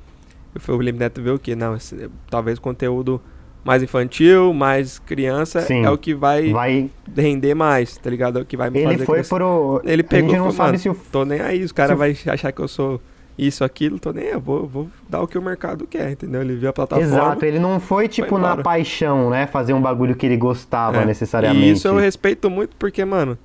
E 0.55 0.59
foi 0.59 0.74
o 0.74 0.78
Felipe 0.78 0.99
Neto 0.99 1.22
ver 1.22 1.31
o 1.31 1.39
quê? 1.39 1.55
Não, 1.55 1.76
esse- 1.76 2.11
talvez 2.31 2.59
conteúdo 2.59 3.20
mais 3.62 3.83
infantil, 3.83 4.53
mais 4.55 4.99
criança, 4.99 5.61
Sim. 5.61 5.85
é 5.85 5.91
o 5.91 5.97
que 5.99 6.14
vai, 6.14 6.51
Vai. 6.51 6.91
render 7.14 7.55
mais, 7.55 7.97
tá 7.99 8.09
ligado? 8.11 8.39
É 8.39 8.43
o 8.43 8.45
que 8.45 8.57
vai 8.57 8.70
me 8.70 8.78
Ele 8.81 8.93
fazer 8.93 9.05
foi 9.05 9.14
crescer. 9.16 9.35
pro. 9.37 9.83
Ele 9.85 10.01
a 10.01 10.05
pegou 10.05 10.31
gente 10.31 10.37
e 10.37 10.39
não 10.39 10.45
falou, 10.51 10.57
sabe 10.57 10.68
mano, 10.70 10.78
se 10.78 10.89
o. 10.89 10.95
tô 11.12 11.24
nem 11.26 11.41
aí, 11.41 11.62
os 11.62 11.72
caras 11.72 11.91
se 11.91 11.95
o- 12.22 12.24
vão 12.24 12.35
achar 12.35 12.53
que 12.53 12.61
eu 12.61 12.68
sou 12.68 13.01
isso, 13.47 13.64
aquilo, 13.64 13.99
tô 13.99 14.12
nem, 14.12 14.26
eu 14.26 14.41
vou, 14.41 14.66
vou 14.66 14.91
dar 15.09 15.20
o 15.22 15.26
que 15.28 15.38
o 15.38 15.43
mercado 15.43 15.86
quer, 15.86 16.11
entendeu? 16.12 16.43
Ele 16.43 16.57
viu 16.57 16.68
a 16.68 16.72
plataforma. 16.72 17.11
Exato, 17.12 17.45
ele 17.45 17.59
não 17.59 17.80
foi 17.80 18.09
tipo 18.09 18.38
na 18.38 18.53
embora. 18.53 18.62
paixão, 18.62 19.30
né? 19.30 19.47
Fazer 19.47 19.72
um 19.72 19.80
bagulho 19.80 20.14
que 20.16 20.26
ele 20.26 20.36
gostava 20.36 21.03
É, 21.03 21.05
necessariamente. 21.05 21.66
E 21.66 21.70
isso 21.70 21.88
eu 21.88 21.97
respeito 21.97 22.51
muito 22.51 22.76
porque, 22.76 23.05
mano, 23.05 23.38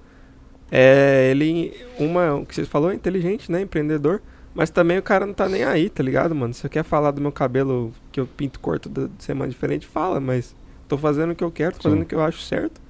é, 0.71 1.29
ele, 1.31 1.73
uma, 1.99 2.35
o 2.35 2.45
que 2.45 2.55
você 2.55 2.65
falou, 2.65 2.91
é 2.91 2.95
inteligente, 2.95 3.51
né? 3.51 3.61
Empreendedor. 3.61 4.21
Mas 4.53 4.69
também 4.69 4.97
o 4.97 5.03
cara 5.03 5.25
não 5.25 5.33
tá 5.33 5.49
nem 5.49 5.63
aí, 5.65 5.89
tá 5.89 6.01
ligado, 6.01 6.33
mano? 6.33 6.53
Se 6.53 6.61
você 6.61 6.69
quer 6.69 6.83
falar 6.83 7.11
do 7.11 7.21
meu 7.21 7.31
cabelo 7.31 7.91
que 8.11 8.19
eu 8.19 8.25
pinto 8.25 8.59
corto 8.59 8.87
de 8.89 9.07
de 9.09 9.23
semana 9.23 9.49
diferente, 9.51 9.85
fala, 9.85 10.19
mas 10.19 10.55
tô 10.87 10.97
fazendo 10.97 11.31
o 11.31 11.35
que 11.35 11.43
eu 11.43 11.51
quero, 11.51 11.75
tô 11.75 11.83
fazendo 11.83 11.99
Sim. 11.99 12.05
o 12.05 12.07
que 12.07 12.15
eu 12.15 12.21
acho 12.21 12.39
certo 12.41 12.81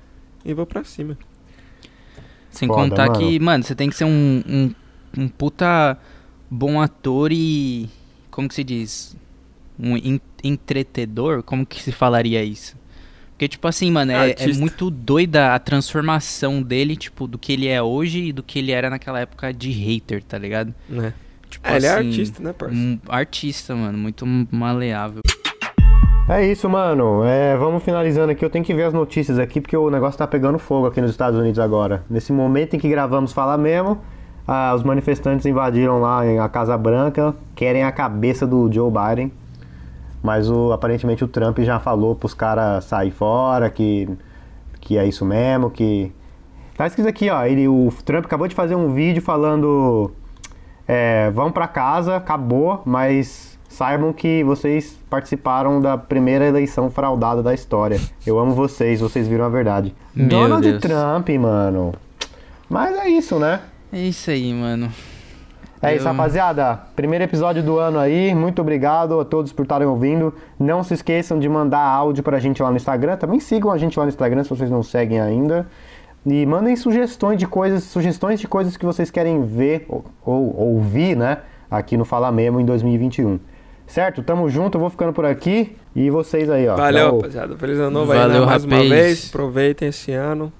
e 0.45 0.53
vou 0.53 0.65
pra 0.65 0.83
cima. 0.83 1.17
Sem 2.51 2.67
Foda, 2.67 2.81
contar 2.89 3.07
mano. 3.09 3.19
que, 3.19 3.39
mano, 3.39 3.63
você 3.63 3.75
tem 3.75 3.89
que 3.89 3.95
ser 3.95 4.05
um, 4.05 4.43
um, 4.47 4.75
um 5.17 5.27
puta 5.27 5.97
bom 6.55 6.81
ator 6.81 7.31
e. 7.31 7.89
Como 8.31 8.47
que 8.47 8.55
se 8.55 8.63
diz? 8.63 9.15
Um 9.79 9.95
en- 9.97 10.21
entretedor? 10.43 11.43
Como 11.43 11.65
que 11.65 11.81
se 11.81 11.91
falaria 11.91 12.43
isso? 12.43 12.75
Porque, 13.31 13.49
tipo 13.49 13.67
assim, 13.67 13.91
mano, 13.91 14.13
é, 14.13 14.31
é 14.37 14.47
muito 14.53 14.89
doida 14.89 15.53
a 15.53 15.59
transformação 15.59 16.61
dele, 16.61 16.95
tipo, 16.95 17.27
do 17.27 17.37
que 17.37 17.51
ele 17.51 17.67
é 17.67 17.81
hoje 17.81 18.27
e 18.27 18.31
do 18.33 18.41
que 18.41 18.59
ele 18.59 18.71
era 18.71 18.89
naquela 18.89 19.19
época 19.19 19.53
de 19.53 19.71
hater, 19.71 20.23
tá 20.23 20.37
ligado? 20.37 20.73
Né? 20.87 21.13
Tipo 21.49 21.67
É, 21.67 21.75
ele 21.75 21.85
é 21.85 21.89
assim, 21.89 22.07
artista, 22.07 22.43
né, 22.43 22.53
parça? 22.53 22.73
Um 22.75 22.99
artista, 23.09 23.75
mano, 23.75 23.97
muito 23.97 24.25
maleável. 24.49 25.21
É 26.29 26.49
isso, 26.49 26.67
mano. 26.69 27.23
É, 27.25 27.55
vamos 27.57 27.83
finalizando 27.83 28.31
aqui. 28.31 28.43
Eu 28.43 28.49
tenho 28.49 28.63
que 28.65 28.73
ver 28.73 28.83
as 28.83 28.93
notícias 28.93 29.37
aqui, 29.37 29.59
porque 29.61 29.75
o 29.77 29.89
negócio 29.91 30.17
tá 30.17 30.25
pegando 30.25 30.57
fogo 30.57 30.87
aqui 30.87 30.99
nos 31.01 31.11
Estados 31.11 31.37
Unidos 31.39 31.59
agora. 31.59 32.03
Nesse 32.09 32.31
momento 32.31 32.75
em 32.75 32.79
que 32.79 32.87
gravamos 32.89 33.31
Fala 33.31 33.57
Mesmo, 33.57 34.01
ah, 34.47 34.73
os 34.75 34.83
manifestantes 34.83 35.45
invadiram 35.45 35.99
lá 35.99 36.25
em 36.25 36.39
a 36.39 36.47
Casa 36.47 36.77
Branca, 36.77 37.35
querem 37.55 37.83
a 37.83 37.91
cabeça 37.91 38.45
do 38.45 38.71
Joe 38.71 38.91
Biden. 38.91 39.31
Mas 40.21 40.49
o, 40.49 40.71
aparentemente 40.71 41.23
o 41.23 41.27
Trump 41.27 41.59
já 41.59 41.79
falou 41.79 42.15
pros 42.15 42.33
caras 42.33 42.85
sair 42.85 43.11
fora, 43.11 43.69
que, 43.69 44.09
que 44.79 44.97
é 44.97 45.05
isso 45.05 45.25
mesmo, 45.25 45.69
que. 45.69 46.11
Tá 46.77 46.87
escrito 46.87 47.07
aqui, 47.07 47.29
ó. 47.29 47.43
Ele, 47.45 47.67
o 47.67 47.89
Trump 48.03 48.25
acabou 48.25 48.47
de 48.47 48.55
fazer 48.55 48.75
um 48.75 48.93
vídeo 48.93 49.21
falando. 49.21 50.11
É, 50.87 51.31
vão 51.31 51.51
pra 51.51 51.67
casa, 51.67 52.15
acabou, 52.15 52.81
mas 52.85 53.57
saibam 53.67 54.13
que 54.13 54.43
vocês 54.43 54.97
participaram 55.09 55.81
da 55.81 55.97
primeira 55.97 56.45
eleição 56.45 56.89
fraudada 56.89 57.41
da 57.41 57.53
história. 57.53 57.99
Eu 58.25 58.37
amo 58.39 58.53
vocês, 58.53 59.01
vocês 59.01 59.27
viram 59.27 59.45
a 59.45 59.49
verdade. 59.49 59.95
Meu 60.15 60.27
Donald 60.27 60.61
Deus. 60.61 60.81
Trump, 60.81 61.29
mano. 61.39 61.93
Mas 62.69 62.95
é 62.97 63.09
isso, 63.09 63.37
né? 63.39 63.61
É 63.95 63.99
isso 64.01 64.29
aí, 64.29 64.53
mano. 64.53 64.91
É 65.81 65.95
isso, 65.95 66.03
rapaziada. 66.03 66.81
Primeiro 66.97 67.23
episódio 67.23 67.63
do 67.63 67.79
ano 67.79 67.97
aí. 67.97 68.35
Muito 68.35 68.61
obrigado 68.61 69.17
a 69.21 69.23
todos 69.23 69.53
por 69.53 69.61
estarem 69.63 69.87
ouvindo. 69.87 70.33
Não 70.59 70.83
se 70.83 70.93
esqueçam 70.93 71.39
de 71.39 71.47
mandar 71.47 71.79
áudio 71.79 72.21
pra 72.21 72.37
gente 72.37 72.61
lá 72.61 72.69
no 72.69 72.75
Instagram. 72.75 73.15
Também 73.15 73.39
sigam 73.39 73.71
a 73.71 73.77
gente 73.77 73.97
lá 73.97 74.03
no 74.03 74.09
Instagram 74.09 74.43
se 74.43 74.49
vocês 74.49 74.69
não 74.69 74.83
seguem 74.83 75.21
ainda. 75.21 75.65
E 76.25 76.45
mandem 76.45 76.75
sugestões 76.75 77.39
de 77.39 77.47
coisas, 77.47 77.85
sugestões 77.85 78.37
de 78.41 78.49
coisas 78.49 78.75
que 78.75 78.85
vocês 78.85 79.09
querem 79.09 79.45
ver 79.45 79.85
ou, 79.87 80.03
ou 80.25 80.73
ouvir, 80.73 81.15
né? 81.15 81.37
Aqui 81.71 81.95
no 81.95 82.03
Fala 82.03 82.29
Mesmo 82.33 82.59
em 82.59 82.65
2021. 82.65 83.39
Certo? 83.87 84.21
Tamo 84.21 84.49
junto, 84.49 84.75
eu 84.75 84.81
vou 84.81 84.89
ficando 84.89 85.13
por 85.13 85.23
aqui. 85.23 85.73
E 85.95 86.09
vocês 86.09 86.49
aí, 86.49 86.67
ó. 86.67 86.75
Valeu, 86.75 87.15
rapaziada. 87.15 87.55
Feliz 87.55 87.77
ano 87.79 87.91
novo 87.91 88.11
aí, 88.11 88.17
né? 88.17 88.25
Valeu, 88.25 88.45
Mais 88.45 88.65
uma 88.65 88.75
rapaz. 88.75 88.89
vez. 88.89 89.29
Aproveitem 89.29 89.87
esse 89.87 90.11
ano. 90.11 90.51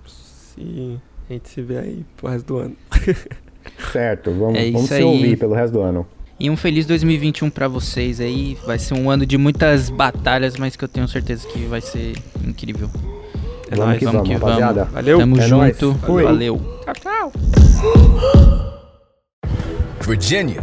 E 0.57 0.97
a 1.29 1.33
gente 1.33 1.49
se 1.49 1.61
vê 1.61 1.77
aí 1.77 2.05
pro 2.17 2.27
resto 2.29 2.45
do 2.47 2.57
ano. 2.59 2.75
Certo, 3.91 4.31
vamos, 4.31 4.59
É 4.59 4.71
vamos 4.71 4.87
se 4.87 4.93
aí. 4.95 5.03
ouvir 5.03 5.37
pelo 5.37 5.53
resto 5.53 5.73
do 5.73 5.81
ano. 5.81 6.05
E 6.39 6.49
um 6.49 6.57
feliz 6.57 6.85
2021 6.85 7.49
pra 7.49 7.67
vocês 7.67 8.19
aí. 8.19 8.57
Vai 8.65 8.77
ser 8.77 8.93
um 8.93 9.09
ano 9.09 9.25
de 9.25 9.37
muitas 9.37 9.89
batalhas, 9.89 10.55
mas 10.57 10.75
que 10.75 10.83
eu 10.83 10.87
tenho 10.87 11.07
certeza 11.07 11.47
que 11.47 11.59
vai 11.65 11.81
ser 11.81 12.15
incrível. 12.45 12.89
É 13.71 13.75
vamos 13.75 13.85
nóis. 13.87 13.99
que 13.99 14.05
vamos 14.05 14.17
vamos, 14.21 14.29
que 14.29 14.35
vamos. 14.37 14.59
rapaziada. 14.59 14.83
Valeu. 14.85 15.17
Tamo 15.17 15.37
É 15.39 15.47
junto. 15.47 15.93
Valeu. 15.93 16.61
Tchau, 16.83 16.93
tchau. 16.93 17.31
Virginia, 20.01 20.61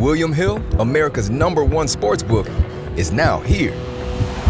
William 0.00 0.32
Hill, 0.32 0.60
America's 0.78 1.28
number 1.28 1.62
one 1.64 1.86
sports 1.88 2.22
book, 2.22 2.48
is 2.96 3.10
now 3.12 3.40
here. 3.40 3.74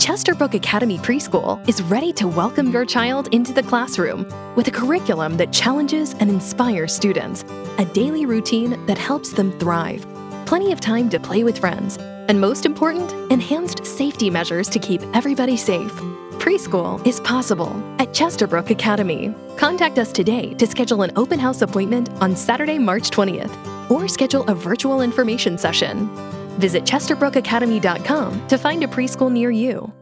Chesterbrook 0.00 0.54
Academy 0.54 0.96
Preschool 0.96 1.60
is 1.68 1.82
ready 1.82 2.10
to 2.14 2.26
welcome 2.26 2.72
your 2.72 2.86
child 2.86 3.28
into 3.34 3.52
the 3.52 3.62
classroom 3.62 4.26
with 4.56 4.66
a 4.66 4.70
curriculum 4.70 5.36
that 5.36 5.52
challenges 5.52 6.14
and 6.14 6.30
inspires 6.30 6.94
students, 6.94 7.44
a 7.76 7.84
daily 7.84 8.24
routine 8.24 8.86
that 8.86 8.96
helps 8.96 9.34
them 9.34 9.52
thrive, 9.58 10.06
plenty 10.46 10.72
of 10.72 10.80
time 10.80 11.10
to 11.10 11.20
play 11.20 11.44
with 11.44 11.58
friends, 11.58 11.98
and 11.98 12.40
most 12.40 12.64
important, 12.64 13.12
enhanced 13.30 13.84
safety 13.84 14.30
measures 14.30 14.70
to 14.70 14.78
keep 14.78 15.02
everybody 15.14 15.54
safe. 15.54 15.92
Preschool 16.40 17.06
is 17.06 17.20
possible 17.20 17.68
at 17.98 18.08
Chesterbrook 18.14 18.70
Academy. 18.70 19.34
Contact 19.58 19.98
us 19.98 20.10
today 20.12 20.54
to 20.54 20.66
schedule 20.66 21.02
an 21.02 21.12
open 21.16 21.38
house 21.38 21.60
appointment 21.60 22.08
on 22.22 22.34
Saturday, 22.34 22.78
March 22.78 23.10
20th, 23.10 23.90
or 23.90 24.08
schedule 24.08 24.44
a 24.44 24.54
virtual 24.54 25.02
information 25.02 25.58
session. 25.58 26.08
Visit 26.58 26.84
ChesterbrookAcademy.com 26.84 28.48
to 28.48 28.58
find 28.58 28.84
a 28.84 28.86
preschool 28.86 29.30
near 29.30 29.50
you. 29.50 29.92